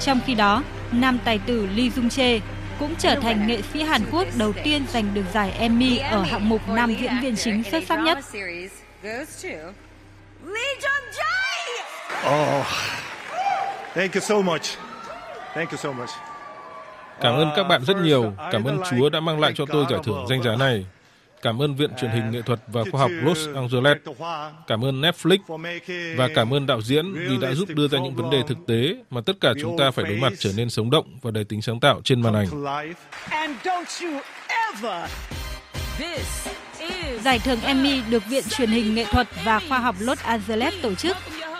Trong 0.00 0.20
khi 0.26 0.34
đó, 0.34 0.62
nam 0.92 1.18
tài 1.24 1.38
tử 1.38 1.68
Lee 1.74 1.88
Jung 1.88 2.08
Chae 2.08 2.38
cũng 2.78 2.94
trở 2.98 3.14
thành 3.14 3.46
nghệ 3.46 3.62
sĩ 3.72 3.82
Hàn 3.82 4.02
Quốc 4.12 4.26
đầu 4.38 4.52
tiên 4.64 4.84
giành 4.92 5.14
được 5.14 5.24
giải 5.34 5.50
Emmy 5.50 5.98
ở 5.98 6.22
hạng 6.22 6.48
mục 6.48 6.68
nam 6.68 6.94
diễn 7.00 7.12
viên 7.22 7.36
chính 7.36 7.62
xuất 7.70 7.84
sắc 7.88 7.98
nhất. 7.98 8.18
Oh, 12.26 12.66
thank 13.94 14.14
you 14.14 14.20
so 14.20 14.40
much. 14.40 14.62
Thank 15.54 15.70
you 15.70 15.76
so 15.76 15.92
much. 15.92 16.10
Cảm 17.20 17.34
ơn 17.34 17.50
các 17.56 17.64
bạn 17.64 17.84
rất 17.84 17.96
nhiều. 17.96 18.32
Cảm 18.52 18.64
ơn 18.64 18.80
Chúa 18.90 19.08
đã 19.08 19.20
mang 19.20 19.40
lại 19.40 19.52
cho 19.56 19.64
tôi 19.72 19.84
giải 19.90 20.00
thưởng 20.04 20.26
danh 20.30 20.42
giá 20.42 20.56
này. 20.56 20.86
Cảm 21.46 21.62
ơn 21.62 21.74
Viện 21.74 21.90
Truyền 22.00 22.10
hình 22.10 22.30
Nghệ 22.30 22.42
thuật 22.42 22.60
và 22.66 22.82
Khoa 22.92 23.00
học 23.00 23.10
Los 23.22 23.48
Angeles. 23.54 23.96
Cảm 24.66 24.84
ơn 24.84 25.02
Netflix. 25.02 25.38
Và 26.16 26.28
cảm 26.34 26.54
ơn 26.54 26.66
đạo 26.66 26.82
diễn 26.82 27.12
vì 27.12 27.36
đã 27.40 27.54
giúp 27.54 27.68
đưa 27.68 27.88
ra 27.88 27.98
những 27.98 28.14
vấn 28.14 28.30
đề 28.30 28.42
thực 28.48 28.58
tế 28.66 28.96
mà 29.10 29.20
tất 29.26 29.32
cả 29.40 29.54
chúng 29.60 29.78
ta 29.78 29.90
phải 29.90 30.04
đối 30.04 30.16
mặt 30.16 30.32
trở 30.38 30.50
nên 30.56 30.70
sống 30.70 30.90
động 30.90 31.18
và 31.22 31.30
đầy 31.30 31.44
tính 31.44 31.62
sáng 31.62 31.80
tạo 31.80 32.00
trên 32.04 32.20
màn 32.20 32.34
ảnh. 32.34 32.46
Giải 37.24 37.38
thưởng 37.38 37.60
Emmy 37.60 38.00
được 38.10 38.22
Viện 38.28 38.44
Truyền 38.56 38.70
hình 38.70 38.94
Nghệ 38.94 39.04
thuật 39.10 39.28
và 39.44 39.60
Khoa 39.68 39.78
học 39.78 39.94
Los 39.98 40.22
Angeles 40.22 40.74
tổ 40.82 40.94
chức 40.94 41.16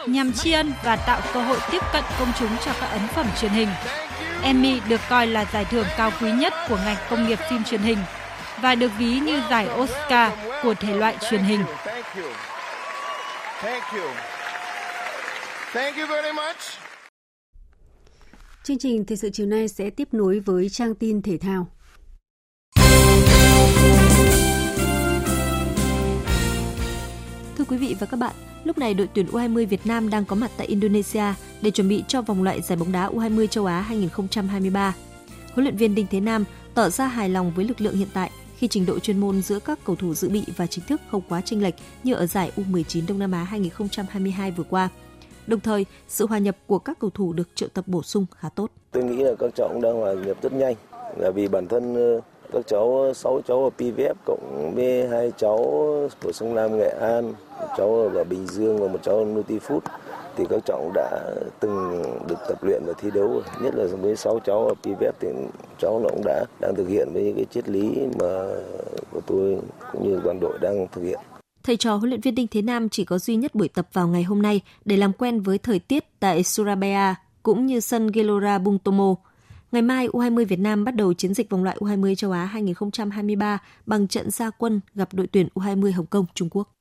nhằm 0.07 0.33
tri 0.33 0.53
ân 0.53 0.73
và 0.85 0.97
tạo 0.97 1.21
cơ 1.35 1.43
hội 1.43 1.59
tiếp 1.71 1.83
cận 1.93 2.05
công 2.19 2.33
chúng 2.39 2.57
cho 2.65 2.73
các 2.81 2.87
ấn 2.87 3.03
phẩm 3.15 3.27
truyền 3.41 3.53
hình. 3.53 3.69
Emmy 4.43 4.81
được 4.89 5.01
coi 5.09 5.27
là 5.27 5.45
giải 5.53 5.65
thưởng 5.65 5.87
cao 5.97 6.13
quý 6.21 6.33
nhất 6.33 6.53
của 6.69 6.79
ngành 6.85 6.97
công 7.11 7.29
nghiệp 7.29 7.39
phim 7.51 7.65
truyền 7.65 7.81
hình 7.81 7.99
và 8.63 8.75
được 8.75 8.91
ví 8.99 9.19
như 9.19 9.43
giải 9.51 9.69
Oscar 9.81 10.33
của 10.63 10.75
thể 10.75 10.95
loại 10.95 11.17
truyền 11.31 11.43
hình. 11.43 11.61
Chương 18.63 18.79
trình 18.79 19.05
Thời 19.05 19.17
sự 19.17 19.31
chiều 19.33 19.47
nay 19.47 19.69
sẽ 19.69 19.91
tiếp 19.91 20.09
nối 20.13 20.41
với 20.41 20.69
trang 20.69 20.95
tin 20.95 21.23
thể 21.23 21.39
thao. 21.39 21.67
Thưa 27.59 27.65
quý 27.69 27.77
vị 27.77 27.97
và 28.01 28.07
các 28.07 28.17
bạn, 28.17 28.35
lúc 28.65 28.79
này 28.79 28.95
đội 28.95 29.09
tuyển 29.15 29.27
U20 29.27 29.67
Việt 29.67 29.87
Nam 29.87 30.11
đang 30.11 30.25
có 30.25 30.37
mặt 30.37 30.51
tại 30.57 30.67
Indonesia 30.67 31.25
để 31.63 31.71
chuẩn 31.71 31.89
bị 31.89 32.05
cho 32.09 32.23
vòng 32.23 32.43
loại 32.43 32.63
giải 32.63 32.77
bóng 32.77 32.93
đá 32.93 33.09
U20 33.09 33.47
châu 33.47 33.67
Á 33.67 33.81
2023. 33.81 34.95
Huấn 35.53 35.65
luyện 35.65 35.77
viên 35.77 35.95
Đinh 35.95 36.07
Thế 36.11 36.21
Nam 36.21 36.45
tỏ 36.75 36.89
ra 36.89 37.07
hài 37.07 37.29
lòng 37.29 37.53
với 37.57 37.65
lực 37.65 37.81
lượng 37.81 37.97
hiện 37.97 38.09
tại 38.15 38.31
khi 38.57 38.69
trình 38.69 38.87
độ 38.87 38.99
chuyên 38.99 39.19
môn 39.19 39.43
giữa 39.43 39.59
các 39.59 39.79
cầu 39.85 39.97
thủ 39.97 40.15
dự 40.15 40.29
bị 40.29 40.45
và 40.57 40.67
chính 40.67 40.85
thức 40.85 41.01
không 41.11 41.23
quá 41.29 41.41
chênh 41.41 41.63
lệch 41.63 41.75
như 42.05 42.15
ở 42.15 42.27
giải 42.27 42.53
U19 42.57 43.03
Đông 43.09 43.19
Nam 43.19 43.33
Á 43.33 43.45
2022 43.45 44.51
vừa 44.51 44.65
qua. 44.65 44.89
Đồng 45.47 45.61
thời, 45.61 45.87
sự 46.09 46.27
hòa 46.27 46.39
nhập 46.39 46.57
của 46.67 46.79
các 46.79 46.99
cầu 46.99 47.11
thủ 47.11 47.33
được 47.33 47.49
triệu 47.55 47.69
tập 47.75 47.85
bổ 47.89 48.03
sung 48.03 48.27
khá 48.37 48.49
tốt. 48.49 48.71
Tôi 48.91 49.05
nghĩ 49.05 49.25
là 49.25 49.33
các 49.39 49.51
cháu 49.55 49.69
cũng 49.73 49.83
đang 49.83 49.95
hòa 49.95 50.13
nhập 50.13 50.37
rất 50.43 50.53
nhanh, 50.53 50.75
là 51.17 51.31
vì 51.31 51.49
bản 51.49 51.69
thân 51.69 51.95
ờ, 51.95 52.21
các 52.53 52.67
cháu 52.67 53.03
ờ, 53.03 53.15
6 53.15 53.41
cháu 53.47 53.65
ở 53.65 53.71
PVF 53.79 54.15
cộng 54.25 54.73
với 54.75 55.09
hai 55.09 55.33
cháu 55.37 55.59
của 56.23 56.33
sông 56.33 56.55
Lam 56.55 56.79
Nghệ 56.79 56.89
An, 57.01 57.33
một 57.61 57.69
cháu 57.77 58.11
ở 58.15 58.25
Bình 58.25 58.47
Dương 58.47 58.79
và 58.79 58.89
một 58.89 58.99
cháu 59.03 59.15
ở 59.17 59.25
Nutifood 59.25 59.81
thì 60.37 60.45
các 60.51 60.63
cháu 60.67 60.91
đã 60.95 61.35
từng 61.61 62.03
được 62.29 62.39
tập 62.49 62.65
luyện 62.65 62.83
và 62.87 62.93
thi 62.99 63.11
đấu 63.15 63.43
nhất 63.63 63.75
là 63.75 63.85
với 64.01 64.17
sáu 64.17 64.41
cháu 64.45 64.67
ở 64.67 64.75
PVF 64.83 65.13
thì 65.21 65.29
cháu 65.79 66.01
nó 66.03 66.09
cũng 66.09 66.23
đã 66.25 66.45
đang 66.61 66.75
thực 66.77 66.89
hiện 66.89 67.09
với 67.13 67.23
những 67.23 67.37
cái 67.37 67.45
triết 67.45 67.69
lý 67.69 67.99
mà 68.21 68.49
của 69.11 69.21
tôi 69.27 69.59
cũng 69.93 70.09
như 70.09 70.21
toàn 70.25 70.41
đội 70.41 70.59
đang 70.59 70.87
thực 70.93 71.03
hiện. 71.03 71.19
Thầy 71.63 71.77
trò 71.77 71.97
huấn 71.97 72.11
luyện 72.11 72.21
viên 72.21 72.35
Đinh 72.35 72.47
Thế 72.47 72.63
Nam 72.63 72.89
chỉ 72.89 73.05
có 73.05 73.19
duy 73.19 73.37
nhất 73.37 73.55
buổi 73.55 73.69
tập 73.69 73.89
vào 73.93 74.09
ngày 74.09 74.23
hôm 74.23 74.43
nay 74.43 74.61
để 74.85 74.97
làm 74.97 75.13
quen 75.13 75.41
với 75.41 75.59
thời 75.59 75.79
tiết 75.79 76.05
tại 76.21 76.43
Surabaya 76.43 77.15
cũng 77.43 77.67
như 77.67 77.81
sân 77.81 78.11
Gelora 78.13 78.59
Bung 78.59 78.79
Tomo. 78.79 79.15
Ngày 79.73 79.83
mai, 79.83 80.09
U20 80.09 80.47
Việt 80.47 80.59
Nam 80.59 80.85
bắt 80.85 80.95
đầu 80.95 81.15
chiến 81.15 81.35
dịch 81.35 81.51
vòng 81.51 81.65
loại 81.65 81.77
U20 81.81 82.15
châu 82.15 82.31
Á 82.31 82.45
2023 82.45 83.59
bằng 83.87 84.09
trận 84.09 84.31
gia 84.31 84.51
quân 84.51 84.81
gặp 84.95 85.09
đội 85.13 85.27
tuyển 85.27 85.49
U20 85.55 85.93
Hồng 85.93 86.07
Kông, 86.07 86.27
Trung 86.35 86.49
Quốc. 86.51 86.76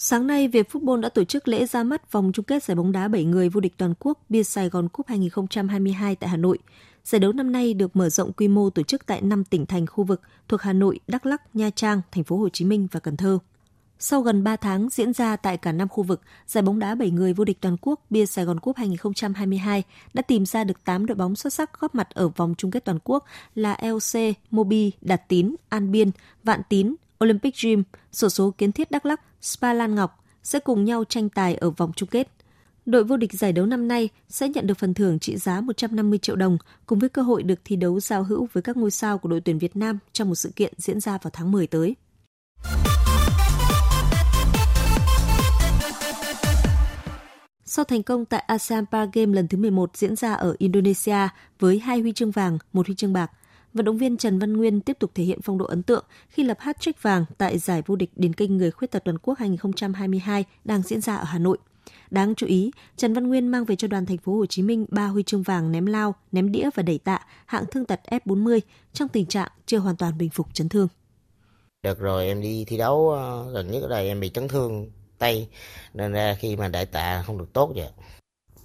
Sáng 0.00 0.26
nay, 0.26 0.48
Việt 0.48 0.68
Football 0.70 1.00
đã 1.00 1.08
tổ 1.08 1.24
chức 1.24 1.48
lễ 1.48 1.66
ra 1.66 1.82
mắt 1.82 2.12
vòng 2.12 2.30
chung 2.34 2.44
kết 2.44 2.62
giải 2.62 2.74
bóng 2.74 2.92
đá 2.92 3.08
7 3.08 3.24
người 3.24 3.48
vô 3.48 3.60
địch 3.60 3.74
toàn 3.76 3.94
quốc 4.00 4.18
Bia 4.28 4.42
Sài 4.42 4.68
Gòn 4.68 4.88
Cup 4.88 5.06
2022 5.06 6.16
tại 6.16 6.30
Hà 6.30 6.36
Nội. 6.36 6.58
Giải 7.04 7.18
đấu 7.20 7.32
năm 7.32 7.52
nay 7.52 7.74
được 7.74 7.96
mở 7.96 8.08
rộng 8.08 8.32
quy 8.32 8.48
mô 8.48 8.70
tổ 8.70 8.82
chức 8.82 9.06
tại 9.06 9.22
5 9.22 9.44
tỉnh 9.44 9.66
thành 9.66 9.86
khu 9.86 10.04
vực 10.04 10.20
thuộc 10.48 10.62
Hà 10.62 10.72
Nội, 10.72 11.00
Đắk 11.06 11.26
Lắk, 11.26 11.56
Nha 11.56 11.70
Trang, 11.70 12.00
Thành 12.12 12.24
phố 12.24 12.36
Hồ 12.36 12.48
Chí 12.48 12.64
Minh 12.64 12.88
và 12.92 13.00
Cần 13.00 13.16
Thơ. 13.16 13.38
Sau 13.98 14.20
gần 14.22 14.44
3 14.44 14.56
tháng 14.56 14.88
diễn 14.90 15.12
ra 15.12 15.36
tại 15.36 15.56
cả 15.56 15.72
năm 15.72 15.88
khu 15.88 16.02
vực, 16.02 16.20
giải 16.46 16.62
bóng 16.62 16.78
đá 16.78 16.94
7 16.94 17.10
người 17.10 17.32
vô 17.32 17.44
địch 17.44 17.60
toàn 17.60 17.76
quốc 17.80 18.00
Bia 18.10 18.26
Sài 18.26 18.44
Gòn 18.44 18.60
Cup 18.60 18.76
2022 18.76 19.82
đã 20.14 20.22
tìm 20.22 20.46
ra 20.46 20.64
được 20.64 20.84
8 20.84 21.06
đội 21.06 21.16
bóng 21.16 21.36
xuất 21.36 21.52
sắc 21.52 21.80
góp 21.80 21.94
mặt 21.94 22.08
ở 22.10 22.28
vòng 22.28 22.54
chung 22.58 22.70
kết 22.70 22.84
toàn 22.84 22.98
quốc 23.04 23.24
là 23.54 23.78
LC, 23.82 24.20
Mobi, 24.50 24.92
Đạt 25.00 25.28
Tín, 25.28 25.54
An 25.68 25.90
Biên, 25.90 26.10
Vạn 26.44 26.60
Tín, 26.68 26.94
Olympic 27.24 27.54
Gym, 27.62 27.82
sổ 28.12 28.28
số 28.28 28.50
kiến 28.50 28.72
thiết 28.72 28.90
Đắk 28.90 29.06
Lắk, 29.06 29.20
Spa 29.40 29.72
Lan 29.72 29.94
Ngọc 29.94 30.24
sẽ 30.42 30.58
cùng 30.58 30.84
nhau 30.84 31.04
tranh 31.04 31.28
tài 31.28 31.54
ở 31.54 31.70
vòng 31.70 31.92
chung 31.96 32.08
kết. 32.08 32.28
Đội 32.86 33.04
vô 33.04 33.16
địch 33.16 33.32
giải 33.32 33.52
đấu 33.52 33.66
năm 33.66 33.88
nay 33.88 34.08
sẽ 34.28 34.48
nhận 34.48 34.66
được 34.66 34.78
phần 34.78 34.94
thưởng 34.94 35.18
trị 35.18 35.36
giá 35.36 35.60
150 35.60 36.18
triệu 36.18 36.36
đồng 36.36 36.58
cùng 36.86 36.98
với 36.98 37.08
cơ 37.08 37.22
hội 37.22 37.42
được 37.42 37.58
thi 37.64 37.76
đấu 37.76 38.00
giao 38.00 38.24
hữu 38.24 38.48
với 38.52 38.62
các 38.62 38.76
ngôi 38.76 38.90
sao 38.90 39.18
của 39.18 39.28
đội 39.28 39.40
tuyển 39.40 39.58
Việt 39.58 39.76
Nam 39.76 39.98
trong 40.12 40.28
một 40.28 40.34
sự 40.34 40.52
kiện 40.56 40.72
diễn 40.76 41.00
ra 41.00 41.18
vào 41.22 41.30
tháng 41.34 41.52
10 41.52 41.66
tới. 41.66 41.94
Sau 47.64 47.84
thành 47.84 48.02
công 48.02 48.24
tại 48.24 48.44
ASEAN 48.46 48.84
Paragame 48.86 49.34
lần 49.34 49.48
thứ 49.48 49.58
11 49.58 49.96
diễn 49.96 50.16
ra 50.16 50.34
ở 50.34 50.54
Indonesia 50.58 51.28
với 51.58 51.78
hai 51.78 52.00
huy 52.00 52.12
chương 52.12 52.30
vàng, 52.30 52.58
một 52.72 52.86
huy 52.86 52.94
chương 52.94 53.12
bạc, 53.12 53.30
vận 53.78 53.84
động 53.84 53.98
viên 53.98 54.16
Trần 54.16 54.38
Văn 54.38 54.56
Nguyên 54.56 54.80
tiếp 54.80 54.96
tục 54.98 55.10
thể 55.14 55.24
hiện 55.24 55.38
phong 55.42 55.58
độ 55.58 55.64
ấn 55.64 55.82
tượng 55.82 56.04
khi 56.28 56.42
lập 56.42 56.58
hat-trick 56.60 56.92
vàng 57.02 57.24
tại 57.38 57.58
giải 57.58 57.82
vô 57.86 57.96
địch 57.96 58.10
điền 58.16 58.32
kinh 58.32 58.56
người 58.56 58.70
khuyết 58.70 58.90
tật 58.90 59.04
toàn 59.04 59.18
quốc 59.18 59.38
2022 59.38 60.44
đang 60.64 60.82
diễn 60.82 61.00
ra 61.00 61.16
ở 61.16 61.24
Hà 61.24 61.38
Nội. 61.38 61.58
Đáng 62.10 62.34
chú 62.34 62.46
ý, 62.46 62.70
Trần 62.96 63.14
Văn 63.14 63.28
Nguyên 63.28 63.48
mang 63.48 63.64
về 63.64 63.76
cho 63.76 63.88
đoàn 63.88 64.06
thành 64.06 64.18
phố 64.18 64.32
Hồ 64.36 64.46
Chí 64.46 64.62
Minh 64.62 64.86
3 64.88 65.06
huy 65.06 65.22
chương 65.22 65.42
vàng 65.42 65.72
ném 65.72 65.86
lao, 65.86 66.14
ném 66.32 66.52
đĩa 66.52 66.70
và 66.74 66.82
đẩy 66.82 66.98
tạ 66.98 67.20
hạng 67.46 67.64
thương 67.70 67.84
tật 67.84 68.00
F40 68.10 68.60
trong 68.92 69.08
tình 69.08 69.26
trạng 69.26 69.48
chưa 69.66 69.78
hoàn 69.78 69.96
toàn 69.96 70.18
bình 70.18 70.30
phục 70.30 70.54
chấn 70.54 70.68
thương. 70.68 70.88
Được 71.82 71.98
rồi 71.98 72.26
em 72.26 72.40
đi 72.40 72.64
thi 72.64 72.76
đấu 72.76 73.10
ờ, 73.10 73.52
gần 73.52 73.70
nhất 73.70 73.82
ở 73.82 73.88
đây 73.88 74.08
em 74.08 74.20
bị 74.20 74.28
chấn 74.28 74.48
thương 74.48 74.90
tay 75.18 75.48
nên 75.94 76.12
ra 76.12 76.34
khi 76.38 76.56
mà 76.56 76.68
đại 76.68 76.86
tạ 76.86 77.22
không 77.26 77.38
được 77.38 77.52
tốt 77.52 77.72
vậy. 77.74 77.90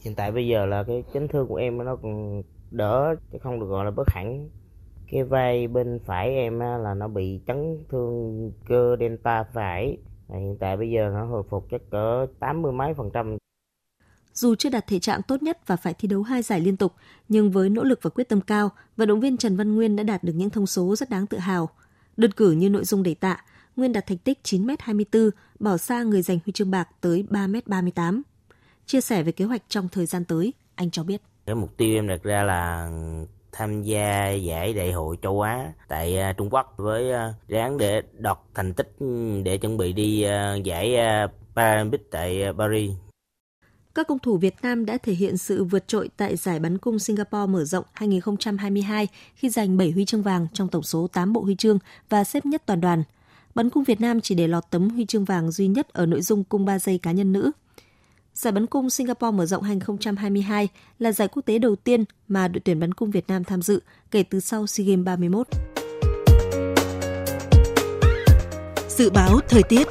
Hiện 0.01 0.15
tại 0.15 0.31
bây 0.31 0.47
giờ 0.47 0.65
là 0.65 0.83
cái 0.87 1.03
chấn 1.13 1.27
thương 1.27 1.47
của 1.47 1.55
em 1.55 1.77
nó 1.77 1.95
còn 1.95 2.43
đỡ 2.71 3.15
chứ 3.31 3.37
không 3.43 3.59
được 3.59 3.67
gọi 3.69 3.85
là 3.85 3.91
bất 3.91 4.07
hẳn 4.07 4.49
cái 5.13 5.23
vai 5.23 5.67
bên 5.67 5.99
phải 6.05 6.29
em 6.29 6.59
là 6.59 6.93
nó 6.93 7.07
bị 7.07 7.39
chấn 7.47 7.83
thương 7.89 8.51
cơ 8.67 8.95
delta 8.99 9.43
phải 9.53 9.97
hiện 10.29 10.57
tại 10.59 10.77
bây 10.77 10.91
giờ 10.91 11.09
nó 11.13 11.25
hồi 11.25 11.43
phục 11.49 11.67
chắc 11.71 11.81
cỡ 11.91 12.25
tám 12.39 12.61
mươi 12.61 12.71
mấy 12.71 12.93
phần 12.93 13.09
trăm 13.13 13.37
dù 14.33 14.55
chưa 14.55 14.69
đạt 14.69 14.87
thể 14.87 14.99
trạng 14.99 15.21
tốt 15.21 15.43
nhất 15.43 15.67
và 15.67 15.75
phải 15.75 15.93
thi 15.93 16.07
đấu 16.07 16.23
hai 16.23 16.41
giải 16.41 16.59
liên 16.59 16.77
tục, 16.77 16.93
nhưng 17.29 17.51
với 17.51 17.69
nỗ 17.69 17.83
lực 17.83 17.99
và 18.01 18.09
quyết 18.09 18.29
tâm 18.29 18.41
cao, 18.41 18.69
vận 18.97 19.07
động 19.07 19.19
viên 19.19 19.37
Trần 19.37 19.57
Văn 19.57 19.75
Nguyên 19.75 19.95
đã 19.95 20.03
đạt 20.03 20.23
được 20.23 20.33
những 20.35 20.49
thông 20.49 20.67
số 20.67 20.95
rất 20.95 21.09
đáng 21.09 21.27
tự 21.27 21.37
hào. 21.37 21.69
Đơn 22.17 22.31
cử 22.31 22.51
như 22.51 22.69
nội 22.69 22.85
dung 22.85 23.03
đẩy 23.03 23.15
tạ, 23.15 23.37
Nguyên 23.75 23.93
đạt 23.93 24.07
thành 24.07 24.17
tích 24.17 24.39
9m24, 24.43 25.29
bỏ 25.59 25.77
xa 25.77 26.03
người 26.03 26.21
giành 26.21 26.39
huy 26.45 26.53
chương 26.53 26.71
bạc 26.71 26.89
tới 27.01 27.25
3m38. 27.29 28.21
Chia 28.85 29.01
sẻ 29.01 29.23
về 29.23 29.31
kế 29.31 29.45
hoạch 29.45 29.63
trong 29.67 29.89
thời 29.91 30.05
gian 30.05 30.25
tới, 30.25 30.53
anh 30.75 30.91
cho 30.91 31.03
biết. 31.03 31.21
Cái 31.45 31.55
mục 31.55 31.77
tiêu 31.77 31.95
em 31.95 32.07
đặt 32.07 32.23
ra 32.23 32.43
là 32.43 32.89
tham 33.53 33.83
gia 33.83 34.29
giải 34.31 34.73
đại 34.73 34.91
hội 34.91 35.17
châu 35.21 35.41
Á 35.41 35.73
tại 35.87 36.19
à, 36.19 36.33
Trung 36.33 36.49
Quốc 36.49 36.73
với 36.77 37.11
à, 37.11 37.33
ráng 37.47 37.77
để 37.77 38.01
đoạt 38.19 38.37
thành 38.53 38.73
tích 38.73 38.95
ừ, 38.99 39.41
để 39.43 39.57
chuẩn 39.57 39.77
bị 39.77 39.93
đi 39.93 40.23
à, 40.23 40.55
giải 40.55 40.97
Paralympic 41.55 42.11
tại 42.11 42.43
Paris. 42.57 42.91
Các 43.95 44.07
công 44.07 44.19
thủ 44.19 44.37
Việt 44.37 44.55
Nam 44.61 44.85
đã 44.85 44.97
thể 44.97 45.13
hiện 45.13 45.37
sự 45.37 45.63
vượt 45.63 45.87
trội 45.87 46.09
tại 46.17 46.35
giải 46.35 46.59
bắn 46.59 46.77
cung 46.77 46.99
Singapore 46.99 47.51
mở 47.51 47.63
rộng 47.63 47.85
2022 47.93 49.07
khi 49.35 49.49
giành 49.49 49.77
7 49.77 49.91
huy 49.91 50.05
chương 50.05 50.21
vàng 50.21 50.47
trong 50.53 50.67
tổng 50.67 50.83
số 50.83 51.07
8 51.07 51.33
bộ 51.33 51.41
huy 51.41 51.55
chương 51.55 51.79
và 52.09 52.23
xếp 52.23 52.45
nhất 52.45 52.63
toàn 52.65 52.81
đoàn. 52.81 53.03
Bắn 53.55 53.69
cung 53.69 53.83
Việt 53.83 54.01
Nam 54.01 54.21
chỉ 54.21 54.35
để 54.35 54.47
lọt 54.47 54.63
tấm 54.69 54.89
huy 54.89 55.05
chương 55.05 55.25
vàng 55.25 55.51
duy 55.51 55.67
nhất 55.67 55.93
ở 55.93 56.05
nội 56.05 56.21
dung 56.21 56.43
cung 56.43 56.65
3 56.65 56.79
giây 56.79 56.97
cá 56.97 57.11
nhân 57.11 57.33
nữ. 57.33 57.51
Giải 58.33 58.51
bắn 58.51 58.65
cung 58.65 58.89
Singapore 58.89 59.31
mở 59.31 59.45
rộng 59.45 59.63
2022 59.63 60.67
là 60.99 61.11
giải 61.11 61.27
quốc 61.27 61.45
tế 61.45 61.59
đầu 61.59 61.75
tiên 61.75 62.03
mà 62.27 62.47
đội 62.47 62.59
tuyển 62.65 62.79
bắn 62.79 62.93
cung 62.93 63.11
Việt 63.11 63.27
Nam 63.27 63.43
tham 63.43 63.61
dự 63.61 63.81
kể 64.11 64.23
từ 64.23 64.39
sau 64.39 64.67
SEA 64.67 64.85
Games 64.87 65.05
31. 65.05 65.47
Dự 68.89 69.09
báo 69.09 69.39
thời 69.49 69.63
tiết 69.63 69.87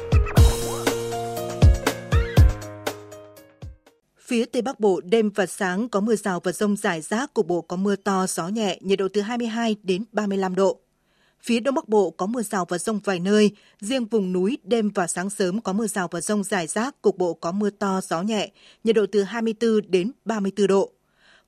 Phía 4.19 4.45
Tây 4.45 4.61
Bắc 4.61 4.79
Bộ 4.79 5.01
đêm 5.03 5.29
và 5.35 5.45
sáng 5.45 5.89
có 5.89 5.99
mưa 5.99 6.15
rào 6.15 6.39
và 6.43 6.51
rông 6.51 6.75
rải 6.75 7.01
rác, 7.01 7.33
cục 7.33 7.47
bộ 7.47 7.61
có 7.61 7.75
mưa 7.75 7.95
to, 7.95 8.27
gió 8.27 8.47
nhẹ, 8.47 8.79
nhiệt 8.81 8.99
độ 8.99 9.07
từ 9.13 9.21
22 9.21 9.75
đến 9.83 10.03
35 10.11 10.55
độ. 10.55 10.82
Phía 11.45 11.59
Đông 11.59 11.75
Bắc 11.75 11.89
Bộ 11.89 12.09
có 12.09 12.25
mưa 12.25 12.41
rào 12.41 12.65
và 12.69 12.77
rông 12.77 12.99
vài 12.99 13.19
nơi, 13.19 13.51
riêng 13.79 14.05
vùng 14.05 14.33
núi 14.33 14.57
đêm 14.63 14.89
và 14.89 15.07
sáng 15.07 15.29
sớm 15.29 15.61
có 15.61 15.73
mưa 15.73 15.87
rào 15.87 16.07
và 16.11 16.21
rông 16.21 16.43
rải 16.43 16.67
rác, 16.67 17.01
cục 17.01 17.17
bộ 17.17 17.33
có 17.33 17.51
mưa 17.51 17.69
to, 17.69 18.01
gió 18.01 18.21
nhẹ, 18.21 18.51
nhiệt 18.83 18.95
độ 18.95 19.05
từ 19.11 19.23
24 19.23 19.79
đến 19.87 20.11
34 20.25 20.67
độ. 20.67 20.91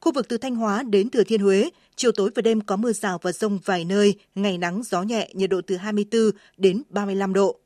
Khu 0.02 0.12
vực 0.12 0.28
từ 0.30 0.38
Thanh 0.38 0.56
Hóa 0.56 0.84
đến 0.84 1.10
Thừa 1.10 1.24
Thiên 1.24 1.41
Huế, 1.41 1.70
chiều 1.96 2.12
tối 2.12 2.30
và 2.36 2.41
đêm 2.41 2.62
có 2.62 2.76
mưa 2.76 2.93
rào 2.93 3.20
và 3.22 3.32
rông 3.32 3.60
vài 3.66 3.86
nơi, 3.86 4.16
ngày 4.36 4.58
nắng 4.58 4.82
gió 4.84 5.02
nhẹ, 5.02 5.30
nhiệt 5.34 5.50
độ 5.50 5.62
từ 5.68 5.76
24 5.76 6.22
đến 6.58 6.82
35 6.89 7.34
độ. 7.34 7.60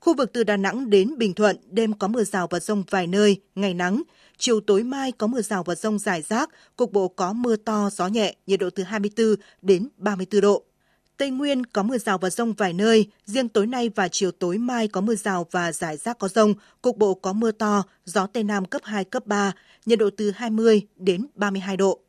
Khu 0.00 0.14
vực 0.14 0.32
từ 0.32 0.44
Đà 0.44 0.56
Nẵng 0.56 0.90
đến 0.90 1.18
Bình 1.18 1.34
Thuận, 1.34 1.56
đêm 1.70 1.92
có 1.92 2.08
mưa 2.08 2.24
rào 2.24 2.46
và 2.50 2.60
rông 2.60 2.82
vài 2.90 3.06
nơi, 3.06 3.40
ngày 3.54 3.74
nắng. 3.74 4.02
Chiều 4.38 4.60
tối 4.60 4.82
mai 4.82 5.12
có 5.12 5.26
mưa 5.26 5.42
rào 5.42 5.62
và 5.62 5.74
rông 5.74 5.98
rải 5.98 6.22
rác, 6.22 6.50
cục 6.76 6.92
bộ 6.92 7.08
có 7.08 7.32
mưa 7.32 7.56
to, 7.56 7.90
gió 7.92 8.06
nhẹ, 8.06 8.34
nhiệt 8.46 8.60
độ 8.60 8.70
từ 8.70 8.82
24 8.82 9.34
đến 9.62 9.88
34 9.96 10.40
độ. 10.40 10.64
Tây 11.22 11.30
Nguyên 11.30 11.66
có 11.66 11.82
mưa 11.82 11.98
rào 11.98 12.18
và 12.18 12.30
rông 12.30 12.52
vài 12.52 12.72
nơi, 12.72 13.06
riêng 13.24 13.48
tối 13.48 13.66
nay 13.66 13.90
và 13.94 14.08
chiều 14.08 14.30
tối 14.30 14.58
mai 14.58 14.88
có 14.88 15.00
mưa 15.00 15.14
rào 15.14 15.46
và 15.50 15.72
rải 15.72 15.96
rác 15.96 16.18
có 16.18 16.28
rông, 16.28 16.54
cục 16.82 16.96
bộ 16.96 17.14
có 17.14 17.32
mưa 17.32 17.50
to, 17.52 17.82
gió 18.04 18.26
Tây 18.26 18.44
Nam 18.44 18.64
cấp 18.64 18.82
2, 18.84 19.04
cấp 19.04 19.26
3, 19.26 19.52
nhiệt 19.86 19.98
độ 19.98 20.10
từ 20.16 20.30
20 20.30 20.82
đến 20.96 21.26
32 21.34 21.76
độ. 21.76 22.00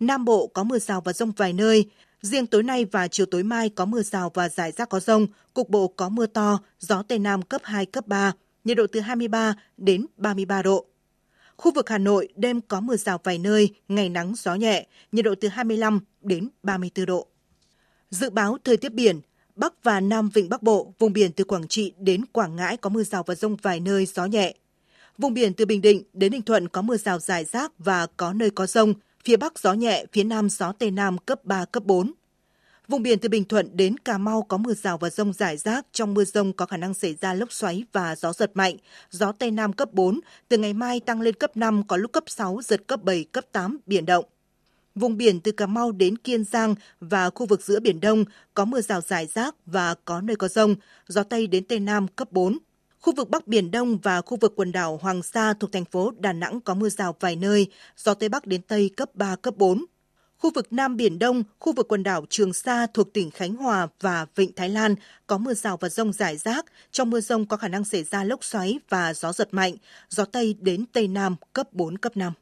Nam 0.00 0.24
Bộ 0.24 0.46
có 0.46 0.64
mưa 0.64 0.78
rào 0.78 1.00
và 1.00 1.12
rông 1.12 1.32
vài 1.32 1.52
nơi, 1.52 1.90
riêng 2.20 2.46
tối 2.46 2.62
nay 2.62 2.84
và 2.84 3.08
chiều 3.08 3.26
tối 3.26 3.42
mai 3.42 3.68
có 3.68 3.84
mưa 3.84 4.02
rào 4.02 4.30
và 4.34 4.48
rải 4.48 4.72
rác 4.72 4.88
có 4.88 5.00
rông, 5.00 5.26
cục 5.54 5.68
bộ 5.68 5.88
có 5.88 6.08
mưa 6.08 6.26
to, 6.26 6.58
gió 6.78 7.02
Tây 7.02 7.18
Nam 7.18 7.42
cấp 7.42 7.60
2, 7.64 7.86
cấp 7.86 8.06
3, 8.06 8.32
nhiệt 8.64 8.76
độ 8.76 8.86
từ 8.92 9.00
23 9.00 9.54
đến 9.76 10.06
33 10.16 10.62
độ. 10.62 10.86
Khu 11.56 11.72
vực 11.72 11.88
Hà 11.88 11.98
Nội 11.98 12.28
đêm 12.36 12.60
có 12.60 12.80
mưa 12.80 12.96
rào 12.96 13.20
vài 13.24 13.38
nơi, 13.38 13.74
ngày 13.88 14.08
nắng 14.08 14.32
gió 14.36 14.54
nhẹ, 14.54 14.86
nhiệt 15.12 15.24
độ 15.24 15.34
từ 15.40 15.48
25 15.48 16.00
đến 16.20 16.48
34 16.62 17.06
độ. 17.06 17.31
Dự 18.12 18.30
báo 18.30 18.58
thời 18.64 18.76
tiết 18.76 18.94
biển, 18.94 19.20
Bắc 19.56 19.72
và 19.82 20.00
Nam 20.00 20.28
Vịnh 20.28 20.48
Bắc 20.48 20.62
Bộ, 20.62 20.94
vùng 20.98 21.12
biển 21.12 21.32
từ 21.32 21.44
Quảng 21.44 21.68
Trị 21.68 21.92
đến 21.98 22.24
Quảng 22.32 22.56
Ngãi 22.56 22.76
có 22.76 22.90
mưa 22.90 23.02
rào 23.02 23.22
và 23.22 23.34
rông 23.34 23.56
vài 23.56 23.80
nơi, 23.80 24.06
gió 24.06 24.24
nhẹ. 24.26 24.54
Vùng 25.18 25.34
biển 25.34 25.54
từ 25.54 25.66
Bình 25.66 25.82
Định 25.82 26.02
đến 26.12 26.32
Ninh 26.32 26.42
Thuận 26.42 26.68
có 26.68 26.82
mưa 26.82 26.96
rào 26.96 27.18
rải 27.18 27.44
rác 27.44 27.72
và 27.78 28.06
có 28.16 28.32
nơi 28.32 28.50
có 28.50 28.66
rông, 28.66 28.94
phía 29.24 29.36
Bắc 29.36 29.58
gió 29.58 29.72
nhẹ, 29.72 30.04
phía 30.12 30.24
Nam 30.24 30.48
gió 30.50 30.72
Tây 30.72 30.90
Nam 30.90 31.18
cấp 31.18 31.44
3, 31.44 31.64
cấp 31.64 31.84
4. 31.84 32.12
Vùng 32.88 33.02
biển 33.02 33.18
từ 33.18 33.28
Bình 33.28 33.44
Thuận 33.44 33.76
đến 33.76 33.98
Cà 33.98 34.18
Mau 34.18 34.42
có 34.42 34.56
mưa 34.56 34.74
rào 34.74 34.98
và 34.98 35.10
rông 35.10 35.32
rải 35.32 35.56
rác, 35.56 35.86
trong 35.92 36.14
mưa 36.14 36.24
rông 36.24 36.52
có 36.52 36.66
khả 36.66 36.76
năng 36.76 36.94
xảy 36.94 37.14
ra 37.20 37.34
lốc 37.34 37.52
xoáy 37.52 37.84
và 37.92 38.16
gió 38.16 38.32
giật 38.32 38.50
mạnh, 38.54 38.76
gió 39.10 39.32
Tây 39.32 39.50
Nam 39.50 39.72
cấp 39.72 39.92
4, 39.92 40.20
từ 40.48 40.58
ngày 40.58 40.72
mai 40.72 41.00
tăng 41.00 41.20
lên 41.20 41.34
cấp 41.34 41.56
5, 41.56 41.86
có 41.86 41.96
lúc 41.96 42.12
cấp 42.12 42.24
6, 42.26 42.60
giật 42.64 42.86
cấp 42.86 43.02
7, 43.02 43.24
cấp 43.32 43.44
8, 43.52 43.78
biển 43.86 44.06
động. 44.06 44.24
Vùng 44.94 45.16
biển 45.16 45.40
từ 45.40 45.52
Cà 45.52 45.66
Mau 45.66 45.92
đến 45.92 46.18
Kiên 46.18 46.44
Giang 46.44 46.74
và 47.00 47.30
khu 47.30 47.46
vực 47.46 47.62
giữa 47.62 47.80
Biển 47.80 48.00
Đông 48.00 48.24
có 48.54 48.64
mưa 48.64 48.80
rào 48.80 49.00
rải 49.00 49.26
rác 49.26 49.54
và 49.66 49.94
có 50.04 50.20
nơi 50.20 50.36
có 50.36 50.48
rông, 50.48 50.74
gió 51.08 51.22
Tây 51.22 51.46
đến 51.46 51.64
Tây 51.64 51.80
Nam 51.80 52.08
cấp 52.08 52.32
4. 52.32 52.58
Khu 53.00 53.14
vực 53.16 53.30
Bắc 53.30 53.46
Biển 53.46 53.70
Đông 53.70 53.98
và 53.98 54.20
khu 54.20 54.36
vực 54.36 54.52
quần 54.56 54.72
đảo 54.72 54.98
Hoàng 55.02 55.22
Sa 55.22 55.54
thuộc 55.60 55.72
thành 55.72 55.84
phố 55.84 56.12
Đà 56.18 56.32
Nẵng 56.32 56.60
có 56.60 56.74
mưa 56.74 56.88
rào 56.88 57.16
vài 57.20 57.36
nơi, 57.36 57.66
gió 57.96 58.14
Tây 58.14 58.28
Bắc 58.28 58.46
đến 58.46 58.62
Tây 58.62 58.90
cấp 58.96 59.10
3, 59.14 59.36
cấp 59.36 59.54
4. 59.56 59.84
Khu 60.38 60.50
vực 60.54 60.72
Nam 60.72 60.96
Biển 60.96 61.18
Đông, 61.18 61.42
khu 61.58 61.72
vực 61.72 61.88
quần 61.88 62.02
đảo 62.02 62.24
Trường 62.28 62.52
Sa 62.52 62.86
thuộc 62.94 63.12
tỉnh 63.12 63.30
Khánh 63.30 63.56
Hòa 63.56 63.88
và 64.00 64.26
Vịnh 64.34 64.52
Thái 64.56 64.68
Lan 64.68 64.94
có 65.26 65.38
mưa 65.38 65.54
rào 65.54 65.76
và 65.76 65.88
rông 65.88 66.12
rải 66.12 66.36
rác. 66.36 66.64
Trong 66.90 67.10
mưa 67.10 67.20
rông 67.20 67.46
có 67.46 67.56
khả 67.56 67.68
năng 67.68 67.84
xảy 67.84 68.04
ra 68.04 68.24
lốc 68.24 68.44
xoáy 68.44 68.78
và 68.88 69.14
gió 69.14 69.32
giật 69.32 69.48
mạnh, 69.54 69.74
gió 70.08 70.24
Tây 70.24 70.56
đến 70.60 70.84
Tây 70.92 71.08
Nam 71.08 71.36
cấp 71.52 71.72
4, 71.72 71.98
cấp 71.98 72.16
5. 72.16 72.32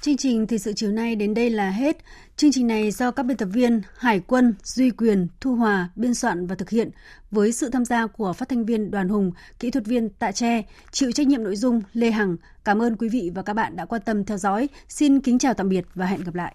Chương 0.00 0.16
trình 0.16 0.46
thời 0.46 0.58
sự 0.58 0.72
chiều 0.72 0.92
nay 0.92 1.16
đến 1.16 1.34
đây 1.34 1.50
là 1.50 1.70
hết. 1.70 1.96
Chương 2.36 2.52
trình 2.52 2.66
này 2.66 2.90
do 2.90 3.10
các 3.10 3.22
biên 3.22 3.36
tập 3.36 3.48
viên 3.52 3.80
Hải 3.96 4.20
quân, 4.20 4.54
Duy 4.62 4.90
Quyền, 4.90 5.28
Thu 5.40 5.54
Hòa 5.54 5.90
biên 5.96 6.14
soạn 6.14 6.46
và 6.46 6.54
thực 6.54 6.70
hiện 6.70 6.90
với 7.30 7.52
sự 7.52 7.70
tham 7.70 7.84
gia 7.84 8.06
của 8.06 8.32
phát 8.32 8.48
thanh 8.48 8.64
viên 8.64 8.90
Đoàn 8.90 9.08
Hùng, 9.08 9.32
kỹ 9.58 9.70
thuật 9.70 9.86
viên 9.86 10.08
Tạ 10.08 10.32
Tre, 10.32 10.62
chịu 10.90 11.12
trách 11.12 11.26
nhiệm 11.26 11.44
nội 11.44 11.56
dung 11.56 11.82
Lê 11.92 12.10
Hằng. 12.10 12.36
Cảm 12.64 12.82
ơn 12.82 12.96
quý 12.96 13.08
vị 13.08 13.30
và 13.34 13.42
các 13.42 13.52
bạn 13.52 13.76
đã 13.76 13.84
quan 13.84 14.02
tâm 14.04 14.24
theo 14.24 14.38
dõi. 14.38 14.68
Xin 14.88 15.20
kính 15.20 15.38
chào 15.38 15.54
tạm 15.54 15.68
biệt 15.68 15.84
và 15.94 16.06
hẹn 16.06 16.24
gặp 16.24 16.34
lại. 16.34 16.54